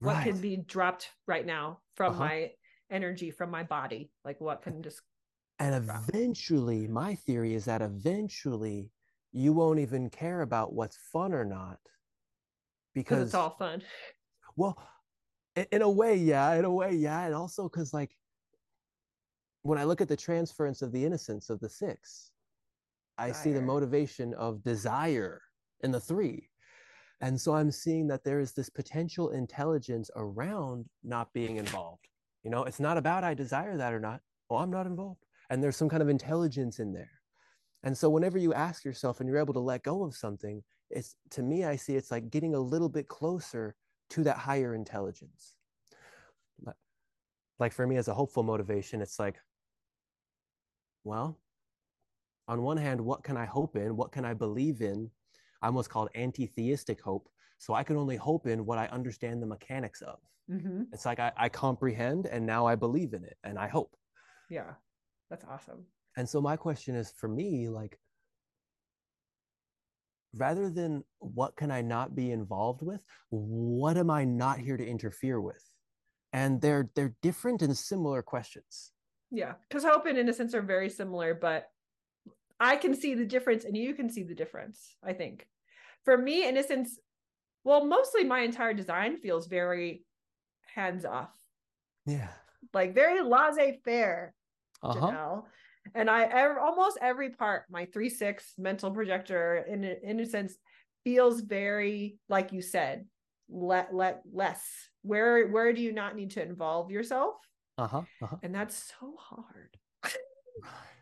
What 0.00 0.16
right. 0.16 0.26
can 0.26 0.40
be 0.40 0.56
dropped 0.56 1.08
right 1.26 1.46
now 1.46 1.78
from 1.94 2.12
uh-huh. 2.12 2.24
my 2.24 2.50
energy 2.90 3.30
from 3.30 3.50
my 3.50 3.62
body? 3.62 4.10
Like 4.24 4.40
what 4.40 4.62
can 4.62 4.82
just 4.82 5.00
And 5.58 5.74
eventually, 5.74 6.86
my 6.86 7.14
theory 7.14 7.54
is 7.54 7.64
that 7.64 7.80
eventually 7.80 8.90
you 9.34 9.52
won't 9.52 9.80
even 9.80 10.08
care 10.08 10.42
about 10.42 10.72
what's 10.72 10.96
fun 10.96 11.34
or 11.34 11.44
not 11.44 11.78
because 12.94 13.26
it's 13.26 13.34
all 13.34 13.56
fun. 13.58 13.82
Well, 14.56 14.78
in 15.72 15.82
a 15.82 15.90
way, 15.90 16.14
yeah, 16.14 16.54
in 16.54 16.64
a 16.64 16.70
way, 16.70 16.94
yeah. 16.94 17.26
And 17.26 17.34
also 17.34 17.64
because, 17.64 17.92
like, 17.92 18.16
when 19.62 19.78
I 19.78 19.84
look 19.84 20.00
at 20.00 20.08
the 20.08 20.16
transference 20.16 20.82
of 20.82 20.92
the 20.92 21.04
innocence 21.04 21.50
of 21.50 21.58
the 21.58 21.68
six, 21.68 22.30
I 23.18 23.32
see 23.32 23.52
the 23.52 23.62
motivation 23.62 24.34
of 24.34 24.62
desire 24.62 25.42
in 25.82 25.90
the 25.90 26.00
three. 26.00 26.48
And 27.20 27.40
so 27.40 27.54
I'm 27.54 27.70
seeing 27.70 28.06
that 28.08 28.22
there 28.22 28.38
is 28.38 28.52
this 28.52 28.68
potential 28.68 29.30
intelligence 29.30 30.10
around 30.14 30.84
not 31.02 31.32
being 31.32 31.56
involved. 31.56 32.06
You 32.44 32.50
know, 32.50 32.64
it's 32.64 32.80
not 32.80 32.98
about 32.98 33.24
I 33.24 33.34
desire 33.34 33.76
that 33.76 33.94
or 33.94 34.00
not. 34.00 34.20
Oh, 34.50 34.56
I'm 34.56 34.70
not 34.70 34.86
involved. 34.86 35.24
And 35.50 35.62
there's 35.62 35.76
some 35.76 35.88
kind 35.88 36.02
of 36.02 36.08
intelligence 36.08 36.78
in 36.78 36.92
there. 36.92 37.13
And 37.84 37.96
so 37.96 38.08
whenever 38.08 38.38
you 38.38 38.52
ask 38.54 38.84
yourself 38.84 39.20
and 39.20 39.28
you're 39.28 39.38
able 39.38 39.54
to 39.54 39.60
let 39.60 39.82
go 39.82 40.04
of 40.04 40.16
something, 40.16 40.62
it's 40.90 41.16
to 41.30 41.42
me, 41.42 41.64
I 41.64 41.76
see 41.76 41.94
it's 41.96 42.10
like 42.10 42.30
getting 42.30 42.54
a 42.54 42.60
little 42.60 42.88
bit 42.88 43.08
closer 43.08 43.76
to 44.10 44.24
that 44.24 44.38
higher 44.38 44.74
intelligence. 44.74 45.54
Like 47.60 47.72
for 47.72 47.86
me 47.86 47.96
as 47.98 48.08
a 48.08 48.14
hopeful 48.14 48.42
motivation, 48.42 49.00
it's 49.00 49.20
like, 49.20 49.36
well, 51.04 51.38
on 52.48 52.62
one 52.62 52.78
hand, 52.78 53.00
what 53.00 53.22
can 53.22 53.36
I 53.36 53.44
hope 53.44 53.76
in? 53.76 53.96
What 53.96 54.10
can 54.12 54.24
I 54.24 54.34
believe 54.34 54.80
in? 54.80 55.10
I'm 55.62 55.74
what's 55.74 55.86
called 55.86 56.08
anti-theistic 56.14 57.00
hope. 57.00 57.28
So 57.58 57.72
I 57.74 57.84
can 57.84 57.96
only 57.96 58.16
hope 58.16 58.46
in 58.46 58.66
what 58.66 58.78
I 58.78 58.86
understand 58.86 59.40
the 59.40 59.46
mechanics 59.46 60.02
of. 60.02 60.18
Mm-hmm. 60.50 60.84
It's 60.92 61.06
like 61.06 61.20
I, 61.20 61.32
I 61.36 61.48
comprehend 61.48 62.26
and 62.26 62.44
now 62.44 62.66
I 62.66 62.74
believe 62.74 63.14
in 63.14 63.24
it 63.24 63.36
and 63.44 63.58
I 63.58 63.68
hope. 63.68 63.94
Yeah, 64.50 64.72
that's 65.30 65.44
awesome. 65.44 65.84
And 66.16 66.28
so 66.28 66.40
my 66.40 66.56
question 66.56 66.94
is 66.94 67.10
for 67.10 67.28
me, 67.28 67.68
like, 67.68 67.98
rather 70.36 70.70
than 70.70 71.04
what 71.18 71.56
can 71.56 71.70
I 71.70 71.80
not 71.80 72.14
be 72.14 72.32
involved 72.32 72.82
with, 72.82 73.04
what 73.30 73.96
am 73.96 74.10
I 74.10 74.24
not 74.24 74.58
here 74.58 74.76
to 74.76 74.86
interfere 74.86 75.40
with? 75.40 75.62
And 76.32 76.60
they're 76.60 76.90
they're 76.94 77.14
different 77.22 77.62
and 77.62 77.76
similar 77.76 78.22
questions. 78.22 78.92
Yeah, 79.30 79.54
because 79.68 79.84
hope 79.84 80.06
and 80.06 80.18
innocence 80.18 80.54
are 80.54 80.62
very 80.62 80.90
similar, 80.90 81.34
but 81.34 81.68
I 82.60 82.76
can 82.76 82.94
see 82.94 83.14
the 83.14 83.24
difference 83.24 83.64
and 83.64 83.76
you 83.76 83.94
can 83.94 84.08
see 84.08 84.22
the 84.22 84.34
difference, 84.34 84.96
I 85.02 85.12
think. 85.12 85.46
For 86.04 86.16
me, 86.16 86.46
innocence, 86.46 86.98
well, 87.64 87.84
mostly 87.84 88.24
my 88.24 88.40
entire 88.40 88.74
design 88.74 89.16
feels 89.16 89.46
very 89.46 90.04
hands 90.74 91.04
off. 91.04 91.32
Yeah. 92.06 92.28
Like 92.72 92.94
very 92.94 93.22
laissez 93.22 93.80
faire, 93.84 94.34
uh-huh. 94.82 95.42
And 95.94 96.08
I 96.08 96.56
almost 96.56 96.98
every 97.00 97.30
part, 97.30 97.64
my 97.70 97.84
three 97.86 98.08
six 98.08 98.54
mental 98.58 98.90
projector, 98.90 99.64
in 99.68 99.84
in 99.84 100.20
a 100.20 100.26
sense, 100.26 100.54
feels 101.04 101.40
very 101.40 102.18
like 102.28 102.52
you 102.52 102.62
said, 102.62 103.06
let 103.48 103.94
let 103.94 104.22
less. 104.32 104.62
Where 105.02 105.48
where 105.48 105.72
do 105.72 105.82
you 105.82 105.92
not 105.92 106.16
need 106.16 106.32
to 106.32 106.42
involve 106.42 106.90
yourself? 106.90 107.36
Uh-huh. 107.76 108.02
uh-huh. 108.22 108.36
And 108.42 108.54
that's 108.54 108.92
so 109.00 109.14
hard. 109.18 109.76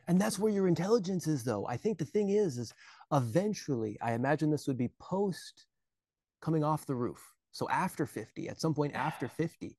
and 0.08 0.20
that's 0.20 0.38
where 0.38 0.52
your 0.52 0.68
intelligence 0.68 1.26
is 1.26 1.44
though 1.44 1.66
i 1.66 1.76
think 1.76 1.98
the 1.98 2.04
thing 2.04 2.30
is 2.30 2.58
is 2.58 2.74
eventually 3.12 3.98
i 4.02 4.12
imagine 4.12 4.50
this 4.50 4.66
would 4.66 4.76
be 4.76 4.90
post 4.98 5.66
coming 6.40 6.64
off 6.64 6.86
the 6.86 6.94
roof 6.94 7.32
so 7.52 7.68
after 7.68 8.06
50 8.06 8.48
at 8.48 8.60
some 8.60 8.74
point 8.74 8.94
after 8.94 9.28
50 9.28 9.76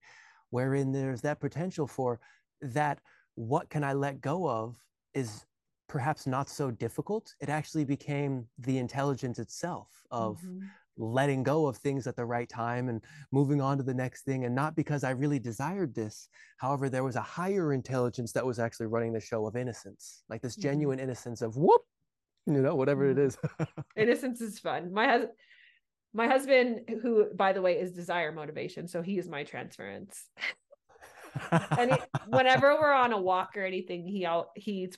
wherein 0.50 0.92
there's 0.92 1.22
that 1.22 1.40
potential 1.40 1.88
for 1.88 2.20
that 2.62 3.00
what 3.36 3.70
can 3.70 3.84
i 3.84 3.94
let 3.94 4.22
go 4.22 4.48
of 4.48 4.78
is 5.14 5.46
perhaps 5.88 6.26
not 6.26 6.50
so 6.50 6.72
difficult. 6.72 7.36
It 7.40 7.50
actually 7.50 7.86
became 7.86 8.48
the 8.58 8.78
intelligence 8.78 9.40
itself 9.40 9.90
of 10.12 10.40
mm-hmm. 10.40 10.66
letting 10.98 11.44
go 11.44 11.68
of 11.68 11.78
things 11.78 12.08
at 12.08 12.16
the 12.16 12.26
right 12.26 12.50
time 12.50 12.90
and 12.90 13.02
moving 13.32 13.62
on 13.62 13.78
to 13.78 13.84
the 13.84 13.94
next 13.94 14.24
thing 14.24 14.46
and 14.46 14.56
not 14.56 14.76
because 14.76 15.04
i 15.04 15.12
really 15.12 15.40
desired 15.40 15.94
this. 15.94 16.28
However 16.58 16.90
there 16.90 17.04
was 17.04 17.16
a 17.16 17.22
higher 17.22 17.74
intelligence 17.74 18.32
that 18.34 18.46
was 18.46 18.60
actually 18.60 18.88
running 18.88 19.14
the 19.14 19.20
show 19.20 19.46
of 19.46 19.56
innocence 19.56 20.24
like 20.30 20.42
this 20.42 20.54
mm-hmm. 20.54 20.70
genuine 20.70 21.00
innocence 21.00 21.42
of 21.42 21.58
whoop 21.58 21.82
you 22.46 22.54
know 22.62 22.76
whatever 22.76 23.10
it 23.10 23.18
mm-hmm. 23.18 23.64
is. 23.64 23.68
Innocence 23.96 24.42
is 24.42 24.60
fun. 24.60 24.92
My 24.92 25.08
husband 25.08 25.32
my 26.14 26.28
husband 26.28 26.82
who 27.02 27.26
by 27.34 27.54
the 27.54 27.62
way 27.62 27.80
is 27.80 27.92
desire 27.92 28.32
motivation 28.32 28.88
so 28.88 29.02
he 29.02 29.18
is 29.18 29.28
my 29.28 29.44
transference 29.44 30.30
and 31.52 31.92
he, 31.92 31.98
whenever 32.28 32.76
we're 32.76 32.94
on 32.94 33.14
a 33.14 33.22
walk 33.22 33.58
or 33.58 33.66
anything 33.66 34.06
he 34.06 34.26
out 34.26 34.50
he's 34.56 34.98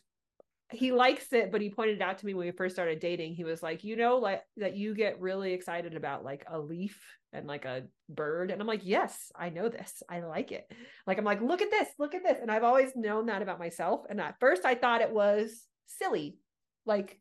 he 0.72 0.92
likes 0.92 1.32
it, 1.32 1.52
but 1.52 1.62
he 1.62 1.70
pointed 1.70 2.02
out 2.02 2.18
to 2.18 2.26
me 2.26 2.34
when 2.34 2.48
we 2.48 2.52
first 2.52 2.76
started 2.76 3.00
dating, 3.00 3.36
he 3.36 3.44
was 3.44 3.62
like, 3.62 3.84
you 3.84 3.96
know, 3.96 4.18
like 4.18 4.42
that 4.58 4.76
you 4.76 4.96
get 4.96 5.22
really 5.22 5.54
excited 5.54 5.96
about 5.96 6.24
like 6.24 6.44
a 6.50 6.60
leaf 6.60 7.00
and 7.34 7.48
like 7.48 7.66
a 7.66 7.84
bird. 8.10 8.50
And 8.50 8.60
I'm 8.60 8.68
like, 8.68 8.82
yes, 8.84 9.32
I 9.36 9.50
know 9.50 9.70
this. 9.70 10.02
I 10.10 10.22
like 10.22 10.52
it. 10.52 10.70
Like, 11.06 11.18
I'm 11.18 11.26
like, 11.26 11.42
look 11.42 11.62
at 11.62 11.70
this, 11.70 11.88
look 12.00 12.16
at 12.16 12.24
this. 12.24 12.40
And 12.42 12.50
I've 12.50 12.64
always 12.64 12.96
known 12.96 13.28
that 13.28 13.42
about 13.42 13.60
myself. 13.60 14.02
And 14.10 14.20
at 14.20 14.40
first 14.40 14.66
I 14.66 14.76
thought 14.76 15.02
it 15.02 15.12
was 15.12 15.64
silly. 15.86 16.40
Like, 16.86 17.20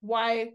why, 0.00 0.52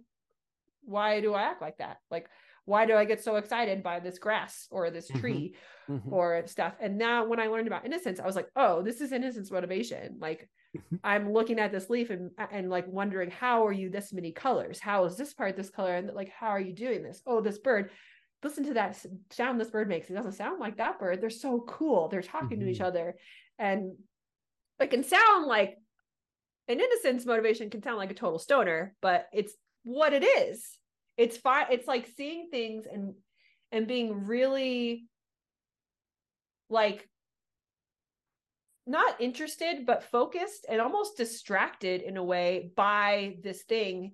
why 0.83 1.21
do 1.21 1.33
I 1.33 1.43
act 1.43 1.61
like 1.61 1.77
that? 1.77 1.97
Like, 2.09 2.29
why 2.65 2.85
do 2.85 2.95
I 2.95 3.05
get 3.05 3.23
so 3.23 3.35
excited 3.35 3.83
by 3.83 3.99
this 3.99 4.19
grass 4.19 4.67
or 4.71 4.89
this 4.89 5.09
mm-hmm. 5.09 5.19
tree 5.19 5.55
mm-hmm. 5.89 6.13
or 6.13 6.43
stuff? 6.47 6.73
And 6.79 6.97
now 6.97 7.25
when 7.25 7.39
I 7.39 7.47
learned 7.47 7.67
about 7.67 7.85
innocence, 7.85 8.19
I 8.19 8.25
was 8.25 8.35
like, 8.35 8.49
oh, 8.55 8.81
this 8.81 9.01
is 9.01 9.11
innocence 9.11 9.51
motivation. 9.51 10.17
Like, 10.19 10.49
I'm 11.03 11.31
looking 11.31 11.59
at 11.59 11.71
this 11.71 11.89
leaf 11.89 12.09
and 12.09 12.31
and 12.51 12.69
like 12.69 12.85
wondering 12.87 13.31
how 13.31 13.65
are 13.65 13.71
you 13.71 13.89
this 13.89 14.11
many 14.11 14.31
colors? 14.31 14.79
How 14.79 15.05
is 15.05 15.15
this 15.15 15.33
part 15.33 15.55
this 15.55 15.69
color? 15.69 15.95
And 15.95 16.11
like 16.13 16.29
how 16.29 16.47
are 16.47 16.59
you 16.59 16.73
doing 16.73 17.01
this? 17.01 17.21
Oh, 17.25 17.39
this 17.39 17.59
bird. 17.59 17.91
Listen 18.43 18.65
to 18.65 18.73
that 18.73 19.03
sound 19.31 19.59
this 19.59 19.69
bird 19.69 19.87
makes. 19.87 20.09
It 20.09 20.13
doesn't 20.13 20.33
sound 20.33 20.59
like 20.59 20.77
that 20.77 20.99
bird. 20.99 21.21
They're 21.21 21.29
so 21.29 21.63
cool. 21.67 22.09
They're 22.09 22.21
talking 22.21 22.57
mm-hmm. 22.57 22.65
to 22.65 22.71
each 22.71 22.77
mm-hmm. 22.77 22.87
other, 22.87 23.15
and 23.57 23.93
it 24.79 24.89
can 24.89 25.03
sound 25.03 25.45
like 25.45 25.77
an 26.67 26.79
innocence 26.79 27.25
motivation 27.25 27.69
can 27.69 27.81
sound 27.81 27.97
like 27.97 28.11
a 28.11 28.15
total 28.15 28.39
stoner, 28.39 28.95
but 29.01 29.27
it's 29.31 29.53
what 29.83 30.13
it 30.13 30.23
is. 30.23 30.77
It's 31.17 31.37
fine. 31.37 31.67
It's 31.71 31.87
like 31.87 32.09
seeing 32.15 32.49
things 32.49 32.85
and 32.91 33.13
and 33.71 33.87
being 33.87 34.25
really 34.25 35.07
like 36.69 37.07
not 38.87 39.19
interested 39.19 39.85
but 39.85 40.03
focused 40.03 40.65
and 40.69 40.79
almost 40.79 41.17
distracted 41.17 42.01
in 42.01 42.17
a 42.17 42.23
way 42.23 42.71
by 42.75 43.35
this 43.43 43.63
thing 43.63 44.13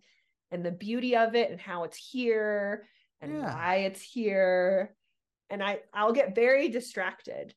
and 0.49 0.65
the 0.65 0.71
beauty 0.71 1.15
of 1.15 1.35
it 1.35 1.51
and 1.51 1.59
how 1.59 1.83
it's 1.83 1.97
here 1.97 2.87
and 3.19 3.33
yeah. 3.33 3.53
why 3.53 3.75
it's 3.77 4.01
here 4.01 4.95
and 5.49 5.61
i 5.61 5.79
i'll 5.93 6.13
get 6.13 6.35
very 6.35 6.69
distracted 6.69 7.53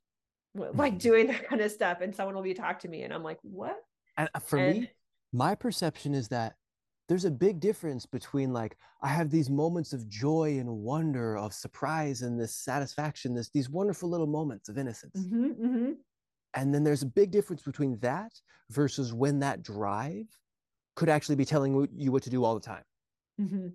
like 0.55 0.95
mm-hmm. 0.95 0.99
doing 0.99 1.27
that 1.29 1.49
kind 1.49 1.61
of 1.61 1.71
stuff 1.71 2.01
and 2.01 2.15
someone 2.15 2.35
will 2.35 2.43
be 2.43 2.55
talk 2.55 2.81
to 2.81 2.89
me 2.89 3.03
and 3.03 3.13
i'm 3.13 3.23
like 3.23 3.39
what 3.43 3.77
and 4.17 4.29
uh, 4.35 4.41
for 4.41 4.59
and, 4.59 4.81
me 4.81 4.91
my 5.33 5.55
perception 5.55 6.15
is 6.15 6.29
that 6.29 6.55
there's 7.09 7.25
a 7.25 7.31
big 7.31 7.61
difference 7.61 8.07
between 8.07 8.53
like 8.53 8.77
i 9.03 9.09
have 9.09 9.31
these 9.31 9.51
moments 9.51 9.93
of 9.93 10.09
joy 10.09 10.57
and 10.59 10.69
wonder 10.69 11.37
of 11.37 11.53
surprise 11.53 12.23
and 12.23 12.41
this 12.41 12.57
satisfaction 12.57 13.35
this 13.35 13.51
these 13.51 13.69
wonderful 13.69 14.09
little 14.09 14.27
moments 14.27 14.69
of 14.69 14.79
innocence 14.79 15.27
mm-hmm, 15.27 15.67
mm-hmm. 15.67 15.93
And 16.55 16.73
then 16.73 16.85
there's 16.85 17.03
a 17.03 17.07
big 17.07 17.31
difference 17.31 17.63
between 17.63 17.99
that 17.99 18.33
versus 18.71 19.13
when 19.13 19.41
that 19.41 19.63
drive 19.63 20.27
could 20.95 21.09
actually 21.09 21.35
be 21.35 21.45
telling 21.45 21.89
you 21.97 22.13
what 22.13 22.23
to 22.23 22.31
do 22.31 22.45
all 22.45 22.55
the 22.55 22.61
time. 22.61 22.85
Mm-hmm. 23.41 23.69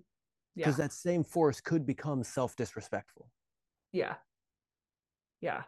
Because 0.56 0.78
yeah. 0.78 0.84
that 0.84 0.92
same 0.92 1.22
force 1.22 1.60
could 1.60 1.86
become 1.86 2.24
self 2.24 2.56
disrespectful. 2.56 3.30
Yeah. 3.92 4.14
Yeah. 5.40 5.62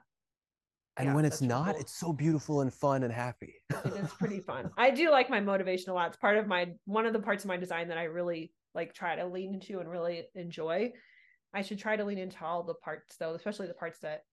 And 0.98 1.08
yeah, 1.08 1.14
when 1.14 1.24
it's 1.24 1.40
not, 1.40 1.72
cool. 1.72 1.80
it's 1.80 1.94
so 1.94 2.12
beautiful 2.12 2.60
and 2.60 2.72
fun 2.72 3.02
and 3.02 3.12
happy. 3.12 3.54
it 3.70 3.94
is 3.94 4.10
pretty 4.12 4.40
fun. 4.46 4.70
I 4.76 4.90
do 4.90 5.10
like 5.10 5.30
my 5.30 5.40
motivation 5.40 5.90
a 5.90 5.94
lot. 5.94 6.08
It's 6.08 6.18
part 6.18 6.36
of 6.36 6.46
my 6.46 6.72
one 6.84 7.06
of 7.06 7.14
the 7.14 7.18
parts 7.18 7.44
of 7.44 7.48
my 7.48 7.56
design 7.56 7.88
that 7.88 7.96
I 7.96 8.04
really 8.04 8.52
like 8.74 8.92
try 8.92 9.16
to 9.16 9.26
lean 9.26 9.54
into 9.54 9.80
and 9.80 9.90
really 9.90 10.24
enjoy. 10.34 10.92
I 11.54 11.62
should 11.62 11.78
try 11.78 11.96
to 11.96 12.04
lean 12.04 12.18
into 12.18 12.44
all 12.44 12.62
the 12.62 12.74
parts 12.74 13.16
though, 13.16 13.34
especially 13.34 13.68
the 13.68 13.74
parts 13.74 14.00
that 14.00 14.24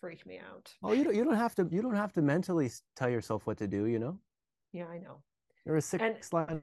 freak 0.00 0.26
me 0.26 0.38
out. 0.38 0.70
Oh, 0.82 0.92
you 0.92 1.04
don't 1.04 1.14
you 1.14 1.24
don't 1.24 1.36
have 1.36 1.54
to 1.56 1.68
you 1.70 1.80
don't 1.82 1.94
have 1.94 2.12
to 2.14 2.22
mentally 2.22 2.70
tell 2.96 3.08
yourself 3.08 3.46
what 3.46 3.56
to 3.58 3.66
do, 3.66 3.86
you 3.86 3.98
know? 3.98 4.18
Yeah, 4.72 4.86
I 4.86 4.98
know. 4.98 5.22
You're 5.64 5.76
a 5.76 5.82
six 5.82 6.02
and, 6.02 6.16
line 6.32 6.62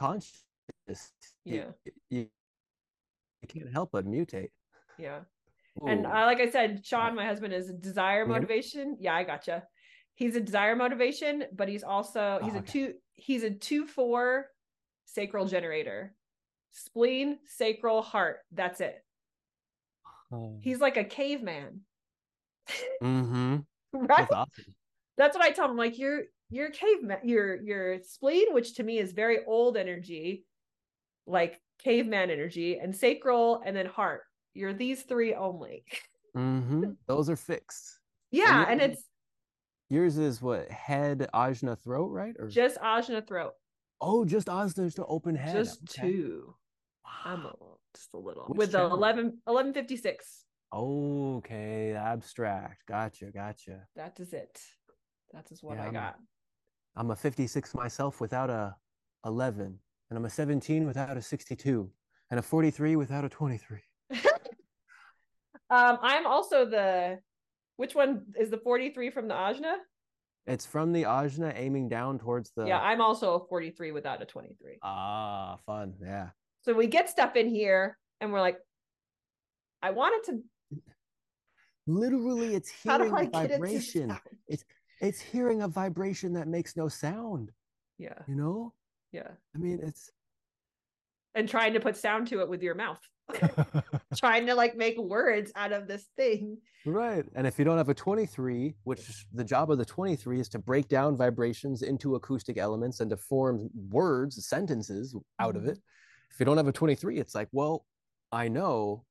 unconscious. 0.00 0.42
Yeah. 1.44 1.66
You, 1.84 1.92
you, 2.10 2.26
you, 3.42 3.48
can't 3.48 3.72
help 3.72 3.90
but 3.92 4.06
mutate. 4.06 4.50
Yeah. 4.98 5.20
Ooh. 5.82 5.86
And 5.86 6.06
uh, 6.06 6.26
like 6.26 6.40
I 6.40 6.50
said, 6.50 6.84
Sean, 6.84 7.14
my 7.14 7.24
husband, 7.24 7.54
is 7.54 7.70
a 7.70 7.74
desire 7.74 8.26
motivation. 8.26 8.96
Yeah, 9.00 9.14
I 9.14 9.24
gotcha. 9.24 9.64
He's 10.14 10.36
a 10.36 10.40
desire 10.40 10.76
motivation, 10.76 11.44
but 11.54 11.68
he's 11.68 11.82
also 11.82 12.40
he's 12.42 12.54
oh, 12.54 12.58
okay. 12.58 12.68
a 12.68 12.72
two 12.72 12.94
he's 13.14 13.42
a 13.42 13.50
two 13.50 13.86
four 13.86 14.46
sacral 15.06 15.46
generator. 15.46 16.14
Spleen, 16.72 17.38
sacral, 17.46 18.02
heart. 18.02 18.38
That's 18.52 18.80
it. 18.80 18.96
Oh. 20.32 20.58
He's 20.60 20.80
like 20.80 20.96
a 20.96 21.04
caveman. 21.04 21.80
Mm-hmm. 23.02 23.56
right? 23.92 24.08
That's 24.08 24.32
awesome. 24.32 24.74
That's 25.16 25.36
what 25.36 25.44
I 25.44 25.50
tell 25.50 25.70
him. 25.70 25.76
Like 25.76 25.98
your 25.98 26.22
your 26.50 26.70
caveman, 26.70 27.18
your 27.24 27.60
your 27.62 27.98
spleen, 28.02 28.52
which 28.52 28.74
to 28.74 28.82
me 28.82 28.98
is 28.98 29.12
very 29.12 29.38
old 29.46 29.76
energy, 29.76 30.44
like 31.26 31.60
caveman 31.82 32.30
energy, 32.30 32.78
and 32.78 32.94
sacral, 32.94 33.62
and 33.64 33.74
then 33.76 33.86
heart. 33.86 34.22
You're 34.60 34.74
these 34.74 35.02
three 35.04 35.34
only. 35.34 35.84
Mm-hmm. 36.36 36.90
Those 37.06 37.30
are 37.30 37.36
fixed. 37.36 37.98
Yeah, 38.30 38.66
and, 38.68 38.80
and 38.80 38.92
it's 38.92 39.04
yours 39.88 40.18
is 40.18 40.42
what 40.42 40.70
head, 40.70 41.26
ajna, 41.34 41.78
throat, 41.78 42.10
right? 42.12 42.34
Or 42.38 42.46
just 42.48 42.76
ajna 42.76 43.26
throat. 43.26 43.52
Oh, 44.02 44.26
just 44.26 44.48
ajna 44.48 44.94
to 44.96 45.06
open 45.06 45.34
head. 45.34 45.56
Just 45.56 45.80
okay. 45.98 46.12
two. 46.12 46.54
Wow. 47.06 47.32
I'm 47.32 47.46
a, 47.46 47.52
just 47.94 48.10
a 48.12 48.18
little 48.18 48.44
Which 48.48 48.58
with 48.58 48.72
channel? 48.72 48.90
the 48.90 48.96
11 48.96 49.24
1156. 49.44 50.44
Okay, 50.74 51.94
abstract. 51.94 52.86
Gotcha, 52.86 53.30
gotcha. 53.32 53.80
That 53.96 54.20
is 54.20 54.34
it. 54.34 54.60
That 55.32 55.50
is 55.50 55.62
what 55.62 55.78
yeah, 55.78 55.88
I 55.88 55.90
got. 55.90 56.16
I'm 56.96 57.10
a 57.10 57.16
56 57.16 57.74
myself 57.74 58.20
without 58.20 58.50
a 58.50 58.76
11, 59.24 59.78
and 60.10 60.16
I'm 60.18 60.24
a 60.26 60.30
17 60.30 60.86
without 60.86 61.16
a 61.16 61.22
62, 61.22 61.90
and 62.30 62.38
a 62.38 62.42
43 62.42 62.96
without 62.96 63.24
a 63.24 63.28
23. 63.30 63.78
Um, 65.70 65.98
I'm 66.02 66.26
also 66.26 66.64
the. 66.64 67.18
Which 67.76 67.94
one 67.94 68.26
is 68.38 68.50
the 68.50 68.58
43 68.58 69.10
from 69.10 69.26
the 69.26 69.34
Ajna? 69.34 69.76
It's 70.46 70.66
from 70.66 70.92
the 70.92 71.04
Ajna 71.04 71.52
aiming 71.56 71.88
down 71.88 72.18
towards 72.18 72.50
the. 72.54 72.66
Yeah, 72.66 72.80
I'm 72.80 73.00
also 73.00 73.34
a 73.34 73.46
43 73.46 73.92
without 73.92 74.20
a 74.20 74.26
23. 74.26 74.78
Ah, 74.82 75.56
fun. 75.64 75.94
Yeah. 76.02 76.28
So 76.62 76.74
we 76.74 76.86
get 76.86 77.08
stuff 77.08 77.36
in 77.36 77.48
here 77.48 77.96
and 78.20 78.32
we're 78.32 78.40
like, 78.40 78.58
I 79.82 79.92
wanted 79.92 80.24
to 80.24 80.42
literally 81.86 82.54
it's 82.54 82.70
hearing 82.70 83.12
a 83.12 83.30
vibration 83.30 84.10
it 84.10 84.18
it's 84.48 84.64
it's 85.00 85.20
hearing 85.20 85.62
a 85.62 85.68
vibration 85.68 86.32
that 86.32 86.46
makes 86.46 86.76
no 86.76 86.88
sound 86.88 87.50
yeah 87.98 88.18
you 88.28 88.36
know 88.36 88.72
yeah 89.12 89.28
i 89.54 89.58
mean 89.58 89.80
it's 89.82 90.10
and 91.34 91.48
trying 91.48 91.72
to 91.72 91.80
put 91.80 91.96
sound 91.96 92.26
to 92.28 92.40
it 92.40 92.48
with 92.48 92.62
your 92.62 92.74
mouth 92.74 93.00
trying 94.16 94.46
to 94.46 94.54
like 94.54 94.76
make 94.76 94.98
words 94.98 95.52
out 95.56 95.72
of 95.72 95.86
this 95.86 96.06
thing 96.16 96.56
right 96.86 97.24
and 97.34 97.46
if 97.46 97.58
you 97.58 97.64
don't 97.64 97.76
have 97.76 97.88
a 97.88 97.94
23 97.94 98.74
which 98.84 99.26
the 99.32 99.44
job 99.44 99.70
of 99.70 99.78
the 99.78 99.84
23 99.84 100.40
is 100.40 100.48
to 100.48 100.58
break 100.58 100.88
down 100.88 101.16
vibrations 101.16 101.82
into 101.82 102.14
acoustic 102.14 102.56
elements 102.56 103.00
and 103.00 103.10
to 103.10 103.16
form 103.16 103.68
words 103.90 104.46
sentences 104.46 105.14
out 105.38 105.54
mm-hmm. 105.54 105.64
of 105.64 105.72
it 105.72 105.78
if 106.30 106.40
you 106.40 106.46
don't 106.46 106.56
have 106.56 106.68
a 106.68 106.72
23 106.72 107.18
it's 107.18 107.34
like 107.34 107.48
well 107.52 107.84
i 108.32 108.48
know 108.48 109.04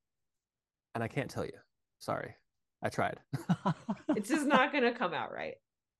and 0.95 1.03
i 1.03 1.07
can't 1.07 1.29
tell 1.29 1.45
you 1.45 1.51
sorry 1.99 2.35
I 2.81 2.89
tried. 2.89 3.19
it's 4.15 4.29
just 4.29 4.45
not 4.45 4.71
going 4.71 4.83
to 4.83 4.91
come 4.91 5.13
out 5.13 5.33
right. 5.33 5.55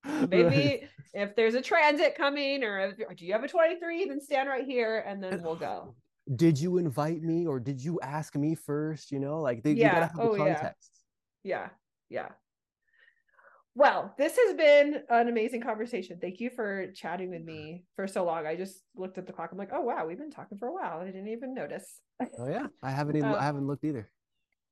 Maybe 0.06 0.44
right. 0.44 0.90
if 1.14 1.36
there's 1.36 1.56
a 1.56 1.62
transit 1.62 2.16
coming, 2.16 2.64
or 2.64 2.80
if, 2.80 3.18
do 3.18 3.26
you 3.26 3.34
have 3.34 3.44
a 3.44 3.50
23? 3.50 4.06
Then 4.06 4.22
stand 4.22 4.48
right 4.48 4.66
here, 4.66 5.04
and 5.06 5.22
then 5.22 5.42
we'll 5.44 5.56
go. 5.56 5.94
Did 6.36 6.60
you 6.60 6.78
invite 6.78 7.22
me, 7.22 7.48
or 7.48 7.60
did 7.60 7.84
you 7.84 8.00
ask 8.02 8.36
me 8.36 8.56
first? 8.56 9.12
You 9.12 9.20
know, 9.20 9.42
like 9.42 9.64
they, 9.64 9.72
yeah. 9.72 9.88
you 9.88 9.92
gotta 9.94 10.06
have 10.06 10.20
oh, 10.20 10.32
the 10.34 10.38
context. 10.38 10.92
Yeah. 11.44 11.70
yeah, 12.10 12.20
yeah. 12.22 12.30
Well, 13.76 14.14
this 14.18 14.38
has 14.38 14.56
been 14.56 15.04
an 15.10 15.30
amazing 15.30 15.62
conversation. 15.62 16.18
Thank 16.20 16.40
you 16.40 16.50
for 16.50 16.92
chatting 16.92 17.30
with 17.30 17.44
me 17.44 17.86
for 17.96 18.08
so 18.08 18.26
long. 18.26 18.46
I 18.46 18.56
just 18.56 18.84
looked 18.96 19.18
at 19.18 19.26
the 19.26 19.34
clock. 19.34 19.52
I'm 19.52 19.58
like, 19.58 19.72
oh 19.74 19.82
wow, 19.82 20.06
we've 20.06 20.18
been 20.18 20.32
talking 20.32 20.58
for 20.58 20.68
a 20.68 20.74
while. 20.74 21.00
I 21.00 21.06
didn't 21.06 21.30
even 21.30 21.54
notice. 21.54 22.00
oh 22.38 22.48
yeah, 22.48 22.68
I 22.84 22.92
haven't 22.92 23.16
even 23.16 23.30
um, 23.30 23.36
I 23.36 23.44
haven't 23.44 23.68
looked 23.68 23.86
either. 23.86 24.10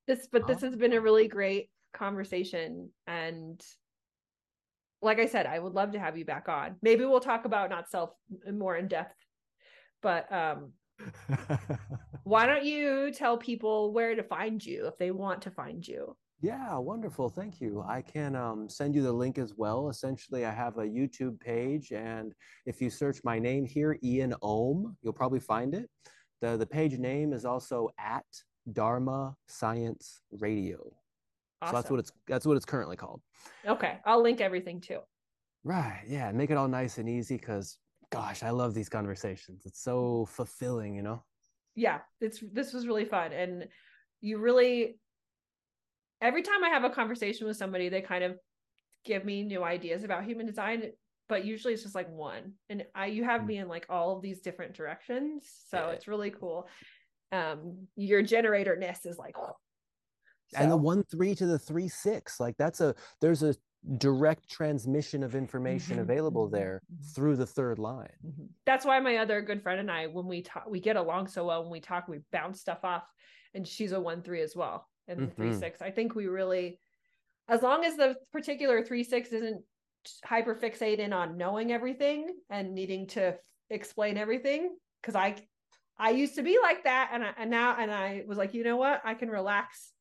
This, 0.08 0.28
but 0.32 0.48
this 0.48 0.62
has 0.62 0.76
been 0.76 0.94
a 0.94 1.02
really 1.02 1.28
great 1.28 1.70
conversation 1.94 2.90
and 3.08 3.62
like 5.02 5.20
I 5.20 5.28
said, 5.28 5.46
I 5.46 5.60
would 5.60 5.74
love 5.74 5.92
to 5.92 6.00
have 6.00 6.18
you 6.18 6.26
back 6.26 6.50
on. 6.50 6.76
Maybe 6.82 7.06
we'll 7.06 7.20
talk 7.20 7.46
about 7.46 7.70
not 7.70 7.90
self 7.90 8.12
more 8.52 8.76
in 8.76 8.88
depth. 8.88 9.16
But 10.02 10.32
um 10.32 10.72
why 12.24 12.46
don't 12.46 12.66
you 12.66 13.12
tell 13.12 13.38
people 13.38 13.94
where 13.94 14.16
to 14.16 14.24
find 14.24 14.64
you 14.64 14.88
if 14.88 14.98
they 14.98 15.12
want 15.12 15.42
to 15.44 15.52
find 15.52 15.88
you? 15.88 16.16
Yeah, 16.42 16.78
wonderful. 16.78 17.30
Thank 17.30 17.60
you. 17.60 17.84
I 17.88 18.02
can 18.02 18.36
um, 18.36 18.70
send 18.70 18.94
you 18.94 19.02
the 19.02 19.12
link 19.12 19.40
as 19.40 19.56
well. 19.58 19.90
Essentially, 19.90 20.46
I 20.46 20.52
have 20.52 20.78
a 20.78 20.84
YouTube 20.84 21.40
page, 21.40 21.92
and 21.92 22.34
if 22.68 22.80
you 22.80 22.92
search 22.92 23.20
my 23.24 23.40
name 23.40 23.66
here, 23.66 23.98
Ean 24.04 24.36
OM, 24.44 24.96
you'll 25.02 25.14
probably 25.14 25.40
find 25.40 25.74
it. 25.74 25.90
The, 26.42 26.56
the 26.56 26.66
page 26.68 27.00
name 27.00 27.34
is 27.34 27.44
also 27.44 27.90
at 28.00 28.26
Dharma 28.72 29.36
Science 29.48 30.22
Radio. 30.32 30.92
Awesome. 31.62 31.72
So 31.72 31.82
that's 31.82 31.90
what 31.90 32.00
it's 32.00 32.12
that's 32.28 32.46
what 32.46 32.58
it's 32.58 32.66
currently 32.66 32.96
called. 32.96 33.22
Okay, 33.66 33.98
I'll 34.06 34.22
link 34.22 34.40
everything 34.40 34.80
too. 34.80 35.00
Right. 35.64 36.04
Yeah. 36.08 36.32
Make 36.32 36.52
it 36.52 36.58
all 36.58 36.68
nice 36.68 36.98
and 36.98 37.10
easy 37.10 37.36
because, 37.36 37.78
gosh, 38.12 38.44
I 38.44 38.52
love 38.52 38.74
these 38.74 38.90
conversations. 38.90 39.64
It's 39.66 39.82
so 39.82 40.28
fulfilling, 40.32 40.96
you 40.96 41.02
know. 41.02 41.24
Yeah, 41.76 42.00
it's 42.22 42.44
this 42.54 42.74
was 42.74 42.88
really 42.88 43.06
fun, 43.06 43.34
and 43.34 43.68
you 44.22 44.40
really. 44.40 45.00
Every 46.20 46.42
time 46.42 46.64
I 46.64 46.70
have 46.70 46.84
a 46.84 46.90
conversation 46.90 47.46
with 47.46 47.58
somebody, 47.58 47.90
they 47.90 48.02
kind 48.02 48.24
of 48.24 48.38
give 49.06 49.24
me 49.24 49.44
new 49.44 49.64
ideas 49.64 50.04
about 50.04 50.24
human 50.26 50.48
design, 50.48 50.92
but 51.30 51.46
usually 51.46 51.74
it's 51.76 51.84
just 51.84 51.94
like 51.94 52.10
one, 52.10 52.54
and 52.70 52.86
I 52.96 53.08
you 53.08 53.24
have 53.24 53.42
mm. 53.42 53.48
me 53.48 53.58
in 53.58 53.68
like 53.68 53.86
all 53.90 54.16
of 54.16 54.24
these 54.24 54.42
different 54.42 54.74
directions, 54.74 55.48
so 55.70 55.78
yeah. 55.78 55.90
it's 55.90 56.08
really 56.08 56.32
cool. 56.32 56.68
Um, 57.32 57.88
your 57.96 58.24
generatorness 58.24 59.06
is 59.06 59.18
like 59.18 59.36
so. 59.36 60.58
And 60.60 60.72
the 60.72 60.78
one 60.78 61.04
three 61.04 61.36
to 61.36 61.46
the 61.46 61.60
three 61.60 61.90
six, 61.90 62.40
like 62.40 62.56
that's 62.58 62.82
a 62.82 62.96
there's 63.22 63.44
a 63.44 63.56
direct 63.98 64.50
transmission 64.50 65.24
of 65.24 65.36
information 65.36 65.94
mm-hmm. 65.94 66.02
available 66.02 66.46
mm-hmm, 66.46 66.56
there 66.56 66.82
mm-hmm. 66.92 67.04
through 67.14 67.36
the 67.36 67.46
third 67.46 67.80
line. 67.80 68.10
Mm-hmm. 68.26 68.46
That's 68.66 68.86
why 68.86 69.00
my 69.00 69.18
other 69.18 69.42
good 69.42 69.62
friend 69.62 69.80
and 69.80 69.92
I, 69.92 70.08
when 70.08 70.28
we 70.28 70.42
talk, 70.42 70.66
we 70.68 70.80
get 70.80 70.96
along 70.96 71.28
so 71.28 71.46
well. 71.46 71.62
When 71.64 71.72
we 71.72 71.80
talk, 71.80 72.08
we 72.08 72.20
bounce 72.32 72.60
stuff 72.60 72.80
off, 72.84 73.04
and 73.54 73.68
she's 73.68 73.94
a 73.94 74.00
one 74.00 74.22
three 74.24 74.42
as 74.42 74.56
well, 74.56 74.88
and 75.08 75.20
the 75.20 75.28
three 75.28 75.50
mm-hmm. 75.50 75.60
six. 75.60 75.82
I 75.82 75.92
think 75.92 76.16
we 76.16 76.28
really, 76.28 76.80
as 77.48 77.62
long 77.62 77.86
as 77.86 77.96
the 77.96 78.16
particular 78.34 78.84
three 78.84 79.04
six 79.04 79.32
isn't 79.32 79.64
hyper 80.24 80.56
fixated 80.56 81.14
on 81.14 81.38
knowing 81.38 81.72
everything 81.72 82.30
and 82.50 82.74
needing 82.74 83.08
to 83.08 83.36
explain 83.70 84.18
everything, 84.18 84.76
because 85.02 85.16
I, 85.16 85.36
I 85.98 86.12
used 86.12 86.36
to 86.36 86.44
be 86.44 86.60
like 86.62 86.84
that, 86.84 87.12
and 87.14 87.24
I, 87.24 87.32
and 87.38 87.50
now 87.50 87.76
and 87.80 87.92
I 87.92 88.24
was 88.28 88.38
like, 88.38 88.54
you 88.54 88.64
know 88.64 88.78
what, 88.78 89.02
I 89.06 89.14
can 89.14 89.30
relax 89.30 89.94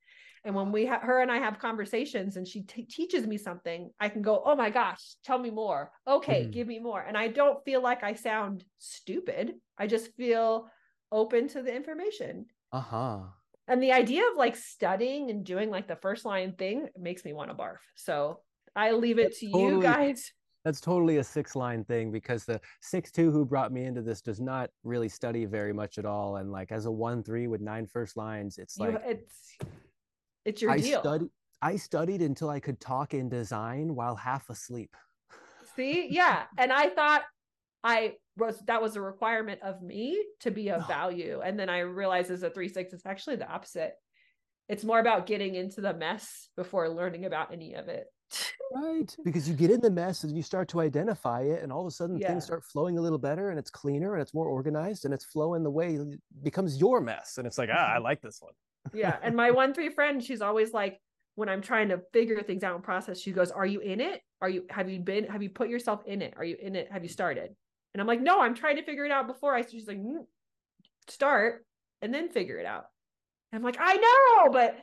and 0.46 0.54
when 0.54 0.70
we 0.70 0.86
ha- 0.86 1.00
her 1.00 1.20
and 1.20 1.30
I 1.30 1.38
have 1.38 1.58
conversations 1.58 2.36
and 2.36 2.46
she 2.46 2.62
t- 2.62 2.84
teaches 2.84 3.26
me 3.26 3.36
something, 3.36 3.90
I 4.00 4.08
can 4.08 4.22
go, 4.22 4.42
"Oh 4.44 4.54
my 4.54 4.70
gosh, 4.70 5.16
tell 5.24 5.38
me 5.38 5.50
more." 5.50 5.90
Okay, 6.06 6.44
mm. 6.44 6.52
give 6.52 6.68
me 6.68 6.78
more. 6.78 7.02
And 7.02 7.18
I 7.18 7.28
don't 7.28 7.62
feel 7.64 7.82
like 7.82 8.04
I 8.04 8.14
sound 8.14 8.64
stupid. 8.78 9.54
I 9.76 9.88
just 9.88 10.14
feel 10.14 10.68
open 11.10 11.48
to 11.48 11.62
the 11.62 11.74
information. 11.74 12.46
Uh-huh. 12.72 13.18
And 13.68 13.82
the 13.82 13.92
idea 13.92 14.22
of 14.30 14.36
like 14.36 14.54
studying 14.54 15.30
and 15.30 15.44
doing 15.44 15.68
like 15.68 15.88
the 15.88 15.96
first 15.96 16.24
line 16.24 16.52
thing 16.52 16.88
makes 16.96 17.24
me 17.24 17.32
want 17.32 17.50
to 17.50 17.56
barf. 17.56 17.78
So 17.96 18.38
I 18.76 18.92
leave 18.92 19.18
it 19.18 19.24
that's 19.24 19.40
to 19.40 19.50
totally, 19.50 19.74
you 19.74 19.82
guys. 19.82 20.32
That's 20.64 20.80
totally 20.80 21.16
a 21.16 21.24
six 21.24 21.56
line 21.56 21.82
thing 21.84 22.12
because 22.12 22.44
the 22.44 22.60
six 22.80 23.10
two 23.10 23.32
who 23.32 23.44
brought 23.44 23.72
me 23.72 23.84
into 23.84 24.02
this 24.02 24.20
does 24.20 24.40
not 24.40 24.70
really 24.84 25.08
study 25.08 25.44
very 25.44 25.72
much 25.72 25.98
at 25.98 26.04
all. 26.04 26.36
And 26.36 26.52
like 26.52 26.70
as 26.70 26.86
a 26.86 26.90
one 26.90 27.24
three 27.24 27.48
with 27.48 27.60
nine 27.60 27.86
first 27.86 28.16
lines, 28.16 28.58
it's 28.58 28.78
like 28.78 28.92
you, 28.92 29.00
it's 29.04 29.56
it's 30.46 30.62
your 30.62 30.70
I 30.70 30.78
deal. 30.78 31.00
Studied, 31.00 31.30
I 31.60 31.76
studied 31.76 32.22
until 32.22 32.48
I 32.48 32.60
could 32.60 32.80
talk 32.80 33.12
in 33.12 33.28
design 33.28 33.94
while 33.94 34.14
half 34.14 34.48
asleep. 34.48 34.94
See, 35.74 36.06
yeah, 36.08 36.44
and 36.58 36.72
I 36.72 36.88
thought 36.88 37.22
I 37.82 38.14
was 38.36 38.58
that 38.66 38.80
was 38.80 38.96
a 38.96 39.00
requirement 39.00 39.60
of 39.62 39.82
me 39.82 40.22
to 40.40 40.50
be 40.50 40.70
of 40.70 40.86
value, 40.86 41.42
and 41.44 41.58
then 41.58 41.68
I 41.68 41.80
realized 41.80 42.30
as 42.30 42.42
a 42.42 42.50
three 42.50 42.68
six, 42.68 42.92
it's 42.92 43.04
actually 43.04 43.36
the 43.36 43.50
opposite. 43.50 43.94
It's 44.68 44.84
more 44.84 44.98
about 44.98 45.26
getting 45.26 45.54
into 45.54 45.80
the 45.80 45.94
mess 45.94 46.48
before 46.56 46.88
learning 46.88 47.24
about 47.24 47.52
any 47.52 47.74
of 47.74 47.88
it. 47.88 48.06
right, 48.74 49.14
because 49.24 49.48
you 49.48 49.54
get 49.54 49.70
in 49.70 49.80
the 49.80 49.90
mess 49.90 50.24
and 50.24 50.36
you 50.36 50.42
start 50.42 50.68
to 50.68 50.80
identify 50.80 51.42
it, 51.42 51.62
and 51.62 51.72
all 51.72 51.80
of 51.80 51.86
a 51.86 51.90
sudden 51.90 52.18
yeah. 52.18 52.28
things 52.28 52.44
start 52.44 52.64
flowing 52.64 52.98
a 52.98 53.00
little 53.00 53.18
better, 53.18 53.50
and 53.50 53.58
it's 53.58 53.70
cleaner, 53.70 54.14
and 54.14 54.22
it's 54.22 54.34
more 54.34 54.46
organized, 54.46 55.04
and 55.04 55.14
it's 55.14 55.24
flowing 55.24 55.64
the 55.64 55.70
way 55.70 55.94
it 55.94 56.20
becomes 56.42 56.80
your 56.80 57.00
mess, 57.00 57.38
and 57.38 57.46
it's 57.46 57.58
like 57.58 57.70
ah, 57.72 57.94
I 57.94 57.98
like 58.10 58.20
this 58.20 58.38
one 58.40 58.54
yeah. 58.94 59.16
And 59.22 59.36
my 59.36 59.50
one 59.50 59.74
three 59.74 59.90
friend, 59.90 60.22
she's 60.22 60.40
always 60.40 60.72
like, 60.72 61.00
when 61.36 61.48
I'm 61.48 61.62
trying 61.62 61.90
to 61.90 62.00
figure 62.12 62.42
things 62.42 62.64
out 62.64 62.74
and 62.74 62.82
process, 62.82 63.20
she 63.20 63.30
goes, 63.30 63.50
Are 63.50 63.66
you 63.66 63.80
in 63.80 64.00
it? 64.00 64.22
Are 64.40 64.48
you 64.48 64.64
have 64.70 64.90
you 64.90 64.98
been 64.98 65.24
have 65.24 65.42
you 65.42 65.50
put 65.50 65.68
yourself 65.68 66.02
in 66.06 66.22
it? 66.22 66.34
Are 66.36 66.44
you 66.44 66.56
in 66.60 66.74
it? 66.74 66.90
Have 66.90 67.02
you 67.02 67.08
started? 67.08 67.50
And 67.94 68.00
I'm 68.00 68.06
like, 68.06 68.20
No, 68.20 68.40
I'm 68.40 68.54
trying 68.54 68.76
to 68.76 68.82
figure 68.82 69.04
it 69.04 69.12
out 69.12 69.26
before 69.26 69.54
I 69.54 69.62
she's 69.62 69.86
like, 69.86 69.98
mm, 69.98 70.24
start 71.08 71.64
and 72.02 72.12
then 72.12 72.28
figure 72.28 72.58
it 72.58 72.66
out. 72.66 72.86
And 73.52 73.60
I'm 73.60 73.64
like, 73.64 73.76
I 73.78 73.96
know, 73.96 74.50
but 74.50 74.78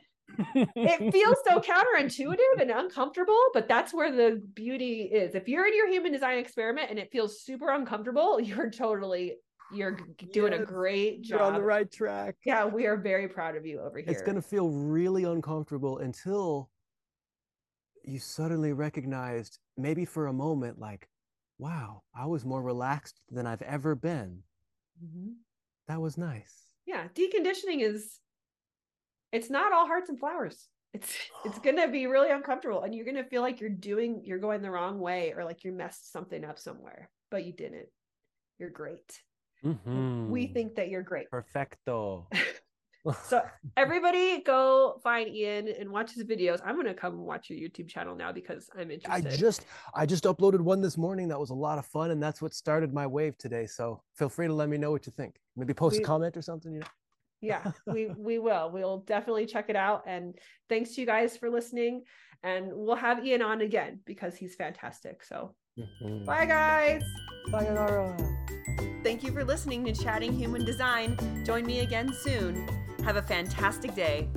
it 0.74 1.12
feels 1.12 1.36
so 1.46 1.60
counterintuitive 1.60 2.60
and 2.60 2.70
uncomfortable, 2.70 3.40
but 3.52 3.68
that's 3.68 3.92
where 3.92 4.10
the 4.10 4.40
beauty 4.54 5.02
is. 5.02 5.34
If 5.34 5.48
you're 5.48 5.66
in 5.66 5.76
your 5.76 5.88
human 5.88 6.12
design 6.12 6.38
experiment 6.38 6.90
and 6.90 6.98
it 6.98 7.10
feels 7.12 7.42
super 7.42 7.70
uncomfortable, 7.70 8.40
you're 8.40 8.70
totally 8.70 9.36
you're 9.74 9.98
doing 10.32 10.52
yes, 10.52 10.62
a 10.62 10.64
great 10.64 11.22
job. 11.22 11.38
You're 11.38 11.46
on 11.46 11.54
the 11.54 11.62
right 11.62 11.90
track. 11.90 12.36
Yeah, 12.44 12.64
we 12.64 12.86
are 12.86 12.96
very 12.96 13.28
proud 13.28 13.56
of 13.56 13.66
you 13.66 13.80
over 13.80 13.98
here. 13.98 14.08
It's 14.08 14.22
going 14.22 14.36
to 14.36 14.42
feel 14.42 14.70
really 14.70 15.24
uncomfortable 15.24 15.98
until 15.98 16.70
you 18.04 18.18
suddenly 18.18 18.72
recognized, 18.72 19.58
maybe 19.76 20.04
for 20.04 20.26
a 20.26 20.32
moment, 20.32 20.78
like, 20.78 21.08
wow, 21.58 22.02
I 22.14 22.26
was 22.26 22.44
more 22.44 22.62
relaxed 22.62 23.20
than 23.30 23.46
I've 23.46 23.62
ever 23.62 23.94
been. 23.94 24.42
Mm-hmm. 25.02 25.32
That 25.88 26.00
was 26.00 26.18
nice. 26.18 26.52
Yeah, 26.86 27.08
deconditioning 27.14 27.80
is 27.80 28.20
it's 29.32 29.50
not 29.50 29.72
all 29.72 29.86
hearts 29.86 30.08
and 30.08 30.18
flowers. 30.18 30.68
It's 30.92 31.12
it's 31.44 31.58
gonna 31.64 31.88
be 31.88 32.06
really 32.06 32.30
uncomfortable 32.30 32.82
and 32.82 32.94
you're 32.94 33.06
gonna 33.06 33.24
feel 33.24 33.42
like 33.42 33.60
you're 33.60 33.70
doing 33.70 34.22
you're 34.24 34.38
going 34.38 34.62
the 34.62 34.70
wrong 34.70 35.00
way 35.00 35.32
or 35.36 35.44
like 35.44 35.64
you 35.64 35.72
messed 35.72 36.12
something 36.12 36.44
up 36.44 36.58
somewhere, 36.58 37.10
but 37.30 37.44
you 37.44 37.52
didn't. 37.52 37.88
You're 38.58 38.70
great. 38.70 39.20
Mm-hmm. 39.64 40.30
We 40.30 40.46
think 40.46 40.74
that 40.76 40.88
you're 40.88 41.02
great. 41.02 41.30
Perfecto. 41.30 42.28
so 43.26 43.42
everybody 43.76 44.42
go 44.42 45.00
find 45.02 45.28
Ean 45.28 45.68
and 45.68 45.90
watch 45.90 46.12
his 46.12 46.24
videos. 46.24 46.60
I'm 46.64 46.76
gonna 46.76 46.94
come 46.94 47.18
watch 47.18 47.50
your 47.50 47.58
YouTube 47.58 47.88
channel 47.88 48.14
now 48.14 48.32
because 48.32 48.68
I'm 48.74 48.90
interested. 48.90 49.32
I 49.32 49.36
just 49.36 49.66
I 49.94 50.06
just 50.06 50.24
uploaded 50.24 50.60
one 50.60 50.80
this 50.80 50.96
morning 50.96 51.28
that 51.28 51.38
was 51.38 51.50
a 51.50 51.54
lot 51.54 51.78
of 51.78 51.86
fun, 51.86 52.10
and 52.10 52.22
that's 52.22 52.40
what 52.40 52.54
started 52.54 52.92
my 52.92 53.06
wave 53.06 53.36
today. 53.38 53.66
So 53.66 54.02
feel 54.14 54.28
free 54.28 54.46
to 54.46 54.54
let 54.54 54.68
me 54.68 54.78
know 54.78 54.90
what 54.90 55.06
you 55.06 55.12
think. 55.16 55.36
Maybe 55.56 55.74
post 55.74 55.98
we, 55.98 56.02
a 56.02 56.06
comment 56.06 56.36
or 56.36 56.42
something. 56.42 56.72
You 56.72 56.80
know. 56.80 56.86
yeah, 57.40 57.72
we 57.86 58.06
we 58.16 58.38
will. 58.38 58.70
We'll 58.70 59.00
definitely 59.00 59.46
check 59.46 59.66
it 59.68 59.76
out. 59.76 60.04
And 60.06 60.38
thanks 60.68 60.94
to 60.94 61.00
you 61.00 61.06
guys 61.06 61.36
for 61.36 61.50
listening. 61.50 62.04
And 62.42 62.70
we'll 62.74 62.96
have 62.96 63.24
Ean 63.24 63.40
on 63.40 63.62
again 63.62 64.00
because 64.04 64.36
he's 64.36 64.54
fantastic. 64.54 65.24
So 65.24 65.54
mm-hmm. 65.78 66.24
bye 66.24 66.46
guys. 66.46 67.02
Sayonara. 67.50 68.93
Thank 69.04 69.22
you 69.22 69.32
for 69.32 69.44
listening 69.44 69.84
to 69.84 69.92
Chatting 69.92 70.32
Human 70.32 70.64
Design. 70.64 71.18
Join 71.44 71.66
me 71.66 71.80
again 71.80 72.10
soon. 72.14 72.66
Have 73.04 73.16
a 73.16 73.22
fantastic 73.22 73.94
day. 73.94 74.30